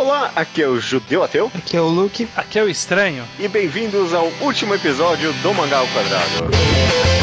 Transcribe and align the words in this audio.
Olá, 0.00 0.32
aqui 0.34 0.62
é 0.62 0.66
o 0.66 0.80
Judeu 0.80 1.22
Ateu. 1.22 1.52
Aqui 1.54 1.76
é 1.76 1.80
o 1.80 1.86
Luke. 1.86 2.26
Aqui 2.34 2.58
é 2.58 2.64
o 2.64 2.70
Estranho. 2.70 3.22
E 3.38 3.46
bem-vindos 3.46 4.14
ao 4.14 4.28
último 4.40 4.74
episódio 4.74 5.30
do 5.42 5.52
Mangá 5.52 5.76
ao 5.76 5.86
Quadrado. 5.88 7.19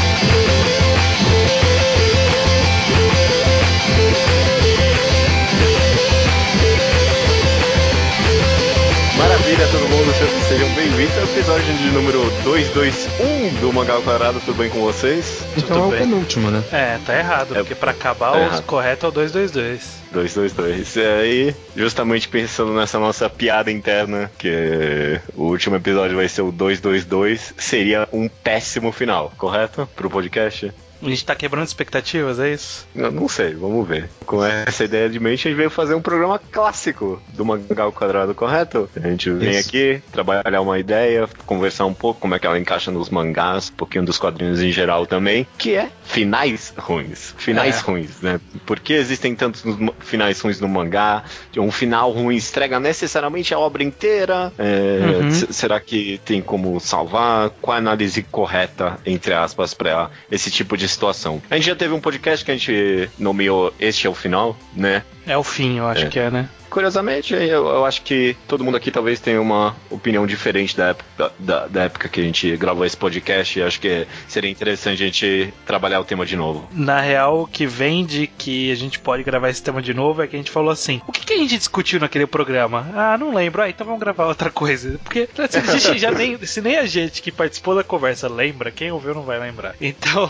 Bem-vindos 10.89 11.17
ao 11.17 11.23
episódio 11.25 11.73
de 11.77 11.89
número 11.91 12.19
221 12.43 13.59
do 13.59 13.73
Mangá 13.73 13.93
ao 13.93 14.01
Quadrado, 14.01 14.39
tudo 14.39 14.57
bem 14.57 14.69
com 14.69 14.79
vocês? 14.81 15.43
Então 15.57 15.67
tudo 15.67 15.79
é 15.79 15.87
o 15.87 15.89
bem? 15.91 15.99
penúltimo, 15.99 16.49
né? 16.51 16.63
É, 16.71 16.97
tá 17.05 17.17
errado, 17.17 17.53
É, 17.55 17.59
porque 17.59 17.75
pra 17.75 17.91
acabar 17.91 18.31
tá 18.31 18.37
o 18.37 18.41
errado. 18.41 18.63
correto 18.63 19.05
é 19.05 19.09
o 19.09 19.11
222. 19.11 19.97
222. 20.11 20.95
E 20.95 21.01
aí, 21.01 21.55
justamente 21.75 22.27
pensando 22.29 22.73
nessa 22.73 22.97
nossa 22.99 23.29
piada 23.29 23.71
interna, 23.71 24.31
que 24.37 25.19
o 25.35 25.43
último 25.43 25.75
episódio 25.75 26.15
vai 26.15 26.27
ser 26.29 26.41
o 26.41 26.51
222, 26.51 27.53
seria 27.57 28.07
um 28.13 28.29
péssimo 28.29 28.91
final, 28.91 29.33
correto? 29.37 29.87
Pro 29.95 30.09
podcast? 30.09 30.71
A 31.01 31.05
gente 31.09 31.23
tá 31.25 31.35
quebrando 31.35 31.65
expectativas, 31.67 32.39
é 32.39 32.53
isso? 32.53 32.87
Eu 32.95 33.11
não 33.11 33.27
sei, 33.29 33.53
vamos 33.53 33.87
ver. 33.87 34.09
Com 34.25 34.43
essa 34.43 34.83
ideia 34.83 35.09
de 35.09 35.19
mente, 35.19 35.47
a 35.47 35.51
gente 35.51 35.57
veio 35.57 35.69
fazer 35.69 35.93
um 35.93 36.01
programa 36.01 36.39
clássico 36.39 37.21
do 37.29 37.45
Mangá 37.45 37.83
ao 37.83 37.91
Quadrado, 37.93 38.33
correto? 38.33 38.89
A 38.95 39.07
gente 39.07 39.29
vem 39.31 39.51
Isso. 39.51 39.69
aqui, 39.69 40.01
trabalhar 40.11 40.61
uma 40.61 40.79
ideia, 40.79 41.29
conversar 41.45 41.85
um 41.85 41.93
pouco 41.93 42.19
como 42.19 42.33
é 42.35 42.39
que 42.39 42.47
ela 42.47 42.57
encaixa 42.59 42.89
nos 42.91 43.09
mangás, 43.09 43.69
um 43.69 43.75
pouquinho 43.77 44.05
dos 44.05 44.17
quadrinhos 44.17 44.61
em 44.61 44.71
geral 44.71 45.05
também, 45.05 45.45
que 45.57 45.75
é 45.75 45.89
finais 46.03 46.73
ruins. 46.77 47.33
Finais 47.37 47.77
É. 47.77 47.81
ruins, 47.81 48.21
né? 48.21 48.39
Por 48.65 48.79
que 48.79 48.93
existem 48.93 49.35
tantos 49.35 49.63
finais 49.99 50.39
ruins 50.41 50.59
no 50.59 50.67
mangá? 50.67 51.23
Um 51.57 51.71
final 51.71 52.11
ruim 52.11 52.35
estrega 52.35 52.79
necessariamente 52.79 53.53
a 53.53 53.59
obra 53.59 53.83
inteira? 53.83 54.51
É, 54.57 54.97
Uhum. 54.97 55.31
Será 55.31 55.79
que 55.79 56.19
tem 56.25 56.41
como 56.41 56.79
salvar? 56.79 57.49
Qual 57.61 57.75
a 57.75 57.77
análise 57.77 58.23
correta, 58.23 58.99
entre 59.05 59.33
aspas, 59.33 59.73
para 59.73 60.09
esse 60.31 60.49
tipo 60.51 60.75
de 60.77 60.86
situação? 60.87 61.41
A 61.49 61.55
gente 61.55 61.65
já 61.67 61.75
teve 61.75 61.93
um 61.93 61.99
podcast 61.99 62.43
que 62.45 62.51
a 62.51 62.55
gente 62.55 63.09
nomeou 63.19 63.73
Este 63.79 64.07
é 64.07 64.09
o 64.09 64.13
Final, 64.15 64.57
né? 64.73 65.03
É 65.25 65.37
o 65.37 65.43
fim, 65.43 65.77
eu 65.77 65.87
acho 65.87 66.05
É. 66.05 66.07
que 66.09 66.19
é, 66.19 66.29
né? 66.31 66.49
Curiosamente, 66.69 67.33
eu, 67.33 67.67
eu 67.67 67.85
acho 67.85 68.01
que 68.01 68.35
todo 68.47 68.63
mundo 68.63 68.77
aqui 68.77 68.91
talvez 68.91 69.19
tenha 69.19 69.41
uma 69.41 69.75
opinião 69.89 70.25
diferente 70.27 70.75
da 70.75 70.89
época, 70.89 71.31
da, 71.39 71.67
da 71.67 71.83
época 71.83 72.09
que 72.09 72.19
a 72.19 72.23
gente 72.23 72.55
gravou 72.57 72.85
esse 72.85 72.97
podcast 72.97 73.57
e 73.57 73.63
acho 73.63 73.79
que 73.79 74.07
seria 74.27 74.49
interessante 74.49 75.01
a 75.03 75.05
gente 75.05 75.53
trabalhar 75.65 75.99
o 75.99 76.03
tema 76.03 76.25
de 76.25 76.35
novo. 76.35 76.67
Na 76.71 76.99
real, 76.99 77.41
o 77.41 77.47
que 77.47 77.65
vem 77.65 78.05
de 78.05 78.27
que 78.27 78.71
a 78.71 78.75
gente 78.75 78.99
pode 78.99 79.23
gravar 79.23 79.49
esse 79.49 79.61
tema 79.61 79.81
de 79.81 79.93
novo 79.93 80.21
é 80.21 80.27
que 80.27 80.35
a 80.35 80.39
gente 80.39 80.51
falou 80.51 80.71
assim: 80.71 81.01
o 81.07 81.11
que, 81.11 81.25
que 81.25 81.33
a 81.33 81.37
gente 81.37 81.57
discutiu 81.57 81.99
naquele 81.99 82.25
programa? 82.25 82.87
Ah, 82.95 83.17
não 83.17 83.33
lembro. 83.33 83.61
Ah, 83.61 83.69
então 83.69 83.85
vamos 83.85 83.99
gravar 83.99 84.25
outra 84.25 84.49
coisa. 84.49 84.99
Porque 85.03 85.27
se, 85.49 85.57
a 85.57 85.77
gente 85.77 85.99
já 85.99 86.11
nem, 86.11 86.45
se 86.45 86.61
nem 86.61 86.77
a 86.77 86.85
gente 86.85 87.21
que 87.21 87.31
participou 87.31 87.75
da 87.75 87.83
conversa 87.83 88.27
lembra, 88.27 88.71
quem 88.71 88.91
ouviu 88.91 89.13
não 89.13 89.23
vai 89.23 89.39
lembrar. 89.39 89.75
Então, 89.79 90.29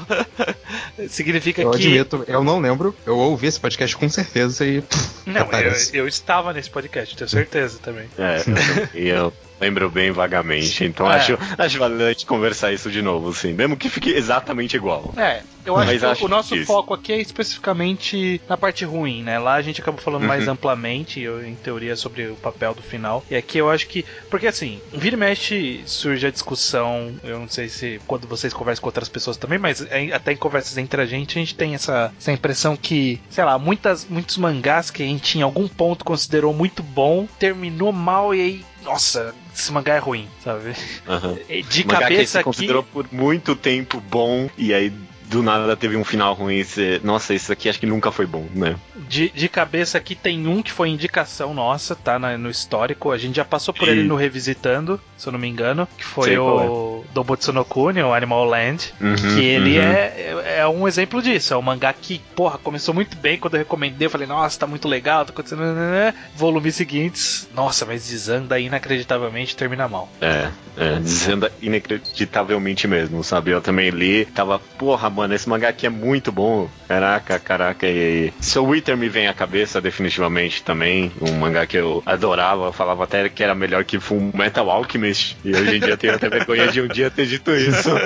significa 1.10 1.62
Eu 1.62 1.72
que. 1.72 1.78
admito, 1.78 2.24
eu 2.28 2.44
não 2.44 2.60
lembro. 2.60 2.96
Eu 3.06 3.18
ouvi 3.18 3.48
esse 3.48 3.60
podcast 3.60 3.96
com 3.96 4.10
certeza 4.10 4.66
e. 4.66 4.84
Não, 5.26 5.36
eu, 5.36 5.42
aparece. 5.42 5.98
eu 5.98 6.08
estava 6.28 6.52
nesse 6.52 6.70
podcast, 6.70 7.16
tenho 7.16 7.30
certeza 7.30 7.80
também. 7.80 8.10
É, 8.18 8.44
e 8.94 9.08
eu 9.08 9.32
lembro 9.60 9.90
bem 9.90 10.12
vagamente, 10.12 10.84
então 10.86 11.10
É. 11.12 11.16
acho, 11.16 11.38
acho 11.58 11.80
valente 11.80 12.26
conversar 12.26 12.72
isso 12.74 12.90
de 12.92 13.02
novo, 13.02 13.30
assim, 13.30 13.54
mesmo 13.54 13.76
que 13.78 13.90
fique 13.90 14.12
exatamente 14.12 14.76
igual. 14.76 15.14
É, 15.18 15.44
eu 15.66 15.76
acho 15.78 15.86
Mas 15.92 16.00
que 16.02 16.06
acho 16.06 16.26
o 16.26 16.28
nosso 16.30 16.54
difícil. 16.54 16.74
foco 16.76 16.94
aqui 16.94 17.14
é 17.14 17.22
especificamente 17.22 18.42
na 18.48 18.58
parte 18.58 18.86
ruim, 18.86 19.24
né? 19.24 19.38
Lá 19.40 19.56
a 19.56 19.62
gente 19.62 19.82
acabou 19.82 20.00
falando 20.02 20.26
mais 20.26 20.46
Uhum. 20.48 20.54
amplamente, 20.54 21.20
eu, 21.20 21.46
em 21.46 21.56
teoria, 21.56 21.96
sobre 21.96 22.28
o 22.30 22.36
papel 22.38 22.74
do 22.74 22.82
final. 22.84 23.24
E 23.30 23.36
aqui 23.36 23.58
eu 23.58 23.70
acho 23.70 23.88
que. 23.88 24.06
Porque 24.30 24.48
assim, 24.48 24.82
vira 24.94 25.16
e 25.16 25.20
mexe 25.20 25.84
surge 25.86 26.26
a 26.28 26.32
discussão. 26.32 27.18
Eu 27.24 27.40
não 27.40 27.48
sei 27.48 27.68
se 27.70 28.00
quando 28.08 28.28
vocês 28.28 28.54
conversam 28.54 28.82
com 28.82 28.88
outras 28.88 29.10
pessoas 29.10 29.38
também, 29.38 29.60
mas 29.60 29.86
até 30.14 30.32
em 30.34 30.38
conversas 30.38 30.78
entre 30.78 31.02
a 31.02 31.06
gente, 31.06 31.38
a 31.38 31.42
gente 31.42 31.56
tem 31.56 31.74
essa, 31.76 32.14
essa 32.18 32.32
impressão 32.32 32.76
que, 32.78 33.20
sei 33.30 33.44
lá, 33.44 33.58
muitas, 33.60 34.06
muitos 34.06 34.38
mangás 34.38 34.90
que 34.92 35.04
a 35.04 35.06
gente 35.06 35.38
em 35.38 35.42
algum 35.42 35.68
ponto 35.68 36.06
considerou 36.06 36.54
muito 36.54 36.82
bom, 36.84 37.28
terminou 37.40 37.92
mal 37.92 38.34
e 38.34 38.42
aí. 38.42 38.66
Nossa, 38.88 39.36
esse 39.54 39.70
mangá 39.72 39.96
é 39.96 40.00
ruim, 40.00 40.30
sabe? 40.42 40.74
Aham. 41.06 41.36
De 41.70 41.86
Mangá 41.86 41.98
que 41.98 42.04
cabeça 42.04 42.32
você 42.32 42.38
aqui. 42.38 42.44
considerou 42.46 42.84
por 42.84 43.06
muito 43.12 43.54
tempo 43.54 44.00
bom 44.00 44.50
e 44.58 44.74
aí 44.74 44.94
do 45.28 45.44
nada 45.44 45.76
teve 45.76 45.96
um 45.98 46.04
final 46.04 46.34
ruim. 46.34 46.64
Você, 46.64 47.00
nossa, 47.04 47.34
isso 47.34 47.52
aqui 47.52 47.70
acho 47.70 47.80
que 47.80 47.86
nunca 47.86 48.12
foi 48.12 48.26
bom, 48.26 48.46
né? 48.54 48.76
De, 49.10 49.30
de 49.30 49.48
cabeça 49.50 49.98
aqui 49.98 50.16
tem 50.16 50.48
um 50.48 50.62
que 50.62 50.72
foi 50.72 50.90
indicação 50.90 51.54
nossa, 51.54 51.96
tá 51.96 52.18
na- 52.18 52.38
no 52.38 52.50
histórico. 52.50 53.12
A 53.12 53.18
gente 53.18 53.36
já 53.36 53.46
passou 53.46 53.74
por 53.74 53.88
E- 53.88 53.92
ele 53.92 54.04
no 54.04 54.16
Revisitando, 54.16 55.00
se 55.18 55.28
eu 55.28 55.32
não 55.34 55.40
me 55.40 55.48
engano, 55.48 55.88
que 55.98 56.04
foi 56.04 56.26
Sei 56.30 56.38
qual 56.38 56.62
é. 56.62 56.68
o 56.68 57.06
Dobutsu 57.14 57.52
no 57.54 57.64
Kuni, 57.66 58.02
o 58.02 58.14
Animal 58.14 58.46
Land. 58.46 58.94
Uhum, 59.00 59.16
que 59.16 59.44
ele 59.44 59.78
uhum. 59.78 59.84
é, 59.84 60.14
é, 60.46 60.56
é 60.60 60.68
um 60.68 60.88
exemplo 60.88 61.22
disso. 61.22 61.54
É 61.54 61.58
um 61.58 61.62
mangá 61.62 61.94
que, 61.94 62.20
porra, 62.36 62.58
começou 62.58 62.94
muito 62.94 63.16
bem. 63.18 63.38
Quando 63.38 63.54
eu 63.56 63.60
recomendei, 63.60 64.08
eu 64.08 64.12
falei, 64.12 64.28
nossa, 64.28 64.60
tá 64.60 64.68
muito 64.68 64.88
legal, 64.88 65.26
tá 65.26 65.32
acontecendo. 65.32 65.62
né, 65.62 66.14
Volumes 66.36 66.76
seguintes, 66.76 67.48
nossa, 67.54 67.86
mas 67.86 68.08
desanda 68.08 68.60
inacreditavelmente 68.60 69.56
termina 69.56 69.88
mal. 69.88 70.10
É, 70.22 70.50
é, 70.78 71.00
desanda 71.00 71.52
inacreditavelmente 71.62 72.88
mesmo, 72.88 73.24
sabe? 73.24 73.52
Eu 73.52 73.62
também 73.62 73.90
li, 73.90 74.26
tava, 74.26 74.60
porra, 74.78 75.10
mano, 75.18 75.34
esse 75.34 75.50
mangá 75.50 75.70
aqui 75.70 75.86
é 75.86 75.90
muito 75.90 76.32
bom. 76.32 76.70
Caraca, 76.88 77.40
caraca, 77.40 77.88
e 77.88 78.32
Soul 78.40 78.76
Eater 78.76 78.96
me 78.96 79.10
vem 79.10 79.28
à 79.28 79.34
cabeça 79.34 79.82
definitivamente 79.82 80.62
também. 80.64 81.12
Um 81.20 81.34
mangá 81.34 81.66
que 81.66 81.78
eu 81.78 82.04
adorava, 82.06 82.66
eu 82.66 82.74
falava 82.74 83.04
até 83.04 83.28
que 83.28 83.44
era 83.44 83.56
melhor 83.56 83.84
que 83.84 84.00
Full 84.00 84.32
Metal 84.34 84.70
Alchemist. 84.70 85.36
E 85.44 85.52
hoje 85.54 85.78
em 85.78 85.80
dia 85.80 85.90
eu 85.90 85.98
tenho 85.98 86.14
até 86.14 86.30
vergonha 86.30 86.68
de 86.68 86.82
um 86.82 86.88
dia 86.88 87.10
ter 87.10 87.26
dito 87.26 87.52
isso. 87.52 87.90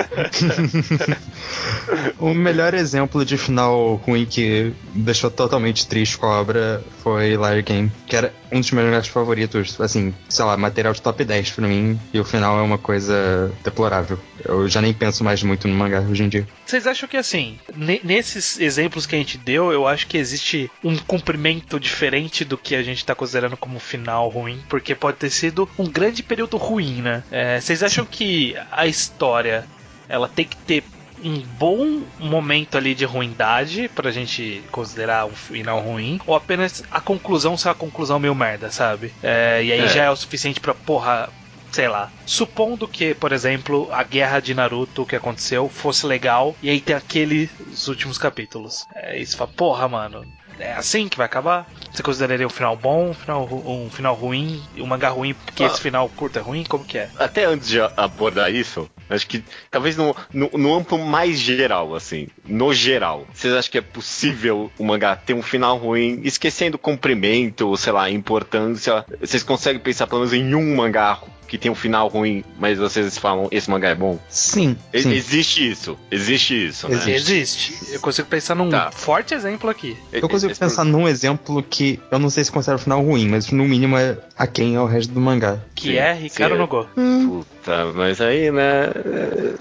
O 2.18 2.32
melhor 2.32 2.74
exemplo 2.74 3.24
de 3.24 3.36
final 3.36 3.96
ruim 3.96 4.24
que 4.24 4.72
deixou 4.94 5.30
totalmente 5.30 5.86
triste 5.86 6.16
com 6.16 6.26
a 6.26 6.40
obra 6.40 6.82
foi 7.02 7.30
Liar 7.30 7.62
Game, 7.62 7.90
que 8.06 8.14
era 8.14 8.32
um 8.50 8.60
dos 8.60 8.70
meus 8.70 8.86
mangás 8.86 9.08
favoritos. 9.08 9.80
Assim, 9.80 10.14
sei 10.28 10.44
lá, 10.44 10.56
material 10.56 10.92
de 10.92 11.02
top 11.02 11.24
10 11.24 11.50
pra 11.50 11.66
mim, 11.66 11.98
e 12.12 12.20
o 12.20 12.24
final 12.24 12.58
é 12.58 12.62
uma 12.62 12.78
coisa 12.78 13.52
deplorável. 13.64 14.18
Eu 14.44 14.68
já 14.68 14.80
nem 14.80 14.92
penso 14.92 15.24
mais 15.24 15.42
muito 15.42 15.66
no 15.66 15.74
mangá 15.74 16.00
hoje 16.00 16.22
em 16.22 16.28
dia. 16.28 16.46
Vocês 16.64 16.86
acham 16.86 17.01
que 17.08 17.16
assim, 17.16 17.58
ne- 17.74 18.00
nesses 18.04 18.58
exemplos 18.60 19.06
que 19.06 19.14
a 19.14 19.18
gente 19.18 19.38
deu, 19.38 19.72
eu 19.72 19.86
acho 19.86 20.06
que 20.06 20.16
existe 20.18 20.70
um 20.82 20.96
cumprimento 20.96 21.78
diferente 21.80 22.44
do 22.44 22.56
que 22.58 22.74
a 22.74 22.82
gente 22.82 23.04
tá 23.04 23.14
considerando 23.14 23.56
como 23.56 23.78
final 23.78 24.28
ruim, 24.28 24.62
porque 24.68 24.94
pode 24.94 25.16
ter 25.18 25.30
sido 25.30 25.68
um 25.78 25.84
grande 25.88 26.22
período 26.22 26.56
ruim, 26.56 27.02
né? 27.02 27.22
É, 27.30 27.60
Vocês 27.60 27.82
acham 27.82 28.04
que 28.06 28.54
a 28.70 28.86
história 28.86 29.66
ela 30.08 30.28
tem 30.28 30.44
que 30.44 30.56
ter 30.56 30.84
um 31.24 31.38
bom 31.40 32.02
momento 32.18 32.76
ali 32.76 32.96
de 32.96 33.04
ruindade 33.04 33.88
pra 33.94 34.10
gente 34.10 34.64
considerar 34.72 35.24
um 35.24 35.34
final 35.34 35.78
ruim, 35.80 36.18
ou 36.26 36.34
apenas 36.34 36.82
a 36.90 37.00
conclusão 37.00 37.56
ser 37.56 37.68
uma 37.68 37.74
conclusão 37.76 38.18
meio 38.18 38.34
merda, 38.34 38.70
sabe? 38.72 39.12
É, 39.22 39.62
e 39.62 39.70
aí 39.72 39.80
É. 39.82 39.88
já 39.88 40.04
é 40.04 40.10
o 40.10 40.16
suficiente 40.16 40.58
pra, 40.58 40.74
porra, 40.74 41.28
sei 41.72 41.88
lá, 41.88 42.10
supondo 42.26 42.86
que, 42.86 43.14
por 43.14 43.32
exemplo, 43.32 43.88
a 43.90 44.02
guerra 44.02 44.38
de 44.40 44.54
Naruto 44.54 45.06
que 45.06 45.16
aconteceu 45.16 45.68
fosse 45.68 46.06
legal 46.06 46.54
e 46.62 46.68
aí 46.70 46.80
tem 46.80 46.94
aqueles 46.94 47.50
últimos 47.88 48.18
capítulos. 48.18 48.84
É 48.94 49.18
isso, 49.18 49.36
fala, 49.36 49.50
porra, 49.56 49.88
mano. 49.88 50.24
É 50.58 50.74
assim 50.74 51.08
que 51.08 51.16
vai 51.16 51.24
acabar? 51.26 51.66
Você 51.90 52.02
consideraria 52.02 52.46
um 52.46 52.50
final 52.50 52.76
bom, 52.76 53.08
um 53.08 53.14
final, 53.14 53.48
um 53.50 53.88
final 53.90 54.14
ruim, 54.14 54.62
um 54.76 54.86
mangá 54.86 55.08
ruim 55.08 55.32
porque 55.34 55.64
Ah. 55.64 55.66
esse 55.66 55.80
final 55.80 56.08
curto 56.10 56.38
é 56.38 56.42
ruim? 56.42 56.62
Como 56.62 56.84
que 56.84 56.98
é? 56.98 57.08
Até 57.18 57.44
antes 57.46 57.68
de 57.68 57.80
abordar 57.96 58.52
isso, 58.54 58.88
acho 59.08 59.26
que 59.26 59.42
talvez 59.70 59.96
no, 59.96 60.14
no, 60.32 60.50
no 60.52 60.74
amplo 60.74 60.98
mais 60.98 61.38
geral, 61.40 61.94
assim, 61.94 62.28
no 62.46 62.72
geral, 62.74 63.26
vocês 63.32 63.52
acham 63.54 63.72
que 63.72 63.78
é 63.78 63.82
possível 63.82 64.70
o 64.78 64.84
mangá 64.84 65.16
ter 65.16 65.32
um 65.34 65.42
final 65.42 65.78
ruim, 65.78 66.20
esquecendo 66.22 66.76
o 66.76 66.78
comprimento, 66.78 67.74
sei 67.78 67.92
lá, 67.92 68.04
a 68.04 68.10
importância? 68.10 69.04
Vocês 69.20 69.42
conseguem 69.42 69.80
pensar 69.80 70.06
pelo 70.06 70.20
menos 70.20 70.34
em 70.34 70.54
um 70.54 70.76
mangá 70.76 71.18
que 71.46 71.58
tem 71.58 71.70
um 71.70 71.74
final 71.74 72.08
ruim, 72.08 72.42
mas 72.58 72.78
vocês 72.78 73.18
falam, 73.18 73.46
esse 73.50 73.68
mangá 73.70 73.90
é 73.90 73.94
bom? 73.94 74.18
Sim, 74.28 74.76
E- 74.92 75.02
sim. 75.02 75.12
Existe 75.12 75.70
isso, 75.70 75.98
existe 76.10 76.66
isso, 76.68 76.88
né? 76.88 77.10
Existe. 77.10 77.78
Eu 77.92 78.00
consigo 78.00 78.26
pensar 78.28 78.54
num 78.54 78.70
Tá. 78.70 78.90
forte 78.90 79.34
exemplo 79.34 79.68
aqui. 79.68 79.96
Eu 80.12 80.26
consigo 80.28 80.50
Esse- 80.52 80.60
pensar 80.60 80.84
num 80.84 81.06
exemplo 81.06 81.62
que 81.62 82.00
eu 82.10 82.18
não 82.18 82.30
sei 82.30 82.42
se 82.44 82.50
considero 82.50 82.78
o 82.78 82.82
final 82.82 83.02
ruim, 83.02 83.28
mas 83.28 83.50
no 83.50 83.64
mínimo 83.64 83.98
é 83.98 84.16
a 84.38 84.46
quem 84.46 84.74
é 84.76 84.80
o 84.80 84.86
resto 84.86 85.12
do 85.12 85.20
mangá. 85.20 85.58
Que 85.74 85.88
Sim, 85.88 85.96
é 85.96 86.12
Ricardo. 86.14 86.56
Nogô. 86.56 86.84
Puta, 86.94 87.84
mas 87.94 88.20
aí, 88.20 88.50
né? 88.50 88.84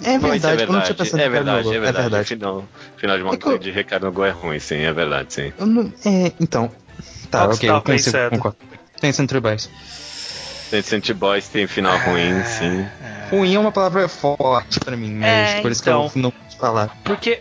É 0.04 0.18
vai 0.18 0.40
ser 0.40 0.56
verdade, 0.56 0.62
eu 0.64 0.72
não 0.72 0.82
tinha 0.82 0.96
pensado 0.96 1.22
É 1.24 1.30
verdade, 1.30 1.58
Nogô, 1.66 1.74
é 1.74 1.78
é 1.78 1.80
verdade. 1.82 2.02
verdade. 2.10 2.24
O 2.24 2.28
final, 2.28 2.64
final 2.98 3.18
de, 3.18 3.34
É 3.34 3.38
que 3.38 3.48
eu- 3.50 3.58
de 3.58 3.72
Ricardo 3.72 4.04
Nogô 4.06 4.24
é 4.24 4.32
ruim, 4.32 4.60
sim, 4.60 4.78
é 4.78 4.94
verdade, 4.94 5.34
sim. 5.34 5.52
Eu 5.60 5.66
não, 5.66 5.92
é, 6.06 6.32
então. 6.40 6.72
Tá, 7.30 7.40
Qual 7.46 7.54
ok, 7.56 7.70
eu 7.70 7.82
consigo, 7.82 7.88
pensando? 8.18 8.30
concordo. 8.32 8.58
Tem 9.00 9.12
Century 9.12 9.40
Boys. 9.40 9.70
Innocent 10.74 11.12
Boys 11.14 11.48
tem 11.48 11.68
final 11.68 11.98
ruim, 12.00 12.44
sim. 12.44 12.86
Ruim 13.30 13.56
é 13.56 13.60
uma 13.60 13.72
palavra 13.72 14.08
forte 14.08 14.80
pra 14.80 14.96
mim, 14.98 15.14
mas 15.14 15.52
É, 15.52 15.62
por 15.62 15.72
isso 15.72 15.82
então. 15.82 16.10
que 16.10 16.18
eu 16.18 16.22
não 16.22 16.32
posso 16.32 16.58
falar. 16.58 16.98
Porque 17.04 17.40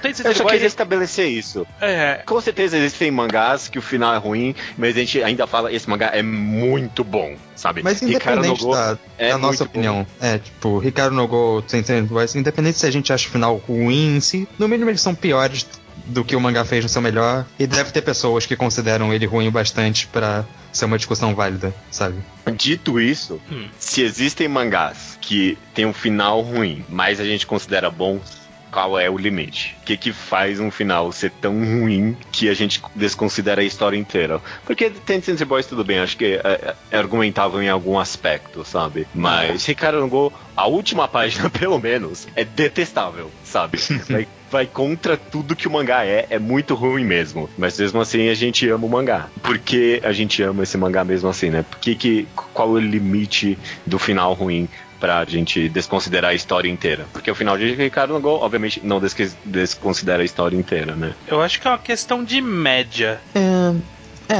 Tem 0.00 0.12
Eu 0.24 0.34
só 0.34 0.44
queria 0.44 0.66
estabelecer 0.66 1.28
isso. 1.28 1.64
É, 1.80 2.22
Com 2.26 2.40
certeza 2.40 2.76
existem 2.76 3.10
mangás 3.10 3.68
que 3.68 3.78
o 3.78 3.82
final 3.82 4.12
é 4.14 4.18
ruim, 4.18 4.54
mas 4.76 4.96
a 4.96 4.98
gente 4.98 5.22
ainda 5.22 5.46
fala 5.46 5.72
esse 5.72 5.88
mangá 5.88 6.10
é 6.12 6.22
muito 6.22 7.04
bom, 7.04 7.36
sabe? 7.54 7.82
Mas 7.84 8.00
Ricardo 8.00 8.38
independente 8.40 8.62
Nogô 8.62 8.74
da, 8.74 8.98
é 9.16 9.28
da 9.30 9.38
nossa 9.38 9.62
opinião, 9.62 10.04
é, 10.20 10.38
tipo, 10.38 10.78
Ricardo 10.78 11.14
Nogô, 11.14 11.62
Sensei 11.68 12.00
Voice, 12.02 12.36
independente 12.36 12.78
se 12.78 12.86
a 12.86 12.90
gente 12.90 13.12
acha 13.12 13.28
o 13.28 13.30
final 13.30 13.56
ruim 13.56 14.16
em 14.16 14.20
si, 14.20 14.48
no 14.58 14.66
mínimo 14.66 14.90
eles 14.90 15.00
são 15.00 15.14
piores 15.14 15.66
do 16.06 16.24
que 16.24 16.34
o 16.36 16.40
mangá 16.40 16.64
fez 16.64 16.84
no 16.84 16.88
seu 16.88 17.00
melhor, 17.02 17.46
e 17.58 17.66
deve 17.66 17.90
ter 17.92 18.02
pessoas 18.02 18.46
que 18.46 18.56
consideram 18.56 19.12
ele 19.12 19.26
ruim 19.26 19.48
o 19.48 19.52
bastante 19.52 20.06
pra 20.06 20.44
ser 20.72 20.84
uma 20.86 20.96
discussão 20.96 21.34
válida, 21.34 21.74
sabe? 21.90 22.16
Dito 22.56 23.00
isso, 23.00 23.40
Hum. 23.50 23.68
se 23.78 24.02
existem 24.02 24.48
mangás 24.48 25.18
que 25.20 25.56
tem 25.74 25.84
um 25.86 25.92
final 25.92 26.40
ruim, 26.40 26.84
mas 26.88 27.20
a 27.20 27.24
gente 27.24 27.46
considera 27.46 27.90
bons, 27.90 28.42
qual 28.70 28.98
é 28.98 29.10
o 29.10 29.18
limite? 29.18 29.76
O 29.82 29.84
que 29.84 29.98
que 29.98 30.12
faz 30.14 30.58
um 30.58 30.70
final 30.70 31.12
ser 31.12 31.30
tão 31.30 31.52
ruim 31.52 32.16
que 32.32 32.48
a 32.48 32.54
gente 32.54 32.82
desconsidera 32.94 33.60
a 33.60 33.64
história 33.64 33.98
inteira? 33.98 34.40
Porque 34.64 34.88
Ten 34.88 35.20
Sense 35.20 35.44
Boys 35.44 35.66
tudo 35.66 35.84
bem, 35.84 35.98
acho 35.98 36.16
que 36.16 36.40
é, 36.42 36.74
é 36.90 36.96
argumentável 36.96 37.62
em 37.62 37.68
algum 37.68 37.98
aspecto, 37.98 38.64
sabe? 38.64 39.06
Mas 39.14 39.66
Ricardo 39.66 40.00
Nogô, 40.00 40.32
a 40.56 40.66
última 40.66 41.06
página, 41.06 41.50
pelo 41.52 41.78
menos, 41.78 42.26
é 42.34 42.44
detestável, 42.46 43.30
sabe? 43.44 43.78
Vai, 44.08 44.26
vai 44.52 44.66
contra 44.66 45.16
tudo 45.16 45.56
que 45.56 45.66
o 45.66 45.70
mangá 45.70 46.04
é, 46.04 46.26
é 46.28 46.38
muito 46.38 46.74
ruim 46.74 47.04
mesmo. 47.04 47.48
Mas 47.56 47.80
mesmo 47.80 48.00
assim 48.02 48.28
a 48.28 48.34
gente 48.34 48.68
ama 48.68 48.86
o 48.86 48.90
mangá. 48.90 49.30
Por 49.42 49.58
que 49.58 50.00
a 50.04 50.12
gente 50.12 50.42
ama 50.42 50.62
esse 50.62 50.76
mangá 50.76 51.02
mesmo 51.02 51.30
assim, 51.30 51.48
né? 51.48 51.64
Por 51.68 51.78
que 51.78 51.94
que, 51.94 52.28
qual 52.34 52.68
é 52.68 52.72
o 52.72 52.78
limite 52.78 53.58
do 53.86 53.98
final 53.98 54.34
ruim? 54.34 54.68
Pra 55.00 55.24
gente 55.24 55.68
desconsiderar 55.68 56.30
a 56.30 56.34
história 56.34 56.70
inteira. 56.70 57.06
Porque 57.12 57.28
o 57.28 57.34
final 57.34 57.58
de 57.58 57.74
Ricardo 57.74 58.12
Nogô, 58.12 58.36
obviamente, 58.36 58.80
não 58.84 59.00
desconsidera 59.44 60.22
a 60.22 60.24
história 60.24 60.56
inteira, 60.56 60.94
né? 60.94 61.12
eu 61.26 61.42
acho 61.42 61.60
que 61.60 61.66
é 61.66 61.70
uma 61.72 61.78
questão 61.78 62.22
de 62.22 62.40
média. 62.40 63.20
É, 63.34 63.74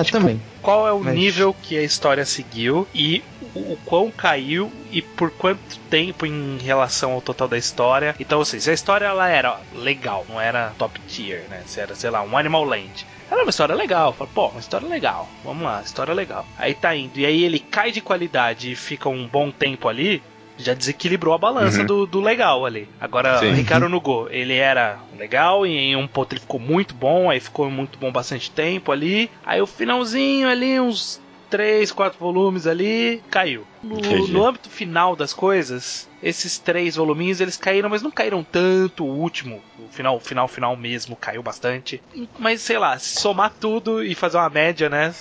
é 0.00 0.04
também. 0.04 0.40
Qual 0.60 0.86
é 0.88 0.92
o 0.92 1.00
Mas- 1.00 1.14
nível 1.14 1.54
que 1.62 1.76
a 1.76 1.82
história 1.82 2.24
seguiu 2.24 2.86
e 2.94 3.22
o, 3.54 3.72
o 3.72 3.78
quão 3.84 4.10
caiu 4.10 4.72
e 4.90 5.02
por 5.02 5.30
quanto 5.30 5.78
tempo 5.90 6.24
em 6.26 6.58
relação 6.58 7.12
ao 7.12 7.20
total 7.20 7.48
da 7.48 7.58
história. 7.58 8.14
Então, 8.18 8.38
ou 8.38 8.44
seja, 8.44 8.64
se 8.64 8.70
a 8.70 8.74
história 8.74 9.06
ela 9.06 9.28
era 9.28 9.60
legal, 9.74 10.24
não 10.28 10.40
era 10.40 10.72
top 10.78 11.00
tier, 11.08 11.44
né? 11.50 11.62
Se 11.66 11.80
era, 11.80 11.94
sei 11.94 12.10
lá, 12.10 12.22
um 12.22 12.36
Animal 12.36 12.64
Land. 12.64 13.06
Era 13.30 13.42
uma 13.42 13.50
história 13.50 13.74
legal. 13.74 14.12
Fala, 14.12 14.30
pô, 14.34 14.48
uma 14.48 14.60
história 14.60 14.86
legal. 14.86 15.28
Vamos 15.42 15.62
lá, 15.64 15.80
história 15.82 16.12
legal. 16.12 16.46
Aí 16.58 16.74
tá 16.74 16.94
indo. 16.94 17.18
E 17.18 17.24
aí 17.26 17.42
ele 17.44 17.58
cai 17.58 17.90
de 17.90 18.00
qualidade 18.02 18.70
e 18.70 18.76
fica 18.76 19.08
um 19.08 19.26
bom 19.26 19.50
tempo 19.50 19.88
ali. 19.88 20.22
Já 20.62 20.75
desequilibrou 20.75 21.35
a 21.35 21.38
balança 21.38 21.81
Uhum. 21.81 21.87
do, 21.87 22.06
do 22.06 22.20
legal 22.20 22.64
ali. 22.64 22.88
Agora, 23.00 23.38
Sim. 23.38 23.53
Ricardo 23.53 23.88
Nugo, 23.88 24.29
ele 24.31 24.55
era 24.55 24.99
legal 25.19 25.67
e 25.67 25.70
em 25.76 25.97
um 25.97 26.06
ponto 26.06 26.32
ele 26.32 26.41
ficou 26.41 26.61
muito 26.61 26.94
bom, 26.94 27.29
aí 27.31 27.41
ficou 27.41 27.69
muito 27.70 27.99
bom 27.99 28.11
bastante 28.12 28.50
tempo 28.50 28.93
ali. 28.93 29.31
Aí 29.44 29.61
o 29.61 29.67
finalzinho 29.67 30.49
ali, 30.49 30.79
uns 30.81 31.20
3, 31.50 31.91
4 31.93 32.19
volumes 32.19 32.67
ali, 32.67 33.23
caiu. 33.31 33.67
No, 33.82 33.99
no 34.29 34.46
âmbito 34.46 34.70
final 34.70 35.17
das 35.17 35.32
coisas, 35.32 36.08
esses 36.23 36.58
três 36.58 36.94
voluminhos 36.94 37.40
eles 37.40 37.56
caíram, 37.56 37.88
mas 37.88 38.00
não 38.02 38.11
caíram 38.11 38.44
tanto. 38.44 39.05
O 39.05 39.19
último, 39.19 39.61
o 39.79 39.88
final, 39.88 40.20
final, 40.20 40.46
final 40.46 40.76
mesmo, 40.76 41.17
caiu 41.17 41.43
bastante. 41.43 42.00
Mas 42.38 42.62
sei 42.62 42.79
lá, 42.79 42.96
se 42.99 43.20
somar 43.20 43.52
tudo 43.58 44.05
e 44.05 44.14
fazer 44.14 44.37
uma 44.37 44.49
média, 44.49 44.88
né? 44.88 45.12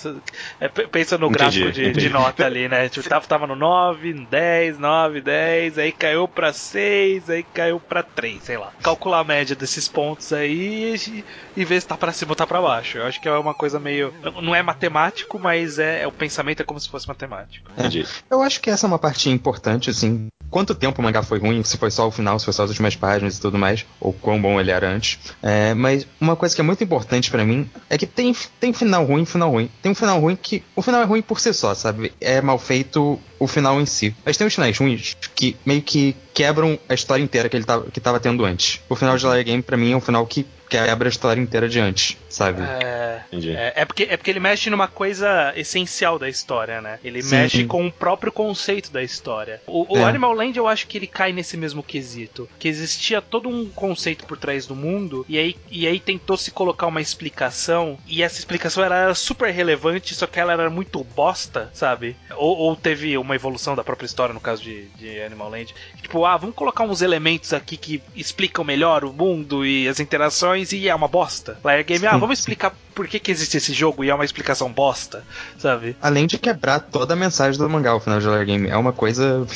É, 0.60 0.68
pensa 0.68 1.18
no 1.18 1.26
Entendi, 1.26 1.38
gráfico 1.38 1.72
de, 1.72 1.82
de 1.82 1.90
entendi. 1.90 2.08
nota 2.08 2.46
ali, 2.46 2.68
né? 2.68 2.88
Tipo, 2.88 3.08
tava, 3.08 3.26
tava 3.26 3.46
no 3.46 3.56
9, 3.56 4.14
no 4.14 4.26
10, 4.26 4.78
9, 4.78 5.20
10, 5.20 5.78
aí 5.78 5.90
caiu 5.90 6.28
pra 6.28 6.52
6, 6.52 7.28
aí 7.30 7.42
caiu 7.42 7.80
pra 7.80 8.02
3, 8.02 8.42
sei 8.44 8.56
lá. 8.56 8.72
Calcular 8.82 9.20
a 9.20 9.24
média 9.24 9.56
desses 9.56 9.88
pontos 9.88 10.32
aí 10.32 10.94
e, 10.94 11.24
e 11.56 11.64
ver 11.64 11.80
se 11.80 11.88
tá 11.88 11.96
pra 11.96 12.12
cima 12.12 12.32
ou 12.32 12.36
tá 12.36 12.46
pra 12.46 12.60
baixo. 12.62 12.98
Eu 12.98 13.06
acho 13.06 13.20
que 13.20 13.28
é 13.28 13.32
uma 13.32 13.54
coisa 13.54 13.80
meio. 13.80 14.14
Não 14.40 14.54
é 14.54 14.62
matemático, 14.62 15.38
mas 15.38 15.78
é, 15.80 16.02
é 16.02 16.06
o 16.06 16.12
pensamento 16.12 16.60
é 16.60 16.64
como 16.64 16.78
se 16.78 16.88
fosse 16.88 17.08
matemático. 17.08 17.68
Entendi. 17.76 18.06
Eu 18.30 18.40
acho 18.42 18.51
que 18.60 18.70
essa 18.70 18.86
é 18.86 18.88
uma 18.88 18.98
parte 18.98 19.28
importante, 19.30 19.90
assim. 19.90 20.28
Quanto 20.50 20.74
tempo 20.74 21.00
o 21.00 21.04
mangá 21.04 21.22
foi 21.22 21.38
ruim, 21.38 21.64
se 21.64 21.78
foi 21.78 21.90
só 21.90 22.06
o 22.06 22.10
final, 22.10 22.38
se 22.38 22.44
foi 22.44 22.52
só 22.52 22.64
as 22.64 22.70
últimas 22.70 22.94
páginas 22.94 23.38
e 23.38 23.40
tudo 23.40 23.58
mais, 23.58 23.86
ou 23.98 24.12
quão 24.12 24.40
bom 24.40 24.60
ele 24.60 24.70
era 24.70 24.88
antes. 24.88 25.18
É, 25.42 25.72
mas 25.72 26.06
uma 26.20 26.36
coisa 26.36 26.54
que 26.54 26.60
é 26.60 26.64
muito 26.64 26.84
importante 26.84 27.30
pra 27.30 27.44
mim 27.44 27.70
é 27.88 27.96
que 27.96 28.06
tem, 28.06 28.34
tem 28.60 28.72
final 28.72 29.04
ruim 29.04 29.24
final 29.24 29.50
ruim. 29.50 29.70
Tem 29.80 29.92
um 29.92 29.94
final 29.94 30.20
ruim 30.20 30.36
que. 30.36 30.62
O 30.76 30.82
final 30.82 31.00
é 31.00 31.04
ruim 31.04 31.22
por 31.22 31.40
si 31.40 31.54
só, 31.54 31.74
sabe? 31.74 32.12
É 32.20 32.40
mal 32.42 32.58
feito 32.58 33.18
o 33.38 33.46
final 33.46 33.80
em 33.80 33.86
si. 33.86 34.14
Mas 34.24 34.36
tem 34.36 34.46
os 34.46 34.54
finais 34.54 34.76
ruins 34.76 35.16
que 35.34 35.56
meio 35.64 35.80
que 35.80 36.14
quebram 36.34 36.78
a 36.88 36.94
história 36.94 37.22
inteira 37.22 37.48
que 37.48 37.56
ele 37.56 37.64
tava, 37.64 37.90
que 37.90 38.00
tava 38.00 38.20
tendo 38.20 38.44
antes. 38.44 38.80
O 38.88 38.94
final 38.94 39.16
de 39.16 39.24
Liar 39.24 39.44
Game, 39.44 39.62
pra 39.62 39.76
mim, 39.76 39.92
é 39.92 39.96
um 39.96 40.00
final 40.00 40.26
que 40.26 40.46
quebra 40.68 41.08
a 41.08 41.10
história 41.10 41.40
inteira 41.40 41.68
de 41.68 41.78
antes, 41.78 42.16
sabe? 42.32 42.62
É. 42.62 43.22
Entendi. 43.28 43.50
É, 43.50 43.72
é 43.76 43.84
porque, 43.84 44.04
é 44.04 44.16
porque 44.16 44.30
ele 44.30 44.40
mexe 44.40 44.70
numa 44.70 44.88
coisa 44.88 45.52
essencial 45.56 46.18
da 46.18 46.28
história, 46.28 46.80
né? 46.80 46.98
Ele 47.04 47.22
Sim. 47.22 47.36
mexe 47.36 47.64
com 47.64 47.86
o 47.86 47.92
próprio 47.92 48.32
conceito 48.32 48.90
da 48.90 49.02
história. 49.02 49.60
O, 49.66 49.94
o 49.94 49.98
É. 49.98 50.04
Animal 50.04 50.32
Land 50.34 50.58
eu 50.58 50.66
acho 50.66 50.86
que 50.86 50.98
ele 50.98 51.06
cai 51.06 51.32
nesse 51.32 51.56
mesmo 51.56 51.82
quesito. 51.82 52.48
Que 52.58 52.68
existia 52.68 53.20
todo 53.20 53.48
um 53.48 53.68
conceito 53.68 54.24
por 54.26 54.36
trás 54.36 54.66
do 54.66 54.74
mundo, 54.74 55.24
e 55.28 55.38
aí, 55.38 55.56
e 55.70 55.86
aí 55.86 56.00
tentou 56.00 56.36
se 56.36 56.50
colocar 56.50 56.86
uma 56.86 57.00
explicação, 57.00 57.98
e 58.06 58.22
essa 58.22 58.38
explicação 58.38 58.84
ela 58.84 58.96
era 58.96 59.14
super 59.14 59.50
relevante, 59.50 60.14
só 60.14 60.26
que 60.26 60.40
ela 60.40 60.52
era 60.52 60.70
muito 60.70 61.02
bosta, 61.04 61.70
sabe? 61.72 62.16
Ou, 62.36 62.56
ou 62.56 62.76
teve 62.76 63.16
uma 63.18 63.34
evolução 63.34 63.74
da 63.76 63.84
própria 63.84 64.06
história, 64.06 64.34
no 64.34 64.40
caso 64.40 64.62
de, 64.62 64.86
de 64.98 65.22
Animal 65.22 65.50
Land. 65.50 65.74
Tipo, 66.00 66.24
ah, 66.24 66.36
vamos 66.36 66.54
colocar 66.56 66.84
uns 66.84 67.02
elementos 67.02 67.52
aqui 67.52 67.76
que 67.76 68.02
explicam 68.14 68.64
melhor 68.64 69.04
o 69.04 69.12
mundo 69.12 69.64
e 69.64 69.88
as 69.88 70.00
interações, 70.00 70.72
e 70.72 70.88
é 70.88 70.94
uma 70.94 71.08
bosta. 71.08 71.58
Liar 71.64 71.84
Game, 71.84 72.06
ah, 72.06 72.12
Sim. 72.12 72.18
Vamos 72.22 72.38
explicar 72.38 72.74
por 72.94 73.06
que, 73.06 73.18
que 73.18 73.30
existe 73.30 73.56
esse 73.56 73.72
jogo 73.72 74.02
e 74.04 74.10
é 74.10 74.14
uma 74.14 74.24
explicação 74.24 74.72
bosta, 74.72 75.24
sabe? 75.58 75.96
Além 76.00 76.26
de 76.26 76.38
quebrar 76.38 76.80
toda 76.80 77.14
a 77.14 77.16
mensagem 77.16 77.60
do 77.60 77.68
mangá, 77.68 77.94
o 77.94 78.00
final 78.00 78.18
de 78.18 78.26
Liar 78.26 78.44
Game. 78.44 78.68
É 78.68 78.76
uma 78.76 78.92
coisa. 78.92 79.46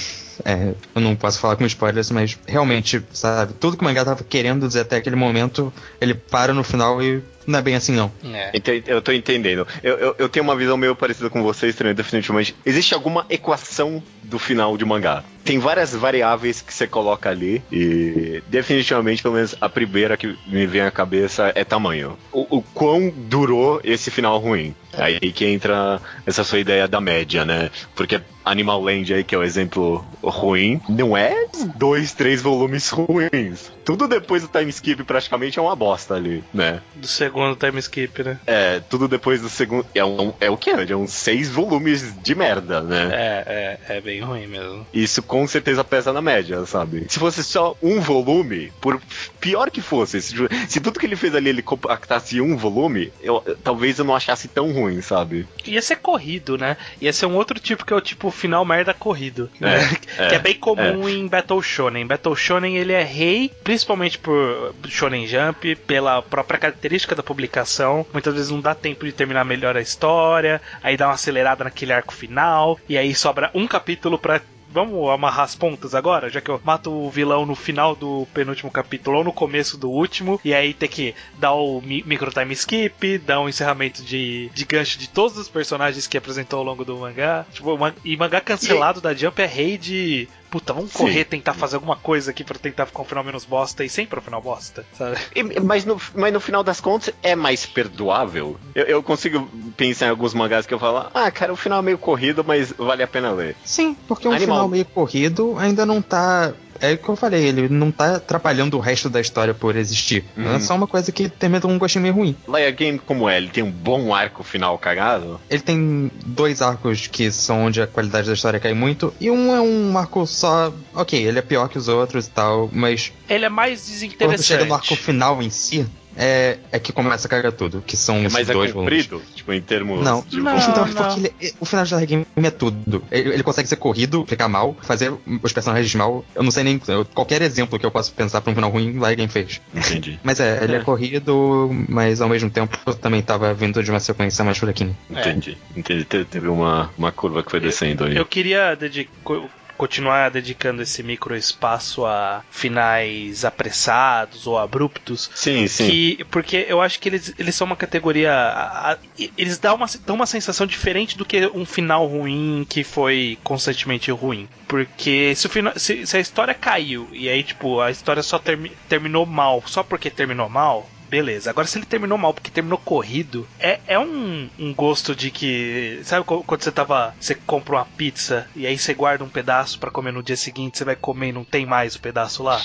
É, 0.45 0.75
eu 0.95 1.01
não 1.01 1.17
posso 1.17 1.39
falar 1.39 1.57
com 1.57 1.65
spoilers, 1.65 2.11
mas 2.11 2.39
realmente, 2.47 3.03
sabe, 3.13 3.55
tudo 3.55 3.77
que 3.77 3.83
o 3.83 3.85
mangá 3.85 4.05
tava 4.05 4.23
querendo 4.23 4.67
dizer 4.67 4.81
até 4.81 4.97
aquele 4.97 5.17
momento, 5.17 5.73
ele 6.01 6.15
para 6.15 6.53
no 6.53 6.63
final 6.63 7.03
e 7.03 7.23
não 7.47 7.59
é 7.59 7.63
bem 7.63 7.77
assim, 7.77 7.93
não. 7.93 8.11
É. 8.25 8.53
Eu 8.87 9.01
tô 9.01 9.13
entendendo. 9.13 9.67
Eu, 9.83 9.97
eu, 9.97 10.17
eu 10.19 10.29
tenho 10.29 10.45
uma 10.45 10.57
visão 10.57 10.77
meio 10.77 10.97
parecida 10.97 11.31
com 11.31 11.43
vocês 11.43 11.75
também, 11.75 11.95
definitivamente. 11.95 12.55
Existe 12.65 12.95
alguma 12.95 13.25
equação 13.31 14.03
do 14.23 14.39
final 14.39 14.77
de 14.77 14.85
mangá. 14.85 15.23
Tem 15.45 15.59
várias 15.61 15.95
variáveis 15.95 16.61
que 16.61 16.75
você 16.75 16.89
coloca 16.89 17.31
ali 17.31 17.63
e 17.71 18.43
definitivamente, 18.49 19.23
pelo 19.23 19.35
menos 19.35 19.55
a 19.61 19.69
primeira 19.69 20.17
que 20.17 20.37
me 20.47 20.67
vem 20.67 20.81
à 20.81 20.91
cabeça 20.91 21.53
é 21.55 21.63
tamanho. 21.63 22.19
O, 22.33 22.59
o 22.59 22.63
quão 22.63 23.13
durou 23.15 23.81
esse 23.85 24.11
final 24.11 24.39
ruim. 24.39 24.75
Aí 24.93 25.21
que 25.21 25.47
entra 25.47 26.01
essa 26.27 26.43
sua 26.43 26.59
ideia 26.59 26.89
da 26.89 27.01
média, 27.01 27.45
né? 27.45 27.71
Porque 27.95 28.21
Animal 28.45 28.83
Land 28.83 29.13
aí, 29.13 29.23
que 29.23 29.35
é 29.35 29.39
o 29.39 29.43
exemplo 29.45 30.05
ruim, 30.23 30.81
não 30.89 31.17
é 31.17 31.47
dois, 31.77 32.13
três 32.13 32.43
volumes 32.43 32.89
ruins. 32.91 33.71
Tudo 33.85 34.09
depois 34.09 34.43
do 34.43 34.49
time 34.49 34.71
skip 34.71 35.05
praticamente 35.05 35.59
é 35.59 35.63
uma 35.63 35.77
bosta 35.77 36.15
ali, 36.15 36.43
né? 36.53 36.81
Do 36.95 37.07
segundo 37.07 37.36
time 37.57 37.79
skip, 37.81 38.23
né? 38.23 38.39
É, 38.47 38.81
tudo 38.81 39.09
depois 39.09 39.41
do 39.41 39.49
segundo. 39.49 39.87
É, 39.95 40.05
um, 40.05 40.33
é 40.41 40.51
o 40.51 40.57
que? 40.57 40.71
É 40.71 40.97
uns 40.97 41.13
seis 41.13 41.51
volumes 41.51 42.15
de 42.23 42.35
merda, 42.35 42.81
né? 42.81 43.11
É, 43.13 43.79
é, 43.89 43.97
é 43.97 44.01
bem 44.01 44.21
ruim 44.21 44.47
mesmo. 44.47 44.87
Isso 44.93 45.23
com 45.23 45.47
certeza 45.47 45.85
pesa 45.85 46.13
na 46.13 46.23
média, 46.23 46.65
sabe? 46.67 47.07
Se 47.09 47.19
fosse 47.19 47.45
só 47.45 47.77
um 47.83 48.01
volume, 48.01 48.73
por 48.81 49.01
pior 49.41 49.71
que 49.71 49.81
fosse, 49.81 50.21
se, 50.21 50.35
se 50.69 50.81
tudo 50.81 50.99
que 50.99 51.07
ele 51.07 51.17
fez 51.17 51.35
ali 51.35 51.49
ele 51.49 51.63
compactasse 51.63 52.41
um 52.41 52.57
volume, 52.57 53.13
eu, 53.21 53.43
talvez 53.63 53.99
eu 53.99 54.05
não 54.05 54.15
achasse 54.15 54.49
tão 54.49 54.73
ruim, 54.73 55.01
sabe? 55.01 55.47
Ia 55.65 55.83
ser 55.83 55.97
corrido, 55.97 56.57
né? 56.57 56.77
Ia 57.01 57.13
ser 57.13 57.27
um 57.27 57.35
outro 57.37 57.59
tipo 57.59 57.85
que 57.85 57.93
é 57.93 57.97
o 57.97 58.01
tipo 58.01 58.31
final 58.31 58.65
merda 58.65 58.95
corrido. 58.95 59.51
né? 59.61 59.79
é, 60.19 60.29
que 60.29 60.35
é 60.35 60.39
bem 60.39 60.55
comum 60.55 61.09
em 61.09 61.27
Battle 61.27 61.63
Shonen. 61.63 62.07
Battle 62.07 62.37
Shonen 62.37 62.77
ele 62.77 62.93
é 62.93 63.03
rei, 63.03 63.51
principalmente 63.63 64.19
por 64.19 64.75
Shonen 64.89 65.27
Jump, 65.27 65.75
pela 65.77 66.23
própria 66.23 66.59
característica 66.59 67.15
da 67.15 67.23
publicação. 67.23 68.07
Muitas 68.13 68.35
vezes 68.35 68.51
não 68.51 68.61
dá 68.61 68.75
tempo 68.75 69.05
de 69.05 69.13
terminar 69.13 69.45
melhor 69.45 69.77
a 69.77 69.81
história, 69.81 70.61
aí 70.83 70.97
dá 70.97 71.09
uma 71.09 71.15
acelerada 71.15 71.65
naquele 71.65 71.93
arco 71.93 72.15
final, 72.15 72.79
e 72.89 72.97
aí 72.97 73.15
sobra 73.15 73.51
um 73.55 73.67
capítulo 73.67 74.19
pra. 74.19 74.41
Vamos 74.71 75.09
amarrar 75.11 75.45
as 75.45 75.55
pontas 75.55 75.95
agora, 75.95 76.29
já 76.29 76.41
que 76.41 76.51
eu 76.51 76.61
mato 76.65 76.91
o 76.93 77.11
vilão 77.11 77.47
no 77.47 77.55
final 77.55 77.95
do 77.95 78.27
penúltimo 78.35 78.71
capítulo 78.71 79.19
ou 79.19 79.25
no 79.25 79.33
começo 79.33 79.77
do 79.79 79.89
último, 79.91 80.41
e 80.45 80.53
aí 80.53 80.75
ter 80.75 80.89
que 80.89 81.15
dar 81.39 81.53
o 81.55 81.81
mi- 81.81 82.03
micro 82.07 82.31
time 82.31 82.53
skip, 82.53 83.19
dar 83.19 83.41
um 83.41 83.49
encerramento 83.49 84.03
de, 84.03 84.51
de 84.55 84.65
gancho 84.65 84.99
de 84.99 85.09
todos 85.09 85.37
os 85.39 85.49
personagens 85.49 86.07
que 86.07 86.19
apresentou 86.19 86.59
ao 86.59 86.65
longo 86.65 86.85
do 86.85 86.97
mangá. 86.99 87.47
Tipo, 87.53 87.79
e 88.05 88.17
mangá 88.17 88.41
cancelado 88.41 89.01
da 89.01 89.15
Jump 89.15 89.41
é 89.41 89.47
rei 89.47 89.79
de. 89.79 90.29
Puta, 90.51 90.73
vamos 90.73 90.93
Sim. 90.93 90.99
correr, 90.99 91.25
tentar 91.25 91.55
fazer 91.55 91.75
alguma 91.77 91.97
coisa 91.97 92.31
aqui 92.31 92.45
pra 92.45 92.57
tentar 92.59 92.87
ficar 92.87 93.03
um 93.03 93.05
final 93.05 93.25
menos 93.25 93.45
bosta 93.45 93.85
e 93.85 93.89
sempre 93.89 94.19
um 94.19 94.23
final 94.23 94.41
bosta, 94.41 94.85
sabe? 94.97 95.17
E- 95.35 95.61
mas, 95.61 95.85
no, 95.85 96.01
mas 96.15 96.33
no 96.33 96.41
final 96.41 96.63
das 96.63 96.81
contas 96.81 97.13
é 97.23 97.35
mais 97.35 97.67
perdoável. 97.67 98.57
Eu, 98.75 98.85
eu 98.85 99.03
consigo 99.03 99.49
pensar 99.77 100.07
em 100.07 100.11
alguns 100.11 100.35
mangás 100.35 100.65
que 100.67 100.73
eu 100.73 100.79
falo, 100.79 101.09
ah, 101.13 101.31
cara, 101.31 101.53
o 101.53 101.57
final 101.57 101.81
é 101.81 101.83
meio 101.83 101.99
corrido, 101.99 102.45
mas 102.45 102.73
vale 102.73 103.03
a 103.03 103.09
pena 103.09 103.33
ler. 103.33 103.57
Sim, 103.65 103.97
porque 104.07 104.29
um 104.29 104.33
Animal. 104.33 104.57
final 104.57 104.69
meio 104.69 104.85
corrido 104.85 105.57
ainda 105.59 105.85
não 105.85 106.01
tá 106.01 106.53
é 106.81 106.93
o 106.93 106.99
que 106.99 107.09
eu 107.09 107.17
falei, 107.17 107.45
ele 107.45 107.69
não 107.69 107.91
tá 107.91 108.17
atrapalhando 108.17 108.77
o 108.77 108.81
resto 108.81 109.09
da 109.09 109.21
história 109.21 109.55
por 109.55 109.77
existir. 109.77 110.25
Uhum. 110.37 110.55
É 110.55 110.61
só 110.61 110.75
uma 110.75 110.87
coisa 110.87 111.11
que 111.13 111.29
termina 111.29 111.61
com 111.61 111.69
um 111.69 111.79
gostinho 111.79 112.03
meio 112.03 112.15
ruim. 112.15 112.37
Laia 112.47 112.71
Game, 112.71 112.99
como 112.99 113.29
é? 113.29 113.37
Ele 113.37 113.49
tem 113.49 113.63
um 113.63 113.71
bom 113.71 114.15
arco 114.15 114.43
final 114.43 114.79
cagado? 114.79 115.41
Ele 115.51 115.63
tem 115.63 116.11
dois 116.25 116.63
arcos 116.63 117.07
que 117.07 117.31
são 117.31 117.65
onde 117.67 117.81
a 117.81 117.87
qualidade 117.87 118.27
da 118.29 118.35
história 118.35 118.61
cai 118.61 118.75
muito, 118.75 119.13
e 119.21 119.31
um 119.31 119.55
é 119.55 119.61
um 119.61 119.97
arco 119.97 120.27
só. 120.27 120.73
Ok, 120.95 121.23
ele 121.23 121.39
é 121.39 121.43
pior 121.43 121.69
que 121.69 121.79
os 121.79 121.89
outros 121.89 122.27
e 122.27 122.31
tal, 122.31 122.69
mas 122.73 123.13
Ele 123.29 123.45
é 123.45 123.49
mais 123.49 123.81
quando 123.81 123.89
desinteressante. 123.89 124.43
chega 124.43 124.65
no 124.65 124.75
arco 124.75 124.97
final 124.97 125.43
em 125.43 125.51
si, 125.51 125.87
é, 126.17 126.59
é 126.73 126.79
que 126.79 126.93
começa 126.93 127.27
a 127.27 127.31
cagar 127.31 127.53
tudo, 127.53 127.83
que 127.87 127.97
são 127.97 128.25
os 128.25 128.33
Mas 128.33 128.49
é 128.49 128.53
dois 128.53 128.73
volumes. 128.73 129.07
comprido? 129.07 129.23
Tipo, 129.35 129.53
em 129.53 129.61
termos 129.61 130.05
Não, 130.05 130.23
de 130.27 130.39
Não, 130.41 130.57
Então, 130.57 130.73
volume? 130.85 130.95
porque 130.95 131.21
ele- 131.21 131.35
é- 131.51 131.53
o 131.61 131.65
final 131.65 131.85
de 131.85 131.93
Larry 131.95 132.07
Game 132.07 132.27
é 132.37 132.51
tudo. 132.51 133.05
Ele, 133.11 133.35
ele 133.35 133.43
consegue 133.43 133.69
ser 133.69 133.77
corrido, 133.77 134.25
ficar 134.27 134.49
mal, 134.49 134.77
fazer 134.83 135.13
os 135.43 135.53
personagens 135.53 135.95
mal. 135.95 136.25
Eu 136.35 136.43
não 136.43 136.51
sei 136.51 136.65
nem. 136.65 136.81
eu- 136.89 137.05
qualquer 137.05 137.43
exemplo 137.43 137.79
que 137.79 137.85
eu 137.87 137.91
possa 137.91 138.11
pensar 138.13 138.41
pra 138.41 138.51
um 138.51 138.55
final 138.55 138.71
ruim, 138.71 138.99
Larry 138.99 139.17
Game 139.17 139.29
fez. 139.33 139.61
Entendi. 139.75 140.19
Mas 140.25 140.41
é, 140.41 140.63
ele 140.65 140.75
é. 140.75 140.79
É. 140.79 140.83
corrido, 140.83 141.71
mas 141.89 142.21
ao 142.21 142.29
mesmo 142.29 142.49
tempo 142.51 142.77
também 142.95 143.21
tava 143.23 143.53
vindo 143.55 143.83
de 143.83 143.91
uma 143.91 143.99
sequência 144.01 144.45
mais 144.45 144.57
fraquinha. 144.59 144.97
Entendi. 145.11 145.57
Entendi. 145.77 146.05
Te- 146.05 146.25
Teve 146.25 146.49
uma, 146.49 146.91
uma 146.97 147.11
curva 147.13 147.43
que 147.43 147.51
foi 147.51 147.61
descendo 147.61 148.05
aí. 148.05 148.17
Eu 148.17 148.25
queria 148.27 148.75
dedi- 148.75 149.09
co- 149.25 149.49
continuar 149.77 150.31
dedicando 150.31 150.83
esse 150.83 151.03
micro 151.03 151.37
espaço 151.37 152.05
a 152.05 152.43
finais 152.51 153.45
apressados 153.45 154.47
ou 154.47 154.59
abruptos. 154.59 155.31
Sim, 155.35 155.67
sim. 155.69 155.89
Que, 155.91 156.25
porque 156.31 156.67
eu 156.69 156.81
acho 156.81 156.99
que 157.01 157.09
eles, 157.09 157.35
eles 157.39 157.55
são 157.55 157.67
uma 157.67 157.77
categoria. 157.77 158.33
a- 158.33 158.93
a- 158.93 158.99
eles 159.37 159.59
dão 159.59 159.75
uma, 159.77 159.87
dão 160.05 160.17
uma 160.17 160.27
sensação 160.27 160.67
diferente 160.67 161.17
do 161.17 161.25
que 161.25 161.47
um 161.55 161.65
final 161.65 162.07
ruim 162.07 162.67
que 162.69 162.83
foi 162.85 163.39
constantemente 163.45 164.11
ruim. 164.11 164.49
Porque 164.69 165.35
se, 165.35 165.47
o 165.47 165.51
final, 165.51 165.73
se, 165.77 166.07
se 166.07 166.17
a 166.17 166.21
história 166.21 166.55
caiu 166.55 167.09
e 167.13 167.29
aí, 167.29 167.43
tipo, 167.43 167.81
a 167.81 167.91
história 167.91 168.23
só 168.23 168.39
termi- 168.39 168.73
terminou 168.89 169.25
mal 169.27 169.63
só 169.67 169.83
porque 169.83 170.11
terminou 170.11 170.49
mal. 170.49 170.89
Beleza, 171.09 171.51
agora 171.51 171.67
se 171.67 171.79
ele 171.79 171.87
terminou 171.87 172.19
mal 172.19 172.35
porque 172.35 172.51
terminou 172.51 172.79
corrido, 172.79 173.49
é, 173.59 173.81
é 173.87 173.99
um, 173.99 174.51
um 174.59 174.75
gosto 174.75 175.15
de 175.15 175.31
que. 175.31 176.01
Sabe 176.05 176.25
quando 176.25 176.63
você 176.63 176.73
tava. 176.73 177.15
Você 177.19 177.35
compra 177.35 177.77
uma 177.77 177.85
pizza 177.85 178.47
e 178.57 178.67
aí 178.67 178.77
você 178.79 178.93
guarda 178.95 179.25
um 179.25 179.29
pedaço 179.29 179.79
pra 179.79 179.91
comer 179.91 180.13
no 180.13 180.23
dia 180.23 180.37
seguinte, 180.37 180.79
você 180.79 180.85
vai 180.85 180.97
comer 180.97 181.29
e 181.29 181.33
não 181.33 181.45
tem 181.45 181.65
mais 181.65 181.95
o 181.95 182.01
pedaço 182.01 182.43
lá? 182.43 182.61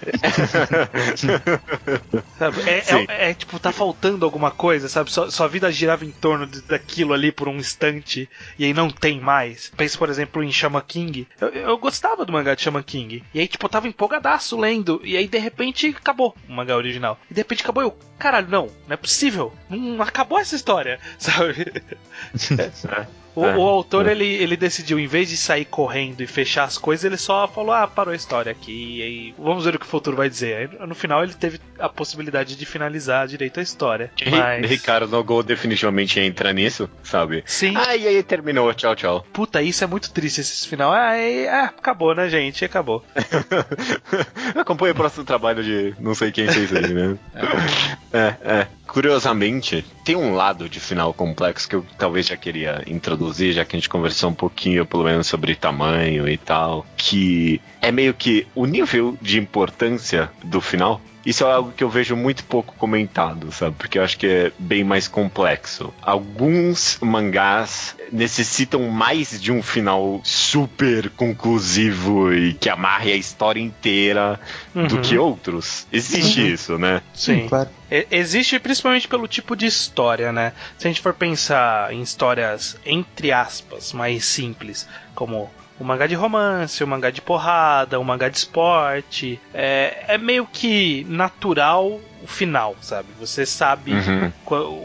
Sabe? 2.38 2.60
É, 2.68 2.78
é- 2.78 3.30
é, 3.30 3.34
tipo, 3.34 3.58
tá 3.58 3.72
faltando 3.72 4.24
alguma 4.24 4.50
coisa, 4.50 4.88
sabe? 4.88 5.10
Sua, 5.12 5.30
sua 5.30 5.48
vida 5.48 5.70
girava 5.70 6.04
em 6.04 6.10
torno 6.10 6.46
de- 6.46 6.62
daquilo 6.62 7.12
ali 7.12 7.30
por 7.32 7.48
um 7.48 7.56
instante 7.56 8.28
e 8.58 8.64
aí 8.64 8.72
não 8.72 8.90
tem 8.90 9.20
mais. 9.20 9.70
Pense, 9.76 9.96
por 9.96 10.08
exemplo, 10.08 10.42
em 10.42 10.52
Shaman 10.52 10.82
King. 10.86 11.26
Eu, 11.40 11.48
eu 11.48 11.78
gostava 11.78 12.24
do 12.24 12.32
mangá 12.32 12.54
de 12.54 12.62
Shaman 12.62 12.82
King. 12.82 13.22
E 13.34 13.40
aí, 13.40 13.48
tipo, 13.48 13.66
eu 13.66 13.70
tava 13.70 13.88
empolgadaço 13.88 14.58
lendo. 14.58 15.00
E 15.04 15.16
aí, 15.16 15.26
de 15.28 15.38
repente, 15.38 15.94
acabou 15.96 16.34
o 16.48 16.52
mangá 16.52 16.76
original. 16.76 17.18
E 17.30 17.34
de 17.34 17.40
repente 17.40 17.62
acabou 17.62 17.79
eu. 17.80 17.96
Caralho, 18.18 18.48
não, 18.48 18.66
não 18.86 18.94
é 18.94 18.96
possível. 18.96 19.52
Não 19.68 20.02
acabou 20.02 20.38
essa 20.38 20.56
história, 20.56 20.98
sabe? 21.18 21.82
O, 23.34 23.44
É, 23.46 23.56
o 23.56 23.60
autor, 23.62 24.08
é. 24.08 24.10
ele, 24.10 24.24
ele 24.26 24.56
decidiu, 24.56 24.98
em 24.98 25.06
vez 25.06 25.28
de 25.28 25.36
sair 25.36 25.64
correndo 25.64 26.20
e 26.20 26.26
fechar 26.26 26.64
as 26.64 26.76
coisas, 26.76 27.04
ele 27.04 27.16
só 27.16 27.46
falou: 27.46 27.72
ah, 27.72 27.86
parou 27.86 28.12
a 28.12 28.16
história 28.16 28.50
aqui, 28.50 28.98
e 28.98 29.02
aí 29.02 29.34
vamos 29.38 29.64
ver 29.64 29.76
o 29.76 29.78
que 29.78 29.86
o 29.86 29.88
futuro 29.88 30.16
vai 30.16 30.28
dizer. 30.28 30.56
Aí, 30.56 30.86
no 30.86 30.94
final, 30.94 31.22
ele 31.22 31.34
teve 31.34 31.60
a 31.78 31.88
possibilidade 31.88 32.56
de 32.56 32.66
finalizar 32.66 33.26
direito 33.28 33.60
a 33.60 33.62
história. 33.62 34.10
Ri- 34.20 34.30
Mas. 34.30 34.66
Ricardo 34.68 35.06
Nogol 35.08 35.42
definitivamente 35.44 36.18
entra 36.18 36.52
nisso, 36.52 36.90
sabe? 37.04 37.42
Sim, 37.46 37.74
Ah, 37.76 37.94
e 37.96 38.06
aí 38.08 38.22
terminou, 38.22 38.74
tchau, 38.74 38.96
tchau. 38.96 39.24
puta, 39.32 39.62
isso 39.62 39.84
é 39.84 39.86
muito 39.86 40.10
triste 40.12 40.40
esse 40.40 40.66
final. 40.66 40.92
Ah, 40.92 41.16
e- 41.16 41.46
ah, 41.46 41.64
acabou, 41.66 42.14
né, 42.14 42.28
gente? 42.28 42.64
Acabou. 42.64 43.04
Acompanhe 44.56 44.92
o 44.92 44.96
próximo 44.96 45.24
trabalho 45.24 45.62
de 45.62 45.94
não 46.00 46.14
sei 46.14 46.32
quem 46.32 46.48
fez 46.48 46.74
aí, 46.74 46.92
né? 46.92 47.16
É, 48.12 48.34
é. 48.42 48.66
Curiosamente, 48.92 49.84
tem 50.04 50.16
um 50.16 50.34
lado 50.34 50.68
de 50.68 50.80
final 50.80 51.14
complexo 51.14 51.68
que 51.68 51.76
eu 51.76 51.86
talvez 51.96 52.26
já 52.26 52.36
queria 52.36 52.82
introduzir, 52.88 53.52
já 53.52 53.64
que 53.64 53.76
a 53.76 53.78
gente 53.78 53.88
conversou 53.88 54.30
um 54.30 54.34
pouquinho, 54.34 54.84
pelo 54.84 55.04
menos, 55.04 55.28
sobre 55.28 55.54
tamanho 55.54 56.28
e 56.28 56.36
tal, 56.36 56.84
que 56.96 57.60
é 57.80 57.92
meio 57.92 58.12
que 58.12 58.48
o 58.52 58.66
nível 58.66 59.16
de 59.22 59.38
importância 59.38 60.28
do 60.42 60.60
final. 60.60 61.00
Isso 61.24 61.44
é 61.44 61.52
algo 61.52 61.72
que 61.72 61.84
eu 61.84 61.90
vejo 61.90 62.16
muito 62.16 62.44
pouco 62.44 62.74
comentado, 62.76 63.52
sabe? 63.52 63.76
Porque 63.76 63.98
eu 63.98 64.02
acho 64.02 64.16
que 64.18 64.26
é 64.26 64.52
bem 64.58 64.82
mais 64.82 65.06
complexo. 65.06 65.92
Alguns 66.00 66.98
mangás 67.02 67.94
necessitam 68.10 68.88
mais 68.88 69.40
de 69.40 69.52
um 69.52 69.62
final 69.62 70.20
super 70.24 71.10
conclusivo 71.10 72.32
e 72.32 72.54
que 72.54 72.68
amarre 72.70 73.12
a 73.12 73.16
história 73.16 73.60
inteira 73.60 74.40
do 74.74 74.96
Uhum. 74.96 75.02
que 75.02 75.18
outros. 75.18 75.86
Existe 75.92 76.40
Uhum. 76.40 76.46
isso, 76.46 76.78
né? 76.78 77.02
Sim. 77.12 77.46
claro. 77.48 77.68
E- 77.90 78.06
Existe 78.10 78.58
principalmente 78.58 79.06
pelo 79.08 79.28
tipo 79.28 79.54
de 79.54 79.66
história, 79.66 80.32
né? 80.32 80.52
Se 80.78 80.86
a 80.86 80.90
gente 80.90 81.02
for 81.02 81.12
pensar 81.12 81.92
em 81.92 82.00
histórias, 82.00 82.76
entre 82.86 83.30
aspas, 83.32 83.92
mais 83.92 84.24
simples, 84.24 84.88
como 85.14 85.50
o 85.80 85.84
mangá 85.84 86.06
de 86.06 86.14
romance, 86.14 86.84
o 86.84 86.86
mangá 86.86 87.10
de 87.10 87.20
porrada, 87.22 87.98
o 87.98 88.04
mangá 88.04 88.28
de 88.28 88.36
esporte, 88.36 89.40
é, 89.54 90.04
é 90.08 90.18
meio 90.18 90.46
que 90.46 91.04
natural 91.08 91.98
o 92.22 92.26
final, 92.26 92.76
sabe? 92.82 93.08
Você 93.18 93.46
sabe 93.46 93.92
Uhum. 93.92 94.30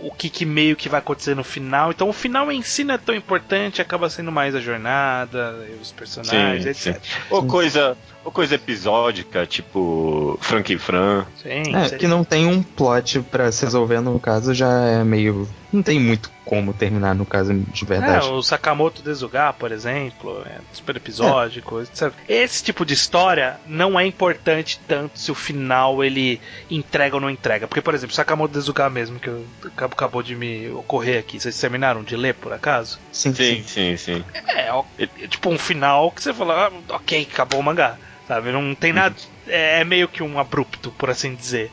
o 0.06 0.12
que, 0.18 0.30
que 0.30 0.46
meio 0.46 0.76
que 0.78 0.88
vai 0.88 1.00
acontecer 1.00 1.36
no 1.36 1.44
final. 1.44 1.92
Então 1.92 2.08
o 2.08 2.14
final 2.14 2.50
em 2.50 2.62
si 2.62 2.86
não 2.86 2.96
é 2.96 2.98
tão 2.98 3.14
importante, 3.14 3.82
acaba 3.82 4.10
sendo 4.10 4.32
mais 4.32 4.56
a 4.56 4.62
jornada, 4.62 5.54
os 5.82 5.92
personagens, 5.92 6.78
Sim, 6.78 6.92
etc. 6.92 7.02
Ou 7.30 7.42
Sim. 7.42 7.48
coisa, 7.48 7.98
ou 8.26 8.32
coisa 8.32 8.56
episódica, 8.56 9.46
tipo 9.46 10.38
Frank 10.42 10.74
e 10.74 10.78
Fran. 10.78 11.26
Sim, 11.42 11.62
É, 11.76 11.84
seria- 11.84 11.98
que 12.00 12.08
não 12.08 12.24
tem 12.24 12.46
um 12.48 12.62
plot 12.64 13.22
pra 13.22 13.52
se 13.52 13.64
resolver 13.64 14.02
no 14.02 14.20
caso, 14.20 14.54
já 14.54 14.70
é 14.84 15.04
meio. 15.04 15.48
Não 15.72 15.84
tem 15.84 16.00
muito 16.00 16.32
como 16.46 16.74
terminar 16.74 17.14
no 17.16 17.26
caso 17.26 17.54
de 17.54 17.84
É, 17.84 17.88
verdade. 17.88 18.28
o 18.30 18.42
Sakamoto 18.42 19.02
Desugar, 19.02 19.54
por 19.56 19.72
exemplo, 19.72 20.42
é 20.46 20.60
super 20.72 20.96
episódico, 20.96 21.82
etc. 21.82 22.14
Esse 22.30 22.64
tipo 22.64 22.86
de 22.86 22.94
história 22.94 23.60
não 23.66 24.00
é 24.00 24.06
importante 24.06 24.80
tanto 24.88 25.20
se 25.20 25.32
o 25.32 25.36
final 25.36 26.04
ele 26.04 26.40
entrega 26.70 27.16
ou 27.16 27.22
não 27.22 27.30
entrega. 27.30 27.68
Porque, 27.68 27.82
por 27.82 27.94
exemplo, 27.94 28.16
Sakamoto 28.16 28.54
Desugar 28.54 28.90
mesmo, 28.90 29.20
que 29.20 29.28
eu- 29.28 29.46
acabou 29.66 29.96
acabou 29.96 30.24
de 30.24 30.36
me 30.36 30.70
ocorrer 30.70 31.20
aqui, 31.20 31.40
vocês 31.40 31.60
terminaram 31.60 32.04
de 32.04 32.16
ler 32.16 32.36
por 32.36 32.54
acaso? 32.54 33.00
Sim, 33.12 33.34
Sim, 33.34 33.64
sim, 33.64 33.98
sim. 33.98 34.24
É, 34.48 34.72
ó, 34.72 34.84
é 34.98 35.08
tipo 35.28 35.50
um 35.50 35.58
final 35.58 36.12
que 36.12 36.22
você 36.24 36.34
fala, 36.34 36.68
ah, 36.68 36.96
ok, 36.96 37.28
acabou 37.32 37.60
o 37.60 37.64
mangá. 37.64 37.98
Sabe? 38.28 38.52
Não 38.52 38.74
tem 38.74 38.92
nada. 38.92 39.16
É 39.48 39.84
meio 39.84 40.08
que 40.08 40.24
um 40.24 40.40
abrupto, 40.40 40.92
por 40.92 41.10
assim 41.10 41.36
dizer. 41.36 41.70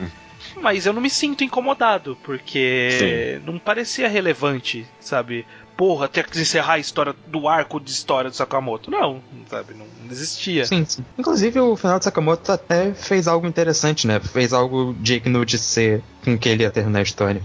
Mas 0.61 0.85
eu 0.85 0.93
não 0.93 1.01
me 1.01 1.09
sinto 1.09 1.43
incomodado, 1.43 2.17
porque 2.23 3.39
não 3.45 3.57
parecia 3.57 4.07
relevante, 4.07 4.85
sabe? 4.99 5.45
Porra, 5.75 6.07
ter 6.07 6.25
que 6.27 6.39
encerrar 6.39 6.73
a 6.73 6.79
história 6.79 7.15
do 7.25 7.47
arco 7.47 7.79
de 7.79 7.91
história 7.91 8.29
do 8.29 8.35
Sakamoto. 8.35 8.91
Não, 8.91 9.23
sabe? 9.49 9.73
Não 9.73 9.85
existia. 10.11 10.65
Sim, 10.65 10.85
sim. 10.85 11.03
Inclusive, 11.17 11.59
o 11.59 11.75
final 11.75 11.97
de 11.97 12.05
Sakamoto 12.05 12.51
até 12.51 12.93
fez 12.93 13.27
algo 13.27 13.47
interessante, 13.47 14.05
né? 14.07 14.19
Fez 14.19 14.53
algo 14.53 14.95
digno 14.99 15.45
de 15.45 15.57
ser 15.57 16.03
com 16.23 16.37
que 16.37 16.47
ele 16.47 16.63
ia 16.63 16.71
terminar 16.71 16.99
a 16.99 17.03
história. 17.03 17.41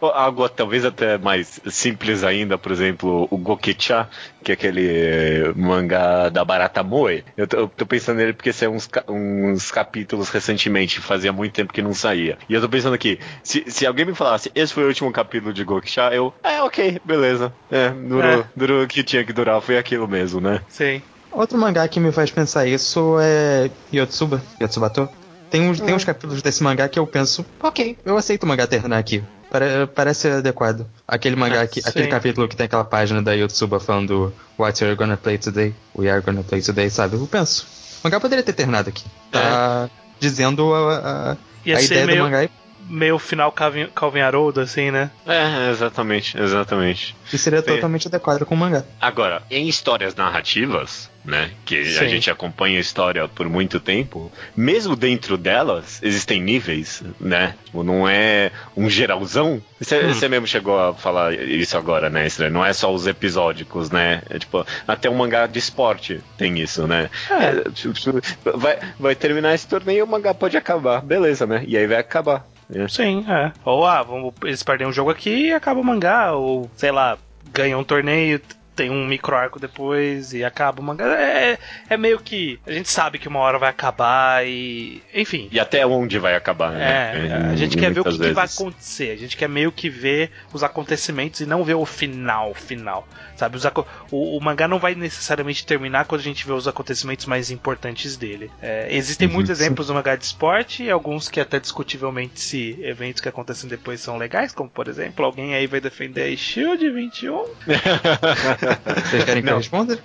Ou 0.00 0.08
Algo 0.10 0.48
talvez 0.48 0.84
até 0.84 1.16
mais 1.18 1.60
simples 1.70 2.24
ainda, 2.24 2.58
por 2.58 2.72
exemplo, 2.72 3.28
o 3.30 3.36
Gokecha, 3.38 4.08
que 4.42 4.50
é 4.50 4.54
aquele 4.54 4.88
eh, 4.88 5.52
mangá 5.54 6.28
da 6.28 6.44
Barata 6.44 6.82
Moe. 6.82 7.24
Eu 7.36 7.46
tô, 7.46 7.56
eu 7.58 7.68
tô 7.68 7.86
pensando 7.86 8.16
nele 8.16 8.32
porque 8.32 8.52
saiu 8.52 8.72
uns, 8.72 8.86
ca- 8.86 9.04
uns 9.08 9.70
capítulos 9.70 10.28
recentemente, 10.30 10.98
fazia 11.00 11.32
muito 11.32 11.52
tempo 11.52 11.72
que 11.72 11.82
não 11.82 11.94
saía. 11.94 12.36
E 12.48 12.54
eu 12.54 12.60
tô 12.60 12.68
pensando 12.68 12.94
aqui, 12.94 13.18
se, 13.44 13.64
se 13.70 13.86
alguém 13.86 14.06
me 14.06 14.14
falasse, 14.14 14.50
esse 14.54 14.72
foi 14.72 14.84
o 14.84 14.88
último 14.88 15.12
capítulo 15.12 15.52
de 15.52 15.62
Gokecha, 15.62 16.10
eu, 16.12 16.32
é, 16.42 16.60
ok, 16.62 17.00
beleza. 17.04 17.52
É, 17.70 17.90
durou, 17.90 18.22
É. 18.40 18.44
durou 18.54 18.82
o 18.84 18.86
que 18.86 19.02
tinha 19.02 19.24
que 19.24 19.32
durar, 19.32 19.60
foi 19.60 19.76
aquilo 19.78 20.06
mesmo, 20.06 20.40
né? 20.40 20.60
Sim. 20.68 21.02
Outro 21.32 21.58
mangá 21.58 21.86
que 21.88 21.98
me 22.00 22.12
faz 22.12 22.30
pensar 22.30 22.66
isso 22.66 23.16
é 23.20 23.70
Yotsuba, 23.92 24.40
Yotsubato. 24.60 25.08
Tem 25.50 25.60
uns, 25.68 25.80
tem 25.80 25.94
uns 25.94 26.04
capítulos 26.04 26.42
desse 26.42 26.62
mangá 26.62 26.88
que 26.88 26.98
eu 26.98 27.06
penso, 27.06 27.44
ok, 27.60 27.96
eu 28.04 28.16
aceito 28.16 28.44
o 28.44 28.46
mangá 28.46 28.66
terminar 28.66 28.98
aqui. 28.98 29.22
Pare- 29.50 29.86
parece 29.94 30.28
adequado. 30.28 30.86
Aquele 31.06 31.36
mangá, 31.36 31.62
Ah, 31.62 31.66
que, 31.66 31.80
aquele 31.84 32.08
capítulo 32.08 32.48
que 32.48 32.56
tem 32.56 32.66
aquela 32.66 32.84
página 32.84 33.22
da 33.22 33.32
Yotsuba 33.32 33.78
falando 33.78 34.32
What 34.58 34.82
you're 34.82 34.96
gonna 34.96 35.16
play 35.16 35.38
today? 35.38 35.72
We 35.96 36.08
are 36.10 36.20
gonna 36.20 36.42
play 36.42 36.60
today, 36.62 36.90
sabe? 36.90 37.16
Eu 37.16 37.26
penso, 37.26 37.64
o 38.02 38.06
mangá 38.06 38.18
poderia 38.18 38.42
ter 38.42 38.54
terminado 38.54 38.88
aqui. 38.88 39.04
Tá 39.30 39.88
dizendo 40.18 40.74
a, 40.74 40.96
a, 40.96 41.32
a 41.76 41.80
ideia 41.82 42.06
meio- 42.06 42.18
do 42.18 42.24
mangá 42.24 42.42
e 42.44 42.50
meio 42.88 43.18
final 43.18 43.52
Calvin, 43.52 43.88
Calvin 43.94 44.20
Haroldo, 44.20 44.60
assim, 44.60 44.90
né? 44.90 45.10
É, 45.26 45.70
exatamente, 45.70 46.38
exatamente. 46.40 47.16
E 47.32 47.38
seria 47.38 47.60
Sim. 47.60 47.66
totalmente 47.66 48.08
adequado 48.08 48.44
com 48.44 48.54
o 48.54 48.58
mangá. 48.58 48.84
Agora, 49.00 49.42
em 49.50 49.68
histórias 49.68 50.14
narrativas, 50.14 51.10
né? 51.24 51.50
Que 51.64 51.84
Sim. 51.84 52.04
a 52.04 52.08
gente 52.08 52.30
acompanha 52.30 52.78
a 52.78 52.80
história 52.80 53.28
por 53.28 53.48
muito 53.48 53.80
tempo. 53.80 54.30
Mesmo 54.56 54.94
dentro 54.94 55.36
delas, 55.36 56.00
existem 56.02 56.40
níveis, 56.40 57.02
né? 57.20 57.54
Tipo, 57.64 57.82
não 57.82 58.08
é 58.08 58.52
um 58.76 58.88
geralzão. 58.88 59.60
Você, 59.80 59.98
hum. 59.98 60.14
você 60.14 60.28
mesmo 60.28 60.46
chegou 60.46 60.78
a 60.78 60.94
falar 60.94 61.34
isso 61.34 61.76
agora, 61.76 62.08
né? 62.08 62.26
Não 62.50 62.64
é 62.64 62.72
só 62.72 62.92
os 62.92 63.06
episódicos, 63.06 63.90
né? 63.90 64.22
É, 64.30 64.38
tipo, 64.38 64.64
até 64.86 65.10
um 65.10 65.16
mangá 65.16 65.46
de 65.46 65.58
esporte 65.58 66.20
tem 66.38 66.58
isso, 66.60 66.86
né? 66.86 67.10
É. 67.30 67.70
Tipo, 67.70 68.20
vai, 68.56 68.78
vai 68.98 69.14
terminar 69.14 69.54
esse 69.54 69.66
torneio 69.66 70.04
o 70.04 70.08
mangá 70.08 70.32
pode 70.32 70.56
acabar. 70.56 71.02
Beleza, 71.02 71.46
né? 71.46 71.64
E 71.66 71.76
aí 71.76 71.86
vai 71.86 71.98
acabar. 71.98 72.46
É. 72.72 72.88
Sim, 72.88 73.24
é. 73.28 73.52
Ou 73.64 73.84
ah, 73.86 74.02
vamos, 74.02 74.32
eles 74.42 74.62
perdem 74.62 74.86
um 74.86 74.92
jogo 74.92 75.10
aqui 75.10 75.48
e 75.48 75.52
acaba 75.52 75.80
o 75.80 75.84
mangá, 75.84 76.32
ou 76.32 76.68
sei 76.76 76.90
lá, 76.90 77.16
ganham 77.52 77.80
um 77.80 77.84
torneio, 77.84 78.40
tem 78.76 78.90
um 78.90 79.06
micro 79.06 79.34
arco 79.34 79.58
depois 79.58 80.34
e 80.34 80.44
acaba 80.44 80.80
o 80.80 80.84
mangá. 80.84 81.06
É, 81.06 81.58
é 81.88 81.96
meio 81.96 82.20
que. 82.20 82.60
A 82.66 82.72
gente 82.72 82.88
sabe 82.90 83.18
que 83.18 83.26
uma 83.26 83.40
hora 83.40 83.58
vai 83.58 83.70
acabar 83.70 84.46
e. 84.46 85.02
Enfim. 85.14 85.48
E 85.50 85.58
até 85.58 85.84
onde 85.86 86.18
vai 86.18 86.36
acabar, 86.36 86.72
né? 86.72 87.28
É, 87.28 87.52
a 87.52 87.56
gente 87.56 87.76
quer 87.76 87.92
ver 87.92 88.00
o 88.00 88.04
que, 88.04 88.18
que, 88.18 88.32
vai 88.32 88.44
acontecer. 88.44 89.10
A 89.10 89.16
gente 89.16 89.36
quer 89.36 89.48
meio 89.48 89.72
que 89.72 89.88
ver 89.88 90.30
os 90.52 90.62
acontecimentos 90.62 91.40
e 91.40 91.46
não 91.46 91.64
ver 91.64 91.74
o 91.74 91.86
final, 91.86 92.52
final. 92.54 93.08
Sabe? 93.36 93.56
Os, 93.56 93.64
o, 94.10 94.36
o, 94.36 94.40
mangá 94.40 94.68
não 94.68 94.78
vai 94.78 94.94
necessariamente 94.94 95.64
terminar 95.64 96.04
quando 96.04 96.20
a 96.20 96.24
gente 96.24 96.46
vê 96.46 96.52
os 96.52 96.68
acontecimentos 96.68 97.26
mais 97.26 97.50
importantes 97.50 98.16
dele. 98.16 98.50
É, 98.60 98.88
existem 98.90 99.26
uhum, 99.26 99.34
muitos 99.34 99.56
sim. 99.56 99.64
exemplos 99.64 99.86
do 99.86 99.94
mangá 99.94 100.16
de 100.16 100.24
esporte, 100.24 100.84
e 100.84 100.90
alguns 100.90 101.28
que 101.28 101.40
até 101.40 101.58
discutivelmente 101.58 102.40
se 102.40 102.78
eventos 102.82 103.20
que 103.20 103.28
acontecem 103.28 103.68
depois 103.68 104.00
são 104.00 104.18
legais, 104.18 104.52
como 104.52 104.68
por 104.68 104.88
exemplo, 104.88 105.24
alguém 105.24 105.54
aí 105.54 105.66
vai 105.66 105.80
defender 105.80 106.32
a 106.32 106.36
Shield 106.36 106.90
21. 106.90 107.44
Vocês 109.10 109.24
querem 109.24 109.42
que 109.42 109.46
não. 109.46 109.54
eu 109.54 109.58
responda? 109.58 109.98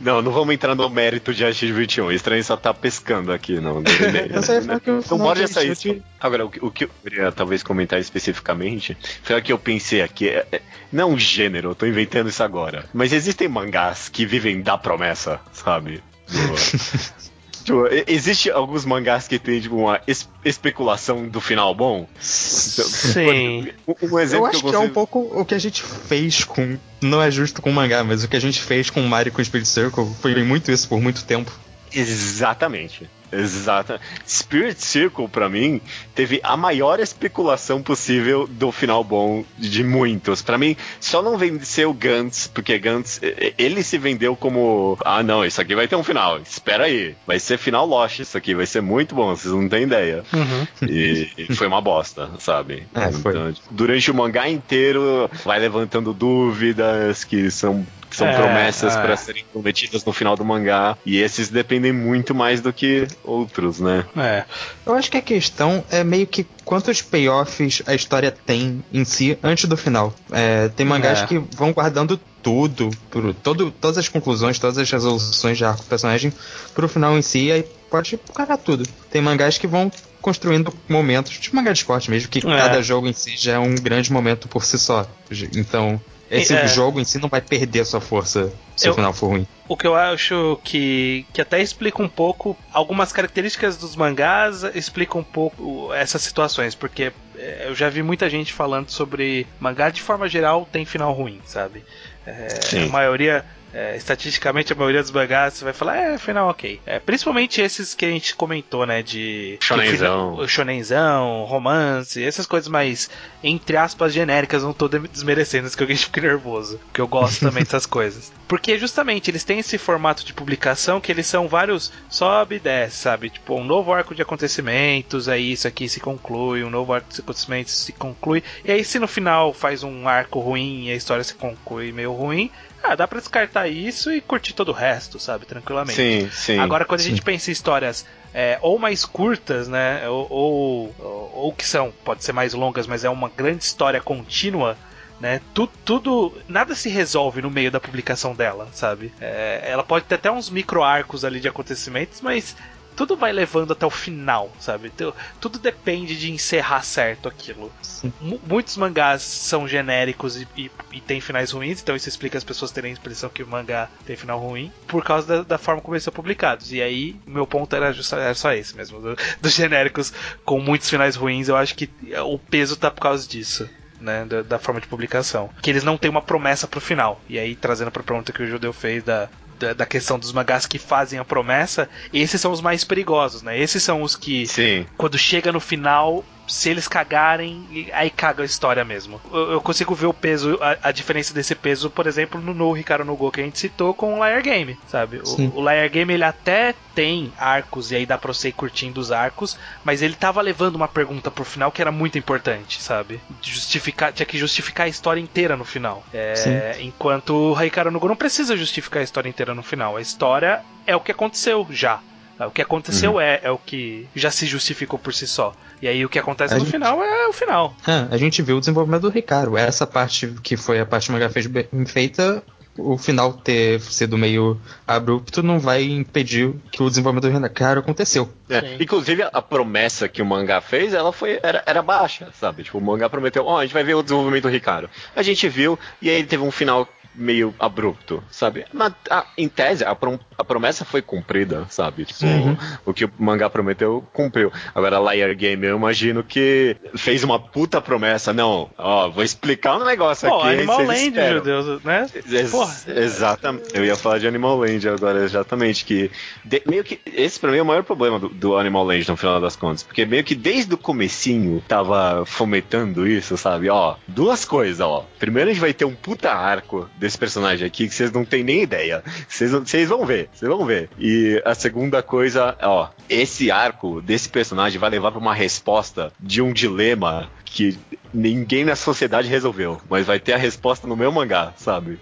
Não, 0.00 0.20
não 0.20 0.32
vamos 0.32 0.52
entrar 0.54 0.74
no 0.74 0.88
mérito 0.90 1.32
de 1.32 1.44
AX21. 1.44 2.06
O 2.06 2.12
estranho 2.12 2.42
só 2.42 2.56
tá 2.56 2.74
pescando 2.74 3.32
aqui, 3.32 3.60
não. 3.60 3.74
não, 3.84 5.02
não 5.10 5.18
pode 5.18 5.46
sair. 5.48 5.70
Isso. 5.70 6.02
Agora, 6.20 6.46
o, 6.46 6.50
o, 6.60 6.70
que 6.70 6.84
eu 6.84 6.90
queria 7.02 7.30
talvez 7.30 7.62
comentar 7.62 8.00
especificamente 8.00 8.96
foi 9.22 9.38
o 9.38 9.42
que 9.42 9.52
eu 9.52 9.58
pensei 9.58 10.02
aqui. 10.02 10.28
É, 10.28 10.46
é, 10.50 10.60
não 10.92 11.12
um 11.12 11.18
gênero, 11.18 11.70
eu 11.70 11.74
tô 11.74 11.86
inventando 11.86 12.28
isso 12.28 12.42
agora. 12.42 12.84
Mas 12.92 13.12
existem 13.12 13.48
mangás 13.48 14.08
que 14.08 14.26
vivem 14.26 14.60
da 14.60 14.76
promessa, 14.76 15.40
sabe? 15.52 16.02
Tipo, 17.64 17.86
existe 18.06 18.50
alguns 18.50 18.84
mangás 18.84 19.28
que 19.28 19.38
tem 19.38 19.60
tipo, 19.60 19.76
uma 19.76 20.00
es 20.06 20.28
especulação 20.44 21.28
do 21.28 21.40
final 21.40 21.74
bom? 21.74 22.06
Sim. 22.20 23.68
Um, 23.86 24.18
exemplo 24.18 24.46
eu 24.46 24.50
acho 24.50 24.60
que, 24.60 24.66
eu 24.66 24.70
que 24.70 24.76
é 24.76 24.78
um 24.78 24.88
pouco 24.88 25.18
o 25.18 25.44
que 25.44 25.54
a 25.54 25.58
gente 25.58 25.82
fez 25.82 26.44
com. 26.44 26.78
Não 27.00 27.20
é 27.20 27.30
justo 27.30 27.60
com 27.60 27.70
o 27.70 27.72
mangá, 27.72 28.02
mas 28.04 28.24
o 28.24 28.28
que 28.28 28.36
a 28.36 28.40
gente 28.40 28.60
fez 28.60 28.90
com 28.90 29.00
Mario 29.02 29.32
com 29.32 29.42
Spirit 29.42 29.68
Circle 29.68 30.06
foi 30.20 30.42
muito 30.44 30.70
isso 30.70 30.88
por 30.88 31.00
muito 31.00 31.24
tempo. 31.24 31.52
Exatamente. 31.92 33.08
Exato. 33.32 33.98
Spirit 34.26 34.84
Circle, 34.84 35.26
para 35.28 35.48
mim, 35.48 35.80
teve 36.14 36.40
a 36.42 36.56
maior 36.56 37.00
especulação 37.00 37.82
possível 37.82 38.46
do 38.46 38.70
final 38.70 39.02
bom 39.02 39.44
de 39.58 39.82
muitos. 39.82 40.42
Para 40.42 40.58
mim, 40.58 40.76
só 41.00 41.22
não 41.22 41.38
venceu 41.38 41.90
o 41.90 41.94
Gantz, 41.94 42.46
porque 42.46 42.78
Gantz, 42.78 43.20
ele 43.58 43.82
se 43.82 43.96
vendeu 43.96 44.36
como: 44.36 44.98
ah, 45.04 45.22
não, 45.22 45.44
isso 45.44 45.60
aqui 45.60 45.74
vai 45.74 45.88
ter 45.88 45.96
um 45.96 46.04
final. 46.04 46.38
Espera 46.40 46.84
aí. 46.84 47.14
Vai 47.26 47.38
ser 47.38 47.58
final 47.58 47.86
Lost, 47.86 48.20
isso 48.20 48.36
aqui 48.36 48.54
vai 48.54 48.66
ser 48.66 48.82
muito 48.82 49.14
bom, 49.14 49.34
vocês 49.34 49.52
não 49.52 49.68
têm 49.68 49.84
ideia. 49.84 50.22
Uhum. 50.32 50.88
E, 50.88 51.30
e, 51.38 51.54
foi 51.54 51.66
uma 51.66 51.80
bosta, 51.80 52.30
sabe? 52.38 52.86
É, 52.94 53.08
então, 53.08 53.54
durante 53.70 54.10
o 54.10 54.14
mangá 54.14 54.48
inteiro, 54.48 55.30
vai 55.44 55.58
levantando 55.58 56.12
dúvidas 56.12 57.24
que 57.24 57.50
são 57.50 57.86
que 58.12 58.16
são 58.18 58.28
é, 58.28 58.36
promessas 58.36 58.94
é. 58.94 59.00
para 59.00 59.16
serem 59.16 59.42
prometidas 59.50 60.04
no 60.04 60.12
final 60.12 60.36
do 60.36 60.44
mangá. 60.44 60.98
E 61.04 61.16
esses 61.16 61.48
dependem 61.48 61.92
muito 61.92 62.34
mais 62.34 62.60
do 62.60 62.70
que 62.70 63.08
outros, 63.24 63.80
né? 63.80 64.04
É. 64.14 64.44
Eu 64.84 64.94
acho 64.94 65.10
que 65.10 65.16
a 65.16 65.22
questão 65.22 65.82
é 65.90 66.04
meio 66.04 66.26
que 66.26 66.46
quantos 66.62 67.00
payoffs 67.00 67.82
a 67.86 67.94
história 67.94 68.30
tem 68.30 68.84
em 68.92 69.02
si 69.04 69.38
antes 69.42 69.64
do 69.64 69.78
final. 69.78 70.14
É, 70.30 70.68
tem 70.68 70.84
mangás 70.84 71.22
é. 71.22 71.26
que 71.26 71.38
vão 71.38 71.72
guardando 71.72 72.20
tudo, 72.42 72.90
pro, 73.10 73.32
todo, 73.32 73.70
todas 73.70 73.96
as 73.96 74.08
conclusões, 74.08 74.58
todas 74.58 74.76
as 74.76 74.90
resoluções 74.90 75.56
de 75.56 75.64
arco 75.64 75.82
do 75.82 75.88
personagem 75.88 76.32
pro 76.74 76.88
final 76.88 77.16
em 77.16 77.22
si, 77.22 77.50
aí 77.50 77.64
pode 77.90 78.20
cagar 78.34 78.58
tudo. 78.58 78.86
Tem 79.10 79.22
mangás 79.22 79.56
que 79.56 79.66
vão 79.66 79.90
construindo 80.20 80.72
momentos, 80.86 81.38
tipo 81.38 81.56
mangá 81.56 81.72
de 81.72 81.78
esporte 81.78 82.10
mesmo, 82.10 82.28
que 82.28 82.38
é. 82.38 82.42
cada 82.42 82.82
jogo 82.82 83.06
em 83.06 83.12
si 83.12 83.36
já 83.36 83.54
é 83.54 83.58
um 83.58 83.74
grande 83.74 84.12
momento 84.12 84.48
por 84.48 84.64
si 84.64 84.78
só. 84.78 85.06
Então, 85.54 85.98
esse 86.32 86.54
é. 86.54 86.66
jogo 86.66 86.98
em 86.98 87.04
si 87.04 87.18
não 87.18 87.28
vai 87.28 87.40
perder 87.40 87.80
a 87.80 87.84
sua 87.84 88.00
força 88.00 88.52
se 88.74 88.88
eu, 88.88 88.92
o 88.92 88.94
final 88.94 89.12
for 89.12 89.28
ruim. 89.28 89.46
O 89.68 89.76
que 89.76 89.86
eu 89.86 89.94
acho 89.94 90.58
que, 90.64 91.26
que 91.32 91.40
até 91.40 91.60
explica 91.60 92.02
um 92.02 92.08
pouco 92.08 92.56
algumas 92.72 93.12
características 93.12 93.76
dos 93.76 93.94
mangás, 93.94 94.62
explica 94.74 95.18
um 95.18 95.22
pouco 95.22 95.92
essas 95.92 96.22
situações, 96.22 96.74
porque 96.74 97.12
é, 97.36 97.66
eu 97.68 97.74
já 97.74 97.90
vi 97.90 98.02
muita 98.02 98.30
gente 98.30 98.52
falando 98.52 98.88
sobre 98.90 99.46
mangá 99.60 99.90
de 99.90 100.00
forma 100.00 100.26
geral 100.26 100.66
tem 100.72 100.86
final 100.86 101.12
ruim, 101.12 101.40
sabe? 101.44 101.84
É, 102.26 102.48
a 102.84 102.88
maioria 102.88 103.44
é, 103.72 103.96
estatisticamente, 103.96 104.72
a 104.72 104.76
maioria 104.76 105.00
dos 105.00 105.10
mangás 105.10 105.54
você 105.54 105.64
vai 105.64 105.72
falar, 105.72 105.96
é, 105.96 106.18
final 106.18 106.48
ok. 106.48 106.80
É, 106.84 106.98
principalmente 106.98 107.60
esses 107.60 107.94
que 107.94 108.04
a 108.04 108.10
gente 108.10 108.36
comentou, 108.36 108.86
né? 108.86 109.02
De. 109.02 109.56
Shonenzão. 109.60 110.46
Shonenzão, 110.46 111.44
romance, 111.44 112.22
essas 112.22 112.46
coisas 112.46 112.68
mais, 112.68 113.08
entre 113.42 113.76
aspas, 113.76 114.12
genéricas. 114.12 114.62
Não 114.62 114.72
tô 114.72 114.88
desmerecendo, 114.88 115.66
isso 115.66 115.76
que 115.76 115.82
alguém 115.82 115.96
fica 115.96 116.20
nervoso. 116.20 116.78
Porque 116.86 117.00
eu 117.00 117.08
gosto 117.08 117.40
também 117.46 117.64
dessas 117.64 117.86
coisas. 117.86 118.32
Porque 118.46 118.78
justamente 118.78 119.30
eles 119.30 119.44
têm 119.44 119.60
esse 119.60 119.78
formato 119.78 120.24
de 120.24 120.34
publicação 120.34 121.00
que 121.00 121.10
eles 121.10 121.26
são 121.26 121.48
vários 121.48 121.90
sobe 122.10 122.56
e 122.56 122.60
desce, 122.60 122.98
sabe? 122.98 123.30
Tipo, 123.30 123.54
um 123.54 123.64
novo 123.64 123.92
arco 123.92 124.14
de 124.14 124.20
acontecimentos, 124.20 125.28
aí 125.28 125.52
isso 125.52 125.66
aqui 125.66 125.88
se 125.88 126.00
conclui, 126.00 126.62
um 126.62 126.70
novo 126.70 126.92
arco 126.92 127.08
de 127.10 127.20
acontecimentos 127.20 127.72
se 127.72 127.92
conclui. 127.92 128.42
E 128.64 128.70
aí, 128.70 128.84
se 128.84 128.98
no 128.98 129.08
final 129.08 129.54
faz 129.54 129.82
um 129.82 130.06
arco 130.06 130.40
ruim 130.40 130.86
e 130.86 130.90
a 130.90 130.94
história 130.94 131.24
se 131.24 131.34
conclui 131.34 131.92
meio 131.92 132.12
ruim, 132.12 132.50
ah, 132.82 132.94
dá 132.94 133.06
pra 133.06 133.18
descartar 133.18 133.68
isso 133.68 134.12
e 134.12 134.20
curtir 134.20 134.52
todo 134.52 134.70
o 134.70 134.74
resto, 134.74 135.18
sabe? 135.18 135.46
Tranquilamente. 135.46 135.94
Sim, 135.94 136.30
sim. 136.30 136.58
Agora, 136.58 136.84
quando 136.84 137.00
sim. 137.00 137.06
a 137.06 137.10
gente 137.10 137.22
pensa 137.22 137.50
em 137.50 137.52
histórias 137.52 138.06
é, 138.34 138.58
ou 138.60 138.78
mais 138.78 139.04
curtas, 139.04 139.68
né? 139.68 140.08
Ou, 140.08 140.26
ou, 140.30 141.30
ou, 141.34 141.52
que 141.52 141.66
são, 141.66 141.92
pode 142.04 142.24
ser 142.24 142.32
mais 142.32 142.54
longas, 142.54 142.86
mas 142.86 143.04
é 143.04 143.10
uma 143.10 143.28
grande 143.28 143.64
história 143.64 144.00
contínua. 144.00 144.76
Né, 145.20 145.40
tudo, 145.54 145.70
tudo, 145.84 146.42
nada 146.48 146.74
se 146.74 146.88
resolve 146.88 147.42
no 147.42 147.48
meio 147.48 147.70
da 147.70 147.78
publicação 147.78 148.34
dela, 148.34 148.68
sabe? 148.72 149.12
É, 149.20 149.62
ela 149.64 149.84
pode 149.84 150.04
ter 150.06 150.16
até 150.16 150.28
uns 150.28 150.50
micro 150.50 150.82
arcos 150.82 151.24
ali 151.24 151.38
de 151.38 151.46
acontecimentos, 151.46 152.20
mas 152.20 152.56
tudo 152.96 153.16
vai 153.16 153.32
levando 153.32 153.72
até 153.72 153.86
o 153.86 153.90
final, 153.90 154.50
sabe? 154.58 154.92
Tudo 155.40 155.58
depende 155.58 156.16
de 156.16 156.30
encerrar 156.30 156.82
certo 156.82 157.28
aquilo. 157.28 157.72
Muitos 158.20 158.76
mangás 158.76 159.22
são 159.22 159.66
genéricos 159.66 160.36
e, 160.36 160.48
e, 160.56 160.70
e 160.92 161.00
tem 161.00 161.20
finais 161.20 161.50
ruins, 161.50 161.80
então 161.80 161.96
isso 161.96 162.08
explica 162.08 162.38
as 162.38 162.44
pessoas 162.44 162.70
terem 162.70 162.92
a 162.92 162.94
impressão 162.94 163.30
que 163.30 163.42
o 163.42 163.46
mangá 163.46 163.88
tem 164.06 164.16
final 164.16 164.38
ruim, 164.38 164.72
por 164.86 165.04
causa 165.04 165.26
da, 165.26 165.42
da 165.42 165.58
forma 165.58 165.80
como 165.80 165.94
eles 165.94 166.04
são 166.04 166.12
publicados. 166.12 166.72
E 166.72 166.82
aí, 166.82 167.16
meu 167.26 167.46
ponto 167.46 167.74
era, 167.74 167.92
just, 167.92 168.12
era 168.12 168.34
só 168.34 168.52
esse 168.52 168.76
mesmo, 168.76 169.00
do, 169.00 169.16
dos 169.40 169.54
genéricos 169.54 170.12
com 170.44 170.60
muitos 170.60 170.88
finais 170.88 171.16
ruins, 171.16 171.48
eu 171.48 171.56
acho 171.56 171.74
que 171.74 171.90
o 172.24 172.38
peso 172.38 172.76
tá 172.76 172.90
por 172.90 173.00
causa 173.00 173.26
disso. 173.26 173.68
Né, 174.00 174.24
da, 174.24 174.42
da, 174.42 174.58
forma 174.58 174.80
de 174.80 174.88
publicação. 174.88 175.48
Que 175.62 175.70
eles 175.70 175.84
não 175.84 175.96
têm 175.96 176.10
uma 176.10 176.20
promessa 176.20 176.66
pro 176.66 176.80
final. 176.80 177.20
E 177.28 177.38
aí, 177.38 177.54
trazendo 177.54 177.88
pra 177.92 178.02
pergunta 178.02 178.32
que 178.32 178.42
o 178.42 178.46
Judeu 178.48 178.72
fez 178.72 179.04
da, 179.04 179.28
da, 179.62 179.72
da, 179.72 179.86
questão 179.86 180.18
dos 180.18 180.32
mangás 180.32 180.66
que 180.66 180.78
fazem 180.78 181.18
a 181.18 181.24
promessa, 181.24 181.88
esses 182.12 182.40
são 182.40 182.50
os 182.50 182.60
mais 182.60 182.82
perigosos, 182.82 183.42
né? 183.42 183.58
Esses 183.58 183.82
são 183.82 184.02
os 184.02 184.16
que, 184.16 184.46
Sim. 184.46 184.84
quando 184.96 185.16
chega 185.16 185.52
no 185.52 185.60
final, 185.60 186.24
se 186.46 186.70
eles 186.70 186.88
cagarem, 186.88 187.88
aí 187.92 188.10
caga 188.10 188.42
a 188.42 188.46
história 188.46 188.84
mesmo. 188.84 189.20
Eu, 189.32 189.52
eu 189.52 189.60
consigo 189.60 189.94
ver 189.94 190.06
o 190.06 190.14
peso, 190.14 190.58
a, 190.60 190.88
a, 190.88 190.92
diferença 190.92 191.32
desse 191.32 191.54
peso, 191.54 191.90
por 191.90 192.06
exemplo, 192.06 192.40
no, 192.40 192.52
no 192.52 192.72
Ricardo 192.72 193.04
no 193.04 193.16
Go 193.16 193.30
que 193.30 193.40
a 193.40 193.44
gente 193.44 193.58
citou 193.58 193.94
com 193.94 194.18
o 194.18 194.24
Liar 194.24 194.42
Game, 194.42 194.78
sabe? 194.86 195.20
O, 195.24 195.60
o 195.60 195.62
Liar 195.62 195.88
Game 195.88 196.12
ele 196.12 196.24
até 196.24 196.74
tem 196.94 197.32
arcos 197.38 197.90
e 197.90 197.96
aí 197.96 198.06
dá 198.06 198.18
pra 198.18 198.32
você 198.32 198.48
ir 198.48 198.52
curtindo 198.52 199.00
os 199.00 199.10
arcos, 199.10 199.56
mas 199.84 200.02
ele 200.02 200.14
tava 200.14 200.40
levando 200.42 200.76
uma 200.76 200.88
pergunta 200.88 201.30
pro 201.30 201.44
final 201.44 201.72
que 201.72 201.80
era 201.80 201.92
muito 201.92 202.18
importante, 202.18 202.82
sabe? 202.82 203.20
Justificar, 203.40 204.12
tinha 204.12 204.26
que 204.26 204.38
justificar 204.38 204.86
a 204.86 204.90
história 204.90 205.20
inteira 205.20 205.56
no 205.56 205.64
final. 205.64 206.04
É, 206.12 206.76
enquanto 206.80 207.34
o 207.34 207.54
Ricardo 207.54 207.90
no 207.90 208.00
Go 208.00 208.08
não 208.08 208.16
precisa 208.16 208.56
justificar 208.56 209.00
a 209.00 209.04
história 209.04 209.28
inteira 209.28 209.54
no 209.54 209.62
final. 209.62 209.96
A 209.96 210.00
história 210.00 210.62
é 210.86 210.94
o 210.94 211.00
que 211.00 211.12
aconteceu 211.12 211.66
já. 211.70 212.00
O 212.46 212.50
que 212.50 212.62
aconteceu 212.62 213.14
uhum. 213.14 213.20
é, 213.20 213.40
é 213.42 213.50
o 213.50 213.58
que 213.58 214.08
já 214.14 214.30
se 214.30 214.46
justificou 214.46 214.98
por 214.98 215.14
si 215.14 215.26
só. 215.26 215.54
E 215.80 215.88
aí 215.88 216.04
o 216.04 216.08
que 216.08 216.18
acontece 216.18 216.54
a 216.54 216.58
no 216.58 216.64
gente... 216.64 216.72
final 216.72 217.02
é 217.02 217.28
o 217.28 217.32
final. 217.32 217.74
É, 217.86 218.14
a 218.14 218.16
gente 218.16 218.42
viu 218.42 218.56
o 218.56 218.60
desenvolvimento 218.60 219.02
do 219.02 219.10
Ricardo. 219.10 219.56
Essa 219.56 219.86
parte 219.86 220.34
que 220.42 220.56
foi 220.56 220.80
a 220.80 220.86
parte 220.86 221.06
que 221.06 221.10
o 221.10 221.12
mangá 221.14 221.28
fez 221.28 221.46
bem 221.46 221.66
feita 221.86 222.42
o 222.76 222.96
final 222.96 223.32
ter 223.32 223.80
sido 223.80 224.16
meio 224.16 224.60
abrupto 224.86 225.42
não 225.42 225.58
vai 225.58 225.84
impedir 225.84 226.54
que 226.70 226.82
o 226.82 226.88
desenvolvimento 226.88 227.30
do 227.30 227.38
Ricardo 227.38 227.78
aconteceu. 227.78 228.30
É, 228.48 228.76
inclusive, 228.80 229.22
a 229.30 229.42
promessa 229.42 230.08
que 230.08 230.22
o 230.22 230.26
mangá 230.26 230.60
fez, 230.60 230.94
ela 230.94 231.12
foi 231.12 231.38
era, 231.42 231.62
era 231.66 231.82
baixa, 231.82 232.28
sabe? 232.38 232.62
Tipo, 232.64 232.78
o 232.78 232.80
mangá 232.80 233.08
prometeu, 233.08 233.44
ó, 233.44 233.54
oh, 233.54 233.58
a 233.58 233.62
gente 233.62 233.74
vai 233.74 233.84
ver 233.84 233.94
o 233.94 234.02
desenvolvimento 234.02 234.44
do 234.44 234.48
Ricardo. 234.48 234.88
A 235.14 235.22
gente 235.22 235.48
viu, 235.48 235.78
e 236.00 236.08
aí 236.08 236.16
ele 236.16 236.26
teve 236.26 236.42
um 236.42 236.50
final 236.50 236.88
meio 237.14 237.54
abrupto, 237.58 238.22
sabe? 238.30 238.64
Mas, 238.72 238.94
a, 239.10 239.26
em 239.36 239.48
tese, 239.48 239.84
a, 239.84 239.94
prom 239.94 240.18
a, 240.42 240.44
promessa 240.44 240.84
foi 240.84 241.00
cumprida, 241.02 241.66
sabe? 241.68 242.04
Tipo, 242.04 242.26
uhum. 242.26 242.56
o 242.84 242.92
que 242.92 243.04
o 243.04 243.10
mangá 243.18 243.48
prometeu, 243.48 244.04
cumpriu. 244.12 244.52
Agora, 244.74 244.98
Liar 244.98 245.34
Game, 245.34 245.66
eu 245.66 245.76
imagino 245.76 246.22
que 246.22 246.76
fez 246.96 247.22
uma 247.24 247.38
puta 247.38 247.80
promessa. 247.80 248.32
Não, 248.32 248.70
ó, 248.76 249.08
vou 249.08 249.24
explicar 249.24 249.76
um 249.76 249.84
negócio 249.84 250.28
Pô, 250.28 250.40
aqui. 250.40 250.48
Animal 250.48 250.84
Land, 250.84 251.10
meu 251.10 251.40
Deus, 251.40 251.82
né? 251.82 252.06
Ex 252.14 252.86
exatamente. 252.86 253.68
Eu 253.74 253.84
ia 253.84 253.96
falar 253.96 254.18
de 254.18 254.26
Animal 254.26 254.58
Land 254.58 254.88
agora, 254.88 255.24
exatamente. 255.24 255.84
Que 255.84 256.10
de, 256.44 256.62
meio 256.66 256.84
que. 256.84 257.00
Esse 257.06 257.38
pra 257.38 257.50
mim 257.50 257.58
é 257.58 257.62
o 257.62 257.66
maior 257.66 257.82
problema 257.82 258.18
do, 258.18 258.28
do, 258.28 258.56
Animal 258.56 258.84
Land, 258.84 259.08
no 259.08 259.16
final 259.16 259.40
das 259.40 259.56
contas. 259.56 259.82
Porque 259.82 260.04
meio 260.04 260.24
que 260.24 260.34
desde 260.34 260.74
o 260.74 260.78
comecinho 260.78 261.62
tava 261.66 262.24
fomentando 262.26 263.06
isso, 263.06 263.36
sabe? 263.36 263.68
Ó, 263.68 263.96
duas 264.06 264.44
coisas, 264.44 264.80
ó. 264.80 265.06
Primeiro 265.18 265.50
a 265.50 265.52
gente 265.52 265.60
vai 265.60 265.72
ter 265.72 265.84
um 265.84 265.94
puta 265.94 266.32
arco 266.32 266.88
desse 266.98 267.18
personagem 267.18 267.66
aqui 267.66 267.88
que 267.88 267.94
vocês 267.94 268.12
não 268.12 268.24
têm 268.24 268.42
nem 268.42 268.62
ideia. 268.62 269.02
Vocês 269.28 269.88
vão 269.88 270.04
ver, 270.04 270.28
vocês 270.32 270.50
vão 270.50 270.64
ver. 270.64 270.88
E 270.98 271.40
a 271.44 271.54
segunda 271.54 272.02
coisa, 272.02 272.56
ó, 272.62 272.88
esse 273.08 273.50
arco 273.50 274.00
desse 274.00 274.28
personagem 274.28 274.78
vai 274.78 274.90
levar 274.90 275.10
para 275.12 275.20
uma 275.20 275.34
resposta 275.34 276.12
de 276.18 276.40
um 276.42 276.52
dilema 276.52 277.30
que 277.44 277.78
ninguém 278.12 278.64
na 278.64 278.76
sociedade 278.76 279.28
resolveu, 279.28 279.80
mas 279.88 280.06
vai 280.06 280.18
ter 280.18 280.32
a 280.32 280.36
resposta 280.36 280.86
no 280.86 280.96
meu 280.96 281.10
mangá, 281.12 281.52
sabe? 281.56 281.98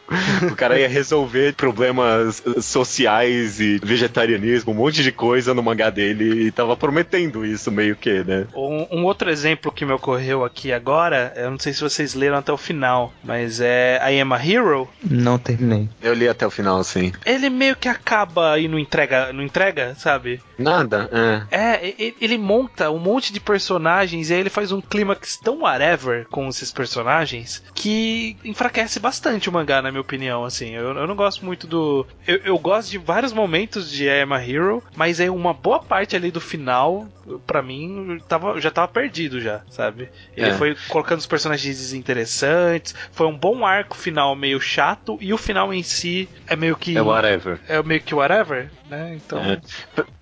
O 0.51 0.57
cara 0.57 0.79
ia 0.79 0.89
resolver 0.89 1.55
problemas 1.55 2.43
sociais 2.61 3.61
e 3.61 3.79
vegetarianismo, 3.83 4.73
um 4.73 4.77
monte 4.77 5.03
de 5.03 5.13
coisa 5.13 5.55
no 5.55 5.63
mangá 5.63 5.91
dele 5.91 6.47
e 6.47 6.51
tava 6.51 6.77
prometendo 6.77 7.45
isso 7.45 7.71
meio 7.71 7.97
que, 7.97 8.25
né? 8.25 8.47
Um, 8.55 8.87
um 8.91 9.05
outro 9.05 9.31
exemplo 9.31 9.73
que 9.73 9.85
me 9.85 9.93
ocorreu 9.93 10.45
aqui 10.45 10.73
agora, 10.73 11.33
eu 11.37 11.51
não 11.51 11.59
sei 11.59 11.73
se 11.73 11.81
vocês 11.81 12.15
leram 12.15 12.39
até 12.39 12.53
o 12.53 12.57
final, 12.57 13.13
mas 13.23 13.61
é 13.61 14.01
I 14.13 14.21
Am 14.21 14.33
a 14.33 14.45
Hero. 14.45 14.89
Não 15.09 15.39
terminei. 15.39 15.89
Eu 16.03 16.15
li 16.15 16.29
até 16.29 16.47
o 16.47 16.51
final, 16.51 16.83
sim. 16.85 17.13
Ele 17.25 17.51
meio 17.51 17.77
que 17.77 17.89
acaba 17.89 18.59
e 18.59 18.69
não 18.69 18.79
entrega, 18.79 19.33
não 19.33 19.43
entrega, 19.43 19.95
sabe? 19.97 20.41
Nada, 20.59 21.09
é. 21.51 21.81
É, 21.81 21.95
ele 22.21 22.39
monta 22.39 22.91
um 22.91 22.99
monte 22.99 23.33
de 23.33 23.41
personagens 23.41 24.31
e 24.31 24.35
aí 24.35 24.41
ele 24.41 24.51
faz 24.51 24.73
um 24.73 24.81
clímax 24.81 25.37
tão 25.37 25.61
whatever 25.61 26.00
com 26.31 26.49
esses 26.49 26.71
personagens 26.73 27.63
que 27.75 28.37
enfraquece 28.45 28.99
bastante 29.01 29.49
o 29.49 29.53
mangá, 29.53 29.83
na 29.83 29.91
minha 29.91 30.01
opinião. 30.01 30.45
Assim, 30.45 30.71
eu, 30.71 30.97
eu 30.97 31.07
não 31.07 31.17
gosto 31.17 31.45
muito 31.45 31.67
do. 31.67 32.07
Eu, 32.27 32.37
eu, 32.39 32.59
gosto 32.59 32.91
de 32.91 32.99
vários 32.99 33.33
momentos 33.33 33.91
de 33.91 34.05
I 34.05 34.23
Am 34.23 34.35
a 34.35 34.45
Hero, 34.45 34.83
mas 34.97 35.21
é 35.21 35.31
uma 35.31 35.53
boa 35.53 35.81
parte 35.81 36.17
ali 36.17 36.31
do 36.31 36.41
final, 36.41 37.07
para 37.47 37.63
mim, 37.63 38.21
tava, 38.29 38.61
já 38.61 38.71
tava 38.71 38.89
perdido 38.89 39.41
já, 39.41 39.63
sabe? 39.71 40.09
Ele 40.37 40.51
é. 40.51 40.55
foi 40.55 40.77
colocando 40.89 41.19
os 41.19 41.27
personagens 41.27 41.77
desinteressantes, 41.77 42.95
foi 43.13 43.27
um 43.27 43.37
bom 43.37 43.65
arco 43.65 43.97
final 43.97 44.35
meio 44.35 44.61
chato 44.61 45.19
e 45.21 45.33
o 45.33 45.39
final 45.39 45.73
em 45.73 45.83
si 45.83 46.29
é 46.47 46.57
meio 46.57 46.77
que. 46.77 46.97
É 46.97 47.03
whatever. 47.03 47.59
É 47.69 47.83
meio 47.83 48.01
que 48.01 48.15
whatever, 48.15 48.71
né? 48.89 49.15
Então. 49.15 49.39
É. 49.39 49.61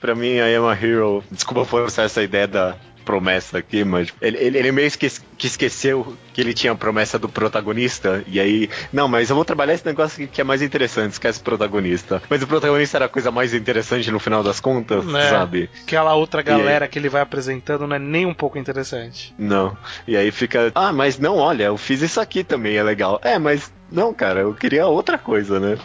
Pra 0.00 0.14
mim, 0.14 0.36
I 0.36 0.54
Am 0.54 0.66
a 0.66 0.74
Hero, 0.74 1.24
desculpa 1.30 1.64
forçar 1.64 2.04
essa 2.04 2.22
ideia 2.22 2.46
da 2.46 2.76
promessa 3.08 3.56
aqui, 3.56 3.84
mas 3.84 4.12
ele, 4.20 4.36
ele, 4.36 4.58
ele 4.58 4.70
meio 4.70 4.86
esque 4.86 5.10
que 5.38 5.46
esqueceu 5.46 6.14
que 6.34 6.42
ele 6.42 6.52
tinha 6.52 6.72
a 6.72 6.76
promessa 6.76 7.18
do 7.18 7.26
protagonista, 7.26 8.22
e 8.26 8.38
aí, 8.38 8.68
não, 8.92 9.08
mas 9.08 9.30
eu 9.30 9.36
vou 9.36 9.46
trabalhar 9.46 9.72
esse 9.72 9.86
negócio 9.86 10.28
que 10.28 10.42
é 10.42 10.44
mais 10.44 10.60
interessante, 10.60 11.12
esquece 11.12 11.40
o 11.40 11.42
protagonista. 11.42 12.20
Mas 12.28 12.42
o 12.42 12.46
protagonista 12.46 12.98
era 12.98 13.06
a 13.06 13.08
coisa 13.08 13.30
mais 13.30 13.54
interessante 13.54 14.10
no 14.10 14.18
final 14.18 14.42
das 14.42 14.60
contas, 14.60 15.06
é, 15.14 15.30
sabe? 15.30 15.70
Aquela 15.84 16.14
outra 16.14 16.42
galera 16.42 16.86
que 16.86 16.98
ele 16.98 17.08
vai 17.08 17.22
apresentando 17.22 17.86
não 17.86 17.96
é 17.96 17.98
nem 17.98 18.26
um 18.26 18.34
pouco 18.34 18.58
interessante. 18.58 19.34
Não. 19.38 19.74
E 20.06 20.14
aí 20.14 20.30
fica, 20.30 20.70
ah, 20.74 20.92
mas 20.92 21.18
não, 21.18 21.36
olha, 21.36 21.64
eu 21.64 21.78
fiz 21.78 22.02
isso 22.02 22.20
aqui 22.20 22.44
também, 22.44 22.76
é 22.76 22.82
legal. 22.82 23.18
É, 23.24 23.38
mas 23.38 23.72
não, 23.90 24.12
cara, 24.12 24.40
eu 24.40 24.52
queria 24.52 24.86
outra 24.86 25.16
coisa, 25.16 25.58
né? 25.58 25.78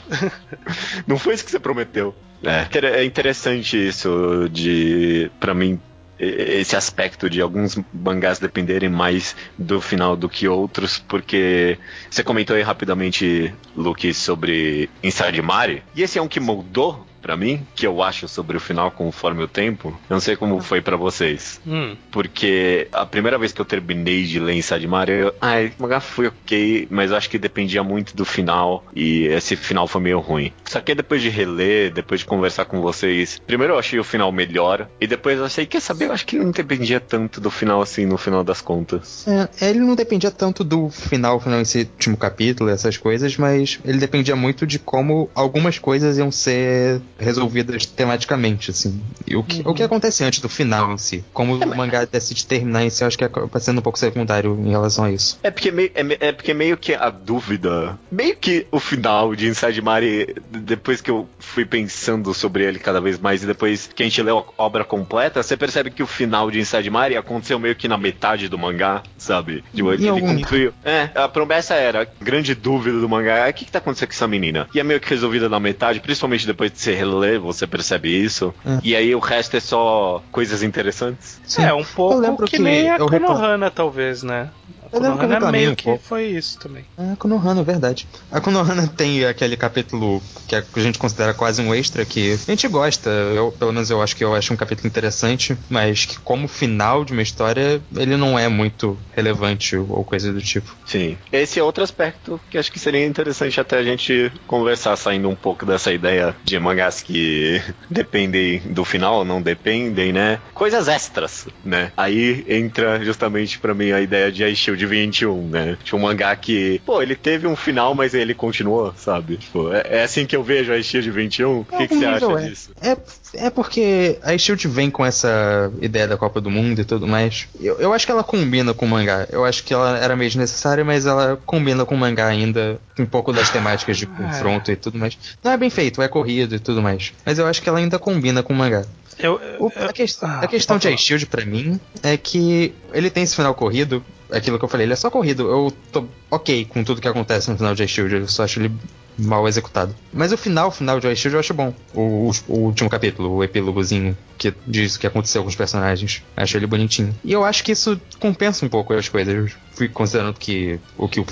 não 1.08 1.18
foi 1.18 1.36
isso 1.36 1.46
que 1.46 1.52
você 1.52 1.60
prometeu. 1.60 2.14
É, 2.44 2.68
é 3.00 3.06
interessante 3.06 3.78
isso 3.88 4.50
de, 4.52 5.32
para 5.40 5.54
mim, 5.54 5.80
esse 6.24 6.76
aspecto 6.76 7.30
de 7.30 7.42
alguns 7.42 7.78
mangás 7.94 8.40
dependerem 8.40 8.90
mais 8.90 9.36
do 9.58 9.82
final 9.82 10.16
do 10.16 10.30
que 10.30 10.48
outros, 10.48 11.00
porque 11.00 11.78
você 12.10 12.24
comentou 12.24 12.56
aí 12.56 12.62
rapidamente, 12.62 13.54
Luke, 13.76 14.14
sobre 14.14 14.90
Inside 15.04 15.42
Mari, 15.42 15.84
e 15.96 16.02
esse 16.02 16.18
é 16.18 16.22
um 16.22 16.28
que 16.28 16.40
moldou 16.40 17.06
para 17.24 17.38
mim, 17.38 17.66
que 17.74 17.88
eu 17.88 18.04
acho 18.04 18.28
sobre 18.28 18.58
o 18.58 18.60
final 18.60 18.92
conforme 18.92 19.42
o 19.42 19.48
tempo. 19.48 19.98
Eu 20.10 20.14
não 20.14 20.20
sei 20.20 20.36
como 20.36 20.60
foi 20.62 20.82
para 20.82 20.98
vocês. 20.98 21.60
Hum. 21.66 21.96
Porque 22.12 22.88
a 22.92 23.06
primeira 23.06 23.38
vez 23.38 23.54
que 23.54 23.62
eu 23.62 23.66
terminei 23.66 24.26
de 24.26 24.40
ler 24.40 24.56
Inside 24.56 24.86
Mario, 24.86 25.16
eu, 25.16 25.36
ah, 25.42 25.56
o 25.80 25.82
mangá 25.82 26.02
foi 26.02 26.28
ok, 26.28 26.88
mas 26.92 27.12
eu 27.12 27.18
acho 27.18 27.30
que 27.30 27.40
dependia 27.40 27.82
muito 27.82 28.16
do 28.16 28.26
final 28.26 28.86
e 28.94 29.26
esse 29.28 29.56
final 29.56 29.88
foi 29.88 30.02
meio 30.02 30.20
ruim. 30.20 30.52
Só 30.66 30.82
que 30.82 30.94
depois 30.94 31.22
de 31.22 31.30
reler, 31.30 31.94
depois 31.94 32.20
de 32.20 32.26
conversar 32.26 32.66
com 32.66 32.82
vocês, 32.82 33.42
primeiro 33.48 33.74
eu 33.74 33.80
achei 33.80 33.98
o 34.00 34.04
final 34.04 34.32
melhor 34.32 34.88
e 35.00 35.08
depois 35.08 35.38
eu 35.40 35.46
achei, 35.46 35.66
quer 35.66 35.80
saber, 35.80 36.06
eu 36.06 36.12
acho 36.12 36.26
que 36.26 36.36
ele 36.36 36.44
não 36.46 36.52
dependia 36.52 37.00
tanto 37.00 37.40
do 37.40 37.50
final 37.50 37.82
assim, 37.82 38.06
no 38.06 38.18
final 38.18 38.44
das 38.44 38.60
contas. 38.60 39.26
É, 39.28 39.70
ele 39.70 39.80
não 39.80 39.96
dependia 39.96 40.30
tanto 40.30 40.64
do 40.64 40.90
final, 40.90 41.40
final 41.40 41.62
esse 41.62 41.80
último 41.80 42.18
capítulo, 42.18 42.70
essas 42.70 42.98
coisas, 42.98 43.38
mas 43.38 43.80
ele 43.86 43.98
dependia 43.98 44.36
muito 44.36 44.68
de 44.68 44.78
como 44.78 45.30
algumas 45.34 45.80
coisas 45.80 46.18
iam 46.18 46.32
ser 46.32 47.02
resolvidas 47.24 47.86
tematicamente, 47.86 48.72
assim. 48.72 49.02
E 49.26 49.36
o 49.36 49.44
que, 49.44 49.62
uhum. 49.62 49.72
o 49.72 49.74
que 49.74 49.82
uhum. 49.82 49.88
acontece 49.88 50.24
antes 50.24 50.40
do 50.40 50.50
final 50.50 50.94
em 50.94 50.98
si? 50.98 51.24
Como 51.34 51.62
é, 51.62 51.66
o 51.66 51.76
mangá 51.76 52.06
decide 52.06 52.46
terminar 52.46 52.84
em 52.84 52.90
si, 52.90 53.04
eu 53.04 53.08
acho 53.08 53.18
que 53.18 53.24
acaba 53.24 53.60
sendo 53.60 53.80
um 53.80 53.82
pouco 53.82 53.98
secundário 53.98 54.58
em 54.60 54.70
relação 54.70 55.06
a 55.06 55.12
isso. 55.12 55.40
É 55.44 55.52
porque, 55.52 55.72
meio, 55.72 55.92
é, 55.96 56.28
é, 56.28 56.32
porque 56.32 56.54
meio 56.54 56.78
que 56.78 56.94
a 56.94 57.10
dúvida. 57.10 57.98
Meio 58.12 58.36
que 58.36 58.68
o 58.72 58.80
final 58.80 59.36
de 59.36 59.48
Inside 59.48 59.82
Mari, 59.82 60.36
depois 60.50 61.02
que 61.02 61.10
eu 61.12 61.28
fui 61.40 61.66
pensando 61.66 62.34
sobre 62.34 62.64
ele 62.64 62.80
cada 62.80 63.00
vez 63.00 63.20
mais, 63.20 63.44
e 63.44 63.48
depois 63.48 63.90
que 63.94 64.04
a 64.04 64.06
gente 64.06 64.22
leu 64.22 64.46
a 64.58 64.64
obra 64.64 64.84
completa, 64.84 65.42
você 65.42 65.56
percebe 65.56 65.92
que 65.92 66.04
o 66.04 66.08
final 66.08 66.50
de 66.52 66.60
Inside 66.60 66.90
Mari 66.90 67.18
aconteceu 67.18 67.60
meio 67.60 67.76
que 67.76 67.88
na 67.88 67.98
metade 67.98 68.48
do 68.48 68.58
mangá, 68.58 69.04
sabe? 69.18 69.64
Tipo, 69.74 69.94
ele, 69.94 70.08
ele 70.08 70.22
concluiu. 70.22 70.74
É, 70.84 71.10
a 71.16 71.28
promessa 71.28 71.76
era, 71.76 72.02
a 72.02 72.24
grande 72.24 72.54
dúvida 72.54 73.00
do 73.00 73.10
mangá 73.10 73.48
é 73.48 73.50
o 73.50 73.54
que, 73.54 73.66
que 73.66 73.72
tá 73.72 73.80
acontecendo 73.80 74.10
com 74.10 74.14
essa 74.14 74.28
menina? 74.28 74.68
E 74.74 74.80
é 74.80 74.84
meio 74.84 75.00
que 75.00 75.10
resolvida 75.10 75.48
na 75.48 75.60
metade, 75.60 76.00
principalmente 76.00 76.46
depois 76.46 76.72
de 76.72 76.80
ser 76.80 76.96
lê, 77.14 77.38
você 77.38 77.66
percebe 77.66 78.10
isso. 78.10 78.54
É. 78.66 78.80
E 78.84 78.96
aí 78.96 79.16
o 79.16 79.20
resto 79.20 79.58
é 79.58 79.60
só 79.60 80.22
coisas 80.32 80.64
interessantes. 80.64 81.40
Sim. 81.46 81.64
É, 81.64 81.74
um 81.74 81.84
pouco 81.84 82.46
que, 82.46 82.58
que, 82.58 82.60
nem 82.60 82.90
a 82.90 82.98
Konohana, 82.98 83.72
talvez, 83.72 84.24
né? 84.24 84.50
A 84.94 85.18
Konohana 85.18 85.52
meio 85.52 85.76
que 85.76 85.98
foi 85.98 86.28
isso 86.28 86.60
também. 86.60 86.86
É, 86.98 87.14
a 87.14 87.16
Konohana, 87.16 87.64
verdade. 87.64 88.08
A 88.32 88.40
Konohana 88.40 88.88
tem 88.88 89.26
aquele 89.26 89.58
capítulo 89.58 90.22
que 90.48 90.56
a 90.56 90.64
gente 90.80 91.00
considera 91.00 91.34
quase 91.34 91.62
um 91.62 91.74
extra, 91.74 92.06
que 92.06 92.34
a 92.34 92.52
gente 92.52 92.68
gosta. 92.68 93.10
Eu, 93.10 93.52
pelo 93.52 93.74
menos 93.74 93.90
eu 93.90 94.02
acho 94.02 94.16
que 94.16 94.24
eu 94.24 94.36
acho 94.36 94.54
um 94.54 94.58
capítulo 94.58 94.88
interessante, 94.88 95.58
mas 95.70 96.06
que 96.06 96.20
como 96.20 96.48
final 96.48 97.04
de 97.04 97.14
uma 97.14 97.22
história, 97.22 97.82
ele 97.96 98.16
não 98.16 98.38
é 98.38 98.48
muito 98.48 98.98
relevante 99.16 99.76
ou 99.76 100.04
coisa 100.04 100.32
do 100.32 100.42
tipo. 100.42 100.76
Sim. 100.86 101.18
Esse 101.32 101.60
é 101.60 101.64
outro 101.64 101.84
aspecto 101.84 102.40
que 102.50 102.58
acho 102.58 102.72
que 102.72 102.80
seria 102.80 103.06
interessante 103.06 103.60
até 103.60 103.78
a 103.78 103.84
gente 103.84 104.32
conversar, 104.46 104.96
saindo 104.96 105.30
um 105.30 105.36
pouco 105.36 105.66
dessa 105.66 105.92
ideia 105.92 106.36
de 106.44 106.60
mangás 106.60 107.02
que 107.02 107.62
dependem 107.90 108.60
do 108.60 108.86
final, 108.86 109.16
ou 109.16 109.26
não 109.26 109.42
dependem, 109.42 110.14
né? 110.14 110.40
Coisas 110.54 110.88
extras, 110.88 111.48
né? 111.64 111.92
Aí 111.98 112.46
entra 112.48 113.04
justamente 113.04 113.60
para 113.60 113.74
mim 113.74 113.92
a 113.92 114.02
ideia 114.02 114.32
de 114.32 114.44
a 114.44 114.50
Shield 114.84 114.86
21, 114.86 115.48
né? 115.48 115.78
Tipo, 115.84 115.98
um 115.98 116.02
mangá 116.02 116.36
que, 116.36 116.82
pô, 116.86 117.02
ele 117.02 117.16
teve 117.16 117.48
um 117.48 117.56
final, 117.56 117.96
mas 117.96 118.14
ele 118.14 118.34
continuou, 118.34 118.94
sabe? 118.98 119.38
Tipo, 119.38 119.74
é, 119.74 120.00
é 120.00 120.04
assim 120.04 120.26
que 120.26 120.36
eu 120.36 120.44
vejo 120.44 120.74
a 120.74 120.82
Shield 120.82 121.10
21. 121.10 121.60
O 121.60 121.66
que, 121.66 121.88
que 121.88 121.96
você 121.96 122.06
acha 122.06 122.26
é. 122.26 122.50
disso? 122.50 122.72
É, 122.82 122.98
é 123.46 123.50
porque 123.50 124.20
a 124.22 124.38
Shield 124.38 124.68
vem 124.68 124.90
com 124.90 125.06
essa 125.06 125.72
ideia 125.82 126.08
da 126.08 126.18
Copa 126.18 126.42
do 126.42 126.50
Mundo 126.50 126.80
e 126.80 126.86
tudo 126.86 127.08
mais. 127.08 127.48
Eu, 127.60 127.80
eu 127.80 127.94
acho 127.94 128.06
que 128.06 128.12
ela 128.12 128.24
combina 128.24 128.74
com 128.74 128.86
o 128.86 128.90
mangá. 128.90 129.28
Eu 129.32 129.46
acho 129.46 129.64
que 129.64 129.74
ela 129.74 129.98
era 129.98 130.16
meio 130.16 130.30
desnecessária, 130.30 130.84
mas 130.84 131.06
ela 131.06 131.40
combina 131.46 131.86
com 131.86 131.96
o 131.96 131.98
mangá 131.98 132.28
ainda. 132.28 132.80
Um 132.98 133.06
pouco 133.06 133.34
das 133.34 133.50
temáticas 133.50 133.98
de 133.98 134.06
confronto 134.08 134.72
e 134.72 134.76
tudo 134.76 134.98
mais. 134.98 135.18
Não 135.44 135.52
é 135.52 135.58
bem 135.58 135.70
feito, 135.70 136.02
é 136.02 136.08
corrido 136.08 136.56
e 136.56 136.60
tudo 136.60 136.82
mais. 136.82 137.14
Mas 137.26 137.40
eu 137.40 137.48
acho 137.48 137.62
que 137.62 137.70
ela 137.70 137.80
ainda 137.80 137.98
combina 137.98 138.44
com 138.44 138.54
o 138.54 138.56
mangá. 138.56 138.86
Eu, 139.20 139.40
eu, 139.40 139.72
a, 139.76 139.94
que, 139.94 140.04
a 140.04 140.40
ah, 140.42 140.48
questão 140.48 140.78
de 140.78 140.90
Ice 140.90 141.04
Shield 141.04 141.26
pra 141.28 141.46
mim 141.46 141.80
é 142.02 142.18
que 142.18 142.74
ele 142.92 143.10
tem 143.10 143.24
esse 143.24 143.36
final 143.36 143.54
corrido, 143.54 144.04
aquilo 144.34 144.58
que 144.58 144.66
eu 144.66 144.70
falei, 144.70 144.86
ele 144.86 144.94
é 144.94 144.98
só 144.98 145.10
corrido. 145.10 145.50
Eu 145.50 145.74
tô 145.92 146.06
ok 146.30 146.66
com 146.66 146.84
tudo 146.84 147.02
que 147.02 147.08
acontece 147.08 147.50
no 147.50 147.58
final 147.58 147.76
de 147.76 147.88
Shield, 147.88 148.16
eu 148.16 148.28
só 148.28 148.44
acho 148.44 148.60
ele 148.60 148.72
mal 149.18 149.48
executado. 149.48 149.96
Mas 150.12 150.32
o 150.32 150.38
final, 150.38 150.70
o 150.70 150.72
final 150.72 151.00
de 151.00 151.16
Shield 151.16 151.36
eu 151.36 151.40
acho 151.40 151.54
bom. 151.54 151.74
O, 151.94 152.32
o, 152.48 152.58
último 152.58 152.90
capítulo, 152.90 153.36
o 153.36 153.44
epílogozinho 153.44 154.18
que 154.38 154.54
diz 154.66 154.96
o 154.96 155.00
que 155.00 155.08
aconteceu 155.08 155.42
com 155.44 155.50
os 155.50 155.56
personagens. 155.56 156.24
Acho 156.36 156.58
ele 156.58 156.68
bonitinho. 156.68 157.16
E 157.24 157.32
eu 157.32 157.44
acho 157.44 157.64
que 157.64 157.72
isso 157.72 158.00
compensa 158.20 158.66
um 158.66 158.70
pouco 158.70 158.94
as 158.94 159.08
coisas. 159.08 159.54
Fui 159.74 159.88
considerando 159.88 160.38
que 160.38 160.80
o 160.98 161.08
que 161.08 161.24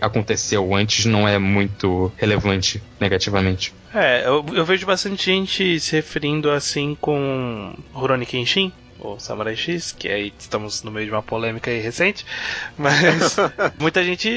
aconteceu 0.00 0.74
antes 0.74 1.06
não 1.06 1.26
é 1.26 1.38
muito 1.38 2.12
relevante 2.16 2.82
negativamente. 3.00 3.74
É, 3.92 4.24
eu, 4.26 4.44
eu 4.52 4.64
vejo 4.64 4.86
bastante 4.86 5.24
gente 5.24 5.80
se 5.80 5.96
referindo 5.96 6.50
assim 6.50 6.96
com 7.00 7.74
Rurouni 7.92 8.24
Kenshin, 8.24 8.72
o 9.00 9.18
Samurai 9.18 9.56
X, 9.56 9.92
que 9.92 10.08
aí 10.08 10.32
estamos 10.38 10.82
no 10.82 10.90
meio 10.90 11.06
de 11.06 11.12
uma 11.12 11.22
polêmica 11.22 11.70
aí 11.70 11.80
recente, 11.80 12.24
mas 12.76 13.36
muita 13.78 14.04
gente, 14.04 14.30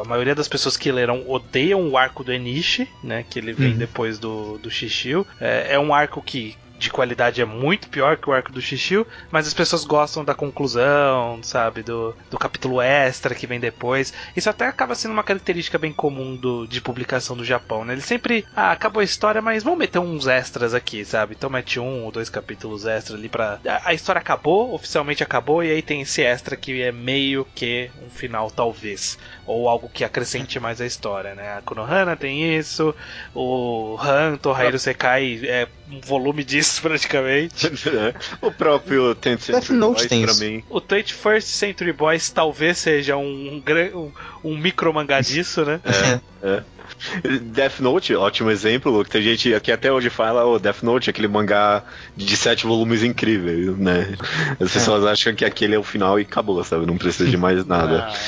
a 0.00 0.08
maioria 0.08 0.34
das 0.34 0.48
pessoas 0.48 0.76
que 0.76 0.90
leram 0.90 1.28
odeiam 1.28 1.88
o 1.88 1.96
arco 1.96 2.24
do 2.24 2.32
Enishi, 2.32 2.88
né, 3.02 3.24
que 3.28 3.38
ele 3.38 3.52
vem 3.52 3.72
uhum. 3.72 3.78
depois 3.78 4.18
do, 4.18 4.58
do 4.58 4.70
Shishio. 4.70 5.26
É, 5.40 5.74
é 5.74 5.78
um 5.78 5.92
arco 5.92 6.22
que 6.22 6.56
de 6.82 6.90
qualidade 6.90 7.40
é 7.40 7.44
muito 7.44 7.88
pior 7.88 8.16
que 8.16 8.28
o 8.28 8.32
arco 8.32 8.52
do 8.52 8.60
Shishio, 8.60 9.06
mas 9.30 9.46
as 9.46 9.54
pessoas 9.54 9.84
gostam 9.84 10.24
da 10.24 10.34
conclusão, 10.34 11.40
sabe? 11.42 11.82
Do, 11.82 12.14
do 12.28 12.36
capítulo 12.36 12.80
extra 12.80 13.34
que 13.34 13.46
vem 13.46 13.60
depois. 13.60 14.12
Isso 14.36 14.50
até 14.50 14.66
acaba 14.66 14.94
sendo 14.94 15.12
uma 15.12 15.22
característica 15.22 15.78
bem 15.78 15.92
comum 15.92 16.34
do, 16.34 16.66
de 16.66 16.80
publicação 16.80 17.36
do 17.36 17.44
Japão, 17.44 17.84
né? 17.84 17.94
Ele 17.94 18.02
sempre, 18.02 18.44
ah, 18.54 18.72
acabou 18.72 19.00
a 19.00 19.04
história, 19.04 19.40
mas 19.40 19.62
vamos 19.62 19.78
meter 19.78 20.00
uns 20.00 20.26
extras 20.26 20.74
aqui, 20.74 21.04
sabe? 21.04 21.34
Então 21.36 21.48
mete 21.48 21.78
um 21.78 22.04
ou 22.04 22.10
dois 22.10 22.28
capítulos 22.28 22.84
extras 22.84 23.18
ali 23.18 23.28
pra. 23.28 23.60
A, 23.66 23.90
a 23.90 23.94
história 23.94 24.18
acabou, 24.18 24.74
oficialmente 24.74 25.22
acabou, 25.22 25.62
e 25.62 25.70
aí 25.70 25.82
tem 25.82 26.00
esse 26.02 26.22
extra 26.22 26.56
que 26.56 26.82
é 26.82 26.90
meio 26.90 27.46
que 27.54 27.90
um 28.04 28.10
final, 28.10 28.50
talvez. 28.50 29.16
Ou 29.46 29.68
algo 29.68 29.88
que 29.88 30.04
acrescente 30.04 30.58
mais 30.58 30.80
a 30.80 30.86
história, 30.86 31.34
né? 31.34 31.58
A 31.58 31.62
Konohana 31.62 32.16
tem 32.16 32.56
isso, 32.58 32.92
o 33.34 33.96
Han, 34.00 34.36
Tohairu 34.36 34.78
Sekai 34.78 35.40
é 35.44 35.68
um 35.88 36.00
volume 36.00 36.42
disso 36.42 36.71
praticamente. 36.80 37.70
o 38.40 38.50
próprio 38.50 39.14
Tenth 39.14 39.40
Century 39.40 39.78
Boys 39.78 40.06
tem 40.06 40.24
pra 40.24 40.34
mim. 40.34 40.64
O 40.70 40.80
21st 40.80 41.40
Century 41.42 41.92
Boys 41.92 42.30
talvez 42.30 42.78
seja 42.78 43.16
um, 43.16 43.62
um, 43.94 44.12
um 44.44 44.56
micro 44.56 44.92
mangá 44.92 45.20
disso, 45.20 45.64
né? 45.64 45.80
É, 45.84 46.20
é. 46.46 46.62
Death 47.52 47.80
Note, 47.80 48.14
ótimo 48.14 48.50
exemplo. 48.50 49.04
Tem 49.04 49.22
gente 49.22 49.54
aqui 49.54 49.72
até 49.72 49.92
hoje 49.92 50.10
fala, 50.10 50.44
o 50.44 50.54
oh, 50.54 50.58
Death 50.58 50.82
Note, 50.82 51.10
aquele 51.10 51.28
mangá 51.28 51.82
de 52.16 52.36
sete 52.36 52.66
volumes 52.66 53.02
incrível, 53.02 53.76
né? 53.76 54.14
As 54.60 54.70
é. 54.70 54.72
pessoas 54.72 55.04
é. 55.04 55.10
acham 55.10 55.34
que 55.34 55.44
aquele 55.44 55.74
é 55.74 55.78
o 55.78 55.82
final 55.82 56.18
e 56.18 56.22
acabou, 56.22 56.62
sabe? 56.64 56.86
Não 56.86 56.96
precisa 56.96 57.28
de 57.28 57.36
mais 57.36 57.64
nada. 57.66 58.10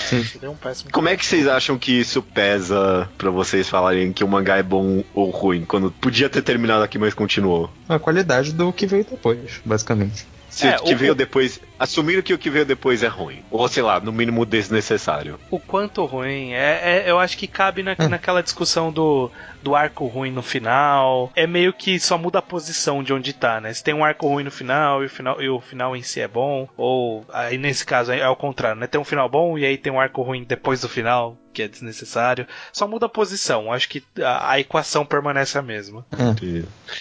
Ah, 0.44 0.48
um 0.48 0.56
Como 0.90 1.08
é 1.08 1.16
que 1.16 1.24
vocês 1.24 1.46
acham 1.46 1.78
que 1.78 1.92
isso 1.92 2.22
pesa 2.22 3.08
para 3.16 3.30
vocês 3.30 3.68
falarem 3.68 4.12
que 4.12 4.22
o 4.22 4.28
mangá 4.28 4.56
é 4.56 4.62
bom 4.62 5.02
ou 5.14 5.30
ruim, 5.30 5.64
quando 5.64 5.90
podia 5.90 6.28
ter 6.28 6.42
terminado 6.42 6.82
aqui, 6.82 6.98
mas 6.98 7.14
continuou? 7.14 7.70
A 7.88 7.98
qualidade 7.98 8.52
do 8.52 8.72
que 8.72 8.86
veio 8.86 9.04
depois, 9.04 9.60
basicamente. 9.64 10.26
Se 10.54 10.68
é, 10.68 10.76
o 10.76 10.84
que 10.84 10.94
o, 10.94 10.96
veio 10.96 11.14
depois. 11.16 11.60
Assumindo 11.76 12.22
que 12.22 12.32
o 12.32 12.38
que 12.38 12.48
veio 12.48 12.64
depois 12.64 13.02
é 13.02 13.08
ruim. 13.08 13.42
Ou 13.50 13.66
sei 13.66 13.82
lá, 13.82 13.98
no 13.98 14.12
mínimo 14.12 14.46
desnecessário. 14.46 15.38
O 15.50 15.58
quanto 15.58 16.04
ruim. 16.04 16.52
É, 16.52 16.80
é 16.84 17.10
eu 17.10 17.18
acho 17.18 17.36
que 17.36 17.48
cabe 17.48 17.82
na, 17.82 17.96
hum. 17.98 18.08
naquela 18.08 18.40
discussão 18.40 18.92
do, 18.92 19.32
do 19.62 19.74
arco 19.74 20.06
ruim 20.06 20.30
no 20.30 20.42
final. 20.42 21.32
É 21.34 21.44
meio 21.44 21.72
que 21.72 21.98
só 21.98 22.16
muda 22.16 22.38
a 22.38 22.42
posição 22.42 23.02
de 23.02 23.12
onde 23.12 23.32
tá, 23.32 23.60
né? 23.60 23.74
Se 23.74 23.82
tem 23.82 23.92
um 23.92 24.04
arco 24.04 24.28
ruim 24.28 24.44
no 24.44 24.50
final 24.52 25.02
e 25.02 25.06
o 25.06 25.10
final, 25.10 25.42
e 25.42 25.48
o 25.48 25.60
final 25.60 25.96
em 25.96 26.02
si 26.02 26.20
é 26.20 26.28
bom. 26.28 26.68
Ou 26.76 27.26
aí 27.32 27.58
nesse 27.58 27.84
caso 27.84 28.12
é 28.12 28.22
ao 28.22 28.36
contrário, 28.36 28.80
né? 28.80 28.86
Tem 28.86 29.00
um 29.00 29.04
final 29.04 29.28
bom 29.28 29.58
e 29.58 29.66
aí 29.66 29.76
tem 29.76 29.92
um 29.92 30.00
arco 30.00 30.22
ruim 30.22 30.44
depois 30.44 30.80
do 30.80 30.88
final 30.88 31.36
que 31.54 31.62
é 31.62 31.68
desnecessário. 31.68 32.46
Só 32.72 32.86
muda 32.86 33.06
a 33.06 33.08
posição. 33.08 33.72
Acho 33.72 33.88
que 33.88 34.02
a, 34.20 34.50
a 34.50 34.60
equação 34.60 35.06
permanece 35.06 35.56
a 35.56 35.62
mesma. 35.62 36.04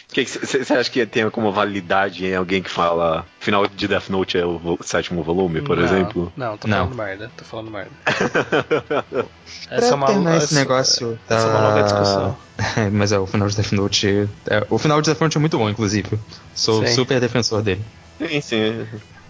Você 0.08 0.74
acha 0.74 0.90
que 0.90 1.06
tem 1.06 1.24
alguma 1.24 1.52
validade 1.52 2.26
em 2.26 2.36
alguém 2.36 2.62
que 2.62 2.70
fala 2.70 3.26
final 3.40 3.68
de 3.68 3.88
Death 3.88 4.10
Note 4.10 4.38
é 4.38 4.46
o 4.46 4.78
sétimo 4.82 5.24
volume, 5.24 5.62
por 5.62 5.76
não, 5.76 5.84
exemplo? 5.84 6.32
Não, 6.38 6.58
tô 6.58 6.68
falando 6.68 6.90
não. 6.90 6.96
merda. 6.96 7.32
Tô 7.36 7.44
falando 7.44 7.72
merda. 7.72 7.92
essa 9.70 9.88
é 9.88 9.96
uma, 9.96 10.38
esse 10.38 10.56
negócio 10.56 11.20
essa, 11.28 11.36
da... 11.36 11.36
essa 11.36 11.48
é 11.48 11.50
uma 11.50 11.70
longa 11.70 11.84
discussão. 11.84 12.38
Mas 12.94 13.12
é, 13.12 13.20
o 13.20 13.26
final 13.26 13.48
de 13.48 13.56
Death 13.56 13.72
Note. 13.72 14.30
É, 14.48 14.66
o 14.70 14.78
final 14.78 15.02
de 15.02 15.10
Death 15.10 15.20
Note 15.20 15.38
é 15.38 15.40
muito 15.40 15.58
bom, 15.58 15.70
inclusive. 15.70 16.20
Sou 16.54 16.86
sim. 16.86 16.94
super 16.94 17.20
defensor 17.20 17.62
dele. 17.62 17.82
Sim, 18.20 18.42
sim. 18.42 18.88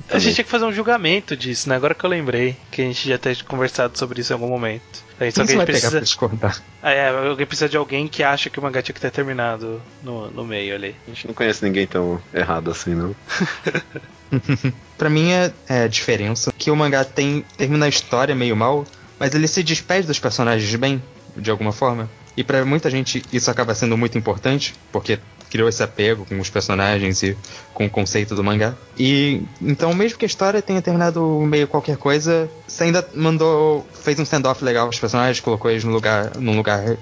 A 0.09 0.19
gente 0.19 0.35
tinha 0.35 0.43
que 0.45 0.51
fazer 0.51 0.65
um 0.65 0.71
julgamento 0.71 1.35
disso, 1.35 1.69
né? 1.69 1.75
Agora 1.75 1.95
que 1.95 2.05
eu 2.05 2.09
lembrei 2.09 2.55
que 2.69 2.81
a 2.81 2.85
gente 2.85 3.07
já 3.07 3.17
tem 3.17 3.35
conversado 3.47 3.97
sobre 3.97 4.21
isso 4.21 4.33
em 4.33 4.35
algum 4.35 4.47
momento. 4.47 5.03
Aí, 5.23 5.31
só 5.31 5.45
que 5.45 5.51
a 5.51 5.55
gente 5.55 5.65
precisa. 5.65 6.03
Ah, 6.81 6.91
é, 6.91 7.09
alguém 7.09 7.45
precisa 7.45 7.69
de 7.69 7.77
alguém 7.77 8.07
que 8.07 8.23
acha 8.23 8.49
que 8.49 8.59
o 8.59 8.61
mangá 8.61 8.81
tinha 8.81 8.93
que 8.93 9.01
ter 9.01 9.11
terminado 9.11 9.81
no, 10.01 10.29
no 10.31 10.43
meio 10.43 10.75
ali. 10.75 10.95
A 11.07 11.09
gente 11.11 11.27
não 11.27 11.33
conhece 11.33 11.63
ninguém 11.63 11.87
tão 11.87 12.21
errado 12.33 12.71
assim, 12.71 12.93
não. 12.93 13.15
pra 14.97 15.09
mim 15.09 15.31
é, 15.31 15.53
é, 15.67 15.83
a 15.83 15.87
diferença 15.87 16.51
que 16.57 16.71
o 16.71 16.75
mangá 16.75 17.03
tem 17.03 17.45
termina 17.57 17.85
a 17.85 17.89
história 17.89 18.35
meio 18.35 18.55
mal, 18.55 18.85
mas 19.19 19.33
ele 19.33 19.47
se 19.47 19.63
despede 19.63 20.07
dos 20.07 20.19
personagens 20.19 20.73
bem, 20.75 21.01
de 21.35 21.49
alguma 21.49 21.71
forma. 21.71 22.09
E 22.35 22.43
para 22.43 22.65
muita 22.65 22.89
gente 22.89 23.23
isso 23.31 23.49
acaba 23.49 23.75
sendo 23.75 23.97
muito 23.97 24.17
importante, 24.17 24.73
porque 24.91 25.19
criou 25.49 25.69
esse 25.69 25.83
apego 25.83 26.25
com 26.25 26.39
os 26.39 26.49
personagens 26.49 27.21
e 27.21 27.37
com 27.75 27.85
o 27.85 27.89
conceito 27.89 28.33
do 28.33 28.43
mangá. 28.43 28.73
E 28.97 29.43
então, 29.61 29.93
mesmo 29.93 30.17
que 30.17 30.25
a 30.25 30.27
história 30.27 30.61
tenha 30.63 30.81
terminado 30.81 31.23
meio 31.41 31.67
qualquer 31.67 31.95
coisa, 31.95 32.49
você 32.67 32.85
ainda 32.85 33.07
mandou, 33.13 33.85
fez 33.93 34.17
um 34.19 34.23
stand-off 34.23 34.63
legal 34.63 34.89
os 34.89 34.99
personagens, 34.99 35.39
colocou 35.39 35.69
eles 35.69 35.83
no 35.83 35.91
lugar, 35.91 36.31
num 36.37 36.55
lugar 36.55 36.97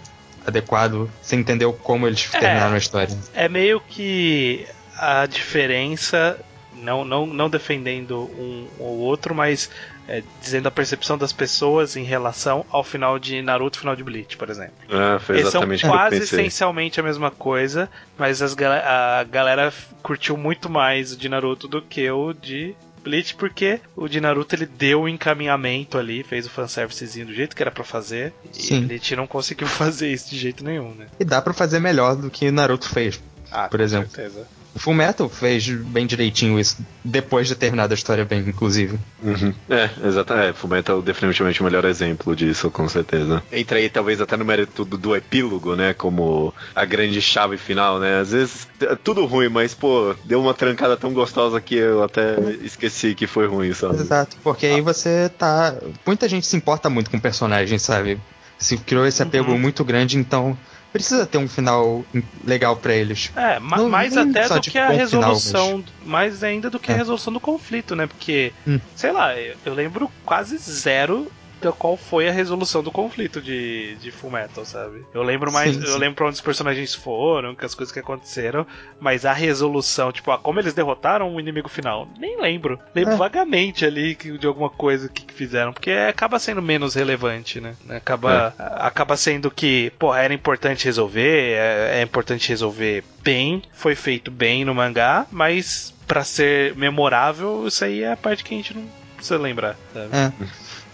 adequado, 0.45 1.09
você 1.21 1.37
entendeu 1.37 1.71
como 1.71 2.05
eles 2.05 2.29
é, 2.33 2.39
terminaram 2.39 2.75
a 2.75 2.77
história. 2.77 3.17
É 3.33 3.47
meio 3.47 3.79
que 3.79 4.67
a 4.97 5.25
diferença 5.25 6.37
não, 6.81 7.05
não, 7.05 7.25
não 7.25 7.49
defendendo 7.49 8.19
um 8.19 8.67
ou 8.79 8.97
outro, 8.99 9.33
mas 9.33 9.69
é, 10.07 10.23
dizendo 10.41 10.67
a 10.67 10.71
percepção 10.71 11.17
das 11.17 11.31
pessoas 11.31 11.95
em 11.95 12.03
relação 12.03 12.65
ao 12.69 12.83
final 12.83 13.17
de 13.17 13.41
Naruto 13.41 13.77
e 13.77 13.79
final 13.79 13.95
de 13.95 14.03
Bleach, 14.03 14.35
por 14.35 14.49
exemplo. 14.49 14.73
Ah, 14.89 15.19
foi 15.19 15.39
exatamente 15.39 15.69
Eles 15.69 15.81
são 15.81 15.91
quase 15.91 16.17
essencialmente 16.17 16.99
a 16.99 17.03
mesma 17.03 17.31
coisa, 17.31 17.89
mas 18.17 18.41
as, 18.41 18.55
a 18.57 19.23
galera 19.23 19.71
curtiu 20.01 20.35
muito 20.35 20.69
mais 20.69 21.13
o 21.13 21.17
de 21.17 21.29
Naruto 21.29 21.67
do 21.67 21.81
que 21.81 22.09
o 22.09 22.33
de 22.33 22.75
Bleach, 23.03 23.35
porque 23.35 23.79
o 23.95 24.07
de 24.07 24.21
Naruto 24.21 24.55
ele 24.55 24.65
deu 24.65 25.01
o 25.01 25.09
encaminhamento 25.09 25.97
ali, 25.97 26.23
fez 26.23 26.45
o 26.45 26.49
fanservicezinho 26.49 27.27
do 27.27 27.33
jeito 27.33 27.55
que 27.55 27.61
era 27.61 27.71
para 27.71 27.83
fazer, 27.83 28.33
Sim. 28.51 28.77
e 28.77 28.85
Bleach 28.85 29.15
não 29.15 29.27
conseguiu 29.27 29.67
fazer 29.67 30.11
isso 30.11 30.29
de 30.29 30.37
jeito 30.37 30.63
nenhum, 30.63 30.93
né? 30.93 31.07
E 31.19 31.25
dá 31.25 31.41
para 31.41 31.53
fazer 31.53 31.79
melhor 31.79 32.15
do 32.15 32.29
que 32.29 32.51
Naruto 32.51 32.89
fez. 32.89 33.21
Ah, 33.51 33.67
por 33.67 33.81
exemplo. 33.81 34.09
Certeza. 34.09 34.47
O 34.73 34.79
Full 34.79 34.93
Metal 34.93 35.27
fez 35.27 35.67
bem 35.67 36.05
direitinho 36.05 36.59
isso, 36.59 36.77
depois 37.03 37.47
de 37.47 37.55
terminar 37.55 37.91
a 37.91 37.93
história 37.93 38.23
bem, 38.23 38.39
inclusive. 38.39 38.97
Uhum. 39.21 39.53
É, 39.69 39.89
exatamente. 40.05 40.49
É, 40.49 40.53
Full 40.53 40.69
Metal 40.69 40.99
é 40.99 41.01
definitivamente 41.01 41.61
o 41.61 41.63
melhor 41.65 41.83
exemplo 41.85 42.35
disso, 42.35 42.71
com 42.71 42.87
certeza. 42.87 43.43
Entra 43.51 43.77
aí 43.77 43.89
talvez 43.89 44.21
até 44.21 44.37
no 44.37 44.45
mérito 44.45 44.85
do, 44.85 44.97
do 44.97 45.15
epílogo, 45.15 45.75
né? 45.75 45.93
Como 45.93 46.53
a 46.73 46.85
grande 46.85 47.21
chave 47.21 47.57
final, 47.57 47.99
né? 47.99 48.19
Às 48.19 48.31
vezes 48.31 48.67
é 48.79 48.95
tudo 48.95 49.25
ruim, 49.25 49.49
mas, 49.49 49.73
pô, 49.73 50.15
deu 50.23 50.39
uma 50.41 50.53
trancada 50.53 50.95
tão 50.95 51.13
gostosa 51.13 51.59
que 51.59 51.75
eu 51.75 52.03
até 52.03 52.37
esqueci 52.63 53.13
que 53.13 53.27
foi 53.27 53.47
ruim, 53.47 53.73
sabe? 53.73 53.95
Exato, 53.95 54.37
porque 54.43 54.65
aí 54.65 54.81
você 54.81 55.29
tá. 55.37 55.75
Muita 56.05 56.29
gente 56.29 56.45
se 56.45 56.55
importa 56.55 56.89
muito 56.89 57.09
com 57.11 57.17
o 57.17 57.21
personagem, 57.21 57.77
sabe? 57.77 58.19
Se 58.57 58.77
criou 58.77 59.05
esse 59.05 59.21
apego 59.21 59.51
uhum. 59.51 59.59
muito 59.59 59.83
grande, 59.83 60.17
então 60.17 60.57
precisa 60.91 61.25
ter 61.25 61.37
um 61.37 61.47
final 61.47 62.05
legal 62.45 62.75
para 62.75 62.93
eles. 62.93 63.31
É, 63.35 63.59
não, 63.59 63.89
mais 63.89 64.15
até 64.17 64.47
do 64.47 64.61
que 64.61 64.77
a 64.77 64.89
resolução, 64.89 65.67
final, 65.67 65.83
mas... 65.99 66.07
mais 66.07 66.43
ainda 66.43 66.69
do 66.69 66.79
que 66.79 66.91
a 66.91 66.95
é. 66.95 66.97
resolução 66.97 67.31
do 67.31 67.39
conflito, 67.39 67.95
né? 67.95 68.07
Porque, 68.07 68.51
hum. 68.67 68.79
sei 68.95 69.11
lá, 69.11 69.37
eu, 69.37 69.55
eu 69.65 69.73
lembro 69.73 70.11
quase 70.25 70.57
zero 70.57 71.31
qual 71.69 71.97
foi 71.97 72.29
a 72.29 72.31
resolução 72.31 72.81
do 72.81 72.91
conflito 72.91 73.41
de, 73.41 73.95
de 73.95 74.11
Full 74.11 74.31
Metal, 74.31 74.65
sabe? 74.65 75.05
Eu 75.13 75.21
lembro 75.21 75.51
mais, 75.51 75.75
sim, 75.75 75.81
sim. 75.81 75.87
eu 75.87 75.97
lembro 75.97 76.15
pra 76.15 76.27
onde 76.27 76.35
os 76.35 76.41
personagens 76.41 76.95
foram, 76.95 77.53
que 77.53 77.65
as 77.65 77.75
coisas 77.75 77.91
que 77.91 77.99
aconteceram, 77.99 78.65
mas 78.99 79.25
a 79.25 79.33
resolução, 79.33 80.11
tipo, 80.11 80.31
a, 80.31 80.37
como 80.37 80.59
eles 80.59 80.73
derrotaram 80.73 81.35
o 81.35 81.39
inimigo 81.39 81.69
final, 81.69 82.07
nem 82.17 82.39
lembro. 82.39 82.79
Lembro 82.95 83.13
é. 83.13 83.17
vagamente 83.17 83.85
ali 83.85 84.15
de 84.15 84.47
alguma 84.47 84.69
coisa 84.69 85.09
que, 85.09 85.23
que, 85.25 85.33
fizeram, 85.33 85.73
porque 85.73 85.91
acaba 85.91 86.39
sendo 86.39 86.61
menos 86.61 86.95
relevante, 86.95 87.59
né? 87.59 87.75
Acaba, 87.89 88.53
é. 88.57 88.63
acaba 88.79 89.17
sendo 89.17 89.51
que, 89.51 89.91
pô, 89.99 90.15
era 90.15 90.33
importante 90.33 90.85
resolver, 90.85 91.53
é, 91.53 91.99
é 91.99 92.01
importante 92.01 92.49
resolver 92.49 93.03
bem, 93.21 93.61
foi 93.73 93.95
feito 93.95 94.31
bem 94.31 94.63
no 94.63 94.73
mangá, 94.73 95.25
mas 95.31 95.93
para 96.07 96.23
ser 96.23 96.75
memorável, 96.75 97.67
isso 97.67 97.85
aí 97.85 98.03
é 98.03 98.11
a 98.11 98.17
parte 98.17 98.43
que 98.43 98.53
a 98.53 98.57
gente 98.57 98.75
não 98.75 98.85
precisa 99.15 99.37
lembrar. 99.37 99.75
Sabe? 99.93 100.09
É. 100.13 100.31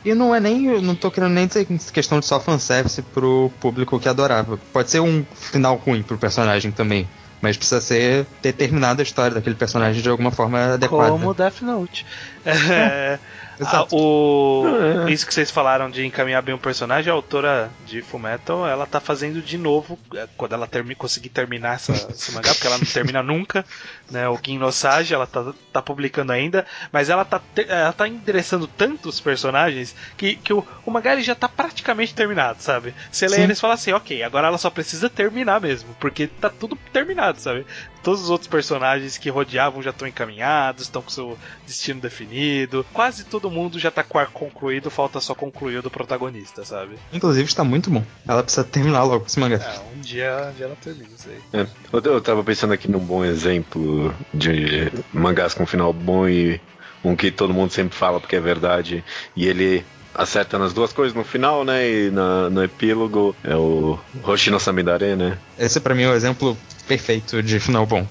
E 0.08 0.15
não 0.15 0.34
é 0.34 0.39
nem. 0.39 0.82
Não 0.82 0.96
tô 0.96 1.12
querendo 1.12 1.34
nem 1.34 1.48
dizer 1.48 1.67
questão 1.91 2.22
de 2.22 2.26
só 2.26 2.39
fanservice 2.39 3.02
pro 3.02 3.52
público 3.60 4.00
que 4.00 4.08
adorava. 4.08 4.58
Pode 4.72 4.89
ser 4.89 5.02
um 5.02 5.26
final 5.36 5.76
ruim 5.76 6.02
pro 6.02 6.17
personagem 6.17 6.72
também. 6.72 7.06
Mas 7.41 7.58
precisa 7.58 7.82
ser 7.82 8.26
ter 8.41 8.54
terminado 8.54 9.02
a 9.02 9.04
história 9.04 9.36
daquele 9.36 9.56
personagem 9.56 10.02
de 10.02 10.08
alguma 10.08 10.32
forma 10.32 10.76
adequada. 10.76 11.12
Como 11.12 11.34
Death 11.34 11.62
Note. 11.62 12.06
É, 12.48 13.20
Ah, 13.62 13.86
o... 13.91 14.65
É. 15.08 15.12
Isso 15.12 15.26
que 15.26 15.34
vocês 15.34 15.50
falaram 15.50 15.89
de 15.89 16.06
encaminhar 16.06 16.41
bem 16.41 16.54
o 16.54 16.60
personagem, 16.60 17.12
a 17.12 17.15
autora 17.15 17.72
de 17.86 18.02
Fullmetal, 18.02 18.67
ela 18.67 18.86
tá 18.86 19.00
fazendo 19.00 19.41
de 19.41 19.58
novo, 19.58 19.98
é, 20.13 20.28
quando 20.38 20.54
ela 20.54 20.67
termi... 20.67 20.96
conseguir 20.96 21.30
terminar 21.30 21.76
essa, 21.76 21.93
esse 22.12 22.32
mangá, 22.32 22.54
porque 22.54 22.67
ela 22.67 22.78
não 22.78 22.86
termina 22.86 23.22
nunca, 23.24 23.65
né? 24.10 24.28
O 24.28 24.38
Gin 24.43 24.58
Nosage, 24.58 25.13
ela 25.13 25.26
tá, 25.26 25.54
tá 25.72 25.82
publicando 25.82 26.32
ainda, 26.32 26.65
mas 26.91 27.10
ela 27.10 27.26
tá, 27.26 27.41
ela 27.67 27.93
tá 27.93 28.08
endereçando 28.08 28.67
tantos 28.67 29.20
personagens 29.20 29.96
que, 30.15 30.36
que 30.36 30.54
o, 30.54 30.65
o 30.86 30.91
mangá 30.91 31.13
ele 31.13 31.24
já 31.24 31.36
tá 31.36 31.50
praticamente 31.50 32.13
terminado, 32.13 32.62
sabe? 32.62 32.93
Você 33.12 33.28
lê 33.28 33.41
eles 33.41 33.58
e 33.58 33.62
fala 33.62 33.74
assim, 33.74 33.91
ok, 33.91 34.24
agora 34.24 34.48
ela 34.48 34.58
só 34.58 34.70
precisa 34.70 35.10
terminar 35.10 35.60
mesmo, 35.62 35.96
porque 36.00 36.28
tá 36.28 36.50
tudo 36.50 36.78
terminado, 36.91 37.39
sabe? 37.39 37.65
Todos 38.08 38.22
os 38.22 38.30
outros 38.30 38.48
personagens 38.48 39.17
que 39.17 39.30
rodeavam 39.30 39.84
já 39.84 39.89
estão 39.89 40.08
encaminhados, 40.08 40.84
estão 40.84 41.02
com 41.02 41.10
seu 41.10 41.38
destino 41.65 42.00
definido. 42.00 42.86
Quase 42.93 43.26
todo 43.26 43.52
mundo 43.52 43.78
já 43.78 43.91
tá 43.91 44.02
com 44.02 44.17
o 44.17 44.22
arco 44.22 44.32
concluído, 44.32 44.89
falta 44.89 45.20
só 45.20 45.36
concluir 45.36 45.80
o 45.80 45.82
do 45.82 45.91
protagonista, 45.91 46.63
sabe? 46.63 46.96
Inclusive 47.12 47.50
está 47.50 47.65
muito 47.65 47.89
bom. 47.89 48.02
Ela 48.26 48.43
precisa 48.43 48.63
terminar 48.63 49.04
logo 49.04 49.26
esse 49.26 49.38
mangá. 49.38 49.58
É, 49.58 49.98
um 49.98 50.00
dia, 50.00 50.50
um 50.50 50.56
dia 50.56 50.65
ela 50.67 50.78
termina 50.82 51.10
isso 51.13 51.28
aí. 51.28 51.60
É, 51.60 51.67
eu, 51.91 52.13
eu 52.13 52.22
tava 52.22 52.41
pensando 52.46 52.72
aqui 52.72 52.89
num 52.89 52.98
bom 52.98 53.26
exemplo 53.26 54.15
de 54.34 54.89
mangás 55.12 55.54
com 55.54 55.65
final 55.65 55.91
bom 55.91 56.30
e 56.30 56.62
um 57.04 57.13
que 57.13 57.30
todo 57.30 57.54
mundo 57.54 57.74
sempre 57.74 57.93
fala 57.93 58.22
porque 58.22 58.38
é 58.38 58.39
verdade. 58.39 59.04
E 59.36 59.46
ele 59.46 59.86
acerta 60.15 60.58
nas 60.58 60.72
duas 60.72 60.93
coisas 60.93 61.13
no 61.13 61.26
final, 61.26 61.65
né? 61.65 61.86
E 61.86 62.10
na, 62.10 62.50
no 62.50 62.63
epílogo 62.63 63.36
é 63.43 63.58
o 63.58 64.00
Hoshino 64.24 64.62
Samidare, 64.62 65.17
né? 65.17 65.38
Esse 65.60 65.82
para 65.82 65.93
mim 65.93 66.04
é 66.04 66.10
o 66.10 66.13
exemplo 66.13 66.58
perfeito 66.88 67.41
de 67.43 67.60
final 67.60 67.86
bom. 67.86 68.08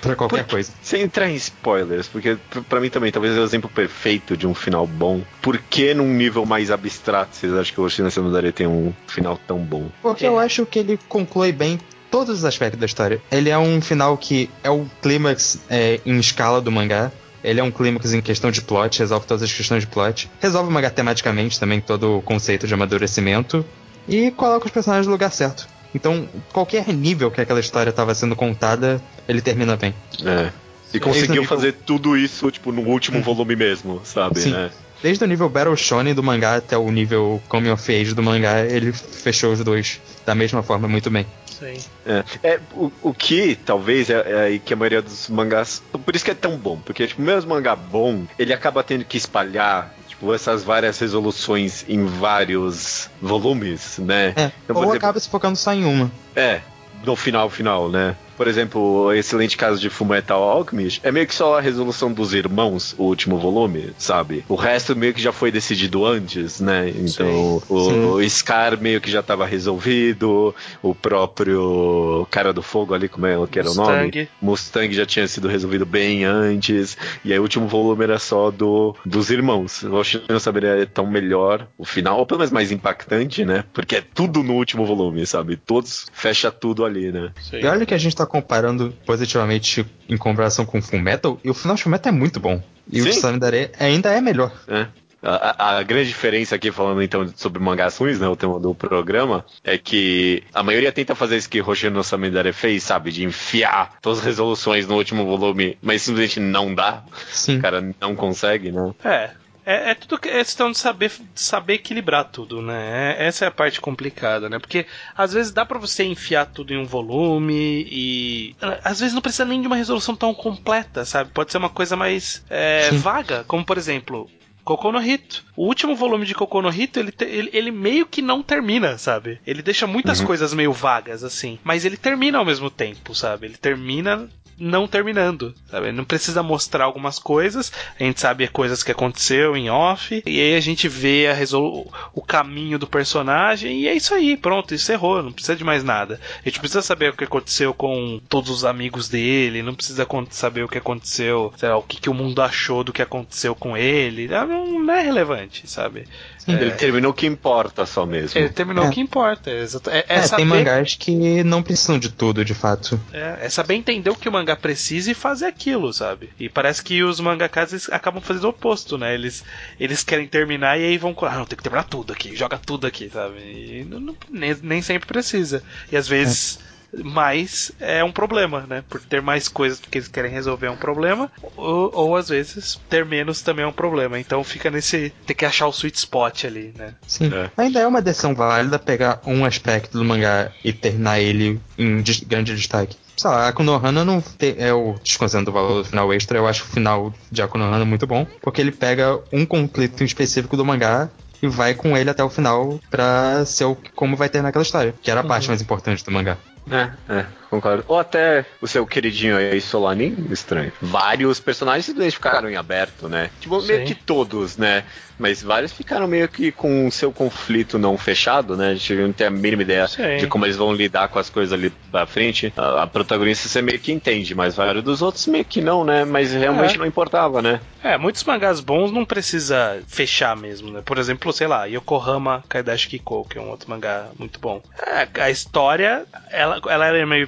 Pra 0.00 0.16
qualquer 0.16 0.44
Por, 0.44 0.52
coisa. 0.52 0.72
Sem 0.82 1.02
entrar 1.02 1.30
em 1.30 1.34
spoilers, 1.36 2.08
porque 2.08 2.36
para 2.68 2.80
mim 2.80 2.90
também, 2.90 3.12
talvez 3.12 3.36
é 3.36 3.40
o 3.40 3.44
exemplo 3.44 3.70
perfeito 3.70 4.36
de 4.36 4.46
um 4.46 4.54
final 4.54 4.86
bom. 4.86 5.22
Por 5.40 5.58
que 5.58 5.94
num 5.94 6.12
nível 6.12 6.44
mais 6.44 6.70
abstrato 6.70 7.36
vocês 7.36 7.52
acham 7.52 7.74
que 7.74 7.80
o 7.80 7.84
Hoshino 7.84 8.10
Samidare 8.10 8.52
tem 8.52 8.66
um 8.66 8.92
final 9.06 9.38
tão 9.46 9.58
bom? 9.58 9.88
Porque 10.02 10.24
é. 10.24 10.28
eu 10.28 10.38
acho 10.38 10.66
que 10.66 10.78
ele 10.78 10.98
conclui 11.08 11.52
bem 11.52 11.78
todos 12.10 12.38
os 12.38 12.44
aspectos 12.44 12.78
da 12.78 12.86
história. 12.86 13.20
Ele 13.30 13.50
é 13.50 13.58
um 13.58 13.80
final 13.80 14.16
que 14.16 14.50
é 14.62 14.70
o 14.70 14.86
clímax 15.02 15.60
é, 15.70 16.00
em 16.04 16.18
escala 16.18 16.60
do 16.60 16.70
mangá. 16.70 17.10
Ele 17.42 17.60
é 17.60 17.62
um 17.62 17.70
clímax 17.70 18.12
em 18.12 18.20
questão 18.20 18.50
de 18.50 18.62
plot, 18.62 18.98
resolve 18.98 19.26
todas 19.26 19.42
as 19.42 19.52
questões 19.52 19.82
de 19.82 19.86
plot. 19.86 20.30
Resolve 20.40 20.70
o 20.70 20.72
mangá 20.72 20.90
tematicamente 20.90 21.60
também 21.60 21.80
todo 21.80 22.18
o 22.18 22.22
conceito 22.22 22.66
de 22.66 22.72
amadurecimento. 22.72 23.64
E 24.08 24.30
coloca 24.30 24.66
os 24.66 24.72
personagens 24.72 25.06
no 25.06 25.12
lugar 25.12 25.30
certo. 25.30 25.68
Então, 25.94 26.28
qualquer 26.52 26.88
nível 26.88 27.30
que 27.30 27.40
aquela 27.40 27.60
história 27.60 27.90
estava 27.90 28.14
sendo 28.14 28.34
contada, 28.34 29.00
ele 29.28 29.40
termina 29.40 29.76
bem. 29.76 29.94
É. 30.24 30.50
E 30.92 31.00
conseguiu 31.00 31.42
nível... 31.42 31.48
fazer 31.48 31.72
tudo 31.72 32.16
isso, 32.16 32.50
tipo, 32.50 32.72
no 32.72 32.82
último 32.82 33.18
uhum. 33.18 33.22
volume 33.22 33.56
mesmo, 33.56 34.00
sabe? 34.04 34.40
Sim. 34.40 34.52
Né? 34.52 34.70
Desde 35.02 35.22
o 35.22 35.26
nível 35.26 35.48
Battle 35.48 35.76
Shonen 35.76 36.14
do 36.14 36.22
mangá 36.22 36.56
até 36.56 36.78
o 36.78 36.90
nível 36.90 37.42
Coming 37.48 37.70
of 37.70 37.94
Age 37.94 38.14
do 38.14 38.22
mangá, 38.22 38.60
ele 38.60 38.92
fechou 38.92 39.52
os 39.52 39.62
dois 39.62 40.00
da 40.24 40.34
mesma 40.34 40.62
forma 40.62 40.88
muito 40.88 41.10
bem. 41.10 41.26
Sim. 41.58 41.76
É, 42.06 42.24
é 42.42 42.60
o, 42.72 42.90
o 43.02 43.12
que 43.12 43.54
talvez 43.54 44.08
é, 44.08 44.14
é 44.14 44.40
aí 44.44 44.58
que 44.58 44.72
a 44.72 44.76
maioria 44.76 45.02
dos 45.02 45.28
mangás. 45.28 45.82
Por 45.92 46.16
isso 46.16 46.24
que 46.24 46.30
é 46.30 46.34
tão 46.34 46.56
bom, 46.56 46.78
porque 46.78 47.06
tipo, 47.06 47.20
mesmo 47.20 47.50
mangá 47.50 47.76
bom, 47.76 48.24
ele 48.38 48.52
acaba 48.52 48.82
tendo 48.82 49.04
que 49.04 49.16
espalhar 49.16 49.94
essas 50.32 50.62
várias 50.62 50.98
resoluções 50.98 51.84
em 51.88 52.04
vários 52.04 53.10
volumes, 53.20 53.98
né? 53.98 54.32
É, 54.36 54.52
então, 54.64 54.76
ou 54.76 54.82
exemplo, 54.82 54.96
acaba 54.96 55.20
se 55.20 55.28
focando 55.28 55.56
só 55.56 55.72
em 55.72 55.84
uma. 55.84 56.10
É, 56.36 56.60
no 57.04 57.16
final, 57.16 57.50
final, 57.50 57.88
né? 57.88 58.16
Por 58.36 58.48
exemplo, 58.48 58.80
o 58.80 59.12
excelente 59.12 59.56
caso 59.56 59.80
de 59.80 59.90
Fullmetal 59.90 60.42
Alchemist 60.42 61.00
é 61.02 61.12
meio 61.12 61.26
que 61.26 61.34
só 61.34 61.58
a 61.58 61.60
resolução 61.60 62.12
dos 62.12 62.34
irmãos, 62.34 62.94
o 62.98 63.04
último 63.04 63.38
volume, 63.38 63.92
sabe? 63.98 64.44
O 64.48 64.54
resto 64.54 64.96
meio 64.96 65.14
que 65.14 65.22
já 65.22 65.32
foi 65.32 65.50
decidido 65.50 66.04
antes, 66.04 66.60
né? 66.60 66.88
Então, 66.88 67.60
sim, 67.60 67.64
o, 67.68 68.20
sim. 68.20 68.28
Scar 68.28 68.80
meio 68.80 69.00
que 69.00 69.10
já 69.10 69.20
estava 69.20 69.46
resolvido, 69.46 70.54
o 70.82 70.94
próprio 70.94 72.26
cara 72.30 72.52
do 72.52 72.62
fogo 72.62 72.94
ali, 72.94 73.08
como 73.08 73.26
é 73.26 73.34
que 73.46 73.58
era 73.58 73.68
Mustang. 73.68 73.90
o 73.90 73.96
nome? 73.96 74.28
Mustang 74.40 74.92
já 74.94 75.06
tinha 75.06 75.26
sido 75.28 75.48
resolvido 75.48 75.86
bem 75.86 76.24
antes, 76.24 76.96
e 77.24 77.32
aí 77.32 77.38
o 77.38 77.42
último 77.42 77.66
volume 77.68 78.04
era 78.04 78.18
só 78.18 78.50
do 78.50 78.94
dos 79.04 79.30
irmãos. 79.30 79.82
Eu 79.82 80.00
acho 80.00 80.20
que 80.20 80.32
não 80.32 80.40
saberia 80.40 80.86
tão 80.86 81.06
melhor 81.06 81.66
o 81.78 81.84
final, 81.84 82.18
ou 82.18 82.26
pelo 82.26 82.38
menos 82.38 82.52
mais 82.52 82.72
impactante, 82.72 83.44
né? 83.44 83.64
Porque 83.72 83.96
é 83.96 84.00
tudo 84.02 84.42
no 84.42 84.54
último 84.54 84.84
volume, 84.84 85.26
sabe? 85.26 85.56
Todos 85.56 86.06
fecha 86.12 86.50
tudo 86.50 86.84
ali, 86.84 87.12
né? 87.12 87.30
Sim. 87.40 87.58
E 87.58 87.66
olha 87.66 87.86
que 87.86 87.94
a 87.94 87.98
gente 87.98 88.16
tá 88.16 88.23
tá 88.26 88.30
comparando 88.30 88.94
positivamente 89.06 89.86
em 90.08 90.16
comparação 90.16 90.64
com 90.64 90.80
Full 90.80 91.00
Metal, 91.00 91.38
e 91.42 91.50
o 91.50 91.54
final 91.54 91.76
de 91.76 91.82
Full 91.82 91.92
Metal 91.92 92.12
é 92.12 92.16
muito 92.16 92.40
bom. 92.40 92.62
E 92.90 93.00
Sim. 93.00 93.08
o 93.08 93.12
Samidare 93.12 93.70
ainda 93.78 94.10
é 94.12 94.20
melhor. 94.20 94.52
É. 94.68 94.86
A, 95.26 95.78
a, 95.78 95.82
grande 95.82 96.08
diferença 96.08 96.54
aqui, 96.54 96.70
falando 96.70 97.02
então 97.02 97.26
sobre 97.34 97.58
mangás 97.58 97.96
ruins, 97.96 98.20
né, 98.20 98.28
o 98.28 98.36
tema 98.36 98.60
do 98.60 98.74
programa, 98.74 99.42
é 99.64 99.78
que 99.78 100.42
a 100.52 100.62
maioria 100.62 100.92
tenta 100.92 101.14
fazer 101.14 101.38
isso 101.38 101.48
que 101.48 101.62
Hoshino 101.62 102.04
Samidare 102.04 102.52
fez, 102.52 102.82
sabe? 102.82 103.10
De 103.10 103.24
enfiar 103.24 103.98
todas 104.02 104.18
as 104.18 104.24
resoluções 104.26 104.86
no 104.86 104.96
último 104.96 105.24
volume, 105.24 105.78
mas 105.80 106.02
simplesmente 106.02 106.40
não 106.40 106.74
dá. 106.74 107.02
Sim. 107.30 107.56
O 107.56 107.62
cara 107.62 107.94
não 107.98 108.14
consegue, 108.14 108.70
né? 108.70 108.92
É, 109.02 109.30
é, 109.64 109.90
é 109.90 109.94
tudo 109.94 110.18
questão 110.18 110.70
de 110.70 110.78
saber, 110.78 111.10
saber 111.34 111.74
equilibrar 111.74 112.24
tudo, 112.24 112.60
né? 112.60 113.14
É, 113.18 113.26
essa 113.26 113.44
é 113.44 113.48
a 113.48 113.52
parte 113.52 113.80
complicada, 113.80 114.48
né? 114.48 114.58
Porque 114.58 114.86
às 115.16 115.32
vezes 115.32 115.52
dá 115.52 115.64
para 115.64 115.78
você 115.78 116.04
enfiar 116.04 116.46
tudo 116.46 116.72
em 116.72 116.78
um 116.78 116.84
volume 116.84 117.86
e 117.90 118.56
às 118.82 119.00
vezes 119.00 119.14
não 119.14 119.22
precisa 119.22 119.44
nem 119.44 119.60
de 119.60 119.66
uma 119.66 119.76
resolução 119.76 120.14
tão 120.14 120.34
completa, 120.34 121.04
sabe? 121.04 121.30
Pode 121.30 121.50
ser 121.50 121.58
uma 121.58 121.70
coisa 121.70 121.96
mais 121.96 122.44
é, 122.50 122.90
vaga, 122.92 123.44
como 123.44 123.64
por 123.64 123.78
exemplo, 123.78 124.30
Kokono 124.64 125.00
Hito. 125.00 125.44
O 125.54 125.66
último 125.66 125.94
volume 125.94 126.24
de 126.24 126.34
Kokono 126.34 126.72
Hito, 126.72 126.98
ele, 126.98 127.12
ele, 127.20 127.50
ele, 127.52 127.70
meio 127.70 128.06
que 128.06 128.22
não 128.22 128.42
termina, 128.42 128.96
sabe? 128.96 129.38
Ele 129.46 129.62
deixa 129.62 129.86
muitas 129.86 130.20
uhum. 130.20 130.26
coisas 130.26 130.54
meio 130.54 130.72
vagas, 130.72 131.22
assim. 131.22 131.58
Mas 131.62 131.84
ele 131.84 131.96
termina 131.96 132.38
ao 132.38 132.44
mesmo 132.44 132.70
tempo, 132.70 133.14
sabe? 133.14 133.46
Ele 133.46 133.56
termina 133.56 134.28
não 134.58 134.86
terminando, 134.86 135.54
sabe? 135.70 135.92
Não 135.92 136.04
precisa 136.04 136.42
mostrar 136.42 136.84
algumas 136.84 137.18
coisas, 137.18 137.72
a 137.98 138.02
gente 138.02 138.20
sabe 138.20 138.48
coisas 138.48 138.82
que 138.82 138.92
aconteceu 138.92 139.56
em 139.56 139.70
off, 139.70 140.22
e 140.26 140.40
aí 140.40 140.56
a 140.56 140.60
gente 140.60 140.88
vê 140.88 141.26
a 141.28 141.32
resol... 141.32 141.92
o 142.14 142.22
caminho 142.22 142.78
do 142.78 142.86
personagem, 142.86 143.80
e 143.80 143.88
é 143.88 143.94
isso 143.94 144.14
aí, 144.14 144.36
pronto, 144.36 144.74
encerrou, 144.74 145.22
não 145.22 145.32
precisa 145.32 145.56
de 145.56 145.64
mais 145.64 145.82
nada. 145.82 146.20
A 146.44 146.48
gente 146.48 146.60
precisa 146.60 146.82
saber 146.82 147.10
o 147.10 147.16
que 147.16 147.24
aconteceu 147.24 147.74
com 147.74 148.20
todos 148.28 148.50
os 148.50 148.64
amigos 148.64 149.08
dele, 149.08 149.62
não 149.62 149.74
precisa 149.74 150.06
saber 150.30 150.64
o 150.64 150.68
que 150.68 150.78
aconteceu, 150.78 151.52
lá, 151.62 151.76
o 151.76 151.82
que, 151.82 152.00
que 152.00 152.10
o 152.10 152.14
mundo 152.14 152.40
achou 152.42 152.84
do 152.84 152.92
que 152.92 153.02
aconteceu 153.02 153.54
com 153.54 153.76
ele, 153.76 154.28
não, 154.28 154.80
não 154.80 154.94
é 154.94 155.02
relevante, 155.02 155.68
sabe? 155.68 156.06
É... 156.46 156.52
Ele 156.52 156.70
terminou 156.72 157.10
o 157.10 157.14
que 157.14 157.26
importa 157.26 157.86
só 157.86 158.04
mesmo. 158.04 158.38
Ele 158.38 158.48
terminou 158.48 158.84
é. 158.84 158.88
o 158.88 158.90
que 158.90 159.00
importa, 159.00 159.50
é, 159.50 159.62
é, 159.62 160.04
é 160.08 160.22
saber... 160.22 160.42
Tem 160.42 160.44
mangás 160.44 160.94
que 160.94 161.42
não 161.44 161.62
precisam 161.62 161.98
de 161.98 162.10
tudo, 162.10 162.44
de 162.44 162.54
fato. 162.54 163.00
É, 163.12 163.38
é 163.42 163.48
saber 163.48 163.74
entender 163.74 164.10
o 164.10 164.14
que 164.14 164.28
o 164.28 164.32
mangá 164.32 164.54
precisa 164.56 165.10
e 165.10 165.14
fazer 165.14 165.46
aquilo, 165.46 165.92
sabe? 165.92 166.30
E 166.38 166.48
parece 166.48 166.82
que 166.82 167.02
os 167.02 167.20
mangakas 167.20 167.88
acabam 167.90 168.22
fazendo 168.22 168.44
o 168.44 168.48
oposto, 168.48 168.98
né? 168.98 169.14
Eles, 169.14 169.44
eles 169.78 170.02
querem 170.04 170.26
terminar 170.26 170.78
e 170.78 170.84
aí 170.84 170.98
vão. 170.98 171.14
Ah, 171.22 171.38
não, 171.38 171.46
tem 171.46 171.56
que 171.56 171.62
terminar 171.62 171.84
tudo 171.84 172.12
aqui, 172.12 172.36
joga 172.36 172.58
tudo 172.58 172.86
aqui, 172.86 173.10
sabe? 173.10 173.38
E 173.38 173.86
não, 173.88 174.00
não, 174.00 174.16
nem, 174.30 174.56
nem 174.62 174.82
sempre 174.82 175.06
precisa. 175.06 175.62
E 175.90 175.96
às 175.96 176.06
vezes 176.06 176.58
mais 177.02 177.72
é 177.80 178.02
um 178.04 178.12
problema, 178.12 178.66
né? 178.68 178.84
Por 178.88 179.00
ter 179.00 179.20
mais 179.22 179.48
coisas 179.48 179.80
que 179.80 179.98
eles 179.98 180.08
querem 180.08 180.30
resolver 180.30 180.66
é 180.66 180.70
um 180.70 180.76
problema, 180.76 181.30
ou, 181.56 181.90
ou 181.94 182.16
às 182.16 182.28
vezes 182.28 182.80
ter 182.88 183.04
menos 183.04 183.42
também 183.42 183.64
é 183.64 183.68
um 183.68 183.72
problema. 183.72 184.18
Então 184.18 184.42
fica 184.44 184.70
nesse. 184.70 185.12
tem 185.26 185.36
que 185.36 185.44
achar 185.44 185.66
o 185.66 185.70
sweet 185.70 185.98
spot 185.98 186.44
ali, 186.44 186.72
né? 186.76 186.94
Sim. 187.06 187.30
É. 187.32 187.50
Ainda 187.56 187.80
é 187.80 187.86
uma 187.86 188.02
decisão 188.02 188.34
válida 188.34 188.78
pegar 188.78 189.20
um 189.26 189.44
aspecto 189.44 189.98
do 189.98 190.04
mangá 190.04 190.52
e 190.64 190.72
terminar 190.72 191.20
ele 191.20 191.60
em 191.78 192.02
grande 192.26 192.54
destaque. 192.54 192.96
Sei 193.16 193.30
lá, 193.30 193.48
a 193.48 193.52
Konohana 193.52 194.04
não 194.04 194.20
tem, 194.20 194.56
é 194.58 194.72
o 194.72 194.96
desconsiderando 195.02 195.50
o 195.50 195.54
valor 195.54 195.82
do 195.82 195.88
final 195.88 196.12
extra, 196.12 196.36
eu 196.36 196.48
acho 196.48 196.64
o 196.64 196.66
final 196.66 197.14
de 197.30 197.42
Akunohana 197.42 197.84
muito 197.84 198.06
bom, 198.08 198.26
porque 198.42 198.60
ele 198.60 198.72
pega 198.72 199.20
um 199.32 199.46
conflito 199.46 200.02
específico 200.02 200.56
do 200.56 200.64
mangá 200.64 201.08
e 201.40 201.46
vai 201.46 201.74
com 201.74 201.96
ele 201.96 202.10
até 202.10 202.24
o 202.24 202.30
final 202.30 202.80
pra 202.90 203.44
ser 203.44 203.64
o, 203.64 203.76
como 203.94 204.16
vai 204.16 204.28
ter 204.28 204.42
naquela 204.42 204.62
história, 204.62 204.94
que 205.00 205.10
era 205.10 205.20
a 205.20 205.22
uhum. 205.22 205.28
parte 205.28 205.48
mais 205.48 205.62
importante 205.62 206.04
do 206.04 206.10
mangá. 206.10 206.36
É, 206.70 207.12
é, 207.12 207.26
concordo. 207.50 207.84
Ou 207.88 207.98
até 207.98 208.44
o 208.60 208.66
seu 208.66 208.86
queridinho 208.86 209.36
aí, 209.36 209.60
Solanin, 209.60 210.26
estranho. 210.30 210.72
Vários 210.80 211.40
personagens 211.40 211.84
simplesmente 211.84 212.14
ficaram 212.14 212.48
em 212.48 212.56
aberto, 212.56 213.08
né? 213.08 213.30
Tipo, 213.40 213.60
Sim. 213.60 213.68
meio 213.68 213.86
que 213.86 213.94
todos, 213.94 214.56
né? 214.56 214.84
Mas 215.16 215.42
vários 215.42 215.72
ficaram 215.72 216.08
meio 216.08 216.28
que 216.28 216.50
com 216.50 216.88
o 216.88 216.90
seu 216.90 217.12
conflito 217.12 217.78
não 217.78 217.96
fechado, 217.96 218.56
né? 218.56 218.70
A 218.70 218.74
gente 218.74 218.94
não 218.94 219.12
tem 219.12 219.26
a 219.28 219.30
mínima 219.30 219.62
ideia 219.62 219.86
Sim. 219.86 220.16
de 220.16 220.26
como 220.26 220.44
eles 220.44 220.56
vão 220.56 220.72
lidar 220.72 221.08
com 221.08 221.20
as 221.20 221.30
coisas 221.30 221.52
ali 221.52 221.70
pra 221.90 222.04
frente. 222.04 222.52
A, 222.56 222.82
a, 222.82 222.86
protagonista 222.86 223.48
você 223.48 223.62
meio 223.62 223.78
que 223.78 223.92
entende, 223.92 224.34
mas 224.34 224.56
vários 224.56 224.82
dos 224.82 225.02
outros 225.02 225.26
meio 225.28 225.44
que 225.44 225.60
não, 225.60 225.84
né? 225.84 226.04
Mas 226.04 226.32
realmente 226.32 226.74
é. 226.74 226.78
não 226.78 226.86
importava, 226.86 227.40
né? 227.40 227.60
É, 227.82 227.96
muitos 227.96 228.24
mangás 228.24 228.58
bons 228.58 228.90
não 228.90 229.04
precisa 229.04 229.80
fechar 229.86 230.36
mesmo, 230.36 230.72
né? 230.72 230.82
Por 230.84 230.98
exemplo, 230.98 231.32
sei 231.32 231.46
lá, 231.46 231.66
Yokohama 231.66 232.42
Kaidashi 232.48 232.88
Kiko, 232.88 233.24
que 233.28 233.38
é 233.38 233.40
um 233.40 233.50
outro 233.50 233.70
mangá 233.70 234.06
muito 234.18 234.40
bom. 234.40 234.60
É, 234.84 235.06
a 235.20 235.30
história, 235.30 236.04
ela 236.30 236.54
ela, 236.54 236.60
ela 236.68 236.86
era 236.86 237.06
meio 237.06 237.26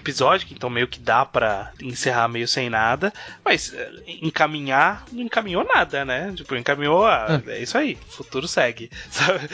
então 0.51 0.71
meio 0.71 0.89
que 0.89 0.99
dá 0.99 1.25
pra 1.25 1.73
encerrar 1.83 2.29
meio 2.29 2.47
sem 2.47 2.71
nada, 2.71 3.13
mas 3.45 3.73
é, 3.75 3.91
encaminhar, 4.23 5.05
não 5.13 5.23
encaminhou 5.23 5.65
nada, 5.65 6.05
né? 6.05 6.33
Tipo, 6.35 6.57
encaminhou, 6.57 7.07
a, 7.07 7.43
é. 7.47 7.53
é 7.53 7.63
isso 7.63 7.77
aí, 7.77 7.99
futuro 8.09 8.47
segue, 8.49 8.91
sabe? 9.11 9.49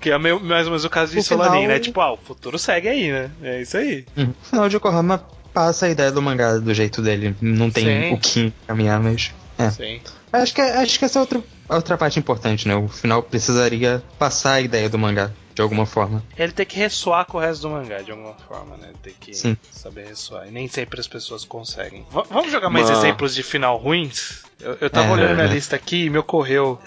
que 0.00 0.10
é 0.10 0.18
meio, 0.18 0.40
mais 0.40 0.66
ou 0.66 0.72
menos 0.72 0.84
o 0.84 0.90
caso 0.90 1.12
de 1.12 1.22
Solanin, 1.22 1.62
final... 1.62 1.68
né? 1.68 1.80
Tipo, 1.80 2.00
ah, 2.00 2.12
o 2.12 2.16
futuro 2.16 2.58
segue 2.58 2.88
aí, 2.88 3.10
né? 3.10 3.30
É 3.42 3.62
isso 3.62 3.76
aí. 3.76 4.06
Hum. 4.16 4.32
Final 4.42 4.68
de 4.68 4.76
Yokohama 4.76 5.24
passa 5.52 5.86
a 5.86 5.90
ideia 5.90 6.12
do 6.12 6.22
mangá 6.22 6.58
do 6.58 6.72
jeito 6.72 7.02
dele, 7.02 7.34
não 7.40 7.70
tem 7.70 7.84
Sim. 7.84 8.14
o 8.14 8.18
que 8.18 8.52
encaminhar, 8.64 9.00
mas... 9.00 9.32
É. 9.58 9.70
Sim. 9.70 10.00
Acho 10.32 10.54
que, 10.54 10.60
acho 10.60 10.98
que 10.98 11.04
essa 11.04 11.18
é 11.18 11.20
outra, 11.20 11.42
outra 11.68 11.98
parte 11.98 12.18
importante, 12.18 12.68
né? 12.68 12.76
O 12.76 12.86
final 12.86 13.22
precisaria 13.22 14.02
passar 14.18 14.54
a 14.54 14.60
ideia 14.60 14.88
do 14.88 14.98
mangá 14.98 15.32
de 15.58 15.62
alguma 15.62 15.86
forma. 15.86 16.22
Ele 16.36 16.52
tem 16.52 16.64
que 16.64 16.78
ressoar 16.78 17.24
com 17.26 17.36
o 17.36 17.40
resto 17.40 17.62
do 17.62 17.70
mangá 17.70 18.00
de 18.00 18.12
alguma 18.12 18.34
forma, 18.34 18.76
né? 18.76 18.90
Ele 18.90 18.98
tem 19.02 19.14
que 19.18 19.34
Sim. 19.34 19.56
saber 19.72 20.06
ressoar. 20.06 20.46
E 20.46 20.52
nem 20.52 20.68
sempre 20.68 21.00
as 21.00 21.08
pessoas 21.08 21.44
conseguem. 21.44 22.06
V 22.12 22.22
vamos 22.30 22.52
jogar 22.52 22.70
mais 22.70 22.88
exemplos 22.88 23.34
de 23.34 23.42
final 23.42 23.76
ruins? 23.76 24.44
Eu, 24.60 24.78
eu 24.80 24.88
tava 24.88 25.08
é, 25.08 25.12
olhando 25.14 25.34
minha 25.34 25.48
lista 25.48 25.74
aqui 25.74 26.04
e 26.04 26.10
me 26.10 26.18
ocorreu. 26.18 26.80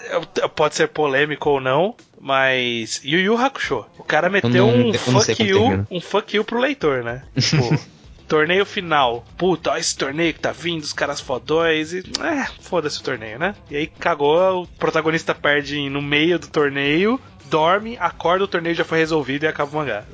Pode 0.56 0.74
ser 0.74 0.88
polêmico 0.88 1.50
ou 1.50 1.60
não, 1.60 1.94
mas. 2.18 3.02
Yu 3.04 3.20
Yu 3.20 3.36
Hakusho. 3.36 3.84
O 3.98 4.04
cara 4.04 4.30
meteu 4.30 4.66
não, 4.66 4.88
um 4.88 4.94
fuck 4.94 5.42
you. 5.42 5.86
Um 5.90 6.00
fuck 6.00 6.34
you 6.34 6.42
pro 6.42 6.58
leitor, 6.58 7.04
né? 7.04 7.24
Tipo. 7.38 7.78
torneio 8.26 8.64
final. 8.64 9.22
Puta, 9.36 9.72
ó 9.72 9.76
esse 9.76 9.94
torneio 9.94 10.32
que 10.32 10.40
tá 10.40 10.52
vindo, 10.52 10.82
os 10.82 10.94
caras 10.94 11.20
fodões. 11.20 11.92
E. 11.92 11.98
É, 12.22 12.46
foda-se 12.62 12.98
o 13.00 13.02
torneio, 13.02 13.38
né? 13.38 13.54
E 13.70 13.76
aí 13.76 13.86
cagou, 13.86 14.62
o 14.62 14.66
protagonista 14.66 15.34
perde 15.34 15.90
no 15.90 16.00
meio 16.00 16.38
do 16.38 16.48
torneio 16.48 17.20
dorme, 17.52 17.98
acorda, 18.00 18.44
o 18.44 18.48
torneio 18.48 18.74
já 18.74 18.82
foi 18.82 18.96
resolvido 18.96 19.44
e 19.44 19.46
acaba 19.46 19.70
o 19.70 19.74
mangá. 19.74 20.04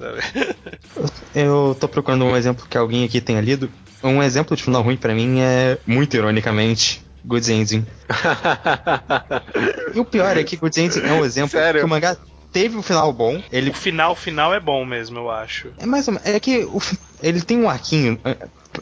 Eu 1.33 1.77
tô 1.79 1.87
procurando 1.87 2.25
um 2.25 2.37
exemplo 2.37 2.67
que 2.69 2.77
alguém 2.77 3.05
aqui 3.05 3.21
tenha 3.21 3.41
lido. 3.41 3.71
Um 4.03 4.21
exemplo 4.21 4.57
de 4.57 4.63
final 4.65 4.83
ruim 4.83 4.97
para 4.97 5.15
mim 5.15 5.39
é, 5.41 5.79
muito 5.87 6.17
ironicamente, 6.17 7.01
Good 7.25 7.53
Ending. 7.53 7.87
e 9.95 10.01
o 10.01 10.05
pior 10.05 10.37
é 10.37 10.43
que 10.43 10.57
Good 10.57 10.81
Ending 10.81 11.01
é 11.01 11.13
um 11.13 11.25
exemplo 11.25 11.51
Sério? 11.51 11.81
que 11.81 11.87
o 11.87 11.89
mangá 11.89 12.17
teve 12.53 12.77
um 12.77 12.83
final 12.83 13.13
bom. 13.13 13.41
Ele... 13.53 13.71
O 13.71 13.75
final 13.75 14.17
final 14.17 14.53
é 14.53 14.59
bom 14.59 14.85
mesmo, 14.85 15.19
eu 15.19 15.31
acho. 15.31 15.71
É 15.79 15.87
mais 15.87 16.09
ou 16.09 16.15
menos. 16.15 16.29
É 16.29 16.41
que 16.41 16.65
o, 16.65 16.81
ele 17.23 17.41
tem 17.41 17.59
um 17.59 17.71
arquinho 17.71 18.19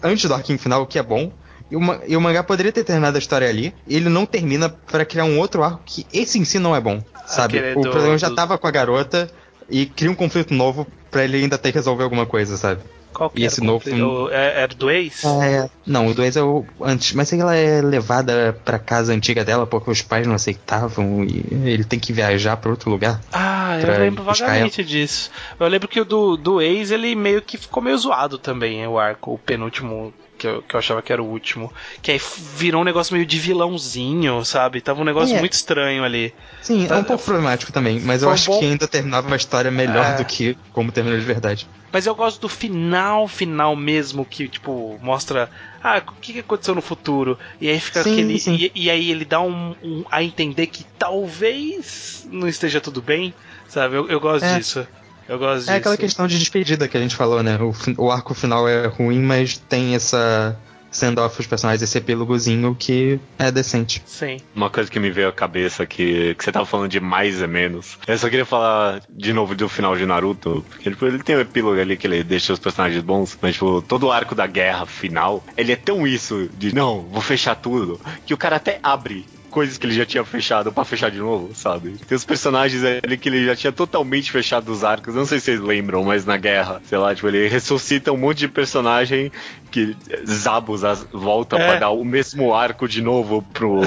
antes 0.03 0.27
do 0.27 0.35
arquinho 0.35 0.59
final 0.59 0.87
que 0.87 0.99
é 0.99 1.03
bom. 1.03 1.31
E 1.71 1.77
o, 1.77 1.81
e 2.07 2.17
o 2.17 2.21
mangá 2.21 2.43
poderia 2.43 2.73
ter 2.73 2.85
terminado 2.85 3.17
a 3.17 3.19
história 3.19 3.49
ali. 3.49 3.75
E 3.87 3.97
ele 3.97 4.09
não 4.09 4.25
termina 4.25 4.69
para 4.69 5.05
criar 5.05 5.25
um 5.25 5.39
outro 5.39 5.63
arco 5.63 5.83
que 5.85 6.07
esse 6.13 6.39
em 6.39 6.45
si 6.45 6.59
não 6.59 6.75
é 6.75 6.81
bom. 6.81 7.03
Sabe? 7.27 7.59
Aquele 7.59 7.79
o 7.79 7.83
do, 7.83 7.91
problema 7.91 8.19
já 8.19 8.31
tava 8.31 8.57
com 8.57 8.67
a 8.67 8.71
garota 8.71 9.29
e 9.69 9.87
cria 9.87 10.11
um 10.11 10.15
conflito 10.15 10.55
novo 10.55 10.87
para 11.11 11.25
ele 11.25 11.39
ainda 11.39 11.59
ter 11.59 11.73
que 11.73 11.79
resolver 11.79 12.05
alguma 12.05 12.27
coisa, 12.27 12.57
sabe? 12.57 12.83
Qual 13.17 13.31
que 13.31 13.41
e 13.41 13.47
esse 13.47 13.63
novo 13.63 13.83
o, 13.89 14.31
é, 14.31 14.61
Era 14.63 14.75
do 14.75 14.91
ex? 14.91 15.25
É, 15.25 15.71
não, 15.87 16.09
o 16.09 16.15
do 16.15 16.23
ex 16.23 16.37
é 16.37 16.43
o 16.43 16.67
antes, 16.83 17.15
mas 17.15 17.33
ela 17.33 17.57
é 17.57 17.81
levada 17.81 18.61
pra 18.63 18.79
casa 18.79 19.15
antiga 19.15 19.43
dela 19.43 19.67
porque 19.67 19.91
os 19.91 20.03
pais 20.03 20.27
não 20.27 20.35
aceitavam 20.35 21.25
e 21.25 21.43
ele 21.65 21.85
tem 21.85 21.99
que 21.99 22.13
viajar 22.13 22.59
para 22.59 22.71
outro 22.71 22.91
lugar. 22.91 23.21
Ah, 23.33 23.79
eu 23.81 23.99
lembro 23.99 24.23
vagamente 24.23 24.83
ela. 24.83 24.89
disso. 24.89 25.31
Eu 25.59 25.67
lembro 25.67 25.89
que 25.89 25.99
o 25.99 26.05
do, 26.05 26.37
do 26.37 26.61
ex 26.61 26.91
ele 26.91 27.15
meio 27.15 27.41
que 27.41 27.57
ficou 27.57 27.83
meio 27.83 27.97
zoado 27.97 28.37
também, 28.37 28.87
o 28.87 28.99
arco, 28.99 29.33
o 29.33 29.39
penúltimo 29.39 30.13
que 30.37 30.47
eu, 30.47 30.63
que 30.63 30.75
eu 30.75 30.79
achava 30.79 31.03
que 31.03 31.13
era 31.13 31.23
o 31.23 31.27
último. 31.27 31.73
Que 32.03 32.13
aí 32.13 32.21
virou 32.57 32.83
um 32.83 32.85
negócio 32.85 33.15
meio 33.15 33.27
de 33.27 33.39
vilãozinho, 33.39 34.45
sabe? 34.45 34.81
Tava 34.81 35.01
um 35.01 35.05
negócio 35.05 35.37
é. 35.37 35.41
muito 35.41 35.55
estranho 35.55 36.05
ali. 36.05 36.35
Sim, 36.63 36.87
tá, 36.87 36.97
é 36.97 36.99
um 36.99 37.05
pouco 37.05 37.25
problemático 37.25 37.73
também, 37.73 38.01
mas 38.01 38.23
eu 38.23 38.31
acho 38.31 38.51
bom... 38.51 38.59
que 38.59 38.65
ainda 38.67 38.87
terminava 38.87 39.33
a 39.33 39.37
história 39.37 39.71
melhor 39.71 40.05
é. 40.05 40.17
do 40.17 40.25
que 40.25 40.57
como 40.73 40.93
terminou 40.93 41.19
de 41.19 41.25
verdade. 41.25 41.69
Mas 41.93 42.05
eu 42.07 42.15
gosto 42.15 42.41
do 42.41 42.49
final, 42.49 43.27
final 43.27 43.75
mesmo, 43.75 44.25
que, 44.25 44.49
tipo, 44.49 44.99
mostra. 45.01 45.49
Ah, 45.83 46.03
o 46.07 46.13
que 46.21 46.41
aconteceu 46.41 46.75
no 46.75 46.83
futuro? 46.83 47.39
E 47.61 47.71
aí 47.71 47.81
fica 47.81 48.03
sim, 48.03 48.13
aquele. 48.13 48.39
Sim. 48.39 48.55
E, 48.55 48.73
e, 48.75 48.91
aí 48.91 49.11
ele 49.11 49.25
dá 49.25 49.41
um, 49.41 49.75
um, 49.83 50.05
a 50.11 50.23
entender 50.23 50.67
que 50.67 50.85
talvez 50.99 52.27
não 52.31 52.49
esteja 52.49 52.81
tudo 52.81 53.01
bem, 53.01 53.33
sabe? 53.69 53.97
Eu, 53.97 54.09
eu 54.09 54.21
gosto 54.21 54.45
é. 54.45 54.59
disso. 54.59 54.87
Eu 55.29 55.39
gosto 55.39 55.61
disso. 55.61 55.71
É 55.71 55.77
aquela 55.77 55.97
questão 55.97 56.27
de 56.27 56.39
despedida 56.39 56.89
que 56.89 56.97
a 56.97 57.01
gente 57.01 57.17
falou, 57.17 57.43
né? 57.43 57.59
O, 57.61 58.05
o 58.05 58.11
arco 58.11 58.35
final 58.35 58.69
é 58.69 58.87
ruim, 58.87 59.21
mas 59.21 59.57
tem 59.57 59.95
essa 59.95 60.57
send-off 60.91 61.39
os 61.39 61.47
personagens, 61.47 61.83
esse 61.83 61.99
epílogozinho 61.99 62.75
que 62.75 63.21
é 63.39 63.51
decente. 63.51 64.03
Sim. 64.07 64.39
Uma 64.55 64.71
coisa 64.71 64.91
que 64.91 64.99
me 64.99 65.11
veio 65.11 65.29
à 65.29 65.33
cabeça 65.33 65.87
que, 65.87 66.35
que 66.35 66.45
você 66.45 66.51
tava 66.51 66.65
falando 66.67 66.91
de 66.91 67.01
mais 67.01 67.41
e 67.41 67.47
menos. 67.47 67.99
Eu 68.07 68.19
só 68.19 68.29
queria 68.29 68.47
falar 68.47 69.03
de 69.09 69.33
novo 69.33 69.55
do 69.55 69.69
final 69.69 69.97
de 69.97 70.07
Naruto, 70.07 70.65
porque 70.71 70.91
tipo, 70.91 71.07
ele 71.07 71.23
tem 71.23 71.37
um 71.37 71.41
epílogo 71.41 71.79
ali 71.79 71.97
que 71.97 72.07
ele 72.07 72.25
deixa 72.25 72.53
os 72.53 72.59
personagens 72.59 73.03
bons, 73.03 73.39
mas 73.41 73.55
tipo, 73.55 73.83
todo 73.83 74.07
o 74.07 74.13
arco 74.13 74.35
da 74.35 74.47
guerra 74.47 74.87
final, 74.87 75.45
ele 75.57 75.73
é 75.73 75.77
tão 75.77 76.07
isso 76.07 76.49
de 76.57 76.75
não, 76.75 77.03
vou 77.03 77.21
fechar 77.21 77.55
tudo, 77.55 78.01
que 78.25 78.33
o 78.33 78.39
cara 78.39 78.57
até 78.57 78.79
abre 78.83 79.27
coisas 79.51 79.79
que 79.79 79.87
ele 79.87 79.95
já 79.95 80.05
tinha 80.05 80.25
fechado 80.25 80.73
para 80.73 80.85
fechar 80.85 81.11
de 81.11 81.19
novo, 81.19 81.55
sabe? 81.55 81.97
Tem 82.07 82.17
os 82.17 82.25
personagens 82.25 82.83
ali 82.85 83.17
que 83.17 83.29
ele 83.29 83.45
já 83.45 83.57
tinha 83.57 83.73
totalmente 83.73 84.31
fechado 84.31 84.71
os 84.71 84.85
arcos. 84.85 85.15
Não 85.15 85.25
sei 85.25 85.39
se 85.39 85.47
vocês 85.47 85.61
lembram, 85.61 86.05
mas 86.05 86.25
na 86.25 86.37
guerra, 86.37 86.81
sei 86.85 86.99
lá, 86.99 87.15
tipo, 87.15 87.29
ele 87.29 87.49
ressuscita 87.49 88.13
um 88.13 88.17
monte 88.17 88.39
de 88.39 88.49
personagem 88.49 89.33
que 89.77 89.95
Zabos 90.27 90.81
volta 91.13 91.57
é. 91.57 91.67
pra 91.67 91.79
dar 91.79 91.91
o 91.91 92.03
mesmo 92.03 92.55
arco 92.55 92.89
de 92.89 93.03
novo 93.03 93.43
pro, 93.53 93.83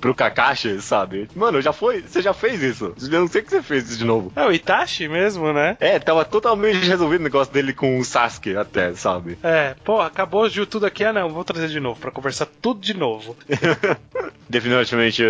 pro 0.00 0.14
Kakashi, 0.14 0.80
sabe? 0.80 1.28
Mano, 1.36 1.62
já 1.62 1.72
foi, 1.72 2.02
você 2.02 2.20
já 2.20 2.34
fez 2.34 2.60
isso. 2.60 2.92
Eu 3.00 3.20
não 3.20 3.28
sei 3.28 3.40
o 3.40 3.44
que 3.44 3.50
você 3.50 3.62
fez 3.62 3.88
isso 3.88 3.98
de 3.98 4.04
novo. 4.04 4.32
É 4.34 4.44
o 4.44 4.52
Itachi 4.52 5.06
mesmo, 5.06 5.52
né? 5.52 5.76
É, 5.78 5.98
tava 6.00 6.24
totalmente 6.24 6.84
resolvido 6.84 7.20
o 7.20 7.24
negócio 7.24 7.52
dele 7.52 7.72
com 7.72 7.98
o 7.98 8.04
Sasuke 8.04 8.56
até, 8.56 8.92
sabe? 8.94 9.38
É, 9.44 9.76
pô, 9.84 10.00
acabou 10.00 10.48
Ju 10.48 10.66
tudo 10.66 10.86
aqui, 10.86 11.04
ah 11.04 11.12
não, 11.12 11.28
vou 11.28 11.44
trazer 11.44 11.68
de 11.68 11.78
novo, 11.78 12.00
para 12.00 12.10
conversar 12.10 12.46
tudo 12.60 12.80
de 12.80 12.94
novo. 12.94 13.36
Definitivamente 14.50 14.82
definitivamente 14.82 15.22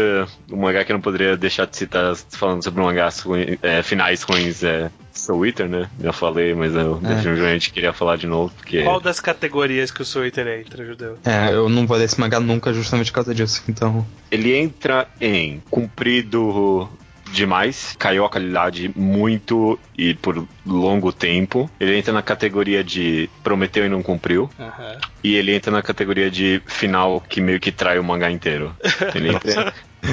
o 0.51 0.57
mangá 0.57 0.84
que 0.84 0.93
eu 0.93 0.95
não 0.95 1.01
poderia 1.01 1.36
deixar 1.36 1.66
de 1.66 1.76
citar 1.76 2.14
falando 2.30 2.62
sobre 2.62 2.82
mangás 2.82 3.20
ruim, 3.20 3.59
é, 3.62 3.82
finais 3.82 4.22
ruins 4.22 4.62
é 4.62 4.90
Soul 5.13 5.41
Wither, 5.41 5.69
né? 5.69 5.89
Já 6.01 6.13
falei, 6.13 6.55
mas 6.55 6.75
eu 6.75 7.01
é. 7.05 7.09
definitivamente 7.09 7.73
queria 7.73 7.93
falar 7.93 8.17
de 8.17 8.27
novo. 8.27 8.53
Porque... 8.57 8.83
Qual 8.83 9.01
das 9.01 9.21
categorias 9.21 9.91
que 9.91 10.03
o 10.03 10.05
Soul 10.05 10.25
Wither 10.25 10.61
entra, 10.61 10.85
Judeu? 10.85 11.19
É, 11.25 11.53
eu 11.53 11.69
não 11.69 11.87
vou 11.87 11.97
ler 11.97 12.05
esse 12.05 12.21
mangá 12.21 12.41
nunca 12.41 12.73
justamente 12.73 13.11
por 13.11 13.17
causa 13.17 13.35
disso, 13.35 13.63
então... 13.69 14.07
Ele 14.31 14.55
entra 14.55 15.07
em 15.21 15.63
cumprido 15.71 16.89
demais, 17.33 17.97
caiu 17.99 18.25
a 18.25 18.31
qualidade 18.31 18.93
muito 18.95 19.79
e 19.97 20.15
por 20.15 20.47
longo 20.65 21.13
tempo. 21.13 21.69
Ele 21.81 21.97
entra 21.97 22.13
na 22.13 22.23
categoria 22.23 22.85
de 22.85 23.29
prometeu 23.43 23.87
e 23.87 23.89
não 23.89 24.03
cumpriu. 24.03 24.49
Uhum. 24.59 24.99
E 25.25 25.35
ele 25.35 25.55
entra 25.55 25.73
na 25.73 25.83
categoria 25.83 26.31
de 26.31 26.63
final 26.67 27.21
que 27.21 27.41
meio 27.41 27.59
que 27.59 27.73
trai 27.73 27.99
o 27.99 28.05
mangá 28.05 28.31
inteiro. 28.31 28.77
Ele 29.15 29.31
entra, 29.31 29.73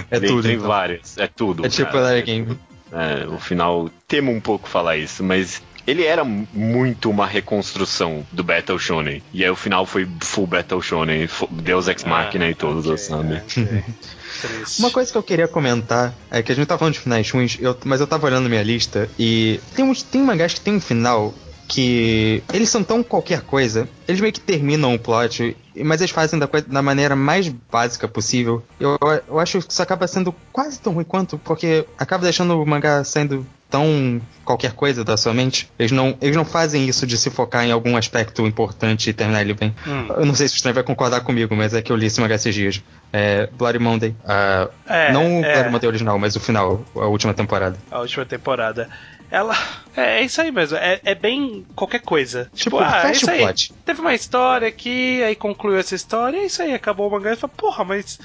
é 0.09 0.17
ele 0.17 0.27
tudo, 0.27 0.39
entra 0.39 0.51
então. 0.53 0.65
em 0.65 0.67
várias. 0.67 1.17
É 1.17 1.27
tudo. 1.27 1.65
É 1.65 1.69
tipo 1.69 1.91
cara. 1.91 2.21
Game. 2.21 2.57
É, 2.91 3.27
o 3.27 3.37
final 3.37 3.89
temo 4.07 4.31
um 4.31 4.39
pouco 4.39 4.67
falar 4.67 4.97
isso, 4.97 5.23
mas 5.23 5.61
ele 5.89 6.05
era 6.05 6.23
muito 6.23 7.09
uma 7.09 7.25
reconstrução 7.25 8.25
do 8.31 8.43
Battle 8.43 8.77
Shonen. 8.77 9.23
E 9.33 9.43
aí 9.43 9.49
o 9.49 9.55
final 9.55 9.85
foi 9.85 10.07
full 10.21 10.45
Battle 10.45 10.81
Shonen, 10.81 11.27
Deus 11.49 11.87
Ex 11.87 12.03
Machina 12.03 12.45
ah, 12.45 12.51
e 12.51 12.55
todos, 12.55 12.85
okay, 12.85 12.97
sabe? 12.97 13.35
Okay. 13.37 13.83
Uma 14.77 14.91
coisa 14.91 15.11
que 15.11 15.17
eu 15.17 15.23
queria 15.23 15.47
comentar 15.47 16.13
é 16.29 16.41
que 16.41 16.51
a 16.51 16.55
gente 16.55 16.67
tá 16.67 16.77
falando 16.77 16.93
de 16.93 16.99
finais 16.99 17.29
ruins, 17.29 17.57
eu, 17.59 17.75
mas 17.83 17.99
eu 17.99 18.07
tava 18.07 18.27
olhando 18.27 18.47
minha 18.47 18.63
lista 18.63 19.09
e 19.17 19.59
tem, 19.75 19.83
uns, 19.83 20.03
tem 20.03 20.21
mangás 20.21 20.53
que 20.53 20.61
tem 20.61 20.75
um 20.75 20.79
final 20.79 21.33
que 21.69 22.43
eles 22.51 22.67
são 22.67 22.83
tão 22.83 23.03
qualquer 23.03 23.41
coisa, 23.41 23.87
eles 24.07 24.19
meio 24.19 24.33
que 24.33 24.39
terminam 24.39 24.95
o 24.95 24.99
plot, 24.99 25.55
mas 25.85 26.01
eles 26.01 26.09
fazem 26.09 26.39
da, 26.39 26.47
coisa, 26.47 26.67
da 26.67 26.81
maneira 26.81 27.15
mais 27.15 27.47
básica 27.47 28.07
possível. 28.07 28.63
Eu, 28.79 28.97
eu 29.27 29.39
acho 29.39 29.61
que 29.61 29.71
isso 29.71 29.81
acaba 29.81 30.07
sendo 30.07 30.33
quase 30.51 30.79
tão 30.79 30.93
ruim 30.93 31.03
quanto, 31.03 31.37
porque 31.37 31.85
acaba 31.95 32.23
deixando 32.23 32.59
o 32.59 32.65
mangá 32.65 33.03
saindo 33.03 33.45
tão 33.69 34.19
qualquer 34.43 34.73
coisa 34.73 35.03
da 35.03 35.15
sua 35.15 35.31
mente. 35.31 35.69
Eles 35.77 35.91
não, 35.91 36.17
eles 36.19 36.35
não 36.35 36.43
fazem 36.43 36.89
isso 36.89 37.05
de 37.05 37.15
se 37.15 37.29
focar 37.29 37.63
em 37.63 37.71
algum 37.71 37.95
aspecto 37.95 38.47
importante 38.47 39.11
e 39.11 39.13
terminar 39.13 39.41
ele 39.41 39.53
bem. 39.53 39.75
Hum. 39.85 40.07
Eu 40.17 40.25
não 40.25 40.33
sei 40.33 40.47
se 40.47 40.55
o 40.55 40.57
Stray 40.57 40.73
vai 40.73 40.81
concordar 40.81 41.21
comigo, 41.21 41.55
mas 41.55 41.75
é 41.75 41.83
que 41.83 41.91
eu 41.91 41.95
li 41.95 42.07
esse 42.07 42.19
mangá 42.19 42.33
esses 42.33 42.55
dias. 42.55 42.83
É 43.13 43.47
Bloody 43.53 43.77
Monday. 43.77 44.15
Uh, 44.23 44.71
é, 44.87 45.11
não 45.11 45.41
o 45.41 45.45
é. 45.45 45.53
Bloody 45.53 45.69
Monday 45.69 45.87
original, 45.87 46.17
mas 46.17 46.35
o 46.35 46.39
final, 46.39 46.83
a 46.95 47.05
última 47.05 47.31
temporada. 47.35 47.77
A 47.91 47.99
última 47.99 48.25
temporada 48.25 48.89
ela. 49.31 49.55
É, 49.95 50.21
é, 50.21 50.25
isso 50.25 50.41
aí 50.41 50.51
mesmo. 50.51 50.77
É, 50.77 50.99
é 51.03 51.15
bem 51.15 51.65
qualquer 51.75 52.01
coisa. 52.01 52.49
Tipo, 52.53 52.77
tipo 52.77 52.79
ah, 52.79 53.07
é 53.07 53.11
isso 53.11 53.29
aí. 53.29 53.39
Plot. 53.39 53.73
Teve 53.85 54.01
uma 54.01 54.13
história 54.13 54.67
aqui, 54.67 55.21
aí 55.23 55.35
concluiu 55.35 55.79
essa 55.79 55.95
história, 55.95 56.37
é 56.37 56.45
isso 56.45 56.61
aí, 56.61 56.73
acabou 56.73 57.07
o 57.07 57.11
mangá 57.11 57.33
e 57.33 57.35
fala, 57.35 57.53
porra, 57.55 57.83
mas 57.83 58.19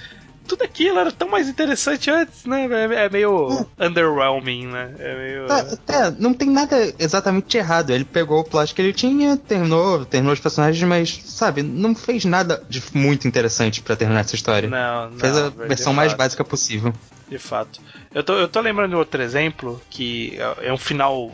tudo 0.47 0.63
aquilo 0.63 0.99
era 0.99 1.11
tão 1.11 1.29
mais 1.29 1.49
interessante 1.49 2.11
antes, 2.11 2.45
né? 2.45 2.67
É, 2.67 3.07
é 3.07 3.09
meio 3.09 3.67
é. 3.79 3.87
underwhelming, 3.87 4.67
né? 4.67 4.95
É 4.99 5.17
meio. 5.17 5.47
É, 5.47 6.07
é, 6.07 6.11
não 6.19 6.35
tem 6.35 6.51
nada 6.51 6.77
exatamente 6.99 7.57
errado. 7.57 7.91
Ele 7.91 8.05
pegou 8.05 8.41
o 8.41 8.45
plot 8.45 8.75
que 8.75 8.83
ele 8.83 8.93
tinha, 8.93 9.37
terminou, 9.37 10.05
terminou 10.05 10.35
os 10.35 10.41
personagens, 10.41 10.83
mas, 10.89 11.21
sabe, 11.25 11.63
não 11.63 11.95
fez 11.95 12.25
nada 12.25 12.63
de 12.69 12.83
muito 12.93 13.27
interessante 13.27 13.83
para 13.83 13.97
terminar 13.97 14.21
essa 14.21 14.35
história. 14.35 14.69
Não, 14.69 15.11
não. 15.11 15.19
Fez 15.19 15.37
a 15.37 15.49
versão 15.49 15.93
mais 15.93 16.13
básica 16.15 16.45
possível. 16.45 16.93
De 17.27 17.39
fato. 17.39 17.81
Eu 18.13 18.23
tô, 18.23 18.35
eu 18.35 18.49
tô 18.49 18.61
lembrando 18.61 18.99
outro 18.99 19.23
exemplo 19.23 19.81
que 19.89 20.37
é 20.61 20.73
um 20.73 20.77
final 20.77 21.33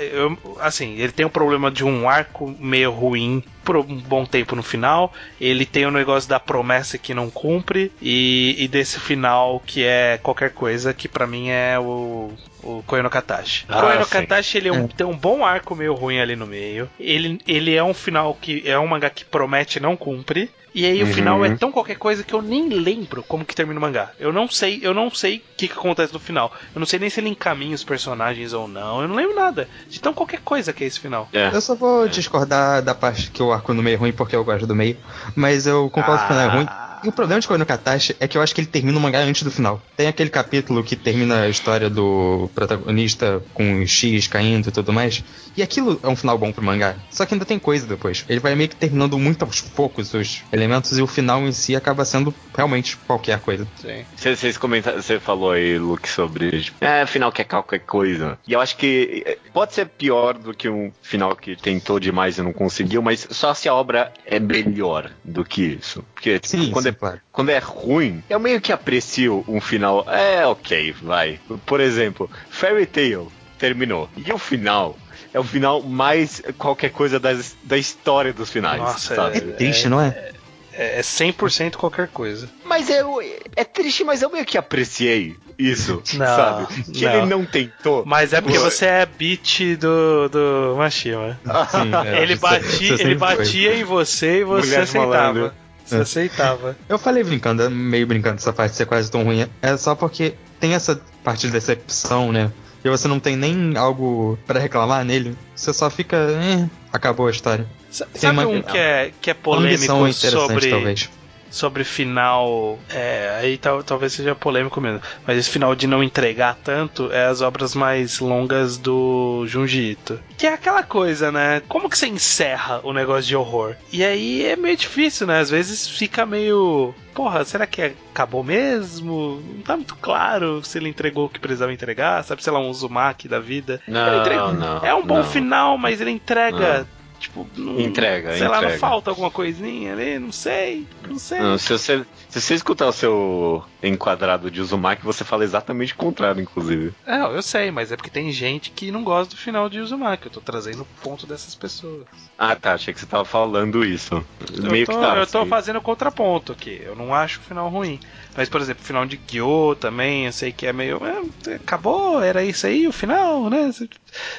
eu- 0.00 0.38
assim, 0.60 0.96
ele 0.98 1.12
tem 1.12 1.24
um 1.24 1.30
problema 1.30 1.70
de 1.70 1.84
um 1.84 2.08
arco 2.08 2.54
meio 2.58 2.90
ruim 2.90 3.42
por 3.64 3.76
um 3.76 3.96
bom 4.00 4.24
tempo 4.24 4.54
no 4.54 4.62
final. 4.62 5.12
Ele 5.40 5.64
tem 5.64 5.86
o 5.86 5.90
negócio 5.90 6.28
da 6.28 6.38
promessa 6.38 6.98
que 6.98 7.14
não 7.14 7.30
cumpre 7.30 7.90
e, 8.00 8.54
e 8.58 8.68
desse 8.68 9.00
final 9.00 9.60
que 9.66 9.82
é 9.82 10.18
qualquer 10.22 10.50
coisa 10.52 10.92
que 10.92 11.08
pra 11.08 11.26
mim 11.26 11.48
é 11.48 11.78
o 11.78 12.30
o 12.62 12.82
Koe 12.86 13.02
no 13.02 13.10
Katashi. 13.10 13.64
Ah, 13.68 13.94
no. 13.98 14.06
Katashi 14.06 14.58
ele 14.58 14.68
é 14.68 14.72
um- 14.72 14.86
tem 14.88 15.06
um 15.06 15.16
bom 15.16 15.44
arco 15.44 15.74
meio 15.74 15.94
ruim 15.94 16.20
ali 16.20 16.36
no 16.36 16.46
meio. 16.46 16.88
Ele, 16.98 17.40
ele 17.46 17.74
é 17.74 17.82
um 17.82 17.94
final 17.94 18.34
que 18.40 18.62
é 18.66 18.78
um 18.78 18.86
mangá 18.86 19.10
que 19.10 19.24
promete 19.24 19.78
e 19.78 19.82
não 19.82 19.96
cumpre. 19.96 20.50
E 20.74 20.86
aí 20.86 21.02
o 21.02 21.06
Uhum. 21.06 21.12
final 21.12 21.44
é 21.44 21.54
tão 21.54 21.70
qualquer 21.70 21.96
coisa 21.98 22.24
que 22.24 22.32
eu 22.32 22.40
nem 22.40 22.66
lembro 22.70 23.22
como 23.24 23.44
que 23.44 23.54
termina 23.54 23.78
o 23.78 23.82
mangá. 23.82 24.08
Eu 24.18 24.32
não 24.32 24.48
sei, 24.48 24.80
eu 24.82 24.94
não 24.94 25.10
sei 25.10 25.36
o 25.36 25.42
que, 25.54 25.68
que 25.68 25.74
acontece 25.74 26.14
no 26.14 26.18
final. 26.18 26.50
Eu 26.74 26.78
não 26.78 26.86
sei 26.86 26.98
nem 26.98 27.10
se 27.10 27.20
ele 27.20 27.28
encaminha 27.28 27.74
os 27.74 27.84
personagens 27.84 28.54
ou 28.54 28.66
não. 28.66 29.02
Eu 29.02 29.06
não 29.08 29.14
lembro 29.14 29.34
nada. 29.36 29.68
De 29.86 30.00
tão 30.00 30.14
qualquer 30.14 30.40
coisa 30.40 30.72
que 30.72 30.82
é 30.82 30.86
esse 30.86 30.98
final. 30.98 31.28
É. 31.30 31.48
Eu 31.52 31.60
só 31.60 31.74
vou 31.74 32.08
discordar 32.08 32.80
da 32.80 32.94
parte 32.94 33.30
que 33.30 33.42
o 33.42 33.52
arco 33.52 33.74
no 33.74 33.82
meio 33.82 33.96
é 33.96 33.98
ruim 33.98 34.12
porque 34.12 34.34
eu 34.34 34.42
gosto 34.44 34.66
do 34.66 34.74
meio, 34.74 34.96
mas 35.36 35.66
eu 35.66 35.90
concordo 35.90 36.20
que 36.20 36.24
o 36.24 36.28
final 36.28 36.50
é 36.50 36.54
ruim. 36.54 36.66
E 37.02 37.08
o 37.08 37.12
problema 37.12 37.40
de 37.40 37.48
Koe 37.48 37.58
no 37.58 37.66
Katashi 37.66 38.14
é 38.20 38.28
que 38.28 38.38
eu 38.38 38.42
acho 38.42 38.54
que 38.54 38.60
ele 38.60 38.68
termina 38.68 38.96
o 38.96 39.00
mangá 39.00 39.20
antes 39.20 39.42
do 39.42 39.50
final. 39.50 39.82
Tem 39.96 40.06
aquele 40.06 40.30
capítulo 40.30 40.84
que 40.84 40.94
termina 40.96 41.42
a 41.42 41.48
história 41.48 41.90
do 41.90 42.48
protagonista 42.54 43.42
com 43.52 43.84
X 43.86 44.26
caindo 44.28 44.68
e 44.68 44.72
tudo 44.72 44.92
mais. 44.92 45.22
E 45.56 45.62
aquilo 45.62 45.98
é 46.02 46.08
um 46.08 46.16
final 46.16 46.38
bom 46.38 46.52
pro 46.52 46.64
mangá. 46.64 46.96
Só 47.10 47.26
que 47.26 47.34
ainda 47.34 47.44
tem 47.44 47.58
coisa 47.58 47.86
depois. 47.86 48.24
Ele 48.28 48.40
vai 48.40 48.54
meio 48.54 48.68
que 48.68 48.76
terminando 48.76 49.18
muito 49.18 49.44
aos 49.44 49.60
poucos 49.60 50.14
os 50.14 50.44
elementos 50.52 50.96
e 50.96 51.02
o 51.02 51.06
final 51.06 51.42
em 51.46 51.52
si 51.52 51.74
acaba 51.76 52.04
sendo 52.04 52.34
realmente 52.56 52.96
qualquer 52.96 53.40
coisa. 53.40 53.66
Sim. 53.76 54.04
Você- 54.14 54.36
Vocês 54.36 54.56
comentaram, 54.56 55.00
você 55.00 55.20
falou 55.20 55.50
aí, 55.52 55.78
Luke, 55.78 56.08
sobre. 56.08 56.62
tipo, 56.62 56.84
É, 56.84 57.04
final 57.06 57.30
que 57.32 57.42
é 57.42 57.44
qualquer 57.44 57.80
coisa. 57.80 58.38
E 58.46 58.52
eu 58.52 58.60
acho 58.60 58.76
que 58.76 59.22
é, 59.26 59.38
pode 59.52 59.74
ser 59.74 59.86
pior 59.86 60.34
do 60.38 60.54
que 60.54 60.68
um 60.68 60.92
final 61.02 61.36
que 61.36 61.54
tentou 61.56 61.98
demais 62.00 62.38
e 62.38 62.42
não 62.42 62.52
conseguiu, 62.52 63.02
mas 63.02 63.26
só 63.30 63.52
se 63.54 63.68
a 63.68 63.74
obra 63.74 64.12
é 64.24 64.38
melhor 64.40 65.10
do 65.24 65.44
que 65.44 65.62
isso. 65.62 66.04
Porque 66.14 66.38
tipo, 66.38 66.46
Sim, 66.64 66.70
quando, 66.70 66.84
sim, 66.86 66.91
é, 66.92 66.98
claro. 66.98 67.20
quando 67.30 67.50
é 67.50 67.58
ruim, 67.58 68.22
eu 68.28 68.38
meio 68.38 68.60
que 68.60 68.72
aprecio 68.72 69.44
um 69.48 69.60
final. 69.60 70.06
É, 70.08 70.46
ok, 70.46 70.94
vai. 71.02 71.40
Por 71.66 71.80
exemplo, 71.80 72.30
Fairy 72.50 72.86
Tail 72.86 73.30
terminou. 73.58 74.08
E 74.16 74.32
o 74.32 74.38
final. 74.38 74.96
É 75.34 75.40
o 75.40 75.44
final 75.44 75.82
mais 75.82 76.42
qualquer 76.58 76.90
coisa 76.90 77.18
das, 77.18 77.56
da 77.64 77.78
história 77.78 78.34
dos 78.34 78.50
finais. 78.50 78.80
Nossa, 78.80 79.14
sabe? 79.14 79.38
É 79.38 79.40
triste, 79.40 79.88
não 79.88 79.98
é? 79.98 80.32
É, 80.74 80.98
é 80.98 81.00
100% 81.00 81.76
qualquer 81.76 82.08
coisa. 82.08 82.48
Mas 82.64 82.90
eu, 82.90 83.20
é 83.56 83.64
triste, 83.64 84.04
mas 84.04 84.20
eu 84.20 84.30
meio 84.30 84.44
que 84.44 84.58
apreciei 84.58 85.36
isso, 85.58 86.02
Não, 86.14 86.26
sabe? 86.26 86.82
Que 86.84 87.04
não. 87.04 87.12
ele 87.12 87.26
não 87.26 87.44
tentou. 87.44 88.04
Mas 88.06 88.32
é 88.32 88.40
porque 88.40 88.58
Pô. 88.58 88.64
você 88.64 88.86
é 88.86 89.06
beat 89.06 89.76
do, 89.78 90.28
do 90.28 90.74
Mashima. 90.76 91.38
Sim, 91.70 91.90
é, 92.08 92.22
ele 92.22 92.36
batia, 92.36 92.92
ele 92.94 93.02
foi. 93.02 93.36
batia 93.36 93.74
em 93.74 93.84
você 93.84 94.40
e 94.40 94.44
você 94.44 94.84
de 94.84 94.98
malandro. 94.98 95.52
Você 95.84 95.96
É. 95.96 96.00
aceitava. 96.00 96.76
Eu 96.88 96.98
falei 96.98 97.22
brincando, 97.24 97.68
meio 97.70 98.06
brincando 98.06 98.36
essa 98.36 98.52
parte 98.52 98.72
de 98.72 98.76
ser 98.78 98.86
quase 98.86 99.10
tão 99.10 99.24
ruim. 99.24 99.46
É 99.60 99.76
só 99.76 99.94
porque 99.94 100.34
tem 100.60 100.74
essa 100.74 101.00
parte 101.24 101.46
de 101.46 101.52
decepção, 101.52 102.32
né? 102.32 102.50
E 102.84 102.88
você 102.90 103.06
não 103.06 103.20
tem 103.20 103.36
nem 103.36 103.76
algo 103.76 104.38
pra 104.46 104.58
reclamar 104.58 105.04
nele. 105.04 105.36
Você 105.54 105.72
só 105.72 105.88
fica. 105.88 106.16
Eh, 106.16 106.68
acabou 106.92 107.28
a 107.28 107.30
história. 107.30 107.66
Sa- 107.90 108.06
Tem 108.06 108.20
Sabe 108.22 108.38
uma- 108.40 108.46
um 108.48 108.62
que 108.62 108.76
é, 108.76 109.12
que 109.20 109.30
é 109.30 109.34
polêmico 109.34 110.12
sobre, 110.12 110.70
talvez. 110.70 111.08
Sobre 111.52 111.84
final. 111.84 112.78
É, 112.90 113.38
aí 113.40 113.58
tal, 113.58 113.82
talvez 113.84 114.12
seja 114.14 114.34
polêmico 114.34 114.80
mesmo. 114.80 115.00
Mas 115.26 115.38
esse 115.38 115.50
final 115.50 115.74
de 115.76 115.86
não 115.86 116.02
entregar 116.02 116.56
tanto 116.64 117.12
é 117.12 117.26
as 117.26 117.40
obras 117.42 117.74
mais 117.74 118.18
longas 118.18 118.76
do 118.78 119.44
Junji 119.46 119.92
Ito. 119.92 120.18
Que 120.36 120.46
é 120.46 120.54
aquela 120.54 120.82
coisa, 120.82 121.30
né? 121.30 121.62
Como 121.68 121.88
que 121.88 121.96
você 121.96 122.06
encerra 122.06 122.80
o 122.82 122.92
negócio 122.92 123.24
de 123.28 123.36
horror? 123.36 123.74
E 123.92 124.02
aí 124.02 124.44
é 124.46 124.56
meio 124.56 124.76
difícil, 124.76 125.26
né? 125.26 125.38
Às 125.38 125.50
vezes 125.50 125.86
fica 125.86 126.24
meio. 126.26 126.94
Porra, 127.14 127.44
será 127.44 127.66
que 127.66 127.82
acabou 127.82 128.42
mesmo? 128.42 129.42
Não 129.56 129.62
tá 129.62 129.76
muito 129.76 129.94
claro 129.96 130.64
se 130.64 130.78
ele 130.78 130.88
entregou 130.88 131.26
o 131.26 131.28
que 131.28 131.38
precisava 131.38 131.72
entregar. 131.72 132.24
Sabe, 132.24 132.42
sei 132.42 132.52
lá, 132.52 132.58
um 132.58 132.70
Uzumaki 132.70 133.28
da 133.28 133.38
vida. 133.38 133.80
Não, 133.86 134.20
entrega- 134.20 134.52
não, 134.52 134.78
É 134.84 134.94
um 134.94 135.04
bom 135.04 135.18
não. 135.18 135.24
final, 135.24 135.76
mas 135.76 136.00
ele 136.00 136.10
entrega. 136.10 136.86
Tipo, 137.22 137.46
não, 137.56 137.80
Entrega, 137.80 138.36
sei 138.36 138.48
lá, 138.48 138.56
não 138.56 138.64
entrega. 138.64 138.78
falta 138.80 139.10
alguma 139.10 139.30
coisinha 139.30 139.92
ali, 139.92 140.18
não 140.18 140.32
sei, 140.32 140.84
não 141.08 141.18
sei. 141.20 141.38
Não, 141.38 141.56
se, 141.56 141.72
você, 141.72 142.04
se 142.28 142.40
você 142.40 142.54
escutar 142.54 142.88
o 142.88 142.92
seu 142.92 143.64
enquadrado 143.80 144.50
de 144.50 144.60
Uzumaki, 144.60 145.04
você 145.04 145.22
fala 145.22 145.44
exatamente 145.44 145.92
o 145.92 145.96
contrário, 145.96 146.42
inclusive. 146.42 146.92
É, 147.06 147.20
eu 147.22 147.40
sei, 147.40 147.70
mas 147.70 147.92
é 147.92 147.96
porque 147.96 148.10
tem 148.10 148.32
gente 148.32 148.72
que 148.72 148.90
não 148.90 149.04
gosta 149.04 149.36
do 149.36 149.38
final 149.40 149.68
de 149.68 149.78
Uzumaki. 149.78 150.26
Eu 150.26 150.32
tô 150.32 150.40
trazendo 150.40 150.82
o 150.82 150.86
ponto 151.00 151.24
dessas 151.24 151.54
pessoas. 151.54 152.06
Ah, 152.36 152.56
tá, 152.56 152.74
achei 152.74 152.92
que 152.92 152.98
você 152.98 153.06
tava 153.06 153.24
falando 153.24 153.84
isso. 153.84 154.24
Meio 154.58 154.82
eu 154.82 154.86
tô, 154.86 154.92
que 154.92 154.98
tá. 154.98 155.16
eu 155.16 155.26
tô 155.26 155.38
assim. 155.38 155.48
fazendo 155.48 155.80
contraponto 155.80 156.50
aqui. 156.50 156.82
Eu 156.84 156.96
não 156.96 157.14
acho 157.14 157.38
o 157.38 157.42
final 157.44 157.68
ruim. 157.68 158.00
Mas, 158.36 158.48
por 158.48 158.60
exemplo, 158.60 158.82
o 158.82 158.86
final 158.86 159.04
de 159.04 159.20
Gyo 159.26 159.74
também, 159.74 160.26
eu 160.26 160.32
sei 160.32 160.52
que 160.52 160.66
é 160.66 160.72
meio. 160.72 161.00
é, 161.04 161.54
acabou, 161.54 162.22
era 162.22 162.42
isso 162.42 162.66
aí 162.66 162.88
o 162.88 162.92
final, 162.92 163.50
né? 163.50 163.70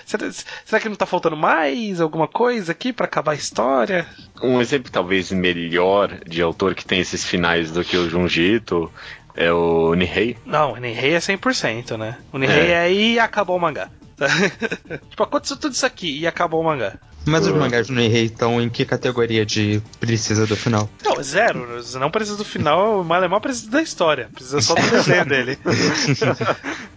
Será, 0.05 0.31
será 0.65 0.79
que 0.79 0.89
não 0.89 0.95
tá 0.95 1.05
faltando 1.05 1.37
mais 1.37 2.01
alguma 2.01 2.27
coisa 2.27 2.71
aqui 2.71 2.91
pra 2.91 3.05
acabar 3.05 3.33
a 3.33 3.35
história? 3.35 4.07
Um 4.41 4.59
exemplo 4.59 4.91
talvez 4.91 5.31
melhor 5.31 6.19
de 6.25 6.41
autor 6.41 6.73
que 6.75 6.85
tem 6.85 6.99
esses 6.99 7.23
finais 7.25 7.71
do 7.71 7.83
que 7.83 7.95
o 7.95 8.09
Junji 8.09 8.55
Ito 8.55 8.91
é 9.35 9.51
o 9.51 9.93
Nihei. 9.93 10.37
Não, 10.45 10.73
o 10.73 10.77
Nihei 10.77 11.13
é 11.13 11.19
100%, 11.19 11.97
né? 11.97 12.17
O 12.31 12.37
Nihei 12.37 12.71
é 12.71 12.79
aí 12.79 13.13
e 13.13 13.19
acabou 13.19 13.57
o 13.57 13.61
mangá. 13.61 13.89
tipo, 15.09 15.23
aconteceu 15.23 15.57
tudo 15.57 15.73
isso 15.73 15.85
aqui 15.85 16.19
e 16.19 16.27
acabou 16.27 16.61
o 16.61 16.63
mangá. 16.63 16.93
Mas 17.25 17.47
os 17.47 17.53
mangás 17.53 17.87
do 17.87 17.93
Nihei 17.93 18.25
estão 18.25 18.61
em 18.61 18.69
que 18.69 18.83
categoria 18.83 19.45
de 19.45 19.81
precisa 19.99 20.45
do 20.45 20.57
final? 20.57 20.89
Não, 21.05 21.23
zero. 21.23 21.65
Você 21.81 21.97
não 21.97 22.11
precisa 22.11 22.37
do 22.37 22.43
final, 22.43 22.99
o 22.99 23.03
Malemar 23.03 23.39
precisa 23.39 23.71
da 23.71 23.81
história. 23.81 24.29
Precisa 24.33 24.59
só 24.61 24.75
do 24.75 24.89
desenho 24.89 25.25
dele. 25.25 25.57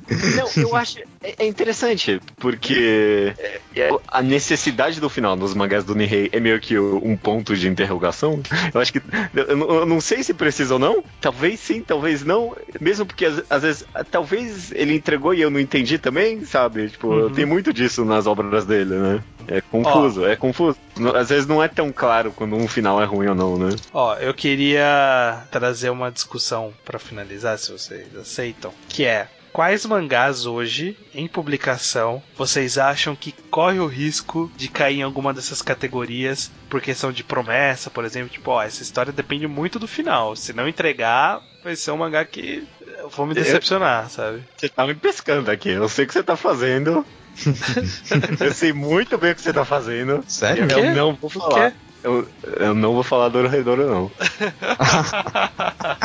Não, 0.09 0.63
eu 0.63 0.77
acho. 0.77 1.01
É 1.21 1.35
é 1.39 1.47
interessante, 1.47 2.21
porque 2.37 3.35
é, 3.37 3.61
é, 3.75 3.91
a 4.07 4.23
necessidade 4.23 5.01
do 5.01 5.09
final 5.11 5.35
nos 5.35 5.53
mangás 5.53 5.83
do 5.85 5.95
Nihei 5.95 6.29
é 6.33 6.39
meio 6.39 6.61
que 6.61 6.79
um 6.79 7.17
ponto 7.17 7.57
de 7.57 7.69
interrogação. 7.69 8.41
Eu 8.73 8.81
acho 8.81 8.93
que. 8.93 9.03
Eu, 9.35 9.85
não- 9.85 10.01
sei 10.01 10.23
se 10.23 10.33
precisa 10.33 10.75
ou 10.75 10.79
não. 10.81 11.03
Talvez 11.21 11.59
sim, 11.59 11.81
talvez 11.83 12.25
não. 12.25 12.57
Mesmo 12.81 13.05
porque 13.05 13.27
às, 13.27 13.43
às 13.51 13.63
vezes. 13.63 13.85
Talvez 14.11 14.71
ele 14.73 14.95
entregou 14.95 15.35
e 15.35 15.41
eu 15.41 15.51
não 15.51 15.59
entendi 15.59 15.99
também, 15.99 16.45
sabe? 16.45 16.89
Tipo, 16.89 17.09
Uhum. 17.25 17.31
tem 17.31 17.47
muito 17.47 17.73
disso 17.73 18.05
nas 18.05 18.27
obras 18.27 18.65
dele, 18.65 18.95
né? 18.95 19.23
É 19.49 19.61
confuso, 19.61 20.27
é 20.27 20.37
confuso. 20.37 20.77
Às 21.15 21.29
vezes 21.29 21.47
não 21.47 21.63
é 21.63 21.69
tão 21.69 21.93
claro 21.93 22.33
quando 22.33 22.57
um 22.57 22.67
final 22.67 23.01
é 23.03 23.05
ruim 23.05 23.29
ou 23.29 23.35
não, 23.35 23.57
né? 23.59 23.77
Ó, 23.93 24.15
eu 24.17 24.35
queria 24.35 25.45
trazer 25.51 25.91
uma 25.91 26.11
discussão 26.11 26.73
pra 26.85 26.99
finalizar, 26.99 27.59
se 27.59 27.71
vocês 27.73 28.17
aceitam, 28.17 28.73
que 28.89 29.05
é 29.05 29.29
quais 29.57 29.87
mangás 29.87 30.45
hoje 30.45 30.99
em 31.15 31.27
publicação 31.27 32.23
vocês 32.37 32.77
acham 32.77 33.17
que 33.17 33.33
corre 33.51 33.79
o 33.79 33.87
risco 33.87 34.53
de 34.55 34.69
cair 34.69 34.99
em 34.99 35.03
alguma 35.03 35.33
dessas 35.33 35.63
categorias 35.63 36.51
por 36.69 36.83
questão 36.83 37.11
de 37.11 37.25
promessa, 37.25 37.89
por 37.89 38.05
exemplo, 38.05 38.29
tipo, 38.29 38.51
ó, 38.51 38.63
essa 38.63 38.83
história 38.83 39.13
depende 39.13 39.47
muito 39.47 39.79
do 39.79 39.89
final. 39.89 40.37
Se 40.37 40.53
não 40.53 40.69
entregar, 40.69 41.41
vai 41.65 41.75
ser 41.75 41.91
um 41.91 41.97
mangá 41.97 42.23
que 42.25 42.67
eu 43.07 43.11
vou 43.11 43.27
me 43.27 43.35
decepcionar, 43.35 44.11
sabe? 44.11 44.43
Você 44.57 44.69
tá 44.69 44.85
me 44.87 44.95
pescando 44.95 45.51
aqui, 45.51 45.71
eu 45.71 45.89
sei 45.89 46.05
o 46.05 46.09
que 46.09 46.13
você 46.13 46.23
tá 46.25 46.37
fazendo. 46.37 47.07
eu 48.41 48.53
sei 48.53 48.73
muito 48.73 49.17
bem 49.17 49.31
o 49.33 49.35
que 49.35 49.43
você 49.43 49.53
tá 49.53 49.65
fazendo. 49.65 50.25
Sério? 50.27 50.67
Eu 50.71 50.95
não 50.95 51.15
vou 51.15 51.31
falar. 51.31 51.73
Eu, 52.03 52.29
eu 52.59 52.75
não 52.75 52.95
vou 52.95 53.03
falar 53.03 53.29
do 53.29 53.47
Redoro, 53.47 53.87
não. 53.87 54.11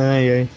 Ai, 0.00 0.30
ai. 0.30 0.48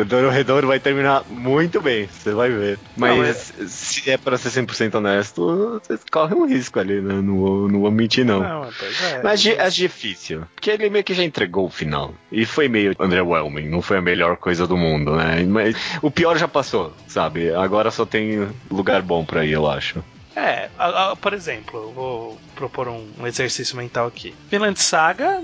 O 0.00 0.04
Dororedoro 0.04 0.66
vai 0.66 0.80
terminar 0.80 1.24
muito 1.28 1.80
bem, 1.82 2.08
você 2.08 2.32
vai 2.32 2.50
ver. 2.50 2.78
Mas, 2.96 3.52
Não, 3.58 3.68
se 3.68 4.10
é 4.10 4.16
pra 4.16 4.38
ser 4.38 4.50
100% 4.50 4.94
honesto, 4.94 5.80
você 5.82 5.98
corre 6.10 6.34
um 6.34 6.46
risco 6.46 6.80
ali, 6.80 7.00
né? 7.02 7.14
Não 7.20 7.36
vou, 7.36 7.68
não 7.68 7.80
vou 7.80 7.90
mentir, 7.90 8.24
não. 8.24 8.40
Não, 8.40 8.64
é. 8.64 9.22
Mas 9.22 9.42
di- 9.42 9.52
é 9.52 9.68
difícil, 9.68 10.42
porque 10.54 10.70
ele 10.70 10.88
meio 10.88 11.04
que 11.04 11.12
já 11.14 11.22
entregou 11.24 11.66
o 11.66 11.70
final. 11.70 12.14
E 12.32 12.46
foi 12.46 12.68
meio 12.68 12.94
underwhelming, 12.98 13.68
não 13.68 13.82
foi 13.82 13.98
a 13.98 14.02
melhor 14.02 14.36
coisa 14.36 14.66
do 14.66 14.76
mundo, 14.76 15.14
né? 15.16 15.44
Mas 15.44 15.76
o 16.00 16.10
pior 16.10 16.38
já 16.38 16.48
passou, 16.48 16.94
sabe? 17.06 17.52
Agora 17.52 17.90
só 17.90 18.06
tem 18.06 18.48
lugar 18.70 19.02
bom 19.02 19.24
pra 19.24 19.44
ir, 19.44 19.52
eu 19.52 19.68
acho. 19.68 20.02
É, 20.34 20.68
a- 20.78 21.12
a- 21.12 21.16
por 21.16 21.32
exemplo, 21.32 21.80
eu 21.82 21.92
vou 21.92 22.38
propor 22.54 22.88
um, 22.88 23.06
um 23.18 23.26
exercício 23.26 23.74
mental 23.74 24.06
aqui. 24.06 24.34
Vinland 24.50 24.78
Saga 24.78 25.40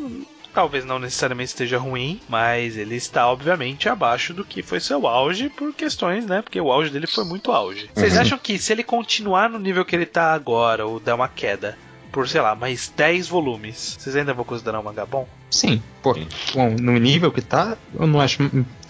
talvez 0.53 0.85
não 0.85 0.99
necessariamente 0.99 1.49
esteja 1.51 1.79
ruim, 1.79 2.21
mas 2.29 2.77
ele 2.77 2.97
está 2.97 3.29
obviamente 3.29 3.89
abaixo 3.89 4.33
do 4.35 4.45
que 4.45 4.63
foi 4.63 4.81
seu 4.81 5.07
auge 5.07 5.49
por 5.49 5.73
questões, 5.75 6.27
né? 6.27 6.43
Porque 6.43 6.61
o 6.61 6.71
auge 6.73 6.91
dele 6.91 7.07
foi 7.07 7.25
muito 7.25 7.51
auge. 7.53 7.91
Vocês 7.95 8.15
Uhum. 8.15 8.21
acham 8.21 8.39
que 8.39 8.59
se 8.59 8.73
ele 8.73 8.83
continuar 8.85 9.49
no 9.51 9.59
nível 9.59 9.85
que 9.85 9.95
ele 9.97 10.07
tá 10.07 10.33
agora 10.33 10.87
ou 10.87 11.01
der 11.01 11.15
uma 11.15 11.29
queda 11.29 11.77
por, 12.11 12.29
sei 12.29 12.41
lá, 12.41 12.55
mais 12.55 12.93
10 12.95 13.27
volumes, 13.29 13.97
vocês 13.99 14.15
ainda 14.15 14.35
vão 14.35 14.45
considerar 14.45 14.81
um 14.81 14.83
mangá 14.83 15.07
bom? 15.07 15.27
Sim. 15.53 15.83
Pô, 16.03 16.15
bom, 16.55 16.75
no 16.81 16.93
nível 16.99 17.31
que 17.31 17.41
tá, 17.41 17.77
eu 17.95 18.07
não 18.09 18.21
acho 18.21 18.39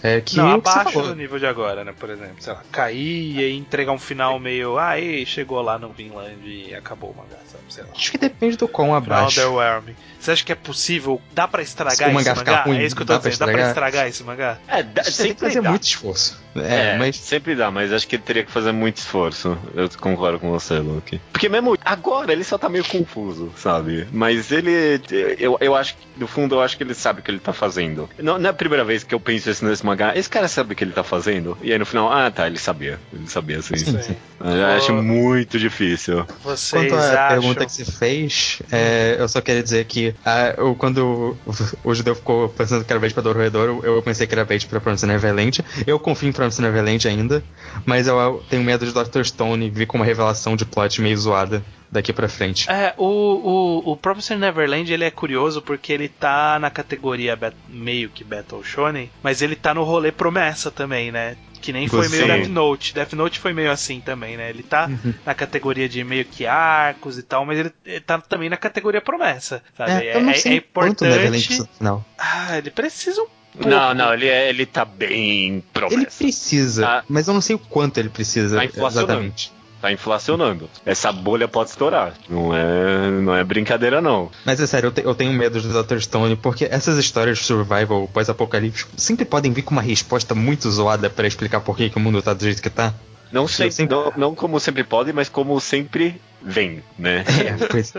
é 0.03 0.21
que 0.21 0.37
não, 0.37 0.55
abaixo 0.55 1.01
do 1.01 1.15
nível 1.15 1.39
de 1.39 1.47
agora, 1.47 1.85
né? 1.85 1.95
Por 1.97 2.11
exemplo, 2.11 2.37
sei 2.41 2.53
lá, 2.53 2.63
cair 2.73 3.39
e 3.39 3.57
entregar 3.57 3.93
um 3.93 3.99
final 3.99 4.39
meio. 4.41 4.77
Ah, 4.79 4.99
e 4.99 5.25
chegou 5.25 5.61
lá 5.63 5.79
no 5.79 5.91
Vinland 5.91 6.41
e 6.45 6.75
acabou 6.75 7.11
o 7.11 7.17
mangá, 7.17 7.37
sabe? 7.47 7.63
Sei 7.69 7.85
lá. 7.85 7.91
Acho 7.95 8.11
que 8.11 8.19
depende 8.19 8.57
do 8.57 8.67
quão 8.67 8.95
abaixo. 8.95 9.41
underwhelming. 9.41 9.95
Você 10.19 10.33
acha 10.33 10.45
que 10.45 10.53
é 10.53 10.57
possível? 10.57 11.21
Dá 11.33 11.47
pra 11.47 11.63
estragar 11.63 12.09
esse 12.09 12.15
mangá 12.15 12.35
mangá? 12.35 12.63
ruim, 12.63 12.79
é 12.79 12.85
isso 12.85 12.97
que 12.97 13.03
eu 13.03 13.07
tô 13.07 13.13
dá 13.13 13.21
pra 13.21 13.31
dizendo. 13.31 13.47
Dá 13.47 13.53
pra 13.53 13.69
estragar? 13.69 14.09
esse 14.09 14.25
mangá? 14.25 14.59
É, 14.67 14.83
dá, 14.83 14.89
que 14.89 14.95
tem 14.95 15.05
que 15.05 15.13
sempre 15.13 15.47
fazer 15.47 15.63
dá. 15.63 15.71
muito 15.71 15.83
esforço. 15.85 16.41
É, 16.57 16.95
É, 16.95 16.99
mas 16.99 17.17
sempre 17.17 17.55
dá, 17.55 17.71
mas 17.71 17.93
acho 17.93 18.07
que 18.09 18.17
ele 18.17 18.23
teria 18.23 18.45
que 18.45 18.51
fazer 18.51 18.73
muito 18.73 18.97
esforço. 18.97 19.57
Eu 19.75 19.89
concordo 20.01 20.39
com 20.41 20.51
você, 20.51 20.79
Luke. 20.79 21.21
Porque 21.33 21.49
mesmo 21.49 21.77
agora 21.85 22.33
ele 22.33 22.45
só 22.45 22.59
tá 22.59 22.69
meio 22.69 22.85
confuso, 22.85 23.53
sabe? 23.57 24.09
Mas 24.13 24.51
ele. 24.51 25.01
Eu, 25.39 25.57
eu 25.61 25.77
acho 25.77 25.95
que, 25.95 26.01
no 26.17 26.27
fundo, 26.27 26.57
eu 26.57 26.61
acho 26.61 26.77
que 26.77 26.83
ele 26.83 26.95
sabe 26.95 27.21
o 27.21 27.23
que 27.23 27.31
ele 27.31 27.39
tá 27.39 27.53
fazendo. 27.53 28.09
Não, 28.19 28.39
não 28.39 28.47
é 28.47 28.51
a 28.51 28.55
primeira 28.55 28.85
vez 28.85 29.05
que 29.05 29.15
eu 29.15 29.21
penso 29.21 29.51
isso 29.51 29.65
nesse 29.65 29.85
mangá. 29.85 30.17
Esse 30.17 30.29
cara 30.29 30.49
sabe 30.49 30.73
o 30.73 30.77
que 30.77 30.85
ele 30.85 30.93
tá 30.93 31.03
fazendo. 31.03 31.57
E 31.63 31.73
aí 31.73 31.79
no 31.79 31.87
final, 31.87 32.13
ah 32.13 32.31
tá, 32.31 32.47
ele 32.47 32.59
sabia. 32.59 32.99
Ele 33.13 33.27
sabia 33.29 33.61
sim. 33.63 33.77
Sim, 33.77 34.01
Sim. 34.03 34.17
Eu 34.41 34.67
acho 34.67 34.93
muito 34.95 35.59
difícil. 35.59 36.27
Vocês 36.43 36.71
Quanto 36.71 36.95
à 36.95 37.27
acham. 37.27 37.29
pergunta 37.29 37.67
que 37.67 37.73
você 37.73 37.85
fez, 37.85 38.61
é, 38.71 39.17
eu 39.19 39.29
só 39.29 39.41
queria 39.41 39.63
dizer 39.63 39.85
que 39.85 40.15
ah, 40.25 40.55
eu, 40.57 40.75
quando 40.75 41.37
o, 41.47 41.91
o 41.91 41.95
judeu 41.95 42.15
ficou 42.15 42.49
pensando 42.49 42.85
que 42.85 42.93
era 42.93 43.01
vez 43.01 43.13
pra 43.13 43.23
Dororedoro, 43.23 43.81
eu 43.85 44.03
pensei 44.03 44.27
que 44.27 44.35
era 44.35 44.45
vez 44.45 44.65
pra 44.65 44.81
Promised 44.81 45.07
Neverland. 45.07 45.65
Eu 45.87 45.99
confio 45.99 46.29
em 46.29 46.33
Promised 46.33 46.63
Neverland 46.63 47.07
ainda, 47.09 47.43
mas 47.87 48.07
eu, 48.07 48.19
eu 48.19 48.45
tenho 48.51 48.63
medo 48.63 48.85
de 48.85 48.93
Dr. 48.93 49.23
Stone 49.25 49.71
vir 49.71 49.87
com 49.87 49.97
uma 49.97 50.05
revelação 50.05 50.57
de 50.57 50.65
plot 50.65 51.01
meio 51.01 51.17
zoada 51.17 51.63
daqui 51.93 52.13
pra 52.13 52.29
frente. 52.29 52.69
É, 52.71 52.95
o, 52.97 53.05
o, 53.05 53.93
o 53.93 53.97
Promised 53.97 54.39
Neverland 54.39 54.91
ele 54.93 55.05
é 55.05 55.11
curioso 55.11 55.61
porque 55.63 55.93
ele 55.93 56.09
tá 56.09 56.59
na 56.59 56.71
categoria 56.71 57.39
meio 57.69 58.09
que 58.09 58.25
Battle 58.25 58.65
Shonen, 58.65 59.11
mas 59.23 59.43
ele 59.43 59.55
tá 59.55 59.75
no 59.75 59.85
rolê 59.85 60.11
promessa 60.11 60.71
também, 60.71 61.13
né? 61.13 61.37
Que 61.61 61.73
nem 61.73 61.87
foi 61.87 62.09
meio 62.09 62.23
Sim. 62.23 62.29
Death 62.29 62.49
Note. 62.49 62.93
Death 62.95 63.13
Note 63.13 63.39
foi 63.39 63.53
meio 63.53 63.71
assim 63.71 64.01
também, 64.01 64.37
né? 64.37 64.51
Ele 64.51 64.65
tá 64.65 64.89
Uhum. 64.89 65.15
na 65.25 65.33
categoria 65.33 65.89
de 65.89 66.03
meio 66.03 66.25
que 66.25 66.45
arcos 66.45 67.19
e 67.19 67.23
tal, 67.23 67.45
mas 67.47 67.57
ele, 67.59 67.73
ele 67.87 68.01
tá 68.01 68.19
também 68.21 68.49
na 68.49 68.57
categoria 68.57 69.01
promessa, 69.01 69.63
sabe? 69.77 69.93
É, 70.09 70.17
eu 70.17 70.23
não 70.23 70.35
sei 70.35 70.61
quanto 70.61 71.05
Neverland 71.05 71.39
importante. 71.45 71.71
final. 71.79 72.05
Ah, 72.19 72.59
ele 72.59 72.71
precisa 72.73 73.21
um 73.23 73.27
pouco. 73.27 73.69
Não, 73.69 73.95
não, 73.95 74.13
ele, 74.15 74.27
é- 74.29 74.49
ele 74.49 74.65
tá 74.67 74.85
bem 74.85 75.63
promessa. 75.73 76.01
Ele 76.01 76.07
precisa, 76.07 76.83
Tá. 76.87 77.05
mas 77.09 77.29
eu 77.29 77.35
não 77.35 77.41
sei 77.41 77.55
o 77.55 77.59
quanto 77.61 77.99
ele 77.99 78.09
precisa 78.09 78.57
Tá 78.57 78.65
inflacionando. 78.65 79.13
exatamente. 79.13 79.53
Tá 79.83 79.93
inflacionando. 79.93 80.71
Essa 80.87 81.11
bolha 81.13 81.47
pode 81.49 81.71
estourar. 81.71 82.15
Não 82.29 82.57
é, 82.57 83.11
não 83.11 83.35
é 83.35 83.43
brincadeira, 83.43 84.01
não. 84.01 84.31
Mas 84.47 84.61
é 84.61 84.67
sério, 84.67 84.87
eu, 84.87 84.93
te- 84.93 85.03
eu 85.05 85.15
tenho 85.15 85.33
medo 85.33 85.61
do 85.61 85.83
Dr. 85.83 85.99
Stone, 85.99 86.37
porque 86.37 86.65
essas 86.71 86.97
histórias 86.99 87.39
de 87.39 87.45
survival 87.45 88.09
pós-apocalíptico 88.15 88.93
sempre 88.97 89.25
podem 89.25 89.53
vir 89.53 89.63
com 89.63 89.73
uma 89.73 89.83
resposta 89.83 90.35
muito 90.37 90.71
zoada 90.71 91.11
pra 91.11 91.27
explicar 91.27 91.61
por 91.61 91.77
que, 91.77 91.91
que 91.91 91.97
o 91.97 92.01
mundo 92.01 92.23
tá 92.23 92.33
do 92.33 92.45
jeito 92.45 92.63
que 92.63 92.71
tá. 92.71 92.95
Não, 93.33 93.49
sei, 93.49 93.71
sempre- 93.73 93.97
não, 93.97 94.13
não 94.17 94.35
como 94.37 94.61
sempre 94.61 94.85
pode, 94.85 95.13
mas 95.13 95.29
como 95.29 95.59
sempre 95.61 96.21
vem, 96.41 96.81
né? 96.97 97.25
É, 97.61 97.67
pois- 97.67 97.93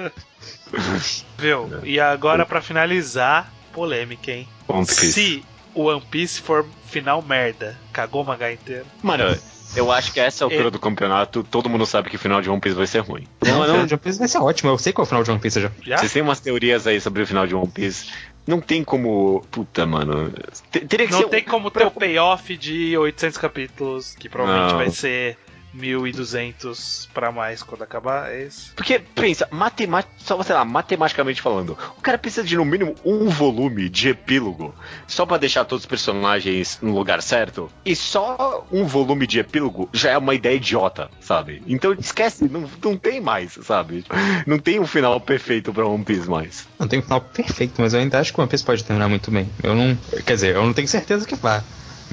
Viu? 1.37 1.69
E 1.83 1.99
agora 1.99 2.45
pra 2.45 2.61
finalizar, 2.61 3.51
polêmica, 3.73 4.31
hein? 4.31 4.47
Piece. 4.67 5.11
Se 5.11 5.43
o 5.73 5.83
One 5.85 6.01
Piece 6.09 6.41
for 6.41 6.65
final 6.87 7.21
merda, 7.21 7.77
cagou 7.91 8.21
o 8.23 8.25
mangá 8.25 8.51
inteiro. 8.51 8.85
Mano, 9.01 9.35
eu 9.75 9.91
acho 9.91 10.11
que 10.13 10.19
a 10.19 10.25
essa 10.25 10.43
altura 10.45 10.67
É. 10.67 10.71
do 10.71 10.79
campeonato, 10.79 11.43
todo 11.43 11.69
mundo 11.69 11.85
sabe 11.85 12.09
que 12.09 12.15
o 12.15 12.19
final 12.19 12.41
de 12.41 12.49
One 12.49 12.59
Piece 12.61 12.75
vai 12.75 12.87
ser 12.87 12.99
ruim. 12.99 13.27
Não, 13.43 13.67
Não, 13.67 13.83
o 13.83 13.85
de 13.87 13.93
One 13.93 14.01
Piece 14.01 14.19
vai 14.19 14.27
ser 14.27 14.37
ótimo, 14.39 14.69
eu 14.71 14.77
sei 14.77 14.93
qual 14.93 15.03
é 15.03 15.05
o 15.05 15.09
final 15.09 15.23
de 15.23 15.31
One 15.31 15.39
Piece 15.39 15.59
já. 15.61 15.71
Já? 15.83 15.97
Vocês 15.97 16.13
têm 16.13 16.21
umas 16.21 16.39
teorias 16.39 16.85
aí 16.87 16.99
sobre 17.01 17.23
o 17.23 17.27
final 17.27 17.47
de 17.47 17.55
One 17.55 17.67
Piece. 17.67 18.11
Não 18.45 18.59
tem 18.59 18.83
como. 18.83 19.41
Puta, 19.49 19.85
mano. 19.85 20.33
Te- 20.69 20.81
Teria 20.81 21.05
que 21.07 21.13
Não 21.13 21.21
ser. 21.21 21.29
tem 21.29 21.43
como 21.43 21.71
ter 21.71 21.85
o 21.87 21.91
payoff 21.91 22.57
de 22.57 22.97
800 22.97 23.37
capítulos, 23.37 24.15
que 24.19 24.27
provavelmente 24.27 24.71
Não. 24.71 24.77
vai 24.79 24.89
ser 24.89 25.37
1200 25.73 27.09
pra 27.13 27.31
mais 27.31 27.63
quando 27.63 27.83
acabar. 27.83 28.31
É 28.31 28.43
isso. 28.43 28.73
Porque, 28.75 28.99
pensa, 28.99 29.47
matemat... 29.51 30.05
só, 30.17 30.41
sei 30.43 30.55
lá, 30.55 30.63
matematicamente 30.63 31.41
falando, 31.41 31.77
o 31.97 32.01
cara 32.01 32.17
precisa 32.17 32.45
de 32.45 32.55
no 32.55 32.65
mínimo 32.65 32.95
um 33.03 33.29
volume 33.29 33.89
de 33.89 34.09
epílogo 34.09 34.73
só 35.07 35.25
pra 35.25 35.37
deixar 35.37 35.65
todos 35.65 35.83
os 35.83 35.87
personagens 35.87 36.79
no 36.81 36.93
lugar 36.93 37.21
certo. 37.21 37.69
E 37.85 37.95
só 37.95 38.65
um 38.71 38.85
volume 38.85 39.27
de 39.27 39.39
epílogo 39.39 39.89
já 39.91 40.11
é 40.11 40.17
uma 40.17 40.35
ideia 40.35 40.55
idiota, 40.55 41.09
sabe? 41.19 41.61
Então 41.67 41.93
esquece, 41.93 42.47
não, 42.49 42.69
não 42.83 42.97
tem 42.97 43.19
mais, 43.19 43.57
sabe? 43.63 44.05
Não 44.45 44.59
tem 44.59 44.79
um 44.79 44.87
final 44.87 45.19
perfeito 45.19 45.73
pra 45.73 45.85
One 45.85 46.03
Piece 46.03 46.29
mais. 46.29 46.67
Não 46.79 46.87
tem 46.87 46.99
um 46.99 47.03
final 47.03 47.21
perfeito, 47.21 47.81
mas 47.81 47.93
eu 47.93 47.99
ainda 47.99 48.19
acho 48.19 48.33
que 48.33 48.39
o 48.39 48.41
One 48.41 48.49
Piece 48.49 48.63
pode 48.63 48.83
terminar 48.83 49.07
muito 49.07 49.31
bem. 49.31 49.49
Eu 49.61 49.75
não. 49.75 49.95
Quer 50.25 50.33
dizer, 50.35 50.55
eu 50.55 50.63
não 50.63 50.73
tenho 50.73 50.87
certeza 50.87 51.25
que 51.25 51.35
vá. 51.35 51.63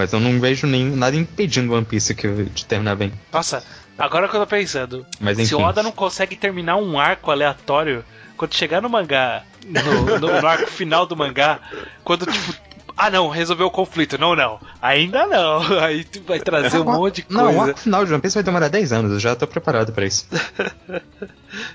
Mas 0.00 0.14
eu 0.14 0.18
não 0.20 0.40
vejo 0.40 0.66
nem, 0.66 0.82
nada 0.86 1.14
impedindo 1.14 1.70
o 1.72 1.76
One 1.76 1.84
Piece 1.84 2.14
que, 2.14 2.26
de 2.26 2.64
terminar 2.64 2.96
bem. 2.96 3.12
Nossa, 3.30 3.62
agora 3.98 4.26
que 4.28 4.34
eu 4.34 4.40
tô 4.40 4.46
pensando, 4.46 5.06
Mas 5.20 5.36
se 5.46 5.54
o 5.54 5.60
Oda 5.60 5.82
não 5.82 5.92
consegue 5.92 6.34
terminar 6.36 6.76
um 6.76 6.98
arco 6.98 7.30
aleatório, 7.30 8.02
quando 8.34 8.54
chegar 8.54 8.80
no 8.80 8.88
mangá, 8.88 9.42
no, 9.66 10.18
no- 10.18 10.40
no 10.40 10.46
arco 10.46 10.70
final 10.70 11.04
do 11.04 11.14
mangá, 11.14 11.60
quando 12.02 12.24
tipo. 12.24 12.54
Ah 12.96 13.10
não, 13.10 13.28
resolveu 13.28 13.66
o 13.66 13.70
conflito. 13.70 14.18
Não, 14.18 14.34
não. 14.36 14.58
Ainda 14.80 15.26
não. 15.26 15.60
Aí 15.82 16.04
tu 16.04 16.22
vai 16.22 16.38
trazer 16.40 16.78
um 16.78 16.84
monte 16.84 17.22
de 17.22 17.32
Não, 17.34 17.44
o 17.44 17.46
coisa. 17.54 17.62
arco 17.70 17.80
final 17.80 18.04
de 18.04 18.12
One 18.12 18.20
Piece 18.22 18.34
vai 18.34 18.42
demorar 18.42 18.68
10 18.68 18.92
anos, 18.92 19.12
eu 19.12 19.20
já 19.20 19.34
tô 19.36 19.46
preparado 19.46 19.92
pra 19.92 20.04
isso. 20.06 20.26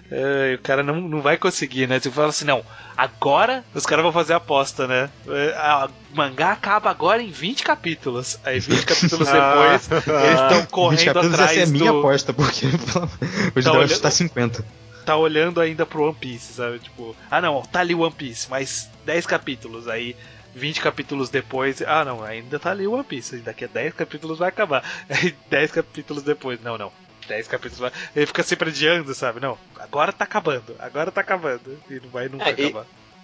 É, 0.10 0.56
o 0.58 0.60
cara 0.64 0.82
não, 0.84 1.02
não 1.02 1.22
vai 1.22 1.36
conseguir, 1.38 1.88
né? 1.88 2.00
Tu 2.00 2.10
fala 2.12 2.30
assim, 2.30 2.46
não, 2.46 2.64
agora 2.96 3.64
os 3.74 3.86
caras 3.86 4.04
vão 4.04 4.12
fazer 4.14 4.34
a 4.34 4.38
aposta, 4.38 4.88
né? 4.88 5.10
É, 5.28 5.54
A 5.58 5.90
mangá 6.14 6.52
acaba 6.54 6.90
agora 6.90 7.22
em 7.22 7.30
20 7.30 7.64
capítulos. 7.64 8.40
Aí 8.46 8.60
20 8.60 8.86
capítulos 8.86 9.28
depois, 9.28 9.92
eles 9.92 10.42
estão 10.42 10.60
20 10.62 10.70
correndo 10.70 11.06
capítulos 11.06 11.34
atrás 11.34 11.52
essa 11.52 11.60
é 11.60 11.64
a 11.64 11.68
minha 11.68 11.92
do... 11.92 12.00
aposta, 12.00 12.34
porque 12.34 12.68
o 12.68 13.62
de 13.62 13.70
olhando- 13.70 14.00
tá 14.00 14.10
50. 14.12 14.66
Tá 15.06 15.16
olhando 15.18 15.60
ainda 15.62 15.86
pro 15.86 16.04
One 16.06 16.16
Piece, 16.16 16.54
sabe? 16.54 16.80
Tipo, 16.80 17.16
ah 17.30 17.42
não, 17.42 17.62
tá 17.62 17.82
ali 17.82 17.94
o 17.94 18.00
One 18.00 18.14
Piece, 18.14 18.50
mais 18.50 18.90
10 19.06 19.26
capítulos. 19.28 19.88
Aí 19.88 20.16
20 20.56 20.80
capítulos 20.82 21.30
depois, 21.30 21.82
ah 21.82 22.06
não, 22.06 22.24
ainda 22.24 22.58
tá 22.58 22.72
ali 22.72 22.88
o 22.88 22.94
One 22.94 23.04
Piece. 23.04 23.38
Daqui 23.38 23.66
a 23.66 23.68
10 23.68 23.94
capítulos 23.94 24.40
vai 24.40 24.50
acabar. 24.50 24.84
Aí 25.10 25.36
10 25.50 25.72
capítulos 25.72 26.24
depois, 26.24 26.62
não, 26.62 26.78
não. 26.78 26.92
10 27.28 27.48
capítulos 27.48 27.80
vai. 27.80 27.92
Ele 28.16 28.26
fica 28.26 28.42
sempre 28.44 28.70
adiando, 28.70 29.14
sabe? 29.14 29.40
Não, 29.40 29.58
agora 29.80 30.14
tá 30.14 30.24
acabando, 30.24 30.76
agora 30.80 31.12
tá 31.12 31.22
acabando. 31.22 31.78
E 31.90 31.96
não 32.00 32.10
vai 32.10 32.30
nunca 32.30 32.50
É, 32.50 32.56
e- 32.62 32.74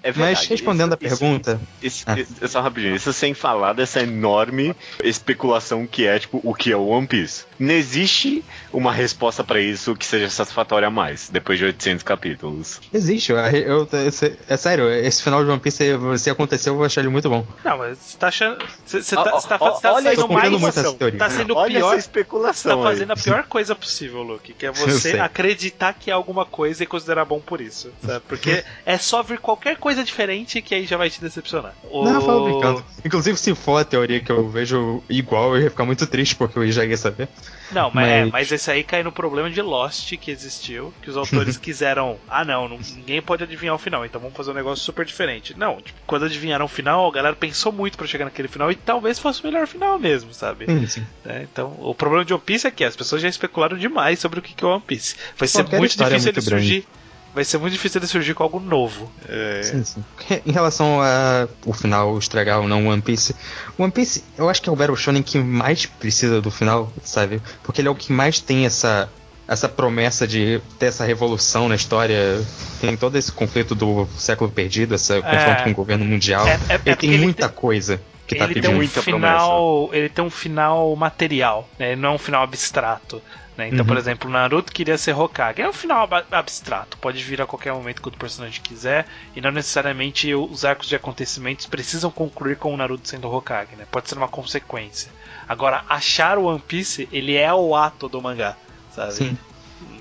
É 0.04 0.12
Mas 0.16 0.48
respondendo 0.48 0.98
Isso- 1.00 1.06
a 1.06 1.18
pergunta, 1.18 1.62
Isso, 1.82 2.04
Ah. 2.08 2.20
isso- 2.20 2.48
só 2.48 2.62
rapidinho, 2.62 2.96
isso 2.96 3.14
sem 3.14 3.34
falar 3.34 3.74
dessa 3.74 4.02
enorme 4.02 4.76
especulação 5.04 5.86
que 5.86 6.06
é, 6.08 6.18
tipo, 6.18 6.40
o 6.44 6.54
que 6.54 6.72
é 6.72 6.76
o 6.76 6.88
One 6.88 7.06
Piece. 7.08 7.46
Não 7.60 7.74
existe 7.74 8.44
uma 8.74 8.92
resposta 8.92 9.44
pra 9.44 9.60
isso 9.62 9.96
que 9.96 10.06
seja 10.06 10.30
satisfatória 10.30 10.88
a 10.88 10.92
mais, 10.92 11.30
depois 11.30 11.60
de 11.60 11.66
800 11.66 12.02
capítulos. 12.04 12.80
existe. 12.92 13.32
Eu, 13.32 13.38
eu- 13.38 13.90
é, 13.94 14.54
é 14.54 14.58
sério, 14.58 14.90
esse 14.90 15.22
final 15.22 15.44
de 15.44 15.50
One 15.52 15.60
Piece, 15.60 15.84
se 16.18 16.30
acontecer, 16.30 16.70
eu 16.70 16.76
vou 16.76 16.86
achar 16.86 17.02
ele 17.02 17.10
muito 17.10 17.30
bom. 17.30 17.46
Não, 17.64 17.78
mas 17.78 17.98
você 18.00 18.18
tá 18.18 18.28
achando. 18.30 18.64
Você 18.86 19.04
você 19.04 19.16
Ó, 19.16 19.24
tá, 19.24 19.32
você 19.32 19.48
tá, 19.48 19.58
você 19.58 19.82
tá 19.82 19.94
olha, 19.94 20.10
sendo 20.10 20.22
eu 20.22 20.28
mais. 20.28 20.74
Tá 21.18 21.30
sendo 21.30 21.56
Olha 21.56 21.74
pior. 21.76 21.88
essa 21.88 21.92
Tá 21.94 21.98
especulação 22.00 22.78
aí. 22.80 22.84
fazendo 22.84 23.12
a 23.12 23.16
pior 23.16 23.44
coisa 23.44 23.76
possível, 23.76 24.24
Luke, 24.24 24.54
que 24.54 24.66
é 24.66 24.70
Eu 24.72 24.74
você 24.74 25.20
acreditar 25.20 25.94
que 25.94 26.10
é 26.10 26.14
alguma 26.14 26.46
coisa 26.46 26.84
e 26.84 26.88
considerar 26.88 27.26
bom 27.26 27.40
por 27.40 27.62
isso, 27.62 27.92
sabe? 28.06 28.24
Porque 28.28 28.64
é 28.86 28.98
só 28.98 29.22
vir 29.22 29.38
qualquer 29.40 29.78
coisa 29.78 29.91
diferente 29.96 30.62
que 30.62 30.74
aí 30.76 30.86
já 30.86 30.98
vai 30.98 31.10
te 31.10 31.20
decepcionar. 31.22 31.74
O- 31.84 32.04
Não, 32.06 32.16
eu 32.16 32.22
falo 32.22 32.44
brincando. 32.46 32.86
Inclusive, 33.04 33.38
se 33.38 33.54
for 33.56 33.78
a 33.78 33.84
teoria 33.86 34.20
que 34.20 34.32
eu 34.32 34.48
vejo 34.50 35.04
igual, 35.10 35.56
eu 35.56 35.64
ia 35.64 35.70
ficar 35.70 35.86
muito 35.86 36.06
triste, 36.08 36.36
porque 36.36 36.58
eu 36.58 36.72
já 36.72 36.86
ia 36.86 36.98
saber. 36.98 37.28
Não, 37.72 37.90
mas, 37.94 38.08
é, 38.08 38.22
Mas- 38.24 38.32
mas 38.32 38.52
esse 38.52 38.70
aí 38.72 38.84
cai 38.84 39.04
no 39.04 39.12
problema 39.12 39.50
de 39.50 39.62
Lost 39.62 40.12
que 40.18 40.32
existiu, 40.32 40.94
que 41.02 41.10
os 41.10 41.18
autores 41.18 41.58
quiseram, 41.58 42.18
ah 42.28 42.44
não, 42.46 42.68
ninguém 42.96 43.22
pode 43.22 43.44
adivinhar 43.44 43.76
o 43.76 43.80
final, 43.80 44.06
então 44.06 44.20
vamos 44.22 44.36
fazer 44.36 44.52
um 44.52 44.56
negócio 44.56 44.84
super 44.84 45.06
diferente. 45.06 45.58
Não, 45.58 45.78
tipo, 45.82 46.00
quando 46.06 46.26
adivinharam 46.26 46.66
o 46.66 46.70
final, 46.70 47.08
a 47.08 47.12
galera 47.12 47.36
pensou 47.36 47.72
muito 47.72 47.98
pra 47.98 48.08
chegar 48.08 48.26
naquele 48.26 48.48
final 48.48 48.72
e 48.72 48.76
talvez 48.76 49.20
fosse 49.20 49.42
o 49.42 49.46
melhor 49.46 49.68
final 49.68 49.98
mesmo, 50.00 50.34
sabe? 50.34 50.66
Sim, 50.66 50.88
sim. 50.88 51.06
né? 51.26 51.48
Então, 51.52 51.76
o 51.80 51.94
problema 51.96 52.26
de 52.26 52.34
One 52.34 52.44
Piece 52.46 52.68
é 52.68 52.72
que 52.72 52.84
as 52.84 52.96
pessoas 52.96 53.22
já 53.22 53.28
especularam 53.30 53.78
demais 53.78 54.20
sobre 54.20 54.40
o 54.40 54.42
que 54.42 54.64
é 54.64 54.68
One 54.68 54.82
Piece. 54.86 55.16
Vai 55.38 55.48
ser 55.48 55.64
Qualquer 55.64 55.80
muito 55.80 55.94
é 56.04 56.06
difícil 56.10 56.26
muito 56.34 56.38
ele 56.40 56.42
surgir. 56.46 56.88
Vai 57.34 57.46
ser 57.46 57.58
muito 57.58 57.74
difícil 57.74 58.00
ele 58.00 58.08
surgir 58.08 58.34
com 58.34 58.44
algo 58.44 58.60
novo. 58.60 59.10
É. 59.28 59.62
Sim, 59.64 59.84
sim. 59.84 60.04
Em 60.46 60.52
relação 60.52 61.02
a 61.02 61.48
o 61.66 61.74
final 61.74 62.18
estragar 62.18 62.60
ou 62.60 62.68
não 62.68 62.88
One 62.88 63.02
Piece, 63.02 63.34
One 63.78 63.92
Piece 63.92 64.24
eu 64.38 64.50
acho 64.50 64.62
que 64.62 64.70
é 64.70 64.72
o 64.72 64.76
Battle 64.76 64.98
Shonen 64.98 65.24
que 65.24 65.38
mais 65.40 65.86
precisa 65.86 66.42
do 66.42 66.52
final, 66.52 66.92
sabe? 67.04 67.42
Porque 67.64 67.80
ele 67.82 67.88
é 67.88 67.92
o 67.92 67.96
que 67.96 68.12
mais 68.12 68.40
tem 68.40 68.66
essa 68.66 69.10
essa 69.48 69.68
promessa 69.68 70.26
de 70.26 70.62
ter 70.80 70.86
essa 70.86 71.04
revolução 71.04 71.68
na 71.68 71.76
história. 71.76 72.42
Tem 72.80 72.96
todo 72.96 73.18
esse 73.18 73.32
conflito 73.32 73.76
do 73.76 74.08
século 74.18 74.50
perdido, 74.50 74.96
esse 74.96 75.14
confronto 75.22 75.64
com 75.64 75.72
o 75.72 75.76
governo 75.76 76.06
mundial. 76.06 76.48
É- 76.48 76.52
é- 76.52 76.54
é 76.54 76.56
ele 76.76 76.80
porque 76.80 76.96
tem 76.96 77.10
ele 77.14 77.24
muita 77.24 77.50
tem- 77.50 77.58
coisa 77.58 78.02
que 78.28 78.36
tá 78.36 78.46
ele 78.46 78.62
tem 78.62 78.70
um 78.72 78.76
muita 78.76 79.02
final, 79.02 79.90
ele 79.92 80.08
tem 80.08 80.24
um 80.24 80.30
final 80.30 80.96
material, 80.96 81.68
né? 81.78 81.92
Ele 81.94 82.02
não 82.02 82.10
é 82.10 82.14
um 82.14 82.18
final 82.18 82.44
abstrato. 82.44 83.22
Né? 83.58 83.68
Então, 83.68 83.80
uhum. 83.80 83.86
por 83.86 83.98
exemplo, 83.98 84.30
o 84.30 84.34
Naruto 84.34 84.72
queria 84.72 84.98
ser 84.98 85.16
Hokage. 85.16 85.62
É 85.62 85.70
um 85.70 85.74
final 85.74 86.08
abstrato, 86.32 86.98
pode 86.98 87.22
vir 87.22 87.42
a 87.42 87.46
qualquer 87.46 87.74
momento 87.74 88.02
que 88.02 88.08
o 88.08 88.12
personagem 88.12 88.62
quiser, 88.62 89.06
e 89.36 89.42
não 89.42 89.52
necessariamente 89.52 90.34
os 90.34 90.64
arcos 90.64 90.88
de 90.88 90.96
acontecimentos 90.96 91.66
precisam 91.66 92.10
concluir 92.10 92.58
com 92.58 92.74
o 92.74 92.78
Naruto 92.78 93.08
sendo 93.08 93.32
Hokage, 93.32 93.76
né? 93.76 93.86
Pode 93.92 94.10
ser 94.10 94.18
uma 94.18 94.28
consequência. 94.28 95.12
Agora, 95.48 95.84
achar 95.90 96.38
o 96.38 96.46
One 96.46 96.64
Piece, 96.66 97.10
ele 97.12 97.36
é 97.36 97.54
o 97.54 97.76
ato 97.76 98.08
do 98.08 98.22
mangá, 98.22 98.56
sabe? 98.96 99.14
Sim. 99.14 99.38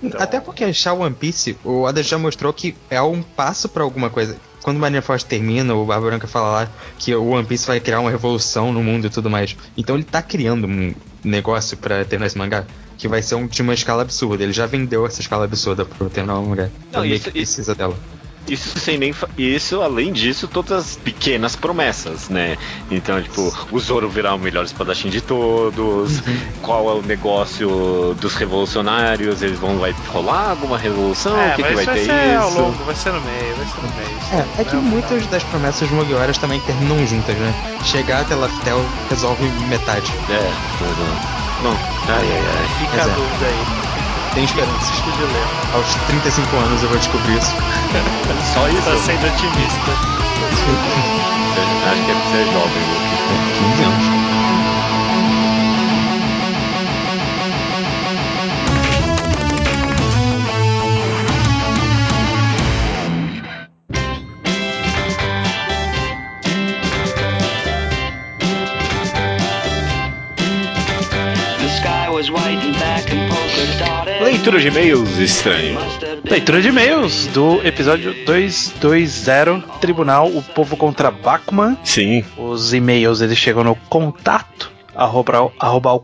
Então... 0.02 0.20
Até 0.20 0.40
porque 0.40 0.64
achar 0.64 0.92
One 0.92 1.14
Piece, 1.14 1.58
o 1.64 1.82
Oda 1.82 2.02
já 2.02 2.18
mostrou 2.18 2.52
que 2.52 2.74
é 2.88 3.02
um 3.02 3.22
passo 3.22 3.68
para 3.68 3.82
alguma 3.82 4.10
coisa. 4.10 4.38
Quando 4.62 4.76
o 4.76 4.80
Marineford 4.80 5.24
termina, 5.24 5.74
o 5.74 5.86
Barba 5.86 6.06
Branca 6.06 6.26
fala 6.26 6.50
lá 6.50 6.68
que 6.98 7.14
o 7.14 7.30
One 7.30 7.46
Piece 7.46 7.66
vai 7.66 7.80
criar 7.80 8.00
uma 8.00 8.10
revolução 8.10 8.72
no 8.72 8.82
mundo 8.82 9.06
e 9.06 9.10
tudo 9.10 9.30
mais. 9.30 9.56
Então 9.76 9.96
ele 9.96 10.04
tá 10.04 10.22
criando 10.22 10.66
um 10.66 10.94
negócio 11.24 11.76
para 11.76 12.04
ter 12.04 12.20
nesse 12.20 12.36
mangá 12.36 12.66
que 13.00 13.08
vai 13.08 13.22
ser 13.22 13.34
um, 13.34 13.46
de 13.46 13.62
uma 13.62 13.72
escala 13.72 14.02
absurda. 14.02 14.44
Ele 14.44 14.52
já 14.52 14.66
vendeu 14.66 15.06
essa 15.06 15.22
escala 15.22 15.46
absurda 15.46 15.86
pro 15.86 16.10
ter 16.10 16.22
no 16.22 16.42
mangá. 16.42 16.68
Então 16.90 17.02
ele 17.02 17.18
precisa 17.18 17.74
dela. 17.74 17.96
Isso 18.46 18.78
sem 18.78 18.98
nem. 18.98 19.14
Isso, 19.38 19.80
além 19.80 20.12
disso, 20.12 20.48
todas 20.48 20.72
as 20.72 20.96
pequenas 20.96 21.54
promessas, 21.54 22.28
né? 22.28 22.56
Então, 22.90 23.22
tipo, 23.22 23.54
o 23.70 23.78
Zoro 23.78 24.08
virar 24.08 24.34
o 24.34 24.38
melhor 24.38 24.64
espadachim 24.64 25.08
de 25.08 25.20
todos, 25.20 26.18
uhum. 26.18 26.40
qual 26.62 26.90
é 26.90 26.94
o 26.94 27.02
negócio 27.02 28.14
dos 28.20 28.34
revolucionários, 28.34 29.42
eles 29.42 29.58
vão. 29.58 29.78
Vai 29.78 29.94
rolar 30.08 30.50
alguma 30.50 30.76
revolução? 30.76 31.38
É, 31.38 31.52
o 31.52 31.56
que, 31.56 31.62
que 31.62 31.74
vai, 31.74 31.84
vai 31.84 31.94
ter 31.94 32.04
ser 32.06 32.34
isso? 32.34 32.42
Ao 32.42 32.50
longo, 32.50 32.84
vai 32.84 32.96
ser 32.96 33.12
no 33.12 33.20
meio, 33.20 33.56
vai 33.56 33.66
ser 33.66 33.82
no 33.82 33.96
meio. 33.96 34.46
É, 34.58 34.62
é 34.62 34.64
que 34.64 34.76
muitas 34.76 35.26
das 35.26 35.44
promessas 35.44 35.90
Mugiwaras 35.90 36.36
também 36.38 36.60
terminam 36.60 37.06
juntas, 37.06 37.36
né? 37.36 37.78
Chegar 37.84 38.22
até 38.22 38.34
Laftel 38.34 38.84
resolve 39.08 39.44
metade. 39.68 40.10
É, 40.28 41.39
Bom, 41.62 41.76
ai, 42.08 42.32
ai, 42.32 42.44
ai. 42.56 42.68
Fica 42.78 43.04
a 43.04 43.06
é. 43.06 43.14
dúvida 43.14 43.46
aí. 43.46 43.66
Tem 44.34 44.44
esperança. 44.44 44.92
Aos 45.74 45.94
35 46.06 46.56
anos 46.56 46.82
eu 46.82 46.88
vou 46.88 46.98
descobrir 46.98 47.36
isso. 47.36 47.54
Só 48.54 48.68
isso? 48.68 48.82
Tá 48.82 48.96
sendo 48.96 49.26
otimista. 49.26 49.90
Acho 51.90 52.04
que 52.04 52.10
é 52.10 52.14
pra 52.14 52.30
ser 52.30 52.44
jovem, 52.52 52.82
Luke. 52.88 53.10
15 53.76 53.84
anos. 53.84 54.19
Leitura 74.40 74.58
de 74.58 74.68
e-mails 74.68 75.18
estranho. 75.18 75.78
Leitura 76.24 76.62
de 76.62 76.68
e-mails 76.68 77.26
do 77.26 77.60
episódio 77.62 78.14
220, 78.24 79.66
Tribunal, 79.82 80.28
o 80.28 80.42
povo 80.42 80.78
contra 80.78 81.10
Bachman. 81.10 81.76
Sim. 81.84 82.24
Os 82.38 82.72
e-mails 82.72 83.20
eles 83.20 83.36
chegam 83.36 83.62
no 83.62 83.74
contato 83.74 84.72
arroba, 84.94 85.52
arroba 85.58 85.90
ao 85.90 86.00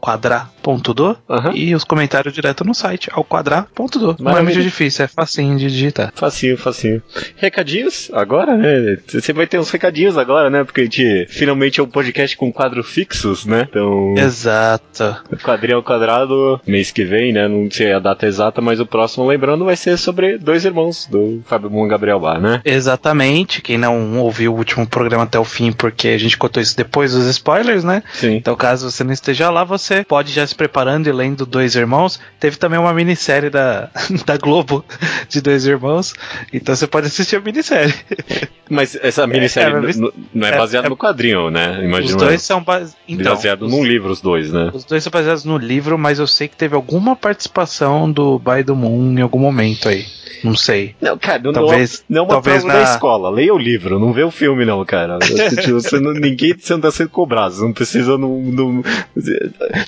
quadrar.do 0.66 1.16
uhum. 1.28 1.52
e 1.54 1.74
os 1.74 1.84
comentários 1.84 2.34
direto 2.34 2.64
no 2.64 2.74
site 2.74 3.08
ao 3.12 3.24
quadrar.do. 3.24 4.16
Não 4.18 4.36
é 4.36 4.42
muito 4.42 4.60
difícil, 4.60 5.04
é 5.04 5.08
facinho 5.08 5.56
de 5.56 5.68
digitar. 5.68 6.12
Facinho, 6.14 6.56
facinho. 6.56 7.02
Recadinhos 7.36 8.10
agora, 8.12 8.56
né? 8.56 8.98
Você 9.06 9.32
vai 9.32 9.46
ter 9.46 9.58
uns 9.58 9.70
recadinhos 9.70 10.16
agora, 10.18 10.50
né? 10.50 10.64
Porque 10.64 10.82
a 10.82 10.84
gente 10.84 11.26
finalmente 11.28 11.80
é 11.80 11.82
um 11.82 11.88
podcast 11.88 12.36
com 12.36 12.52
quadros 12.52 12.88
fixos, 12.88 13.44
né? 13.44 13.66
Então. 13.68 14.14
Exato. 14.16 15.16
Quadrinho 15.42 15.76
ao 15.76 15.82
quadrado, 15.82 16.60
mês 16.66 16.90
que 16.90 17.04
vem, 17.04 17.32
né? 17.32 17.46
Não 17.46 17.70
sei 17.70 17.92
a 17.92 17.98
data 17.98 18.26
exata, 18.26 18.60
mas 18.60 18.80
o 18.80 18.86
próximo, 18.86 19.26
lembrando, 19.26 19.64
vai 19.64 19.76
ser 19.76 19.96
sobre 19.96 20.38
dois 20.38 20.64
irmãos 20.64 21.06
do 21.06 21.42
Fábio 21.46 21.70
Moon 21.70 21.86
e 21.86 21.88
Gabriel 21.88 22.20
Bar, 22.20 22.40
né? 22.40 22.60
Exatamente. 22.64 23.62
Quem 23.62 23.78
não 23.78 24.18
ouviu 24.18 24.52
o 24.52 24.56
último 24.56 24.86
programa 24.86 25.24
até 25.24 25.38
o 25.38 25.44
fim, 25.44 25.72
porque 25.72 26.08
a 26.08 26.18
gente 26.18 26.36
contou 26.36 26.62
isso 26.62 26.76
depois 26.76 27.12
dos 27.12 27.26
spoilers, 27.26 27.84
né? 27.84 28.02
Sim. 28.12 28.36
Então, 28.36 28.56
caso 28.56 28.86
caso 28.86 28.90
você 28.90 29.04
não 29.04 29.12
esteja 29.12 29.50
lá, 29.50 29.64
você 29.64 30.04
pode 30.04 30.32
já 30.32 30.46
se 30.46 30.54
preparando 30.56 31.08
e 31.08 31.12
lendo 31.12 31.46
Dois 31.46 31.74
Irmãos. 31.76 32.20
Teve 32.40 32.56
também 32.56 32.78
uma 32.78 32.92
minissérie 32.92 33.50
da, 33.50 33.90
da 34.24 34.36
Globo 34.36 34.84
de 35.28 35.40
Dois 35.40 35.66
Irmãos, 35.66 36.14
então 36.52 36.74
você 36.74 36.86
pode 36.86 37.06
assistir 37.06 37.36
a 37.36 37.40
minissérie. 37.40 37.94
Mas 38.68 38.96
essa 39.00 39.26
minissérie 39.26 39.74
é, 39.74 39.90
é, 39.90 40.12
não 40.34 40.48
é 40.48 40.56
baseada 40.56 40.86
é, 40.86 40.90
no 40.90 40.96
quadrinho, 40.96 41.50
né? 41.50 41.84
Imagina. 41.84 42.16
Os 42.16 42.22
dois 42.22 42.42
são 42.42 42.62
base... 42.62 42.94
então, 43.08 43.34
baseados 43.34 43.70
num 43.70 43.84
livro, 43.84 44.10
os 44.10 44.20
dois, 44.20 44.52
né? 44.52 44.70
Os 44.72 44.84
dois 44.84 45.02
são 45.02 45.10
baseados 45.10 45.44
no 45.44 45.56
livro, 45.56 45.96
mas 45.96 46.18
eu 46.18 46.26
sei 46.26 46.48
que 46.48 46.56
teve 46.56 46.74
alguma 46.74 47.14
participação 47.14 48.10
do 48.10 48.38
By 48.38 48.62
do 48.64 48.74
Moon 48.74 49.18
em 49.18 49.22
algum 49.22 49.38
momento 49.38 49.88
aí. 49.88 50.04
Não 50.42 50.54
sei. 50.54 50.94
Não, 51.00 51.16
cara, 51.18 51.40
não, 51.42 51.52
talvez, 51.52 52.04
não, 52.08 52.16
não 52.16 52.22
é 52.22 52.24
uma 52.24 52.32
talvez 52.34 52.64
na... 52.64 52.74
da 52.74 52.82
escola. 52.82 53.30
Leia 53.30 53.54
o 53.54 53.58
livro, 53.58 53.98
não 53.98 54.12
vê 54.12 54.22
o 54.22 54.30
filme, 54.30 54.64
não, 54.64 54.84
cara. 54.84 55.18
Tipo, 55.60 55.80
você 55.80 55.98
não, 55.98 56.12
ninguém 56.12 56.54
você 56.56 56.72
não 56.72 56.80
tá 56.80 56.90
sendo 56.90 57.10
cobrado. 57.10 57.56
Não 57.56 57.72
precisa. 57.72 58.16
Não, 58.18 58.40
não, 58.42 58.82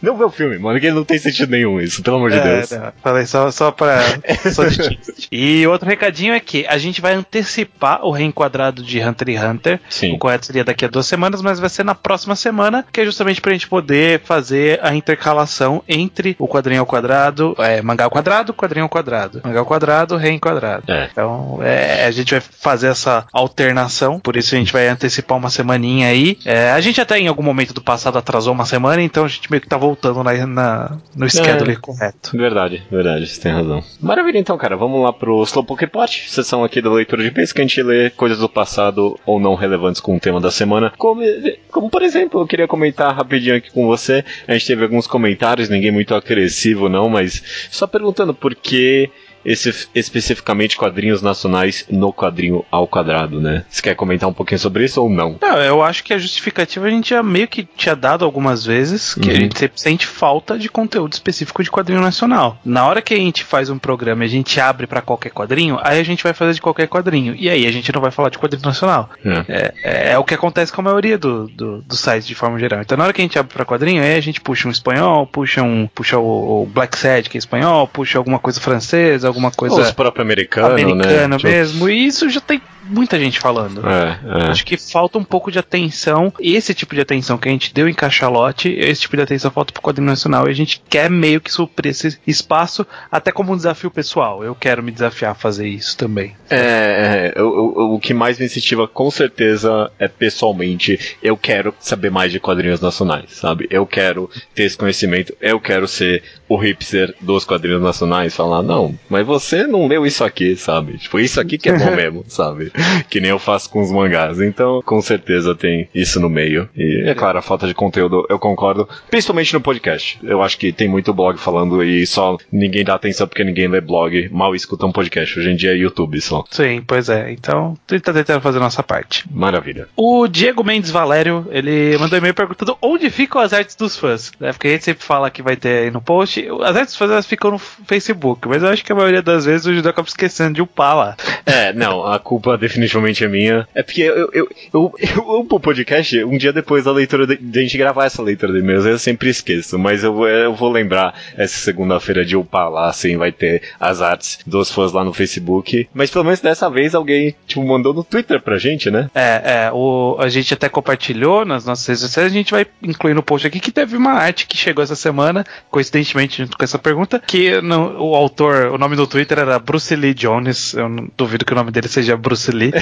não 0.03 0.17
vê 0.17 0.25
o 0.25 0.31
filme, 0.31 0.58
mano, 0.59 0.81
que 0.81 0.91
não 0.91 1.05
tem 1.05 1.19
sentido 1.19 1.51
nenhum 1.51 1.81
isso, 1.81 2.03
pelo 2.03 2.17
amor 2.17 2.31
de 2.31 2.39
é, 2.39 2.43
Deus. 2.43 2.71
Não, 2.71 2.93
falei 3.03 3.27
só, 3.27 3.51
só 3.51 3.71
pra. 3.71 4.01
só 4.53 4.65
de 4.65 4.99
e 5.31 5.67
outro 5.67 5.89
recadinho 5.89 6.35
é 6.35 6.41
que 6.41 6.67
a 6.67 6.79
gente 6.79 7.01
vai 7.01 7.15
antecipar 7.15 8.05
o 8.05 8.11
reenquadrado 8.11 8.83
de 8.83 9.01
Hunter 9.01 9.29
x 9.29 9.43
Hunter. 9.43 9.81
Sim. 9.89 10.15
O 10.15 10.19
correto 10.19 10.47
seria 10.47 10.65
daqui 10.65 10.85
a 10.85 10.89
duas 10.89 11.07
semanas, 11.07 11.43
mas 11.43 11.61
vai 11.61 11.69
ser 11.69 11.85
na 11.85 11.95
próxima 11.95 12.35
semana, 12.37 12.85
que 12.91 13.01
é 13.01 13.05
justamente 13.05 13.41
pra 13.41 13.53
gente 13.53 13.69
poder 13.69 14.21
fazer 14.21 14.81
a 14.83 14.95
intercalação 14.95 15.83
entre 15.89 16.37
o 16.39 16.49
quadrinho 16.49 16.81
ao 16.81 16.87
quadrado, 16.87 17.55
é, 17.59 17.83
mangá 17.83 18.05
ao 18.05 18.11
quadrado, 18.11 18.53
quadrinho 18.55 18.85
ao 18.85 18.89
quadrado. 18.89 19.41
Mangá 19.45 19.61
ao 19.61 19.67
quadrado, 19.67 20.17
reenquadrado. 20.17 20.91
É. 20.91 21.09
Então, 21.11 21.61
é, 21.63 22.07
a 22.07 22.11
gente 22.11 22.33
vai 22.33 22.41
fazer 22.41 22.89
essa 22.89 23.27
alternação, 23.33 24.19
por 24.19 24.37
isso 24.37 24.55
a 24.55 24.59
gente 24.59 24.73
vai 24.73 24.89
antecipar 24.89 25.37
uma 25.37 25.51
semaninha 25.51 26.09
aí. 26.09 26.39
É, 26.45 26.71
a 26.71 26.81
gente 26.81 27.01
até 27.01 27.19
em 27.19 27.29
algum 27.29 27.43
momento 27.43 27.75
do 27.75 27.81
passado 27.81 28.19
atrasou 28.19 28.53
uma 28.53 28.67
semana, 28.67 29.03
então 29.03 29.25
a 29.25 29.29
gente 29.29 29.51
meio 29.51 29.61
que 29.61 29.69
tá 29.69 29.77
voltando 29.77 30.23
na, 30.23 30.33
na 30.49 30.99
no 31.15 31.29
schedule 31.29 31.73
é, 31.73 31.77
correto. 31.77 32.37
Verdade, 32.37 32.83
verdade, 32.91 33.27
você 33.27 33.41
tem 33.41 33.53
razão. 33.53 33.83
Maravilha, 34.01 34.39
então, 34.39 34.57
cara, 34.57 34.77
vamos 34.77 35.03
lá 35.03 35.13
pro 35.13 35.43
Slowpoke 35.43 35.87
Pot, 35.87 36.31
sessão 36.31 36.65
aqui 36.65 36.81
da 36.81 36.91
leitura 36.91 37.23
de 37.23 37.31
vez 37.31 37.53
que 37.53 37.61
a 37.61 37.65
gente 37.65 37.83
lê 37.83 38.11
coisas 38.11 38.39
do 38.39 38.49
passado 38.49 39.19
ou 39.27 39.39
não 39.39 39.55
relevantes 39.55 40.01
com 40.01 40.17
o 40.17 40.21
tema 40.21 40.41
da 40.41 40.51
semana. 40.51 40.93
Como, 40.97 41.23
como 41.71 41.91
por 41.91 42.03
exemplo, 42.03 42.41
eu 42.41 42.47
queria 42.47 42.67
comentar 42.67 43.15
rapidinho 43.15 43.57
aqui 43.57 43.71
com 43.71 43.87
você. 43.87 44.25
A 44.47 44.53
gente 44.53 44.67
teve 44.67 44.83
alguns 44.83 45.07
comentários, 45.07 45.69
ninguém 45.69 45.91
muito 45.91 46.15
agressivo, 46.15 46.89
não, 46.89 47.09
mas 47.09 47.69
só 47.71 47.87
perguntando 47.87 48.35
por 48.35 48.55
que 48.55 49.11
esse, 49.49 49.89
especificamente 49.95 50.77
quadrinhos 50.77 51.23
nacionais 51.23 51.87
no 51.91 52.13
quadrinho 52.13 52.65
ao 52.71 52.87
quadrado, 52.87 53.41
né? 53.41 53.65
Você 53.69 53.81
quer 53.81 53.95
comentar 53.95 54.29
um 54.29 54.33
pouquinho 54.33 54.59
sobre 54.59 54.85
isso 54.85 55.03
ou 55.03 55.09
não? 55.09 55.39
Não, 55.41 55.57
eu 55.59 55.83
acho 55.83 56.05
que 56.05 56.13
a 56.13 56.19
justificativa 56.19 56.87
a 56.87 56.91
gente 56.91 57.11
já 57.11 57.23
meio 57.23 57.49
que 57.49 57.65
tinha 57.65 57.97
dado 57.97 58.25
algumas 58.25 58.65
vezes, 58.65 59.15
que 59.15 59.29
uhum. 59.29 59.35
a 59.35 59.39
gente 59.39 59.59
sempre 59.59 59.81
sente 59.81 60.07
falta 60.07 60.59
de 60.59 60.69
conteúdo 60.69 61.15
específico 61.15 61.63
de 61.63 61.71
quadrinho 61.71 62.01
nacional. 62.01 62.59
Na 62.65 62.87
hora 62.87 63.01
que 63.01 63.15
a 63.15 63.17
gente 63.17 63.43
faz 63.43 63.71
um 63.71 63.79
programa 63.79 64.25
e 64.25 64.27
a 64.27 64.31
gente 64.31 64.61
abre 64.61 64.87
para 64.87 65.01
qualquer 65.01 65.31
quadrinho, 65.31 65.79
aí 65.83 65.99
a 65.99 66.05
gente 66.05 66.23
vai 66.23 66.35
fazer 66.35 66.53
de 66.53 66.61
qualquer 66.61 66.87
quadrinho. 66.87 67.35
E 67.35 67.49
aí 67.49 67.67
a 67.67 67.73
gente 67.73 67.91
não 67.91 68.03
vai 68.03 68.11
falar 68.11 68.29
de 68.29 68.39
quadrinho 68.39 68.67
nacional. 68.67 69.09
É, 69.25 69.45
é, 69.49 69.75
é, 69.83 70.13
é 70.13 70.19
o 70.19 70.25
que 70.25 70.35
acontece 70.35 70.71
com 70.71 70.83
a 70.83 70.85
maioria 70.85 71.17
do, 71.17 71.49
do, 71.49 71.81
do 71.81 71.97
sites 71.97 72.27
de 72.27 72.35
forma 72.35 72.59
geral. 72.59 72.81
Então 72.83 72.99
na 72.99 73.05
hora 73.05 73.13
que 73.15 73.23
a 73.23 73.25
gente 73.25 73.39
abre 73.39 73.53
para 73.53 73.65
quadrinho, 73.65 74.03
aí 74.03 74.17
a 74.17 74.21
gente 74.21 74.43
puxa 74.43 74.69
um 74.69 74.71
espanhol, 74.71 75.27
puxa 75.27 75.63
um 75.63 75.87
puxa 75.87 76.19
o, 76.19 76.63
o 76.63 76.67
Black 76.67 76.99
Sad, 76.99 77.31
que 77.31 77.37
é 77.37 77.41
espanhol, 77.41 77.89
puxa 77.89 78.19
alguma 78.19 78.39
coisa 78.39 78.61
francesa, 78.61 79.27
alguma 79.27 79.38
coisa. 79.51 79.81
Os 79.81 79.91
próprio 79.93 80.23
americano, 80.23 80.69
americano 80.69 81.37
né? 81.37 81.43
mesmo. 81.43 81.89
E 81.89 82.07
isso 82.07 82.29
já 82.29 82.41
tem 82.41 82.61
muita 82.89 83.19
gente 83.19 83.39
falando. 83.39 83.83
É, 83.87 84.19
é. 84.25 84.51
Acho 84.51 84.65
que 84.65 84.77
falta 84.77 85.19
um 85.19 85.25
pouco 85.25 85.51
de 85.51 85.59
atenção. 85.59 86.33
Esse 86.41 86.75
tipo 86.75 86.95
de 86.95 87.01
atenção 87.01 87.39
que 87.39 87.49
a 87.49 87.53
gente 87.53 87.73
deu 87.73 87.89
em 87.89 87.95
Cachalote, 87.95 88.69
esse 88.69 89.03
tipo 89.03 89.17
de 89.17 89.23
atenção 89.23 89.51
falta 89.51 89.73
pro 89.73 89.83
quadrinho 89.83 90.09
nacional. 90.09 90.47
E 90.47 90.51
a 90.51 90.55
gente 90.55 90.83
quer 90.89 91.11
meio 91.11 91.41
que 91.41 91.53
suprir 91.53 91.91
esse 91.91 92.19
espaço, 92.27 92.87
até 93.11 93.31
como 93.31 93.53
um 93.53 93.57
desafio 93.57 93.91
pessoal. 93.91 94.43
Eu 94.43 94.55
quero 94.55 94.83
me 94.83 94.91
desafiar 94.91 95.33
a 95.33 95.35
fazer 95.35 95.69
isso 95.69 95.97
também. 95.97 96.35
É, 96.51 97.33
é 97.37 97.43
o, 97.43 97.95
o 97.95 98.01
que 98.01 98.15
mais 98.15 98.39
me 98.39 98.47
incentiva 98.47 98.89
com 98.89 99.11
certeza 99.11 99.91
é 99.99 100.09
pessoalmente. 100.09 101.17
Eu 101.23 101.37
quero 101.37 101.75
saber 101.79 102.11
mais 102.11 102.33
de 102.33 102.41
quadrinhos 102.41 102.81
nacionais, 102.81 103.33
sabe? 103.33 103.67
Eu 103.71 103.87
quero 103.87 104.31
ter 104.55 104.65
esse 104.65 104.77
conhecimento. 104.77 105.35
Eu 105.41 105.61
quero 105.61 105.87
ser 105.87 106.23
o 106.49 106.57
hipster 106.57 107.15
dos 107.21 107.45
quadrinhos 107.45 107.83
nacionais. 107.83 108.35
Falar, 108.35 108.63
não, 108.63 108.99
mas 109.09 109.27
você 109.27 109.67
não 109.67 109.87
leu 109.87 110.07
isso 110.07 110.25
aqui, 110.25 110.57
sabe? 110.57 110.99
Tipo, 110.99 111.19
isso 111.21 111.41
aqui 111.41 111.59
que 111.59 111.69
é 111.69 111.77
bom 111.77 111.91
mesmo, 111.95 112.25
sabe? 112.29 112.73
que 113.09 113.21
nem 113.21 113.31
eu 113.31 113.39
faço 113.39 113.71
com 113.71 113.81
os 113.81 113.91
mangás. 113.91 114.41
Então, 114.41 114.83
com 114.85 115.01
certeza 115.01 115.55
tem 115.55 115.89
isso 115.95 116.21
no 116.21 116.29
meio. 116.29 116.69
E 116.77 117.05
é 117.07 117.15
claro, 117.15 117.39
a 117.39 117.43
falta 117.43 117.67
de 117.67 117.75
conteúdo, 117.75 118.27
eu 118.29 118.39
concordo, 118.39 118.89
principalmente 119.11 119.53
no 119.55 119.61
podcast. 119.61 120.19
Eu 120.23 120.43
acho 120.43 120.59
que 120.59 120.73
tem 120.73 120.89
muito 120.89 121.13
blog 121.13 121.39
falando 121.39 121.83
e 121.83 122.07
só 122.07 122.37
ninguém 122.51 122.85
dá 122.85 122.95
atenção 122.95 123.27
porque 123.27 123.45
ninguém 123.45 123.69
lê 123.69 123.81
blog, 123.81 124.29
mal 124.31 124.55
escuta 124.55 124.87
um 124.87 124.93
podcast. 124.93 125.39
Hoje 125.39 125.51
em 125.51 125.57
dia 125.57 125.73
é 125.73 125.77
YouTube 125.77 126.21
só. 126.21 126.45
Sim, 126.51 126.83
pois 126.87 127.09
é. 127.09 127.33
Então, 127.33 127.77
tá 127.87 128.13
tentando 128.13 128.41
fazer 128.41 128.59
a 128.59 128.63
nossa 128.63 128.83
parte. 128.83 129.25
Maravilha. 129.31 129.89
O 129.97 130.27
Diego 130.27 130.65
Mendes 130.65 130.91
Valério, 130.91 131.47
ele 131.51 131.97
mandou 131.99 132.19
e-mail 132.19 132.35
perguntando 132.35 132.77
onde 132.83 133.11
ficam 133.11 133.41
as 133.41 133.53
artes 133.53 133.77
dos 133.77 133.97
fãs. 133.97 134.33
Né? 134.39 134.53
Porque 134.53 134.69
a 134.69 134.71
gente 134.71 134.85
sempre 134.85 135.05
fala 135.05 135.31
que 135.31 135.43
vai 135.43 135.57
ter 135.57 135.85
aí 135.85 135.91
no 135.91 136.01
post. 136.01 136.47
As 136.63 136.77
artes 136.77 136.93
dos 136.93 136.97
fãs 136.97 137.11
elas 137.11 137.27
ficam 137.27 137.51
no 137.51 137.59
Facebook, 137.59 138.49
mas 138.49 138.63
eu 138.63 138.69
acho 138.69 138.85
que 138.85 138.93
a 138.93 138.95
maioria 138.95 139.23
das 139.23 139.45
vezes 139.45 139.67
o 139.67 139.75
Judeu 139.75 139.91
acaba 139.91 140.09
esquecendo 140.09 140.55
de 140.55 140.63
upar 140.63 140.97
lá. 140.97 141.17
É, 141.45 141.73
não, 141.73 142.05
a 142.05 142.19
culpa 142.19 142.57
definitivamente 142.69 143.25
é 143.25 143.29
minha. 143.29 143.69
É 143.75 143.83
porque 143.83 144.03
eu, 144.03 144.31
eu, 144.33 144.49
eu, 144.73 144.95
eu, 144.99 145.47
o 145.51 145.61
podcast 145.61 146.25
um 146.25 146.37
dia 146.37 146.53
depois 146.53 146.85
da 146.85 146.93
leitura 146.93 147.27
de, 147.27 147.37
de 147.37 147.59
a 147.59 147.63
gente 147.63 147.79
gravar 147.79 148.05
essa 148.05 148.23
leitura 148.23 148.53
de 148.53 148.59
e-mails. 148.61 148.85
Eu 148.85 148.99
sempre 148.99 149.31
esqueço, 149.31 149.79
mas 149.79 150.05
eu, 150.05 150.27
eu 150.27 150.55
vou 150.55 150.71
lembrar 150.71 151.15
essa 151.37 151.57
segunda-feira 151.59 152.25
de 152.25 152.37
upar 152.37 152.71
lá, 152.71 152.89
assim, 152.89 153.17
vai 153.17 153.33
ter 153.33 153.63
as 153.81 154.01
artes 154.01 154.39
dos 154.47 154.71
fãs 154.71 154.93
lá 154.93 155.03
no 155.03 155.13
Facebook. 155.13 155.89
Mas 155.93 156.11
pelo 156.11 156.25
menos 156.25 156.41
dessa 156.41 156.69
vez 156.69 156.95
alguém, 156.95 157.35
tipo, 157.47 157.67
mandou 157.67 157.95
no 157.95 158.05
Twitter 158.05 158.41
pra 158.41 158.59
gente, 158.59 158.91
né? 158.91 159.11
É, 159.15 159.67
é, 159.67 159.71
o, 159.73 160.17
a 160.21 160.29
gente 160.29 160.53
até 160.55 160.69
compartilhou 160.69 161.45
nas 161.45 161.65
nossas 161.65 161.87
redes 161.87 162.03
sociais, 162.03 162.31
a 162.31 162.35
gente 162.35 162.51
vai 162.53 162.67
incluir 162.83 163.15
no 163.15 163.23
post 163.23 163.47
aqui 163.47 163.59
que 163.59 163.73
teve 163.73 163.97
uma 163.97 164.13
arte 164.13 164.47
que 164.47 164.57
chegou 164.57 164.85
essa 164.85 164.97
semana, 164.97 165.45
coincidentemente 165.71 166.43
junto 166.43 166.57
com 166.57 166.65
essa 166.65 166.79
pergunta, 166.79 167.23
que 167.27 167.61
no, 167.63 168.11
o 168.11 168.15
autor, 168.15 168.73
o 168.73 168.79
nome 168.79 168.97
do 168.97 169.07
Twitter 169.07 169.39
era 169.39 169.59
Bruce 169.59 169.95
Lee 169.97 170.15
Jones, 170.15 170.75
eu 170.75 170.89
não 170.89 171.09
duvido 171.17 171.45
que 171.45 171.53
o 171.53 171.57
nome 171.57 171.71
dele 171.71 171.89
seja 171.89 172.17
Bruce 172.17 172.48
Lee. 172.53 172.73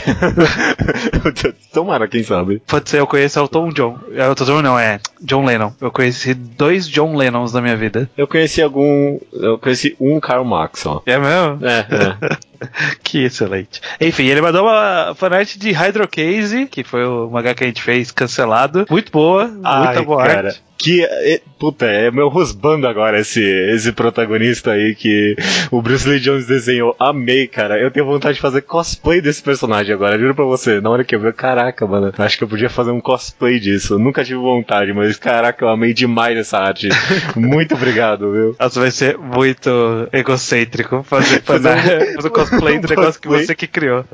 Tomara, 1.72 2.08
quem 2.08 2.22
sabe. 2.22 2.62
Pode 2.66 2.88
ser, 2.88 3.00
eu 3.00 3.06
conheço 3.06 3.42
o 3.42 3.48
Tom 3.48 3.70
John. 3.70 3.98
É, 4.14 4.28
o 4.28 4.34
Tom 4.34 4.44
John 4.44 4.62
não, 4.62 4.78
é 4.78 5.00
John 5.20 5.44
Lennon. 5.44 5.72
Eu 5.80 5.90
conheci 5.90 6.34
dois 6.34 6.88
John 6.88 7.16
Lennons 7.16 7.52
na 7.52 7.60
minha 7.60 7.76
vida. 7.76 8.08
Eu 8.16 8.26
conheci 8.26 8.62
algum. 8.62 9.18
Eu 9.32 9.58
conheci 9.58 9.96
um 10.00 10.20
Karl 10.20 10.44
Marx 10.44 10.80
só. 10.80 11.02
É 11.06 11.18
mesmo? 11.18 11.66
É, 11.66 11.78
é. 11.80 12.36
que 13.02 13.24
excelente. 13.24 13.80
Enfim, 14.00 14.26
ele 14.26 14.40
mandou 14.40 14.62
uma 14.64 15.14
fanart 15.14 15.56
de 15.56 15.70
Hydro 15.72 16.08
Case, 16.08 16.66
que 16.66 16.84
foi 16.84 17.04
o 17.04 17.30
mangá 17.30 17.54
que 17.54 17.64
a 17.64 17.66
gente 17.66 17.82
fez 17.82 18.10
cancelado. 18.10 18.86
Muito 18.90 19.10
boa, 19.12 19.50
Ai, 19.64 19.84
muita 19.84 20.02
boa 20.02 20.24
cara. 20.24 20.48
arte. 20.48 20.66
Que, 20.78 21.02
é, 21.02 21.40
puta, 21.58 21.86
é 21.86 22.10
meu 22.10 22.28
rosbando 22.28 22.86
agora 22.86 23.18
esse, 23.18 23.42
esse 23.42 23.92
protagonista 23.92 24.72
aí 24.72 24.94
que 24.94 25.34
o 25.70 25.80
Bruce 25.80 26.06
Lee 26.06 26.20
Jones 26.20 26.46
desenhou. 26.46 26.94
Amei, 26.98 27.46
cara. 27.46 27.80
Eu 27.80 27.90
tenho 27.90 28.04
vontade 28.04 28.34
de 28.34 28.42
fazer 28.42 28.60
cosplay 28.60 29.22
desse 29.22 29.42
personagem 29.42 29.94
agora, 29.94 30.18
juro 30.18 30.34
pra 30.34 30.44
você. 30.44 30.78
Na 30.78 30.90
hora 30.90 31.02
que 31.02 31.14
eu 31.14 31.20
vi, 31.20 31.32
caraca, 31.32 31.86
mano, 31.86 32.12
acho 32.18 32.36
que 32.36 32.44
eu 32.44 32.48
podia 32.48 32.68
fazer 32.68 32.90
um 32.90 33.00
cosplay 33.00 33.58
disso. 33.58 33.94
Eu 33.94 33.98
nunca 33.98 34.22
tive 34.22 34.38
vontade, 34.38 34.92
mas 34.92 35.16
caraca, 35.16 35.64
eu 35.64 35.70
amei 35.70 35.94
demais 35.94 36.36
essa 36.36 36.58
arte. 36.58 36.90
Muito 37.34 37.74
obrigado, 37.74 38.30
viu? 38.30 38.56
Nossa, 38.60 38.78
vai 38.78 38.90
ser 38.90 39.16
muito 39.16 39.70
egocêntrico 40.12 41.02
fazer, 41.02 41.40
fazer, 41.42 42.14
fazer 42.16 42.28
um 42.28 42.30
cosplay 42.30 42.45
do 42.80 42.88
negócio 42.88 43.20
que 43.20 43.28
você 43.28 43.54
que 43.54 43.66
criou. 43.66 44.04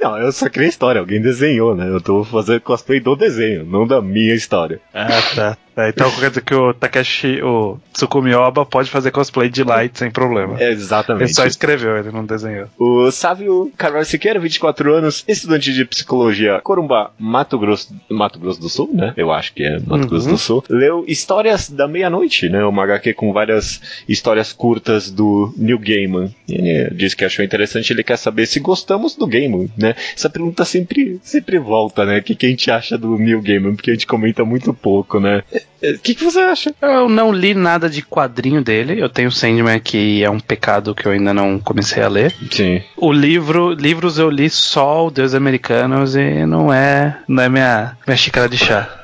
Não, 0.00 0.18
eu 0.18 0.32
só 0.32 0.48
criei 0.48 0.66
a 0.66 0.70
história, 0.70 1.00
alguém 1.00 1.20
desenhou, 1.20 1.74
né? 1.74 1.88
Eu 1.88 2.00
tô 2.00 2.24
fazendo 2.24 2.60
cosplay 2.60 3.00
do 3.00 3.16
desenho, 3.16 3.64
não 3.64 3.86
da 3.86 4.00
minha 4.00 4.34
história. 4.34 4.80
Ah, 4.92 5.08
tá. 5.34 5.58
É, 5.78 5.90
então 5.90 6.10
quer 6.10 6.28
dizer 6.30 6.40
que 6.42 6.54
o 6.54 6.74
Takeshi, 6.74 7.40
o 7.40 7.78
Tsukumi 7.92 8.34
Oba 8.34 8.66
pode 8.66 8.90
fazer 8.90 9.12
cosplay 9.12 9.48
de 9.48 9.62
Light 9.62 9.96
sem 9.96 10.10
problema. 10.10 10.60
É, 10.60 10.72
exatamente. 10.72 11.22
Ele 11.22 11.34
só 11.34 11.46
escreveu, 11.46 11.96
ele 11.96 12.10
não 12.10 12.26
desenhou. 12.26 12.66
O 12.76 13.10
Sávio 13.12 13.70
Carvalho 13.76 14.04
Siqueira, 14.04 14.40
24 14.40 14.92
anos, 14.92 15.24
estudante 15.28 15.72
de 15.72 15.84
psicologia, 15.84 16.60
Corumbá, 16.64 17.12
Mato 17.16 17.56
Grosso, 17.56 17.94
Mato 18.10 18.40
Grosso 18.40 18.60
do 18.60 18.68
Sul, 18.68 18.90
né? 18.92 19.14
Eu 19.16 19.30
acho 19.30 19.54
que 19.54 19.62
é 19.62 19.78
Mato 19.78 20.02
Uhum. 20.02 20.06
Grosso 20.08 20.28
do 20.28 20.38
Sul. 20.38 20.64
Leu 20.68 21.04
Histórias 21.06 21.70
da 21.70 21.86
Meia-Noite, 21.86 22.48
né? 22.48 22.64
Uma 22.64 22.82
HQ 22.82 23.14
com 23.14 23.32
várias 23.32 23.80
histórias 24.08 24.52
curtas 24.52 25.12
do 25.12 25.54
Neil 25.56 25.78
Gaiman. 25.78 26.34
Ele 26.48 26.90
disse 26.94 27.14
que 27.14 27.24
achou 27.24 27.44
interessante, 27.44 27.92
ele 27.92 28.02
quer 28.02 28.16
saber 28.18 28.46
se 28.46 28.58
gostamos 28.58 29.14
do 29.14 29.28
Gaiman, 29.28 29.68
né? 29.76 29.94
Essa 30.16 30.28
pergunta 30.28 30.64
sempre, 30.64 31.20
sempre 31.22 31.58
volta, 31.58 32.04
né? 32.04 32.18
O 32.18 32.22
que, 32.22 32.34
que 32.34 32.46
a 32.46 32.48
gente 32.48 32.68
acha 32.68 32.98
do 32.98 33.16
Neil 33.16 33.40
Gaiman? 33.40 33.76
Porque 33.76 33.90
a 33.90 33.94
gente 33.94 34.06
comenta 34.08 34.44
muito 34.44 34.74
pouco, 34.74 35.20
né? 35.20 35.42
O 35.82 35.98
que, 35.98 36.14
que 36.14 36.24
você 36.24 36.40
acha? 36.40 36.74
Eu 36.82 37.08
não 37.08 37.32
li 37.32 37.54
nada 37.54 37.88
de 37.88 38.02
quadrinho 38.02 38.62
dele. 38.62 39.00
Eu 39.00 39.08
tenho 39.08 39.30
Sandman, 39.30 39.78
que 39.78 40.24
é 40.24 40.30
um 40.30 40.40
pecado 40.40 40.94
que 40.94 41.06
eu 41.06 41.12
ainda 41.12 41.32
não 41.32 41.58
comecei 41.60 42.02
a 42.02 42.08
ler. 42.08 42.34
Sim. 42.50 42.82
O 42.96 43.12
livro, 43.12 43.72
livros 43.72 44.18
eu 44.18 44.28
li 44.28 44.50
só 44.50 45.06
o 45.06 45.10
Deus 45.10 45.34
Americanos 45.34 46.16
e 46.16 46.44
não 46.46 46.72
é, 46.72 47.18
não 47.28 47.42
é 47.42 47.48
minha, 47.48 47.96
minha 48.06 48.16
xícara 48.16 48.48
de 48.48 48.58
chá. 48.58 48.97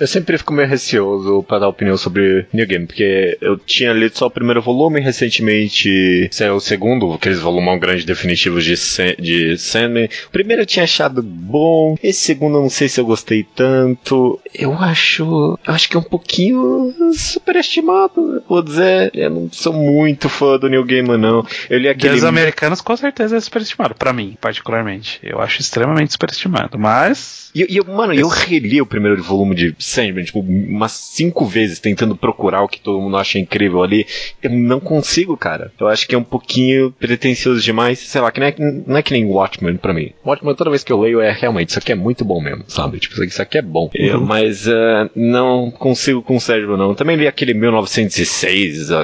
Eu 0.00 0.06
sempre 0.06 0.36
fico 0.38 0.52
meio 0.52 0.68
receoso 0.68 1.42
pra 1.42 1.58
dar 1.58 1.68
opinião 1.68 1.96
sobre 1.96 2.46
New 2.52 2.66
Game, 2.66 2.86
porque 2.86 3.38
eu 3.40 3.56
tinha 3.56 3.92
lido 3.92 4.16
só 4.16 4.26
o 4.26 4.30
primeiro 4.30 4.60
volume, 4.60 5.00
recentemente 5.00 6.28
saiu 6.30 6.56
o 6.56 6.60
segundo, 6.60 7.12
aqueles 7.12 7.40
volumão 7.40 7.78
grande 7.78 8.04
definitivos 8.04 8.64
de, 8.64 8.74
de 9.18 9.58
Sandman. 9.58 10.08
O 10.26 10.30
primeiro 10.30 10.62
eu 10.62 10.66
tinha 10.66 10.84
achado 10.84 11.22
bom, 11.22 11.96
esse 12.02 12.20
segundo 12.20 12.58
eu 12.58 12.62
não 12.62 12.70
sei 12.70 12.88
se 12.88 13.00
eu 13.00 13.06
gostei 13.06 13.44
tanto. 13.54 14.40
Eu 14.54 14.72
acho. 14.74 15.58
Eu 15.66 15.74
acho 15.74 15.88
que 15.88 15.96
é 15.96 16.00
um 16.00 16.02
pouquinho 16.02 16.92
superestimado, 17.12 18.42
vou 18.48 18.62
dizer. 18.62 19.10
Eu 19.14 19.30
não 19.30 19.48
sou 19.52 19.72
muito 19.72 20.28
fã 20.28 20.58
do 20.58 20.68
New 20.68 20.84
Game, 20.84 21.08
não. 21.16 21.46
Eu 21.70 21.78
li 21.78 21.88
aquele. 21.88 22.12
Deus 22.12 22.24
Americanos 22.24 22.80
com 22.80 22.96
certeza 22.96 23.36
é 23.36 23.40
superestimado, 23.40 23.94
pra 23.94 24.12
mim, 24.12 24.36
particularmente. 24.40 25.18
Eu 25.22 25.40
acho 25.40 25.60
extremamente 25.60 26.12
superestimado, 26.12 26.78
mas 26.78 27.50
E, 27.54 27.66
e 27.76 27.80
mano, 27.84 28.12
eu 28.12 28.28
reli 28.28 28.82
o 28.82 28.86
primeiro 28.86 29.22
volume 29.22 29.45
de 29.54 29.74
Sandman, 29.78 30.24
tipo, 30.24 30.40
umas 30.40 30.92
cinco 30.92 31.44
vezes, 31.46 31.78
tentando 31.78 32.16
procurar 32.16 32.62
o 32.62 32.68
que 32.68 32.80
todo 32.80 33.00
mundo 33.00 33.16
acha 33.16 33.38
incrível 33.38 33.82
ali. 33.82 34.06
Eu 34.42 34.50
não 34.50 34.80
consigo, 34.80 35.36
cara. 35.36 35.72
Eu 35.78 35.88
acho 35.88 36.06
que 36.08 36.14
é 36.14 36.18
um 36.18 36.24
pouquinho 36.24 36.92
pretencioso 36.92 37.60
demais. 37.60 37.98
Sei 37.98 38.20
lá, 38.20 38.30
que 38.30 38.40
não 38.40 38.46
é, 38.46 38.54
não 38.86 38.96
é 38.96 39.02
que 39.02 39.12
nem 39.12 39.24
Watchmen 39.24 39.76
pra 39.76 39.92
mim. 39.94 40.12
Watchmen, 40.24 40.54
toda 40.54 40.70
vez 40.70 40.82
que 40.84 40.92
eu 40.92 41.00
leio, 41.00 41.20
é 41.20 41.32
realmente, 41.32 41.70
isso 41.70 41.78
aqui 41.78 41.92
é 41.92 41.94
muito 41.94 42.24
bom 42.24 42.40
mesmo, 42.40 42.64
sabe? 42.68 42.98
Tipo, 42.98 43.22
isso 43.24 43.40
aqui 43.42 43.58
é 43.58 43.62
bom. 43.62 43.90
Eu- 43.94 44.20
mas 44.20 44.66
eh, 44.66 45.10
não 45.14 45.70
consigo 45.70 46.22
com 46.22 46.36
o 46.36 46.40
cérebro, 46.40 46.76
não. 46.76 46.94
Também 46.94 47.16
li 47.16 47.26
aquele 47.26 47.54
1906, 47.54 48.90
ah, 48.90 49.02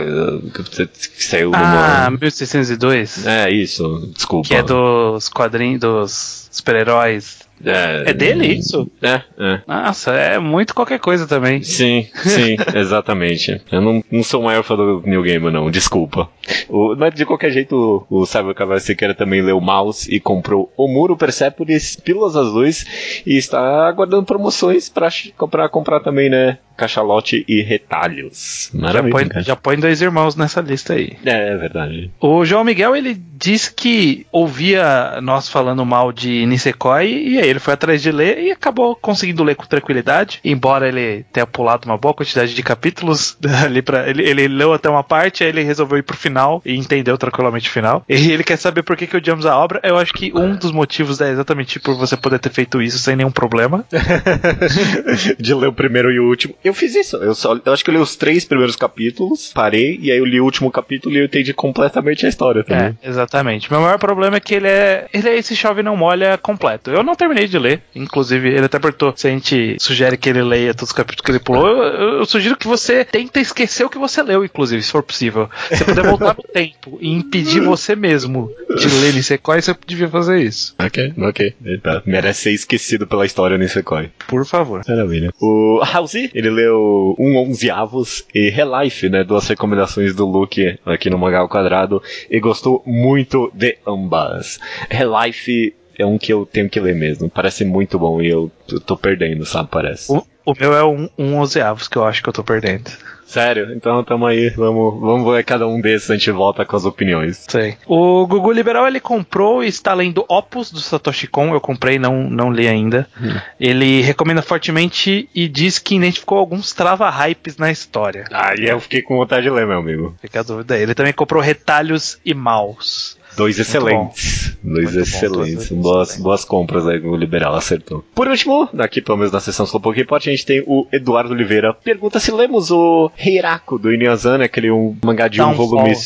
que 1.15 1.25
saiu 1.25 1.51
Ah, 1.55 2.09
numa... 2.11 2.19
1602, 2.19 3.27
É, 3.27 3.51
isso, 3.51 4.11
desculpa. 4.15 4.49
que 4.49 4.55
é 4.55 4.63
dos 4.63 5.29
quadrinhos 5.29 5.81
dos 5.81 6.49
super-heróis. 6.51 7.41
É, 7.65 8.11
É 8.11 8.13
dele 8.13 8.47
isso? 8.47 8.91
É, 9.03 9.23
é. 9.39 9.61
Nossa, 9.67 10.13
é 10.13 10.39
muito 10.39 10.75
qualquer 10.75 10.99
coisa 10.99 11.27
também. 11.27 11.63
Sim, 11.63 12.07
sim, 12.15 12.57
exatamente. 12.75 13.61
Eu 13.71 13.81
não, 13.81 14.03
não 14.11 14.23
sou 14.23 14.41
o 14.41 14.45
maior 14.45 14.63
fã 14.63 14.77
do 14.77 15.03
New 15.05 15.23
Game, 15.23 15.51
não, 15.51 15.71
desculpa. 15.71 16.29
O, 16.69 16.95
mas 16.97 17.15
de 17.15 17.25
qualquer 17.25 17.51
jeito, 17.51 18.07
o, 18.11 18.21
o 18.23 18.27
Cyber 18.27 18.55
Cavalo 18.55 18.73
também 19.17 19.43
leu 19.43 19.61
Mouse 19.61 20.13
e 20.13 20.19
comprou 20.19 20.73
o 20.77 20.89
Muro 20.89 21.17
Persepolis, 21.17 21.97
Pílulas 21.97 22.37
Azuis 22.37 23.23
e 23.27 23.37
está 23.37 23.87
aguardando 23.87 24.25
promoções 24.25 24.89
pra 24.89 25.11
ch- 25.11 25.33
comprar, 25.37 25.69
comprar 25.69 26.01
também, 26.01 26.29
né? 26.31 26.59
Cachalote 26.77 27.45
e 27.47 27.61
retalhos. 27.63 28.71
Já 28.73 28.81
Maravilha. 28.81 29.13
põe, 29.13 29.29
cara. 29.29 29.45
já 29.45 29.55
põe 29.55 29.77
dois 29.79 30.01
irmãos 30.01 30.35
nessa 30.35 30.61
lista 30.61 30.95
aí. 30.95 31.13
É, 31.25 31.51
é 31.53 31.57
verdade. 31.57 32.11
O 32.21 32.45
João 32.45 32.65
Miguel, 32.65 32.97
ele 32.97 33.15
disse 33.15 33.73
que 33.73 34.27
ouvia 34.33 35.21
nós 35.23 35.49
falando 35.49 35.85
mal 35.85 36.11
de 36.13 36.47
Nisekoi 36.47 37.13
e 37.29 37.39
aí 37.39 37.52
ele 37.53 37.61
foi 37.61 37.75
atrás 37.75 38.03
de 38.03 38.11
ler 38.11 38.39
e 38.39 38.51
acabou 38.51 38.97
conseguindo 38.97 39.45
ler 39.45 39.55
com 39.55 39.67
tranquilidade, 39.67 40.41
embora 40.45 40.89
ele 40.89 41.25
tenha 41.33 41.47
pulado 41.47 41.87
uma 41.87 41.97
boa 41.97 42.15
quantidade 42.15 42.55
de 42.55 42.63
capítulos 42.63 43.37
ali 43.65 43.83
para 43.83 44.09
ele, 44.09 44.29
ele 44.29 44.49
leu 44.49 44.73
até 44.73 44.89
uma 44.89 45.05
parte, 45.05 45.45
aí 45.45 45.51
ele 45.51 45.63
resolveu 45.63 45.99
ir 45.99 46.03
pro 46.03 46.17
final 46.17 46.61
e 46.65 46.75
entendeu 46.75 47.17
tranquilamente 47.17 47.69
o 47.69 47.73
final. 47.73 48.05
E 48.09 48.31
ele 48.31 48.45
quer 48.45 48.57
saber 48.57 48.83
por 48.83 48.97
que 48.97 49.07
que 49.07 49.17
odiamos 49.17 49.47
a 49.47 49.57
obra. 49.57 49.81
Eu 49.83 49.97
acho 49.97 50.13
que 50.13 50.33
um 50.35 50.57
dos 50.57 50.73
motivos 50.73 51.21
é 51.21 51.31
exatamente 51.31 51.79
por 51.79 51.95
você 51.97 52.17
poder 52.17 52.39
ter 52.39 52.51
feito 52.51 52.81
isso 52.81 52.99
sem 52.99 53.17
nenhum 53.17 53.31
problema. 53.31 53.85
de 55.39 55.55
ler 55.55 55.69
o 55.69 55.73
primeiro 55.73 56.11
e 56.11 56.19
o 56.19 56.29
último. 56.29 56.55
Eu 56.65 56.75
fiz 56.75 56.95
isso. 56.95 57.17
Eu, 57.17 57.35
só, 57.35 57.59
eu 57.65 57.73
acho 57.73 57.85
que 57.85 57.91
eu 57.91 57.95
li 57.95 58.01
os 58.01 58.17
três 58.17 58.45
primeiros 58.45 58.77
capítulos, 58.77 59.53
parei, 59.55 59.99
e 60.01 60.11
aí 60.11 60.19
eu 60.19 60.25
li 60.25 60.41
o 60.41 60.45
último 60.45 60.71
capítulo 60.71 61.15
e 61.15 61.19
eu 61.19 61.25
entendi 61.25 61.53
completamente 61.53 62.27
a 62.27 62.29
história 62.29 62.65
também. 62.65 62.97
É, 63.03 63.09
exatamente. 63.09 63.71
Meu 63.71 63.81
maior 63.81 63.99
problema 63.99 64.37
é 64.37 64.41
que 64.41 64.55
ele 64.55 64.69
é. 64.69 65.07
Ele 65.13 65.29
é 65.29 65.37
esse 65.37 65.55
chove 65.55 65.83
não 65.83 65.97
molha 65.97 66.39
completo. 66.39 66.91
Eu 66.91 67.03
não 67.03 67.15
terminei 67.15 67.42
de 67.49 67.59
ler. 67.59 67.83
Inclusive, 67.95 68.49
ele 68.49 68.65
até 68.67 68.79
perguntou 68.79 69.13
se 69.17 69.27
a 69.29 69.31
gente 69.31 69.77
sugere 69.81 70.17
que 70.17 70.29
ele 70.29 70.43
leia 70.43 70.75
todos 70.75 70.91
os 70.91 70.97
capítulos 70.97 71.25
que 71.25 71.31
ele 71.33 71.39
pulou. 71.41 71.67
Eu, 71.67 72.19
eu- 72.19 72.27
sugiro 72.27 72.57
que 72.57 72.67
você 72.67 73.05
tenta 73.05 73.41
esquecer 73.41 73.85
o 73.85 73.91
que 73.91 73.99
você 73.99 74.23
leu, 74.23 74.45
inclusive, 74.45 74.83
se 74.83 74.91
for 74.91 75.03
possível. 75.03 75.49
Se 75.73 75.85
puder 75.85 76.05
voltar 76.05 76.37
no 76.37 76.43
tempo 76.45 76.99
e 77.01 77.11
impedir 77.13 77.61
você 77.61 77.95
mesmo 77.97 78.51
de 78.77 78.89
ler 79.01 79.13
Nisekoi, 79.15 79.61
você 79.61 79.75
devia 79.87 80.09
fazer 80.09 80.41
isso. 80.41 80.75
Ok, 80.79 81.13
ok. 81.19 81.55
Tá. 81.83 82.03
Merece 82.07 82.43
ser 82.43 82.53
esquecido 82.53 83.07
pela 83.07 83.27
história 83.27 83.59
Nisekoi. 83.59 84.11
Por 84.27 84.45
favor. 84.47 84.83
Maravilha. 84.89 85.31
O 85.41 85.81
House, 85.85 86.15
ele 86.15 86.51
leu 86.51 87.15
um 87.19 87.37
onzeavos 87.37 88.25
e 88.35 88.49
Relife, 88.51 89.09
né? 89.09 89.25
Duas 89.25 89.47
recomendações 89.49 90.15
do 90.15 90.27
Luke 90.27 90.79
aqui 90.87 91.11
no 91.11 91.19
Mangá 91.19 91.39
ao 91.41 91.49
Quadrado 91.49 92.03
e 92.31 92.39
gostou 92.41 92.83
muito 92.87 93.51
de 93.55 93.77
ambas. 93.87 94.59
Relife 94.91 95.75
é 96.03 96.07
um 96.07 96.19
que 96.19 96.33
eu 96.33 96.45
tenho 96.45 96.69
que 96.69 96.81
ler 96.81 96.95
mesmo. 96.95 97.31
Parece 97.31 97.65
muito 97.65 97.99
bom 97.99 98.21
e 98.21 98.29
eu, 98.29 98.51
eu 98.71 98.81
tô 98.81 98.97
perdendo, 98.97 99.45
sabe? 99.45 99.69
Parece. 99.71 100.13
O, 100.13 100.25
o 100.45 100.55
meu 100.59 100.75
é 100.75 100.85
um, 100.85 101.09
um 101.19 101.37
onzeavos 101.37 101.89
que 101.89 101.97
eu 101.97 102.05
acho 102.05 102.23
que 102.23 102.29
eu 102.29 102.33
tô 102.33 102.45
perdendo. 102.45 102.91
Sério? 103.33 103.73
Então 103.73 104.05
tamo 104.05 104.27
aí, 104.27 104.51
vamos, 104.51 105.01
vamos 105.01 105.33
ver 105.33 105.43
cada 105.43 105.67
um 105.67 105.81
desses, 105.81 106.11
a 106.11 106.15
gente 106.15 106.31
volta 106.31 106.67
com 106.67 106.77
as 106.77 106.85
opiniões. 106.85 107.47
Sei. 107.49 107.79
O 107.87 108.27
Gugu 108.27 108.53
Liberal 108.53 108.87
ele 108.87 109.01
comprou 109.01 109.65
e 109.65 109.69
está 109.69 109.95
lendo 109.95 110.23
Opus 110.29 110.71
do 110.71 110.81
Satoshi 110.81 111.27
Kon, 111.27 111.55
eu 111.55 111.61
comprei, 111.61 111.99
não, 111.99 112.29
não 112.29 112.53
li 112.53 112.69
ainda. 112.69 113.09
Hum. 113.19 113.35
Ele 113.59 114.03
recomenda 114.03 114.43
fortemente 114.43 115.31
e 115.35 115.49
diz 115.49 115.79
que 115.79 115.97
identificou 115.97 116.37
alguns 116.37 116.75
trava-hypes 116.75 117.57
na 117.57 117.71
história. 117.71 118.27
Ah, 118.31 118.53
e 118.55 118.67
eu 118.67 118.79
fiquei 118.79 119.01
com 119.01 119.17
vontade 119.17 119.45
de 119.45 119.51
ler, 119.51 119.67
meu 119.67 119.79
amigo. 119.79 120.15
Fica 120.21 120.41
a 120.41 120.43
dúvida 120.43 120.75
aí. 120.75 120.83
Ele 120.83 120.95
também 120.95 121.15
comprou 121.15 121.41
Retalhos 121.41 122.19
e 122.23 122.35
Maus. 122.35 123.17
Dois 123.37 123.59
excelentes. 123.59 124.57
Dois 124.63 124.95
Muito 124.95 125.01
excelentes. 125.01 125.69
Bom, 125.71 125.83
boas, 125.83 126.17
boas 126.17 126.45
compras 126.45 126.87
aí 126.87 126.99
o 126.99 127.17
Liberal 127.17 127.55
acertou. 127.55 128.05
Por 128.15 128.29
último, 128.29 128.69
daqui 128.73 129.01
pelo 129.01 129.19
menos 129.19 129.33
na 129.33 129.41
sessão 129.41 129.67
Slowpoke 129.67 129.99
Report, 129.99 130.27
a 130.27 130.31
gente 130.31 130.47
tem 130.47 130.63
o 130.67 130.87
Eduardo 130.93 131.33
Oliveira. 131.33 131.75
Pergunta 131.75 132.21
se 132.21 132.31
lemos 132.31 132.71
o 132.71 133.11
Heiraku 133.19 133.79
do 133.79 133.93
Inuyasha, 133.93 134.37
aquele 134.37 134.71
um 134.71 134.97
mangá 135.05 135.29
de 135.29 135.41
um 135.41 135.53
volume. 135.53 135.91
Né? 135.91 135.97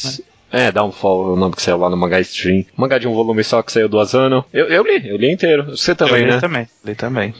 É, 0.52 0.70
Downfall, 0.70 1.32
o 1.32 1.36
nome 1.36 1.56
que 1.56 1.62
saiu 1.62 1.76
lá 1.76 1.90
no 1.90 1.96
Mangá 1.96 2.20
Stream. 2.20 2.64
Mangá 2.76 2.98
de 2.98 3.08
um 3.08 3.12
volume 3.12 3.42
só 3.42 3.62
que 3.62 3.72
saiu 3.72 3.88
do 3.88 3.98
Asano. 3.98 4.44
Eu, 4.52 4.66
eu 4.66 4.84
li, 4.84 5.08
eu 5.08 5.16
li 5.16 5.30
inteiro. 5.30 5.76
Você 5.76 5.94
também, 5.94 6.20
eu 6.20 6.26
li 6.26 6.32
né? 6.32 6.40
também, 6.40 6.68
li 6.84 6.94
também. 6.94 7.34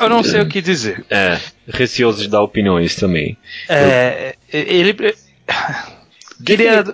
eu 0.00 0.08
não 0.08 0.22
sei 0.22 0.40
o 0.40 0.48
que 0.48 0.62
dizer. 0.62 1.04
É, 1.10 1.38
receoso 1.66 2.22
de 2.22 2.28
dar 2.28 2.42
opiniões 2.42 2.94
também. 2.94 3.36
É, 3.68 4.36
eu... 4.52 4.60
ele... 4.60 5.14
Queria... 6.46 6.84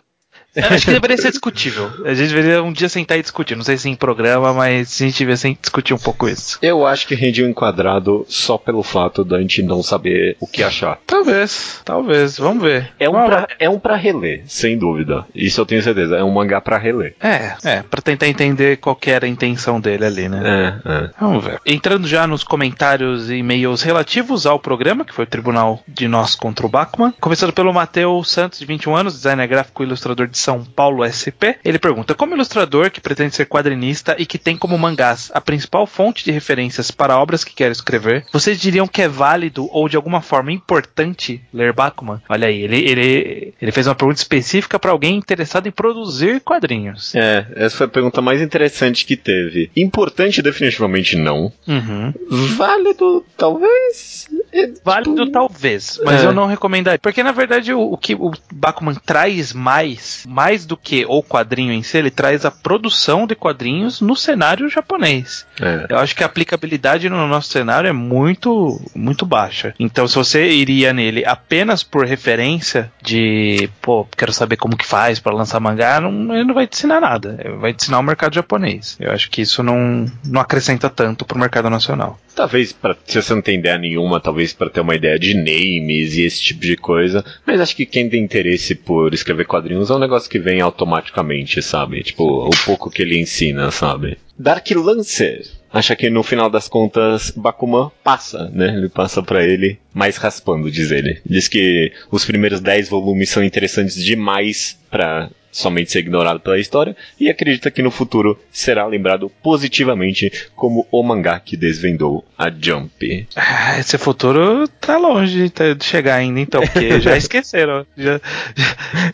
Acho 0.56 0.86
que 0.86 0.92
deveria 0.92 1.16
ser 1.16 1.30
discutível. 1.30 1.90
A 2.04 2.14
gente 2.14 2.32
deveria 2.34 2.62
um 2.62 2.72
dia 2.72 2.88
sentar 2.88 3.18
e 3.18 3.22
discutir. 3.22 3.56
Não 3.56 3.64
sei 3.64 3.76
se 3.76 3.88
em 3.88 3.94
programa, 3.94 4.52
mas 4.52 5.00
a 5.00 5.04
gente 5.04 5.24
deveria 5.24 5.56
discutir 5.60 5.94
um 5.94 5.98
pouco 5.98 6.28
isso. 6.28 6.58
Eu 6.60 6.86
acho 6.86 7.06
que 7.06 7.14
rendia 7.14 7.44
um 7.44 7.48
enquadrado 7.48 8.24
só 8.28 8.58
pelo 8.58 8.82
fato 8.82 9.24
da 9.24 9.40
gente 9.40 9.62
não 9.62 9.82
saber 9.82 10.36
o 10.40 10.46
que 10.46 10.62
achar. 10.62 10.98
Talvez, 11.06 11.80
talvez. 11.84 12.38
Vamos 12.38 12.62
ver. 12.62 12.92
É 12.98 13.08
um, 13.08 13.12
pra, 13.12 13.48
é 13.58 13.68
um 13.68 13.78
pra 13.78 13.96
reler, 13.96 14.42
sem 14.46 14.76
dúvida. 14.76 15.24
Isso 15.34 15.60
eu 15.60 15.66
tenho 15.66 15.82
certeza. 15.82 16.16
É 16.16 16.24
um 16.24 16.30
mangá 16.30 16.60
pra 16.60 16.78
reler. 16.78 17.14
É, 17.20 17.54
é. 17.64 17.82
Pra 17.82 18.00
tentar 18.00 18.28
entender 18.28 18.78
qual 18.78 18.98
era 19.06 19.26
a 19.26 19.28
intenção 19.28 19.80
dele 19.80 20.04
ali, 20.04 20.28
né? 20.28 20.42
É, 20.84 20.90
é. 20.90 21.10
Vamos 21.20 21.44
ver. 21.44 21.60
Entrando 21.66 22.06
já 22.08 22.26
nos 22.26 22.42
comentários 22.42 23.30
e 23.30 23.44
e-mails 23.44 23.82
relativos 23.82 24.46
ao 24.46 24.58
programa, 24.58 25.04
que 25.04 25.12
foi 25.12 25.24
o 25.24 25.28
tribunal 25.28 25.82
de 25.86 26.08
nós 26.08 26.34
contra 26.34 26.64
o 26.64 26.68
Bachmann. 26.68 27.12
Começando 27.20 27.52
pelo 27.52 27.72
Matheus 27.72 28.30
Santos, 28.30 28.58
de 28.58 28.64
21 28.64 28.96
anos, 28.96 29.14
designer 29.14 29.46
gráfico 29.46 29.82
e 29.82 29.86
ilustrador 29.86 30.26
de 30.26 30.38
são 30.44 30.62
Paulo 30.62 31.02
SP. 31.08 31.56
Ele 31.64 31.78
pergunta: 31.78 32.14
Como 32.14 32.34
ilustrador 32.34 32.90
que 32.90 33.00
pretende 33.00 33.34
ser 33.34 33.46
quadrinista 33.46 34.14
e 34.18 34.26
que 34.26 34.38
tem 34.38 34.56
como 34.56 34.78
mangás 34.78 35.30
a 35.34 35.40
principal 35.40 35.86
fonte 35.86 36.24
de 36.24 36.30
referências 36.30 36.90
para 36.90 37.18
obras 37.18 37.42
que 37.42 37.54
quer 37.54 37.70
escrever, 37.70 38.24
vocês 38.32 38.60
diriam 38.60 38.86
que 38.86 39.02
é 39.02 39.08
válido 39.08 39.68
ou 39.72 39.88
de 39.88 39.96
alguma 39.96 40.20
forma 40.20 40.52
importante 40.52 41.42
ler 41.52 41.72
Bakuman? 41.72 42.20
Olha 42.28 42.48
aí, 42.48 42.62
ele, 42.62 42.78
ele, 42.78 43.54
ele 43.60 43.72
fez 43.72 43.86
uma 43.86 43.94
pergunta 43.94 44.20
específica 44.20 44.78
para 44.78 44.90
alguém 44.90 45.16
interessado 45.16 45.66
em 45.66 45.72
produzir 45.72 46.40
quadrinhos. 46.40 47.14
É, 47.14 47.46
essa 47.56 47.78
foi 47.78 47.86
a 47.86 47.90
pergunta 47.90 48.20
mais 48.20 48.40
interessante 48.42 49.06
que 49.06 49.16
teve. 49.16 49.70
Importante, 49.76 50.42
definitivamente 50.42 51.16
não. 51.16 51.52
Uhum. 51.66 52.12
Válido, 52.56 53.24
talvez. 53.36 54.28
É, 54.52 54.70
válido, 54.84 55.24
tipo... 55.24 55.32
talvez, 55.32 56.00
mas 56.04 56.22
é. 56.22 56.26
eu 56.26 56.32
não 56.32 56.46
recomendaria. 56.46 56.98
Porque 56.98 57.22
na 57.22 57.32
verdade 57.32 57.72
o, 57.72 57.80
o 57.80 57.96
que 57.96 58.14
o 58.14 58.30
Bakuman 58.52 58.94
traz 58.94 59.52
mais 59.52 60.24
mais 60.34 60.66
do 60.66 60.76
que 60.76 61.06
o 61.06 61.22
quadrinho 61.22 61.72
em 61.72 61.82
si, 61.84 61.96
ele 61.96 62.10
traz 62.10 62.44
a 62.44 62.50
produção 62.50 63.24
de 63.24 63.36
quadrinhos 63.36 64.00
no 64.00 64.16
cenário 64.16 64.68
japonês. 64.68 65.46
É. 65.60 65.86
Eu 65.88 65.98
acho 65.98 66.16
que 66.16 66.24
a 66.24 66.26
aplicabilidade 66.26 67.08
no 67.08 67.28
nosso 67.28 67.50
cenário 67.50 67.86
é 67.86 67.92
muito, 67.92 68.80
muito 68.96 69.24
baixa. 69.24 69.72
Então, 69.78 70.08
se 70.08 70.16
você 70.16 70.48
iria 70.48 70.92
nele 70.92 71.24
apenas 71.24 71.84
por 71.84 72.04
referência 72.04 72.90
de, 73.00 73.70
pô, 73.80 74.04
quero 74.16 74.32
saber 74.32 74.56
como 74.56 74.76
que 74.76 74.84
faz 74.84 75.20
para 75.20 75.36
lançar 75.36 75.60
mangá, 75.60 76.00
não, 76.00 76.34
ele 76.34 76.44
não 76.44 76.54
vai 76.54 76.66
te 76.66 76.74
ensinar 76.74 77.00
nada. 77.00 77.36
Ele 77.38 77.54
vai 77.56 77.72
te 77.72 77.82
ensinar 77.82 78.00
o 78.00 78.02
mercado 78.02 78.34
japonês. 78.34 78.96
Eu 78.98 79.12
acho 79.12 79.30
que 79.30 79.40
isso 79.40 79.62
não, 79.62 80.10
não 80.24 80.40
acrescenta 80.40 80.90
tanto 80.90 81.24
pro 81.24 81.38
mercado 81.38 81.70
nacional. 81.70 82.18
Talvez, 82.34 82.72
pra, 82.72 82.96
se 83.06 83.22
você 83.22 83.32
não 83.32 83.42
tem 83.42 83.58
ideia 83.58 83.78
nenhuma, 83.78 84.18
talvez 84.18 84.52
para 84.52 84.68
ter 84.68 84.80
uma 84.80 84.96
ideia 84.96 85.16
de 85.18 85.34
names 85.34 86.16
e 86.16 86.22
esse 86.22 86.42
tipo 86.42 86.60
de 86.60 86.76
coisa. 86.76 87.24
Mas 87.46 87.60
acho 87.60 87.76
que 87.76 87.86
quem 87.86 88.08
tem 88.08 88.24
interesse 88.24 88.74
por 88.74 89.14
escrever 89.14 89.46
quadrinhos 89.46 89.90
é 89.90 89.94
um 89.94 90.00
negócio 90.00 90.23
que 90.28 90.38
vem 90.38 90.60
automaticamente, 90.60 91.62
sabe? 91.62 92.02
Tipo, 92.02 92.46
o 92.46 92.50
pouco 92.64 92.90
que 92.90 93.02
ele 93.02 93.18
ensina, 93.18 93.70
sabe? 93.70 94.18
Dark 94.38 94.68
Lancer 94.70 95.44
acha 95.72 95.96
que 95.96 96.08
no 96.08 96.22
final 96.22 96.48
das 96.48 96.68
contas 96.68 97.32
Bakuman 97.34 97.90
passa, 98.02 98.48
né? 98.52 98.76
Ele 98.76 98.88
passa 98.88 99.22
para 99.22 99.42
ele 99.42 99.78
mais 99.92 100.16
raspando, 100.16 100.70
diz 100.70 100.92
ele. 100.92 101.20
Diz 101.26 101.48
que 101.48 101.92
os 102.10 102.24
primeiros 102.24 102.60
10 102.60 102.88
volumes 102.88 103.30
são 103.30 103.42
interessantes 103.42 103.96
demais 104.02 104.78
para 104.88 105.30
somente 105.54 105.92
ser 105.92 106.00
ignorado 106.00 106.40
pela 106.40 106.58
história 106.58 106.96
e 107.18 107.30
acredita 107.30 107.70
que 107.70 107.80
no 107.80 107.90
futuro 107.90 108.38
será 108.50 108.84
lembrado 108.86 109.30
positivamente 109.42 110.30
como 110.56 110.86
o 110.90 111.02
mangá 111.02 111.38
que 111.38 111.56
desvendou 111.56 112.24
a 112.36 112.50
Jump. 112.50 113.28
Ah, 113.36 113.78
esse 113.78 113.96
futuro 113.96 114.66
tá 114.80 114.98
longe 114.98 115.48
de 115.48 115.84
chegar 115.84 116.16
ainda, 116.16 116.40
então, 116.40 116.60
porque 116.60 116.98
já 117.00 117.16
esqueceram. 117.16 117.86
Já, 117.96 118.20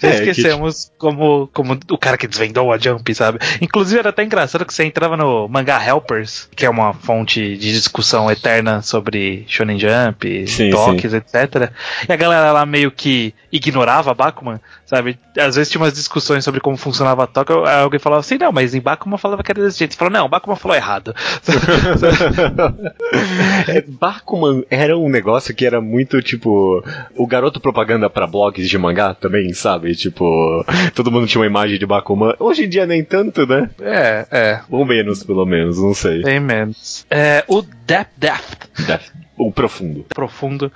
já 0.00 0.08
é, 0.08 0.14
esquecemos 0.14 0.86
que... 0.86 0.90
como, 0.98 1.48
como 1.52 1.78
o 1.90 1.98
cara 1.98 2.16
que 2.16 2.26
desvendou 2.26 2.72
a 2.72 2.78
Jump, 2.78 3.14
sabe? 3.14 3.38
Inclusive 3.60 3.98
era 3.98 4.08
até 4.08 4.24
engraçado 4.24 4.64
que 4.64 4.72
você 4.72 4.84
entrava 4.84 5.09
no 5.16 5.48
Mangá 5.48 5.84
Helpers, 5.84 6.48
que 6.54 6.66
é 6.66 6.70
uma 6.70 6.92
fonte 6.92 7.56
de 7.56 7.72
discussão 7.72 8.30
eterna 8.30 8.82
sobre 8.82 9.44
Shonen 9.48 9.78
Jump, 9.78 10.46
sim, 10.46 10.70
toques, 10.70 11.10
sim. 11.10 11.16
etc. 11.16 11.72
E 12.08 12.12
a 12.12 12.16
galera 12.16 12.52
lá 12.52 12.66
meio 12.66 12.90
que 12.90 13.34
ignorava 13.52 14.14
Bakuman, 14.14 14.60
sabe? 14.90 15.16
Às 15.38 15.54
vezes 15.54 15.70
tinha 15.70 15.80
umas 15.80 15.92
discussões 15.92 16.42
sobre 16.42 16.58
como 16.58 16.76
funcionava 16.76 17.22
a 17.22 17.26
toca, 17.28 17.54
alguém 17.80 18.00
falava 18.00 18.20
assim, 18.20 18.36
não, 18.36 18.50
mas 18.50 18.74
em 18.74 18.80
Bakuman 18.80 19.16
falava 19.16 19.40
que 19.40 19.52
era 19.52 19.62
desse 19.62 19.78
jeito. 19.78 19.92
Você 19.92 19.98
falou, 19.98 20.12
não, 20.12 20.28
Bakuman 20.28 20.56
falou 20.56 20.76
errado. 20.76 21.14
é, 23.68 23.82
Bakuman 23.82 24.64
era 24.68 24.98
um 24.98 25.08
negócio 25.08 25.54
que 25.54 25.64
era 25.64 25.80
muito, 25.80 26.20
tipo, 26.20 26.82
o 27.16 27.24
garoto 27.24 27.60
propaganda 27.60 28.10
para 28.10 28.26
blogs 28.26 28.68
de 28.68 28.78
mangá 28.78 29.14
também, 29.14 29.52
sabe? 29.52 29.94
Tipo, 29.94 30.64
todo 30.92 31.12
mundo 31.12 31.28
tinha 31.28 31.40
uma 31.40 31.46
imagem 31.46 31.78
de 31.78 31.86
Bakuman. 31.86 32.34
Hoje 32.40 32.64
em 32.64 32.68
dia 32.68 32.84
nem 32.84 33.04
tanto, 33.04 33.46
né? 33.46 33.70
É, 33.80 34.26
é. 34.28 34.60
Ou 34.68 34.84
menos, 34.84 35.22
pelo 35.22 35.46
menos, 35.46 35.80
não 35.80 35.94
sei. 35.94 36.22
Bem 36.22 36.40
menos. 36.40 37.06
É, 37.08 37.44
o 37.46 37.62
Depth 37.62 38.10
Depth. 38.16 38.68
Depth. 38.88 39.12
O 39.38 39.52
profundo. 39.52 40.04
Profundo. 40.08 40.72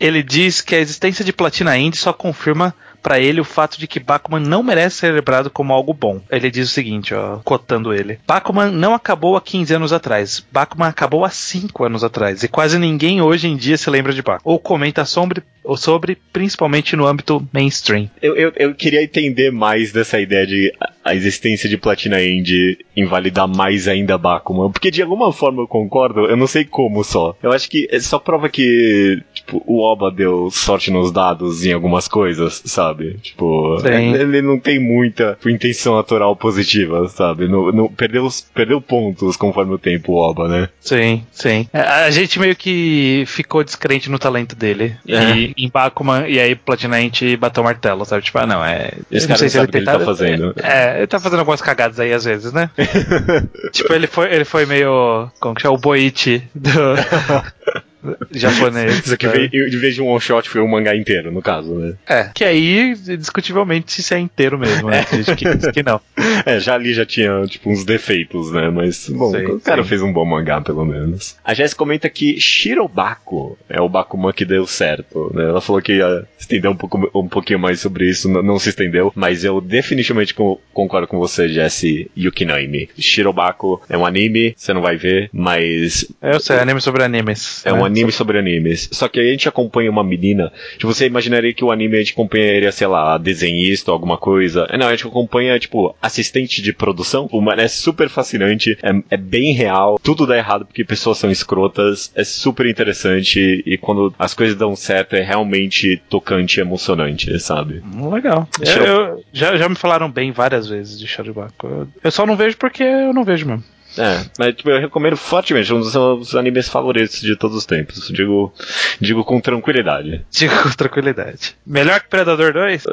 Ele 0.00 0.22
diz 0.22 0.60
que 0.60 0.74
a 0.74 0.80
existência 0.80 1.24
de 1.24 1.32
Platina 1.32 1.76
Indie 1.76 1.98
só 1.98 2.12
confirma 2.12 2.74
para 3.08 3.18
ele 3.18 3.40
o 3.40 3.44
fato 3.44 3.78
de 3.78 3.86
que 3.86 3.98
Bakuman 3.98 4.38
não 4.38 4.62
merece 4.62 4.96
ser 4.96 5.14
lembrado 5.14 5.48
como 5.48 5.72
algo 5.72 5.94
bom. 5.94 6.20
Ele 6.28 6.50
diz 6.50 6.68
o 6.68 6.74
seguinte, 6.74 7.14
ó, 7.14 7.38
cotando 7.38 7.94
ele: 7.94 8.20
Bakuman 8.26 8.70
não 8.70 8.92
acabou 8.92 9.34
há 9.34 9.40
15 9.40 9.74
anos 9.76 9.94
atrás. 9.94 10.46
Bakuman 10.52 10.88
acabou 10.88 11.24
há 11.24 11.30
5 11.30 11.84
anos 11.84 12.04
atrás 12.04 12.42
e 12.42 12.48
quase 12.48 12.78
ninguém 12.78 13.22
hoje 13.22 13.48
em 13.48 13.56
dia 13.56 13.78
se 13.78 13.88
lembra 13.88 14.12
de 14.12 14.20
Bakuman 14.20 14.42
ou 14.44 14.58
comenta 14.58 15.06
sobre, 15.06 15.42
sobre 15.76 16.16
principalmente 16.32 16.96
no 16.96 17.06
âmbito 17.06 17.46
mainstream. 17.52 18.10
Eu, 18.22 18.36
eu, 18.36 18.52
eu 18.56 18.74
queria 18.74 19.02
entender 19.02 19.50
mais 19.50 19.92
dessa 19.92 20.20
ideia 20.20 20.46
de 20.46 20.72
a 21.04 21.14
existência 21.14 21.68
de 21.68 21.76
Platina 21.76 22.22
Indie 22.22 22.78
invalidar 22.96 23.48
mais 23.48 23.88
ainda 23.88 24.18
Bakuman, 24.18 24.70
porque 24.70 24.90
de 24.90 25.02
alguma 25.02 25.32
forma 25.32 25.62
eu 25.62 25.68
concordo, 25.68 26.26
eu 26.26 26.36
não 26.36 26.46
sei 26.46 26.64
como 26.64 27.02
só. 27.02 27.34
Eu 27.42 27.52
acho 27.52 27.68
que 27.70 27.88
só 28.00 28.18
prova 28.18 28.48
que 28.48 29.22
tipo, 29.32 29.62
o 29.66 29.80
Oba 29.80 30.10
deu 30.10 30.50
sorte 30.50 30.90
nos 30.90 31.10
dados 31.10 31.64
em 31.64 31.72
algumas 31.72 32.06
coisas, 32.08 32.62
sabe? 32.66 33.18
Tipo, 33.22 33.78
Sim. 33.80 34.14
ele 34.14 34.42
não 34.42 34.58
tem 34.58 34.78
muita 34.78 35.38
intenção 35.46 35.94
autoral 35.94 36.36
positiva, 36.36 37.08
sabe? 37.08 37.48
No, 37.48 37.72
no, 37.72 37.90
perdeu, 37.90 38.28
perdeu 38.54 38.80
pontos 38.80 39.36
conforme 39.36 39.74
o 39.74 39.78
tempo, 39.78 40.12
o 40.12 40.16
Oba, 40.16 40.48
né? 40.48 40.68
Sim, 40.80 41.22
sim. 41.32 41.66
É, 41.72 41.80
a 41.80 42.10
gente 42.10 42.38
meio 42.38 42.54
que 42.54 43.24
ficou 43.26 43.64
descrente 43.64 44.10
no 44.10 44.18
talento 44.18 44.54
dele. 44.54 44.96
É. 45.06 45.52
E 45.56 45.57
em 45.58 45.68
Bakuman, 45.68 46.26
e 46.26 46.38
aí 46.38 46.54
Platinante 46.54 47.36
bateu 47.36 47.62
o 47.62 47.64
martelo, 47.64 48.04
sabe? 48.04 48.22
Tipo, 48.22 48.38
ah, 48.38 48.46
não, 48.46 48.64
é. 48.64 48.92
Esse 49.10 49.26
não 49.26 49.36
cara 49.36 49.38
sei 49.38 49.48
se 49.48 49.58
ele, 49.58 49.66
tá, 49.66 49.78
ele 49.78 49.86
tá 49.86 50.00
fazendo. 50.00 50.54
É, 50.62 50.72
é, 50.72 50.98
ele 50.98 51.06
tá 51.06 51.18
fazendo 51.18 51.40
algumas 51.40 51.60
cagadas 51.60 51.98
aí 51.98 52.12
às 52.12 52.24
vezes, 52.24 52.52
né? 52.52 52.70
tipo, 53.72 53.92
ele 53.92 54.06
foi, 54.06 54.32
ele 54.32 54.44
foi 54.44 54.64
meio. 54.64 55.28
Como 55.40 55.54
que 55.54 55.62
chama? 55.62 55.74
O 55.74 55.78
Boichi 55.78 56.42
do. 56.54 56.70
japonês. 58.30 59.00
Isso 59.00 59.14
aqui, 59.14 59.26
tá? 59.26 59.32
veio, 59.32 59.68
em 59.68 59.78
vez 59.78 59.94
de 59.94 60.02
um 60.02 60.06
one 60.06 60.20
shot, 60.20 60.48
foi 60.48 60.60
um 60.60 60.68
mangá 60.68 60.94
inteiro, 60.94 61.30
no 61.32 61.42
caso, 61.42 61.74
né? 61.74 61.94
É, 62.06 62.30
que 62.32 62.44
aí, 62.44 62.94
discutivelmente, 62.94 64.02
se 64.02 64.14
é 64.14 64.18
inteiro 64.18 64.58
mesmo, 64.58 64.88
né? 64.88 65.04
Tem 65.04 65.22
gente 65.22 65.36
que 65.36 65.56
diz 65.56 65.70
que 65.70 65.82
não. 65.82 66.00
É, 66.46 66.60
já 66.60 66.74
ali 66.74 66.92
já 66.94 67.04
tinha, 67.06 67.44
tipo, 67.46 67.70
uns 67.70 67.84
defeitos, 67.84 68.52
né? 68.52 68.70
Mas, 68.70 69.08
bom, 69.08 69.30
Sim, 69.32 69.44
o 69.46 69.60
cara 69.60 69.82
sim. 69.82 69.88
fez 69.88 70.02
um 70.02 70.12
bom 70.12 70.24
mangá, 70.24 70.60
pelo 70.60 70.84
menos. 70.84 71.36
A 71.44 71.54
Jess 71.54 71.74
comenta 71.74 72.08
que 72.08 72.38
Shirobako 72.40 73.58
é 73.68 73.80
o 73.80 73.88
Bakuman 73.88 74.32
que 74.32 74.44
deu 74.44 74.66
certo, 74.66 75.30
né? 75.34 75.44
Ela 75.44 75.60
falou 75.60 75.82
que 75.82 75.94
ia 75.94 76.26
estender 76.38 76.70
um, 76.70 76.76
pouco, 76.76 77.10
um 77.14 77.28
pouquinho 77.28 77.58
mais 77.58 77.80
sobre 77.80 78.08
isso, 78.08 78.28
não, 78.28 78.42
não 78.42 78.58
se 78.58 78.68
estendeu, 78.68 79.12
mas 79.14 79.44
eu 79.44 79.60
definitivamente 79.60 80.34
co- 80.34 80.60
concordo 80.72 81.06
com 81.08 81.18
você, 81.18 81.48
Jesse 81.48 82.10
Yukinoimi. 82.16 82.88
Shirobako 82.98 83.82
é 83.88 83.96
um 83.96 84.06
anime, 84.06 84.54
você 84.56 84.72
não 84.72 84.80
vai 84.82 84.96
ver, 84.96 85.28
mas 85.32 86.06
Eu 86.22 86.40
sei, 86.40 86.58
anime 86.58 86.80
sobre 86.80 87.02
animes. 87.04 87.64
é 87.66 87.72
um 87.72 87.78
né? 87.78 87.84
anime 87.84 88.12
sobre 88.12 88.38
animes. 88.38 88.88
Só 88.92 89.08
que 89.08 89.18
a 89.20 89.24
gente 89.24 89.48
acompanha 89.48 89.90
uma 89.90 90.04
menina. 90.04 90.52
Tipo, 90.76 90.92
você 90.92 91.06
imaginaria 91.06 91.52
que 91.52 91.64
o 91.64 91.70
anime 91.72 91.96
a 91.96 91.98
gente 92.00 92.12
acompanharia, 92.12 92.70
sei 92.72 92.86
lá, 92.86 93.18
desenhista 93.18 93.90
ou 93.90 93.94
alguma 93.94 94.16
coisa. 94.18 94.66
É, 94.70 94.76
Não, 94.76 94.86
a 94.86 94.90
gente 94.90 95.06
acompanha, 95.06 95.58
tipo, 95.58 95.94
assistente 96.00 96.27
de 96.32 96.72
produção. 96.72 97.28
O 97.32 97.40
mano 97.40 97.60
é 97.62 97.68
super 97.68 98.08
fascinante, 98.08 98.78
é, 98.82 98.90
é 99.10 99.16
bem 99.16 99.52
real. 99.52 99.98
Tudo 100.02 100.26
dá 100.26 100.36
errado 100.36 100.64
porque 100.66 100.84
pessoas 100.84 101.18
são 101.18 101.30
escrotas. 101.30 102.10
É 102.14 102.24
super 102.24 102.66
interessante. 102.66 103.62
E 103.66 103.76
quando 103.78 104.14
as 104.18 104.34
coisas 104.34 104.56
dão 104.56 104.74
certo, 104.76 105.14
é 105.16 105.20
realmente 105.22 106.00
tocante 106.08 106.58
e 106.58 106.60
emocionante, 106.60 107.38
sabe? 107.40 107.82
Legal. 108.12 108.48
Eu, 108.60 108.84
eu- 108.84 109.24
já, 109.32 109.56
já 109.56 109.68
me 109.68 109.74
falaram 109.76 110.10
bem 110.10 110.30
várias 110.32 110.68
vezes 110.68 110.98
de 110.98 111.06
Sharibaku. 111.06 111.66
Eu, 111.66 111.88
eu 112.04 112.10
só 112.10 112.26
não 112.26 112.36
vejo 112.36 112.56
porque 112.56 112.82
eu 112.82 113.12
não 113.12 113.24
vejo 113.24 113.46
mesmo. 113.46 113.64
É, 113.98 114.24
mas 114.38 114.54
tipo, 114.54 114.70
eu 114.70 114.80
recomendo 114.80 115.16
fortemente, 115.16 115.74
um 115.74 115.80
dos 115.80 115.94
meus 115.94 116.34
animes 116.36 116.68
favoritos 116.68 117.20
de 117.20 117.34
todos 117.36 117.56
os 117.56 117.66
tempos. 117.66 118.08
Digo, 118.08 118.52
digo 119.00 119.24
com 119.24 119.40
tranquilidade. 119.40 120.24
Digo 120.30 120.62
com 120.62 120.70
tranquilidade. 120.70 121.56
Melhor 121.66 122.00
que 122.00 122.08
Predador 122.08 122.52
2? 122.52 122.84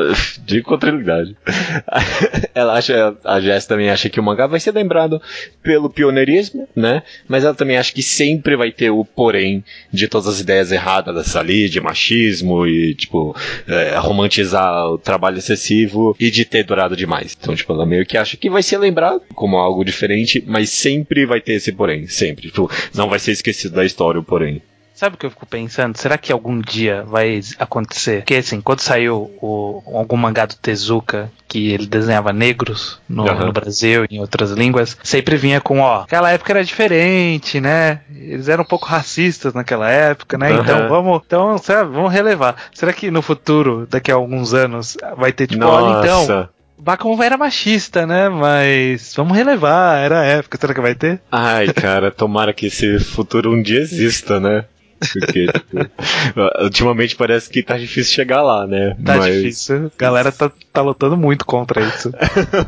Digo 0.46 0.68
com 0.68 0.78
tranquilidade. 0.78 1.36
ela 2.56 2.78
acha, 2.78 3.16
a 3.24 3.40
Jess 3.40 3.68
também 3.68 3.90
acha 3.90 4.10
que 4.10 4.20
o 4.20 4.24
mangá 4.24 4.48
vai 4.48 4.60
ser 4.60 4.72
lembrado 4.72 5.22
pelo 5.62 5.90
pioneirismo, 5.90 6.68
né? 6.76 7.04
Mas 7.28 7.44
ela 7.44 7.54
também 7.54 7.78
acha 7.78 7.94
que 7.94 8.02
sempre 8.02 8.56
vai 8.56 8.72
ter 8.72 8.90
o 8.90 9.06
porém 9.06 9.64
de 9.92 10.08
todas 10.08 10.28
as 10.28 10.40
ideias 10.40 10.72
erradas 10.72 11.14
dessa 11.14 11.40
ali, 11.40 11.70
de 11.70 11.80
machismo 11.80 12.66
e, 12.66 12.96
tipo, 12.96 13.36
é, 13.68 13.96
romantizar 13.98 14.88
o 14.88 14.98
trabalho 14.98 15.38
excessivo 15.38 16.16
e 16.20 16.32
de 16.32 16.46
ter 16.46 16.64
durado 16.64 16.96
demais. 16.96 17.38
Então, 17.40 17.56
tipo, 17.56 17.72
ela 17.74 17.86
meio 17.86 18.06
que 18.06 18.18
acha 18.18 18.38
que 18.38 18.50
vai 18.50 18.64
ser 18.64 18.78
lembrado 18.80 19.22
como 19.36 19.58
algo 19.58 19.86
diferente, 19.86 20.44
mas 20.48 20.70
sempre 20.96 21.26
vai 21.26 21.42
ter 21.42 21.54
esse 21.54 21.72
porém, 21.72 22.08
sempre. 22.08 22.48
Tipo, 22.48 22.70
não 22.94 23.10
vai 23.10 23.20
ser 23.20 23.32
esquecido 23.32 23.76
da 23.76 23.86
história 23.86 24.20
o 24.20 24.24
porém. 24.24 24.62
Sabe 24.96 25.16
o 25.16 25.18
que 25.18 25.26
eu 25.26 25.30
fico 25.30 25.46
pensando? 25.46 25.98
Será 25.98 26.18
que 26.18 26.32
algum 26.32 26.58
dia 26.62 27.04
vai 27.04 27.42
acontecer? 27.60 28.20
Porque 28.20 28.36
assim, 28.36 28.62
quando 28.62 28.80
saiu 28.80 29.30
o, 29.42 29.84
algum 29.94 30.16
mangá 30.16 30.46
do 30.46 30.56
Tezuka, 30.56 31.30
que 31.50 31.70
ele 31.74 31.86
desenhava 31.86 32.32
negros 32.32 33.02
no, 33.08 33.28
Aham. 33.28 33.48
no 33.48 33.52
Brasil 33.52 34.06
e 34.10 34.16
em 34.16 34.20
outras 34.22 34.52
línguas, 34.52 34.98
sempre 35.04 35.36
vinha 35.36 35.60
com, 35.60 35.82
ó, 35.82 36.04
aquela 36.04 36.32
época 36.32 36.54
era 36.54 36.64
diferente, 36.64 37.60
né? 37.60 38.00
Eles 38.10 38.48
eram 38.48 38.64
um 38.64 38.68
pouco 38.68 38.86
racistas 38.86 39.54
naquela 39.54 39.92
época, 39.92 40.38
né? 40.38 40.54
Aham. 40.54 40.62
Então 40.62 40.88
vamos, 40.88 41.22
então, 41.26 41.58
sabe, 41.58 41.92
vamos 41.94 42.14
relevar. 42.14 42.56
Será 42.74 42.94
que 42.94 43.12
no 43.12 43.22
futuro, 43.22 43.86
daqui 43.90 44.10
a 44.10 44.16
alguns 44.16 44.54
anos, 44.54 44.96
vai 45.18 45.34
ter 45.34 45.48
tipo, 45.48 45.66
olha 45.66 46.00
então, 46.00 46.48
Bakuman 46.78 47.24
era 47.26 47.38
machista, 47.38 48.06
né? 48.06 48.30
Mas 48.30 49.14
vamos 49.16 49.36
relevar, 49.36 49.98
era 49.98 50.20
a 50.22 50.26
época, 50.26 50.58
será 50.60 50.74
que 50.74 50.82
vai 50.82 50.96
ter? 50.96 51.22
Ai, 51.32 51.72
cara, 51.74 52.12
tomara 52.12 52.54
que 52.54 52.68
esse 52.68 53.00
futuro 53.00 53.52
um 53.54 53.62
dia 53.62 53.80
exista, 53.80 54.40
né? 54.40 54.66
Porque, 55.00 55.48
tipo, 55.48 55.78
ultimamente 56.64 57.16
parece 57.16 57.50
que 57.50 57.62
tá 57.62 57.78
difícil 57.78 58.14
chegar 58.14 58.42
lá, 58.42 58.66
né? 58.66 58.96
Tá 59.04 59.18
difícil. 59.20 59.92
A 59.98 60.02
galera 60.02 60.32
tá, 60.32 60.52
tá 60.72 60.82
lutando 60.82 61.18
muito 61.18 61.46
contra 61.46 61.82
isso. 61.82 62.12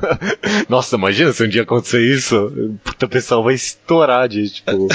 Nossa, 0.69 0.95
imagina 0.95 1.31
se 1.31 1.43
um 1.43 1.47
dia 1.47 1.63
acontecer 1.63 2.01
isso. 2.01 2.79
Puta, 2.83 3.05
o 3.05 3.09
pessoal 3.09 3.43
vai 3.43 3.53
estourar 3.53 4.27
de, 4.27 4.49
tipo. 4.49 4.87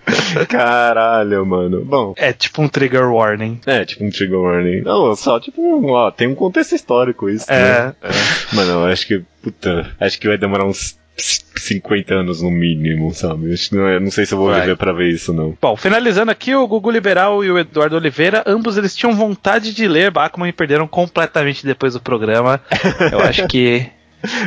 Caralho, 0.48 1.46
mano. 1.46 1.84
Bom. 1.84 2.14
É 2.16 2.32
tipo 2.32 2.62
um 2.62 2.68
trigger 2.68 3.10
warning. 3.10 3.60
É, 3.66 3.84
tipo 3.84 4.04
um 4.04 4.10
trigger 4.10 4.38
warning. 4.38 4.82
Não, 4.82 5.14
só, 5.14 5.38
tipo, 5.38 5.62
um, 5.62 5.90
ó, 5.92 6.10
tem 6.10 6.28
um 6.28 6.34
contexto 6.34 6.74
histórico 6.74 7.28
isso, 7.28 7.46
né? 7.50 7.94
É, 8.02 8.54
Mano, 8.54 8.72
eu 8.72 8.84
acho 8.86 9.06
que, 9.06 9.22
puta, 9.42 9.90
acho 10.00 10.18
que 10.18 10.28
vai 10.28 10.36
demorar 10.36 10.64
uns 10.64 10.98
50 11.20 12.14
anos 12.14 12.42
no 12.42 12.50
mínimo, 12.50 13.12
sabe? 13.14 13.54
Não, 13.72 13.86
é- 13.88 14.00
não 14.00 14.10
sei 14.10 14.26
se 14.26 14.34
eu 14.34 14.38
vou 14.38 14.48
Vai. 14.50 14.60
viver 14.62 14.76
pra 14.76 14.92
ver 14.92 15.08
isso, 15.10 15.32
não. 15.32 15.56
Bom, 15.60 15.76
finalizando 15.76 16.30
aqui, 16.30 16.54
o 16.54 16.66
Gugu 16.66 16.90
Liberal 16.90 17.44
e 17.44 17.50
o 17.50 17.58
Eduardo 17.58 17.96
Oliveira, 17.96 18.42
ambos 18.46 18.76
eles 18.76 18.94
tinham 18.96 19.14
vontade 19.14 19.74
de 19.74 19.86
ler 19.88 20.10
Bakuman 20.10 20.48
e 20.48 20.52
perderam 20.52 20.86
completamente 20.88 21.64
depois 21.66 21.92
do 21.94 22.00
programa. 22.00 22.60
Eu 23.12 23.20
acho 23.20 23.46
que 23.46 23.86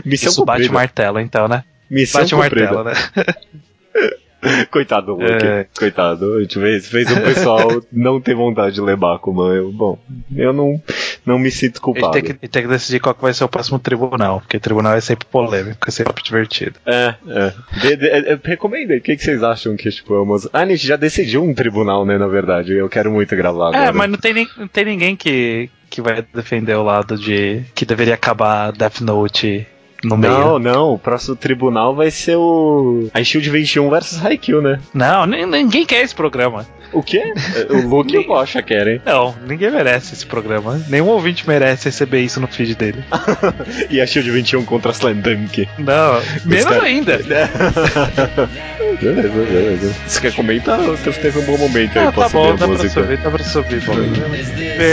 Missão 0.06 0.30
isso 0.32 0.46
bate 0.46 0.62
o 0.62 0.66
cumprida. 0.66 0.74
martelo, 0.74 1.20
então, 1.20 1.48
né? 1.48 1.64
Missão 1.90 2.22
Bate 2.22 2.36
cumprida. 2.36 2.72
martelo, 2.74 2.84
né? 2.84 2.94
Coitado 4.72 5.08
do 5.08 5.14
Luke. 5.14 5.46
É. 5.46 5.68
Coitado. 5.78 6.36
A 6.36 6.42
gente 6.42 6.60
fez, 6.60 6.88
fez 6.88 7.12
o 7.12 7.22
pessoal 7.22 7.82
não 7.92 8.20
ter 8.20 8.36
vontade 8.36 8.76
de 8.76 8.82
ler 8.82 8.96
Bakuman. 8.96 9.54
Eu, 9.54 9.72
bom, 9.72 9.98
eu 10.36 10.54
não, 10.54 10.82
não 11.26 11.40
me 11.40 11.52
sinto 11.52 11.82
culpado. 11.82 12.12
tem 12.12 12.24
que, 12.24 12.34
tem 12.34 12.62
que 12.64 12.68
decidir 12.68 13.00
qual 13.00 13.16
que 13.16 13.22
vai 13.22 13.34
ser 13.34 13.44
o 13.44 13.50
próximo 13.50 13.80
tribunal, 13.80 14.42
porque 14.42 14.60
tribunal 14.60 14.94
é 14.94 15.02
sempre 15.02 15.28
polêmico, 15.28 15.88
é 15.88 15.92
sempre 15.92 16.22
divertido. 16.24 16.76
É, 16.86 17.16
é. 17.28 17.54
De, 17.80 17.96
de, 17.96 18.08
é, 18.08 18.40
recomenda. 18.44 18.96
O 18.96 19.02
que, 19.02 19.16
que 19.16 19.24
vocês 19.24 19.44
acham 19.44 19.76
que, 19.76 19.90
tipo, 19.90 20.14
é 20.14 20.22
umas... 20.22 20.48
Ah, 20.54 20.62
a 20.62 20.66
gente 20.68 20.86
já 20.86 20.96
decidiu 20.96 21.44
um 21.44 21.54
tribunal, 21.54 22.06
né, 22.06 22.18
na 22.18 22.28
verdade. 22.28 22.74
Eu 22.74 22.90
quero 22.90 23.12
muito 23.12 23.36
gravar 23.36 23.70
agora. 23.70 23.86
É, 23.86 23.92
mas 23.92 24.10
não 24.10 24.18
tem, 24.18 24.34
nem, 24.34 24.48
não 24.58 24.68
tem 24.68 24.86
ninguém 24.86 25.16
que, 25.16 25.70
que 25.90 26.02
vai 26.02 26.24
defender 26.34 26.76
o 26.76 26.84
lado 26.84 27.18
de 27.18 27.64
que 27.76 27.86
deveria 27.86 28.14
acabar 28.14 28.72
Death 28.72 29.02
Note 29.02 29.68
no 30.04 30.18
meio. 30.18 30.34
Não, 30.34 30.60
não. 30.60 30.94
O 30.94 31.00
próximo 31.00 31.36
tribunal 31.36 31.96
vai 31.96 32.12
ser 32.12 32.36
o... 32.38 33.10
A 33.14 33.24
Shield 33.24 33.50
21 33.50 33.90
versus 33.90 34.24
Haikyuu, 34.26 34.62
né? 34.62 34.80
Não, 34.94 35.26
ninguém 35.26 35.86
quer 35.86 36.02
esse 36.02 36.14
programa. 36.16 36.66
O 36.92 37.02
quê? 37.02 37.34
o 37.72 37.88
Luke 37.88 38.14
e 38.14 38.20
o 38.20 38.26
Bocha 38.28 38.62
querem. 38.62 39.02
Não, 39.04 39.34
ninguém 39.48 39.72
merece 39.72 40.14
esse 40.14 40.26
programa. 40.28 40.80
Nenhum 40.88 41.08
ouvinte 41.08 41.48
merece 41.48 41.86
receber 41.86 42.20
isso 42.22 42.40
no 42.40 42.48
feed 42.48 42.76
dele. 42.76 43.04
E 43.90 44.00
a 44.00 44.06
Shield 44.06 44.30
21 44.30 44.64
contra 44.66 44.92
a 44.92 44.94
Slam 44.94 45.16
Dunk. 45.16 45.68
Não, 45.80 46.22
menos 46.46 46.66
cara- 46.66 46.84
ainda. 46.84 47.18
beleza, 49.02 49.30
beleza. 49.30 49.96
Você 50.08 50.22
quer 50.22 50.34
comentar? 50.36 50.80
Teve, 51.04 51.20
teve 51.20 51.40
um 51.40 51.46
bom 51.46 51.58
momento 51.58 51.98
aí 51.98 52.08
Ah, 52.08 52.12
pra 52.12 52.24
tá 52.24 52.30
subir 52.30 52.42
bom, 52.44 52.48
a 52.50 52.52
dá 52.52 52.58
pra 52.58 52.68
música. 52.68 52.90
subir, 53.02 53.18
dá 53.18 53.30
pra 53.32 53.44
subir. 53.44 53.82
Bom, 53.82 53.96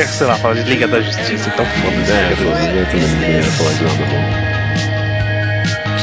sei 0.09 0.27
lá, 0.27 0.37
fala 0.37 0.55
de 0.55 0.63
Liga 0.63 0.89
da 0.89 1.01
Justiça, 1.01 1.51
então 1.53 1.65
foda-se. 1.67 2.13
É, 2.13 2.33
eu 2.33 2.87
também 2.87 3.09
não 3.09 3.21
queria 3.21 3.43
falar 3.43 3.73
de 3.73 3.85
nada 3.85 3.97
bom. 3.97 4.50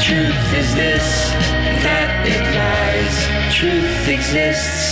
Truth 0.08 0.54
is 0.54 0.74
this, 0.74 1.32
that 1.84 2.24
it 2.26 2.40
lies. 2.56 3.54
Truth 3.54 4.08
exists. 4.08 4.87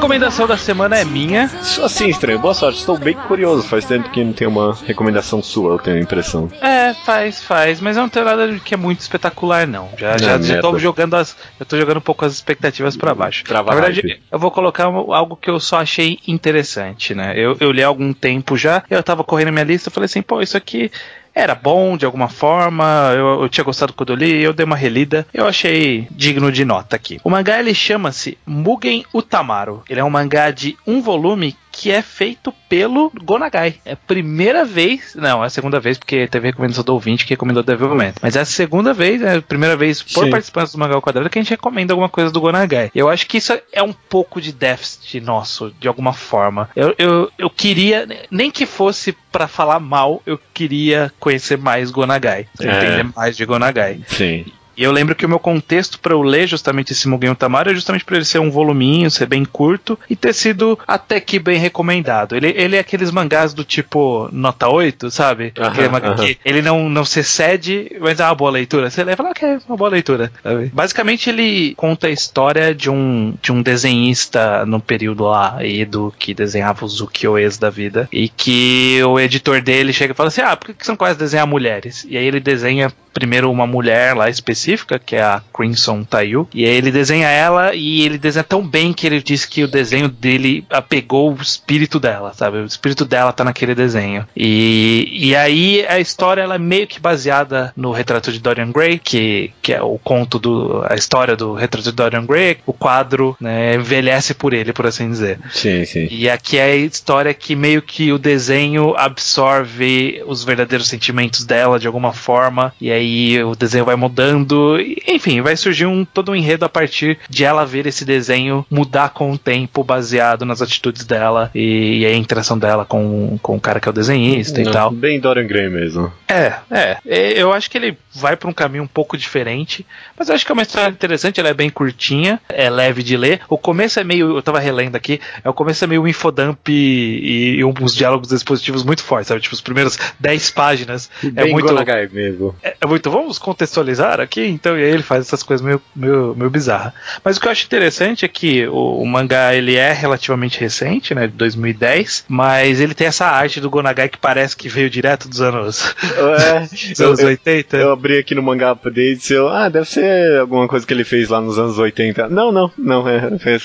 Recomendação 0.00 0.46
da 0.46 0.56
semana 0.56 0.96
é 0.98 1.04
minha. 1.04 1.44
Isso 1.60 1.84
assim, 1.84 2.08
estranho. 2.08 2.38
Boa 2.38 2.54
sorte. 2.54 2.78
Estou 2.78 2.96
bem 2.96 3.14
curioso. 3.14 3.68
Faz 3.68 3.84
tempo 3.84 4.08
que 4.08 4.24
não 4.24 4.32
tem 4.32 4.48
uma 4.48 4.74
recomendação 4.86 5.42
sua, 5.42 5.74
eu 5.74 5.78
tenho 5.78 5.98
a 5.98 6.00
impressão. 6.00 6.50
É, 6.62 6.94
faz, 7.04 7.42
faz, 7.44 7.82
mas 7.82 7.98
eu 7.98 8.04
não 8.04 8.08
tenho 8.08 8.24
nada 8.24 8.58
que 8.64 8.72
é 8.72 8.78
muito 8.78 9.00
espetacular, 9.00 9.66
não. 9.66 9.90
Já, 9.98 10.16
já, 10.16 10.32
É, 10.36 10.42
já 10.42 10.60
tô 10.62 10.78
jogando 10.78 11.16
as. 11.16 11.36
Eu 11.60 11.66
tô 11.66 11.76
jogando 11.78 11.98
um 11.98 12.00
pouco 12.00 12.24
as 12.24 12.32
expectativas 12.32 12.96
pra 12.96 13.14
baixo. 13.14 13.44
Trava 13.44 13.68
Na 13.74 13.78
verdade, 13.78 14.00
hype. 14.00 14.22
eu 14.32 14.38
vou 14.38 14.50
colocar 14.50 14.84
algo 14.84 15.36
que 15.36 15.50
eu 15.50 15.60
só 15.60 15.76
achei 15.82 16.18
interessante, 16.26 17.14
né? 17.14 17.34
Eu, 17.36 17.58
eu 17.60 17.70
li 17.70 17.84
há 17.84 17.86
algum 17.86 18.14
tempo 18.14 18.56
já, 18.56 18.82
eu 18.88 19.02
tava 19.02 19.22
correndo 19.22 19.52
minha 19.52 19.66
lista, 19.66 19.90
eu 19.90 19.92
falei 19.92 20.06
assim, 20.06 20.22
pô, 20.22 20.40
isso 20.40 20.56
aqui 20.56 20.90
era 21.34 21.54
bom 21.54 21.96
de 21.96 22.04
alguma 22.04 22.28
forma, 22.28 23.12
eu, 23.14 23.42
eu 23.42 23.48
tinha 23.48 23.64
gostado 23.64 23.92
quando 23.92 24.10
eu 24.10 24.16
li, 24.16 24.42
eu 24.42 24.52
dei 24.52 24.64
uma 24.64 24.76
relida, 24.76 25.26
eu 25.32 25.46
achei 25.46 26.06
digno 26.10 26.50
de 26.50 26.64
nota 26.64 26.96
aqui. 26.96 27.20
O 27.24 27.30
mangá 27.30 27.58
ele 27.58 27.74
chama-se 27.74 28.36
Mugen 28.46 29.04
Utamaru. 29.14 29.82
Ele 29.88 30.00
é 30.00 30.04
um 30.04 30.10
mangá 30.10 30.50
de 30.50 30.76
um 30.86 31.00
volume 31.00 31.56
que 31.80 31.90
é 31.90 32.02
feito 32.02 32.52
pelo 32.68 33.10
Gonagai. 33.24 33.76
É 33.86 33.92
a 33.92 33.96
primeira 33.96 34.66
vez, 34.66 35.14
não, 35.14 35.42
é 35.42 35.46
a 35.46 35.50
segunda 35.50 35.80
vez, 35.80 35.96
porque 35.96 36.28
teve 36.28 36.48
recomendação 36.48 36.84
do 36.84 36.92
ouvinte 36.92 37.24
que 37.24 37.32
recomendou 37.32 37.62
Devilman. 37.62 38.12
Mas 38.20 38.36
é 38.36 38.40
a 38.40 38.44
segunda 38.44 38.92
vez, 38.92 39.22
é 39.22 39.36
a 39.36 39.42
primeira 39.42 39.74
vez 39.78 40.02
por 40.02 40.24
Sim. 40.24 40.30
participantes 40.30 40.74
do 40.74 40.78
Mangá 40.78 40.94
ao 40.94 41.00
Quadrado 41.00 41.30
que 41.30 41.38
a 41.38 41.42
gente 41.42 41.52
recomenda 41.52 41.94
alguma 41.94 42.10
coisa 42.10 42.30
do 42.30 42.38
Gonagai. 42.38 42.90
Eu 42.94 43.08
acho 43.08 43.26
que 43.26 43.38
isso 43.38 43.58
é 43.72 43.82
um 43.82 43.94
pouco 43.94 44.42
de 44.42 44.52
déficit 44.52 45.22
nosso, 45.22 45.72
de 45.80 45.88
alguma 45.88 46.12
forma. 46.12 46.68
Eu, 46.76 46.94
eu, 46.98 47.32
eu 47.38 47.48
queria, 47.48 48.06
nem 48.30 48.50
que 48.50 48.66
fosse 48.66 49.16
pra 49.32 49.48
falar 49.48 49.80
mal, 49.80 50.22
eu 50.26 50.38
queria 50.52 51.10
conhecer 51.18 51.56
mais 51.56 51.90
Gonagai. 51.90 52.46
É. 52.60 52.64
Entender 52.64 53.10
mais 53.16 53.38
de 53.38 53.46
Gonagai. 53.46 54.02
Sim. 54.06 54.44
E 54.80 54.82
eu 54.82 54.92
lembro 54.92 55.14
que 55.14 55.26
o 55.26 55.28
meu 55.28 55.38
contexto 55.38 56.00
para 56.00 56.14
eu 56.14 56.22
ler 56.22 56.46
justamente 56.46 56.92
esse 56.92 57.06
Mugen 57.06 57.34
Tamaro 57.34 57.70
é 57.70 57.74
justamente 57.74 58.02
para 58.02 58.16
ele 58.16 58.24
ser 58.24 58.38
um 58.38 58.50
voluminho, 58.50 59.10
ser 59.10 59.26
bem 59.26 59.44
curto 59.44 59.98
e 60.08 60.16
ter 60.16 60.32
sido 60.32 60.78
até 60.88 61.20
que 61.20 61.38
bem 61.38 61.58
recomendado. 61.58 62.34
Ele, 62.34 62.48
ele 62.56 62.76
é 62.76 62.78
aqueles 62.78 63.10
mangás 63.10 63.52
do 63.52 63.62
tipo 63.62 64.30
nota 64.32 64.70
8, 64.70 65.10
sabe? 65.10 65.52
Aquele 65.60 65.90
mangá 65.90 66.12
aham. 66.12 66.24
que 66.24 66.38
ele 66.42 66.62
não, 66.62 66.88
não 66.88 67.04
se 67.04 67.20
excede, 67.20 67.94
mas 68.00 68.20
é 68.20 68.24
uma 68.24 68.34
boa 68.34 68.50
leitura. 68.50 68.88
Você 68.88 69.04
lê 69.04 69.12
e 69.12 69.16
fala 69.16 69.34
que 69.34 69.44
é 69.44 69.58
uma 69.68 69.76
boa 69.76 69.90
leitura. 69.90 70.32
sabe? 70.42 70.70
Basicamente, 70.72 71.28
ele 71.28 71.74
conta 71.74 72.06
a 72.06 72.10
história 72.10 72.74
de 72.74 72.88
um, 72.88 73.34
de 73.42 73.52
um 73.52 73.60
desenhista 73.60 74.64
no 74.64 74.80
período 74.80 75.24
lá, 75.24 75.58
Edo, 75.60 76.10
que 76.18 76.32
desenhava 76.32 76.86
os 76.86 77.02
ukiyo-es 77.02 77.58
da 77.58 77.68
vida, 77.68 78.08
e 78.10 78.30
que 78.30 78.98
o 79.04 79.20
editor 79.20 79.60
dele 79.60 79.92
chega 79.92 80.14
e 80.14 80.16
fala 80.16 80.28
assim: 80.28 80.40
Ah, 80.40 80.56
por 80.56 80.72
que 80.72 80.86
você 80.86 80.90
não 80.90 80.96
começa 80.96 81.16
a 81.16 81.24
desenhar 81.24 81.46
mulheres? 81.46 82.06
E 82.08 82.16
aí 82.16 82.24
ele 82.24 82.40
desenha 82.40 82.90
primeiro 83.12 83.50
uma 83.50 83.66
mulher 83.66 84.14
lá 84.14 84.28
específica, 84.28 84.98
que 84.98 85.16
é 85.16 85.22
a 85.22 85.42
Crimson 85.52 86.04
Tayu, 86.04 86.48
e 86.54 86.64
aí 86.64 86.76
ele 86.76 86.90
desenha 86.90 87.28
ela 87.28 87.74
e 87.74 88.02
ele 88.02 88.18
desenha 88.18 88.44
tão 88.44 88.66
bem 88.66 88.92
que 88.92 89.06
ele 89.06 89.22
diz 89.22 89.44
que 89.44 89.62
o 89.64 89.68
desenho 89.68 90.08
dele 90.08 90.64
apegou 90.70 91.32
o 91.32 91.42
espírito 91.42 91.98
dela, 91.98 92.32
sabe? 92.34 92.58
O 92.58 92.66
espírito 92.66 93.04
dela 93.04 93.32
tá 93.32 93.44
naquele 93.44 93.74
desenho. 93.74 94.26
E, 94.36 95.08
e 95.12 95.36
aí 95.36 95.84
a 95.86 95.98
história 95.98 96.42
ela 96.42 96.54
é 96.54 96.58
meio 96.58 96.86
que 96.86 97.00
baseada 97.00 97.72
no 97.76 97.92
retrato 97.92 98.32
de 98.32 98.38
Dorian 98.38 98.70
Gray, 98.70 98.98
que, 98.98 99.52
que 99.62 99.72
é 99.72 99.82
o 99.82 99.98
conto 99.98 100.38
do 100.38 100.84
a 100.88 100.94
história 100.94 101.36
do 101.36 101.54
retrato 101.54 101.90
de 101.90 101.96
Dorian 101.96 102.24
Gray, 102.24 102.58
o 102.66 102.72
quadro, 102.72 103.36
né, 103.40 103.74
envelhece 103.74 104.34
por 104.34 104.52
ele, 104.52 104.72
por 104.72 104.86
assim 104.86 105.10
dizer. 105.10 105.38
Sim, 105.50 105.84
sim. 105.84 106.08
E 106.10 106.28
aqui 106.28 106.58
é 106.58 106.64
a 106.64 106.76
história 106.76 107.34
que 107.34 107.54
meio 107.54 107.82
que 107.82 108.12
o 108.12 108.18
desenho 108.18 108.94
absorve 108.96 110.22
os 110.26 110.44
verdadeiros 110.44 110.88
sentimentos 110.88 111.44
dela 111.44 111.78
de 111.78 111.86
alguma 111.86 112.12
forma, 112.12 112.72
e 112.80 112.90
aí 112.90 112.99
o 113.44 113.54
desenho 113.54 113.84
vai 113.84 113.96
mudando, 113.96 114.78
e, 114.80 115.02
enfim, 115.08 115.40
vai 115.40 115.56
surgir 115.56 115.86
um 115.86 116.04
todo 116.04 116.32
um 116.32 116.34
enredo 116.34 116.64
a 116.64 116.68
partir 116.68 117.18
de 117.28 117.44
ela 117.44 117.64
ver 117.64 117.86
esse 117.86 118.04
desenho 118.04 118.64
mudar 118.70 119.10
com 119.10 119.32
o 119.32 119.38
tempo, 119.38 119.82
baseado 119.84 120.44
nas 120.44 120.62
atitudes 120.62 121.04
dela 121.04 121.50
e, 121.54 122.00
e 122.00 122.06
a 122.06 122.14
interação 122.14 122.58
dela 122.58 122.84
com, 122.84 123.38
com 123.42 123.56
o 123.56 123.60
cara 123.60 123.80
que 123.80 123.88
é 123.88 123.90
o 123.90 123.94
desenhista 123.94 124.60
e 124.60 124.64
Não, 124.64 124.72
tal. 124.72 124.90
Bem 124.90 125.20
Dorian 125.20 125.46
Gray 125.46 125.68
mesmo. 125.68 126.12
É, 126.28 126.54
é. 126.70 126.96
É, 127.06 127.40
Eu 127.40 127.52
acho 127.52 127.70
que 127.70 127.78
ele 127.78 127.96
vai 128.12 128.36
pra 128.36 128.48
um 128.48 128.52
caminho 128.52 128.84
um 128.84 128.88
pouco 128.88 129.16
diferente, 129.16 129.86
mas 130.18 130.28
eu 130.28 130.34
acho 130.34 130.44
que 130.44 130.52
é 130.52 130.54
uma 130.54 130.62
história 130.62 130.90
interessante, 130.92 131.40
ela 131.40 131.48
é 131.48 131.54
bem 131.54 131.70
curtinha, 131.70 132.40
é 132.48 132.68
leve 132.68 133.02
de 133.02 133.16
ler. 133.16 133.40
O 133.48 133.58
começo 133.58 133.98
é 134.00 134.04
meio, 134.04 134.36
eu 134.36 134.42
tava 134.42 134.58
relendo 134.58 134.96
aqui, 134.96 135.20
é, 135.44 135.48
o 135.48 135.54
começo 135.54 135.82
é 135.84 135.86
meio 135.86 136.06
infodump 136.06 136.68
e, 136.68 137.56
e 137.58 137.64
uns 137.64 137.94
diálogos 137.94 138.32
expositivos 138.32 138.84
muito 138.84 139.02
fortes, 139.02 139.28
sabe? 139.28 139.40
Tipo, 139.40 139.54
os 139.54 139.60
primeiros 139.60 139.98
10 140.18 140.50
páginas 140.50 141.10
é 141.24 141.30
bem 141.30 141.52
muito 141.52 141.66
Gonagai 141.68 142.08
mesmo. 142.12 142.54
é, 142.62 142.76
é 142.80 142.86
muito, 142.90 143.10
vamos 143.10 143.38
contextualizar 143.38 144.20
aqui, 144.20 144.44
então, 144.46 144.78
e 144.78 144.82
aí 144.84 144.90
ele 144.90 145.02
faz 145.02 145.26
essas 145.26 145.42
coisas 145.42 145.64
meio, 145.64 145.80
meio, 145.94 146.34
meio 146.36 146.50
bizarras. 146.50 146.92
Mas 147.24 147.36
o 147.36 147.40
que 147.40 147.46
eu 147.46 147.52
acho 147.52 147.64
interessante 147.64 148.24
é 148.24 148.28
que 148.28 148.66
o, 148.66 149.00
o 149.02 149.06
mangá, 149.06 149.54
ele 149.54 149.76
é 149.76 149.92
relativamente 149.92 150.60
recente, 150.60 151.14
né, 151.14 151.26
de 151.26 151.34
2010, 151.34 152.24
mas 152.28 152.80
ele 152.80 152.94
tem 152.94 153.06
essa 153.06 153.26
arte 153.26 153.60
do 153.60 153.70
Gonagai 153.70 154.08
que 154.08 154.18
parece 154.18 154.56
que 154.56 154.68
veio 154.68 154.90
direto 154.90 155.28
dos 155.28 155.40
anos, 155.40 155.94
É, 156.02 156.60
dos 156.90 157.00
eu, 157.00 157.08
anos 157.08 157.20
eu, 157.20 157.28
80. 157.28 157.76
eu 157.76 157.92
abri 157.92 158.18
aqui 158.18 158.34
no 158.34 158.42
mangá 158.42 158.70
update 158.72 159.32
e 159.32 159.36
eu, 159.36 159.48
ah, 159.48 159.68
deve 159.68 159.88
ser 159.88 160.38
alguma 160.40 160.66
coisa 160.68 160.86
que 160.86 160.92
ele 160.92 161.04
fez 161.04 161.28
lá 161.28 161.40
nos 161.40 161.58
anos 161.58 161.78
80. 161.78 162.28
Não, 162.28 162.50
não, 162.52 162.70
não, 162.76 163.08
é, 163.08 163.16
é 163.16 163.20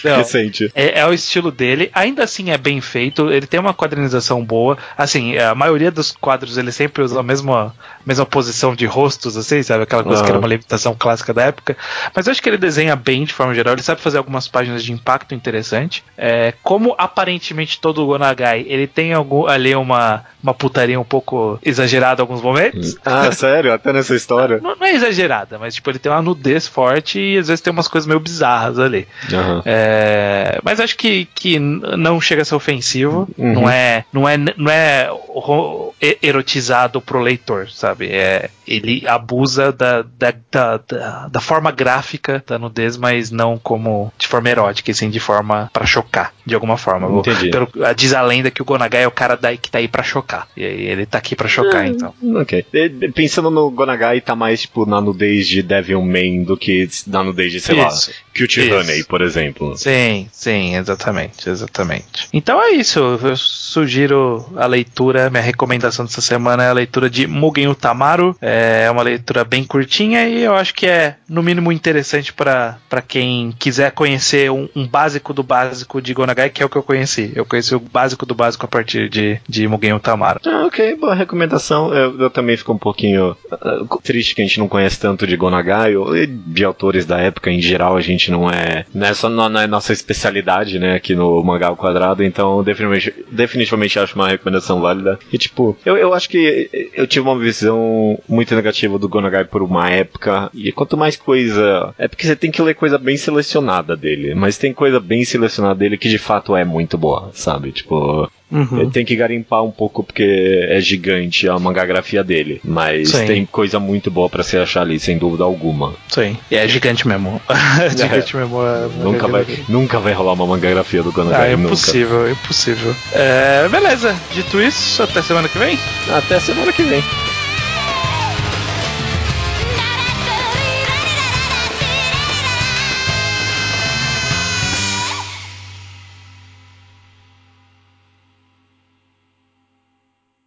Não. 0.10 0.18
recente. 0.18 0.72
É, 0.76 1.00
é 1.00 1.06
o 1.08 1.14
estilo 1.14 1.52
dele, 1.52 1.90
ainda 1.94 2.24
assim 2.24 2.52
é 2.52 2.58
bem 2.58 2.80
feito, 2.82 3.32
ele 3.32 3.48
tem 3.48 3.60
uma 3.60 3.74
quadrinização 3.74 4.44
boa. 4.44 4.78
Assim, 4.98 5.38
a 5.38 5.56
maioria 5.56 5.92
dos 5.92 6.12
quadros 6.12 6.58
ele 6.58 6.72
sempre 6.72 7.04
usa 7.04 7.20
a 7.20 7.24
mesma, 7.24 7.74
mesma 8.06 8.26
posição 8.26 8.76
de 8.76 8.86
rostos, 9.16 9.38
assim, 9.38 9.64
sabe? 9.64 9.84
Aquela 9.84 10.04
coisa 10.04 10.24
que 10.24 10.30
era 10.30 10.38
uma 10.38 10.48
limitação 10.48 10.96
clássica 10.98 11.34
da 11.34 11.44
época. 11.44 11.76
Mas 12.16 12.28
eu 12.28 12.32
acho 12.32 12.42
que 12.42 12.50
ele 12.50 12.58
desenha 12.58 12.96
bem 12.96 13.24
de 13.24 13.34
forma 13.34 13.54
geral, 13.54 13.74
ele 13.74 13.82
sabe 13.82 14.02
fazer 14.02 14.18
algumas 14.18 14.48
páginas 14.48 14.84
de 14.84 14.92
impacto 14.92 15.34
interessante. 15.34 16.04
É, 16.18 16.54
como 16.62 16.94
aparentemente 16.98 17.80
todo 17.80 18.04
o 18.04 18.06
Gonagai, 18.08 18.66
ele 18.68 18.88
tem 18.88 19.14
algum, 19.14 19.48
ali 19.48 19.74
uma, 19.76 20.24
uma 20.44 20.54
putaria 20.54 21.00
um 21.00 21.04
pouco 21.04 21.60
exagerada 21.64 22.22
em 22.22 22.24
alguns 22.24 22.42
momentos. 22.42 22.98
Ah, 23.06 23.32
sério? 23.34 23.74
Até 23.74 23.92
nessa 23.94 24.16
história? 24.16 24.60
Não, 24.62 24.76
não 24.76 24.86
é 24.86 24.94
exagerada, 24.94 25.58
mas 25.58 25.76
tipo, 25.76 25.90
ele 25.90 26.00
tem 26.00 26.12
uma 26.12 26.22
nudez 26.22 26.68
forte 26.68 27.20
e 27.20 27.38
às 27.38 27.48
vezes 27.48 27.62
tem 27.62 27.72
umas 27.72 27.88
coisas 27.88 28.08
meio 28.08 28.20
bizarras 28.20 28.78
ali. 28.80 29.08
Aham. 29.34 29.62
É, 29.66 30.60
mas 30.64 30.80
acho 30.80 30.98
que, 30.98 31.26
que 31.34 31.58
não 31.60 32.20
chega 32.20 32.42
a 32.42 32.46
ser 32.46 32.56
ofensivo, 32.56 33.28
Uhum. 33.38 33.54
não 33.54 33.70
é 33.70 34.06
não 34.14 34.28
é 34.30 34.38
não 34.38 34.72
é 34.72 35.08
ro- 35.12 35.94
erotizado 36.22 37.02
pro 37.02 37.20
leitor, 37.20 37.70
sabe? 37.70 38.08
É, 38.08 38.50
ele 38.68 39.04
abusa 39.08 39.72
da, 39.72 40.02
da, 40.02 40.34
da, 40.52 40.78
da, 40.78 41.28
da 41.28 41.40
forma 41.40 41.72
gráfica 41.72 42.44
da 42.46 42.58
nudez, 42.58 42.98
mas 42.98 43.32
não 43.32 43.58
como 43.58 44.12
de 44.18 44.28
forma 44.28 44.50
erótica, 44.50 44.92
e 44.92 44.94
sim 44.94 45.10
de 45.10 45.20
forma 45.20 45.70
pra 45.74 45.86
chocar, 45.86 46.34
de 46.46 46.54
alguma 46.54 46.78
forma. 46.78 47.08
Entendi. 47.20 47.50
Pelo, 47.50 47.70
diz 47.96 48.14
a 48.14 48.22
lenda 48.22 48.52
que 48.52 48.62
o 48.62 48.66
Gonagai 48.66 49.04
é 49.04 49.08
o 49.08 49.12
cara 49.12 49.36
daí 49.36 49.58
que 49.58 49.70
tá 49.70 49.78
aí 49.80 49.88
pra 49.88 50.04
chocar. 50.04 50.48
E 50.56 50.64
aí 50.64 50.86
ele 50.88 51.06
tá 51.06 51.18
aqui 51.18 51.36
pra 51.36 51.48
chocar, 51.48 51.88
então. 51.88 52.14
Ok. 52.36 52.66
Pensando 53.14 53.50
no 53.50 53.70
Gonagai, 53.70 54.22
tá 54.22 54.36
mais 54.36 54.62
tipo 54.62 54.86
na 54.86 55.00
nudez 55.02 55.48
de 55.48 55.62
Devilman 55.62 56.44
do 56.44 56.58
que 56.58 56.88
na 57.08 57.24
nudez 57.24 57.52
de, 57.52 57.60
sei 57.60 57.80
Isso. 57.80 58.10
lá, 58.10 58.16
Cute. 58.38 58.66
Honey, 58.72 59.04
por 59.04 59.22
exemplo. 59.22 59.78
Sim, 59.78 60.28
sim, 60.32 60.76
exatamente, 60.76 61.50
exatamente. 61.50 62.28
Então 62.34 62.62
é 62.62 62.72
isso, 62.72 63.00
eu 63.00 63.36
sugiro 63.38 64.46
a 64.56 64.66
leitura, 64.66 65.30
minha 65.30 65.42
recomendação 65.42 66.06
dessa 66.06 66.22
semana 66.22 66.64
é 66.64 66.70
a 66.70 66.74
leitura 66.74 67.10
de 67.10 67.28
Mugen 67.28 67.68
Utamaru, 67.68 68.36
é 68.42 68.90
uma 68.96 69.04
leitura 69.04 69.44
bem 69.44 69.64
curtinha 69.64 70.28
e 70.28 70.42
eu 70.42 70.56
acho 70.56 70.74
que 70.74 70.86
é, 70.86 71.16
no 71.30 71.44
mínimo, 71.44 71.72
interessante 71.72 72.34
para 72.34 72.78
quem 73.08 73.54
quiser 73.60 73.92
conhecer 73.92 74.52
um, 74.52 74.68
um 74.76 74.88
básico 74.88 75.34
do 75.34 75.44
básico 75.44 76.02
de 76.02 76.14
Gonagai, 76.14 76.50
que 76.50 76.64
é 76.64 76.66
o 76.66 76.70
que 76.70 76.78
eu 76.78 76.84
conheci. 76.84 77.32
Eu 77.36 77.46
conheci 77.46 77.76
o 77.76 77.80
básico 77.80 78.26
do 78.26 78.34
básico 78.34 78.66
a 78.66 78.70
partir 78.70 79.10
de, 79.10 79.40
de 79.48 79.68
Mugen 79.68 79.94
Utamaru. 79.94 80.40
Ah, 80.46 80.66
ok, 80.66 80.96
boa 80.96 81.14
recomendação. 81.14 81.94
Eu, 81.94 82.20
eu 82.20 82.30
também 82.30 82.58
fico 82.58 82.74
um 82.74 82.78
pouquinho 82.78 83.36
ah, 83.52 83.86
triste 84.04 84.36
que 84.36 84.42
a 84.42 84.46
gente 84.46 84.60
não 84.60 84.68
conhece 84.68 85.00
tanto 85.00 85.28
de 85.28 85.36
Gonagai 85.36 85.96
ou 85.96 86.14
de 86.26 86.64
autores 86.64 87.06
da 87.06 87.20
época 87.20 87.52
em 87.52 87.62
geral. 87.62 87.98
A 87.98 88.02
gente 88.02 88.32
não 88.32 88.50
é. 88.50 88.86
Não 88.94 89.08
é 89.08 89.14
só 89.14 89.30
não, 89.30 89.50
não 89.50 89.62
é 89.62 89.68
nossa 89.68 89.94
especialidade, 89.94 90.80
né, 90.80 90.96
aqui 90.96 91.16
no 91.16 91.44
Mangá 91.44 91.68
ao 91.68 91.76
Quadrado. 91.76 92.24
Então, 92.24 92.64
definitivamente, 92.64 93.26
definitivamente 93.32 94.00
acho 94.00 94.16
uma 94.16 94.28
recomendação 94.28 94.80
válida. 94.80 95.20
E, 95.32 95.38
tipo, 95.38 95.78
eu, 95.86 95.98
eu 95.98 96.14
acho 96.14 96.30
que 96.30 96.90
eu 96.94 97.08
tive 97.08 97.28
uma 97.28 97.38
visão 97.38 98.20
muito 98.28 98.56
negativa 98.56 98.85
do 99.00 99.10
Gonagai 99.10 99.44
por 99.46 99.62
uma 99.62 99.90
época. 99.90 100.50
E 100.54 100.72
quanto 100.72 100.96
mais 100.98 101.16
coisa. 101.16 101.94
É 101.98 102.08
porque 102.08 102.26
você 102.28 102.36
tem 102.36 102.52
que 102.52 102.62
ler 102.62 102.76
coisa 102.76 102.98
bem 102.98 103.18
selecionada 103.18 103.96
dele. 103.96 104.34
Mas 104.36 104.58
tem 104.58 104.74
coisa 104.74 105.00
bem 105.00 105.24
selecionada 105.26 105.76
dele 105.76 105.98
que 105.98 106.10
de 106.10 106.18
fato 106.18 106.56
é 106.56 106.64
muito 106.64 106.98
boa, 106.98 107.30
sabe? 107.34 107.72
Tipo. 107.72 108.30
Uhum. 108.52 108.92
Tem 108.92 109.04
que 109.04 109.16
garimpar 109.16 109.64
um 109.64 109.72
pouco 109.72 110.04
porque 110.04 110.68
é 110.70 110.80
gigante 110.80 111.50
a 111.50 111.58
mangagrafia 111.58 112.24
dele. 112.24 112.62
Mas 112.64 113.10
Sim. 113.10 113.26
tem 113.26 113.46
coisa 113.46 113.80
muito 113.80 114.12
boa 114.12 114.30
pra 114.30 114.44
se 114.44 114.56
achar 114.56 114.82
ali, 114.82 115.00
sem 115.00 115.18
dúvida 115.18 115.44
alguma. 115.44 115.96
Sim, 116.08 116.38
e 116.52 116.56
é 116.56 116.68
gigante 116.68 117.08
mesmo. 117.08 117.42
É 117.82 117.90
gigante 117.90 118.38
mesmo. 118.38 118.62
é- 118.62 118.88
Nunca 119.04 119.28
vai, 119.28 119.46
nunca 119.68 120.00
vai 120.00 120.14
rolar 120.14 120.34
uma 120.34 120.46
mangagrafia 120.46 121.02
do 121.02 121.10
Ah, 121.10 121.14
Gonagai, 121.14 121.48
é 121.54 121.56
nunca. 121.58 121.70
impossível, 121.70 122.28
é 122.28 122.32
impossível. 122.32 122.96
É, 123.14 123.68
beleza, 123.68 124.16
dito 124.32 124.62
isso, 124.62 125.02
até 125.02 125.24
semana 125.24 125.50
que 125.50 125.58
vem. 125.58 125.78
Até 126.16 126.40
semana 126.40 126.72
que 126.72 126.84
vem. 126.84 127.02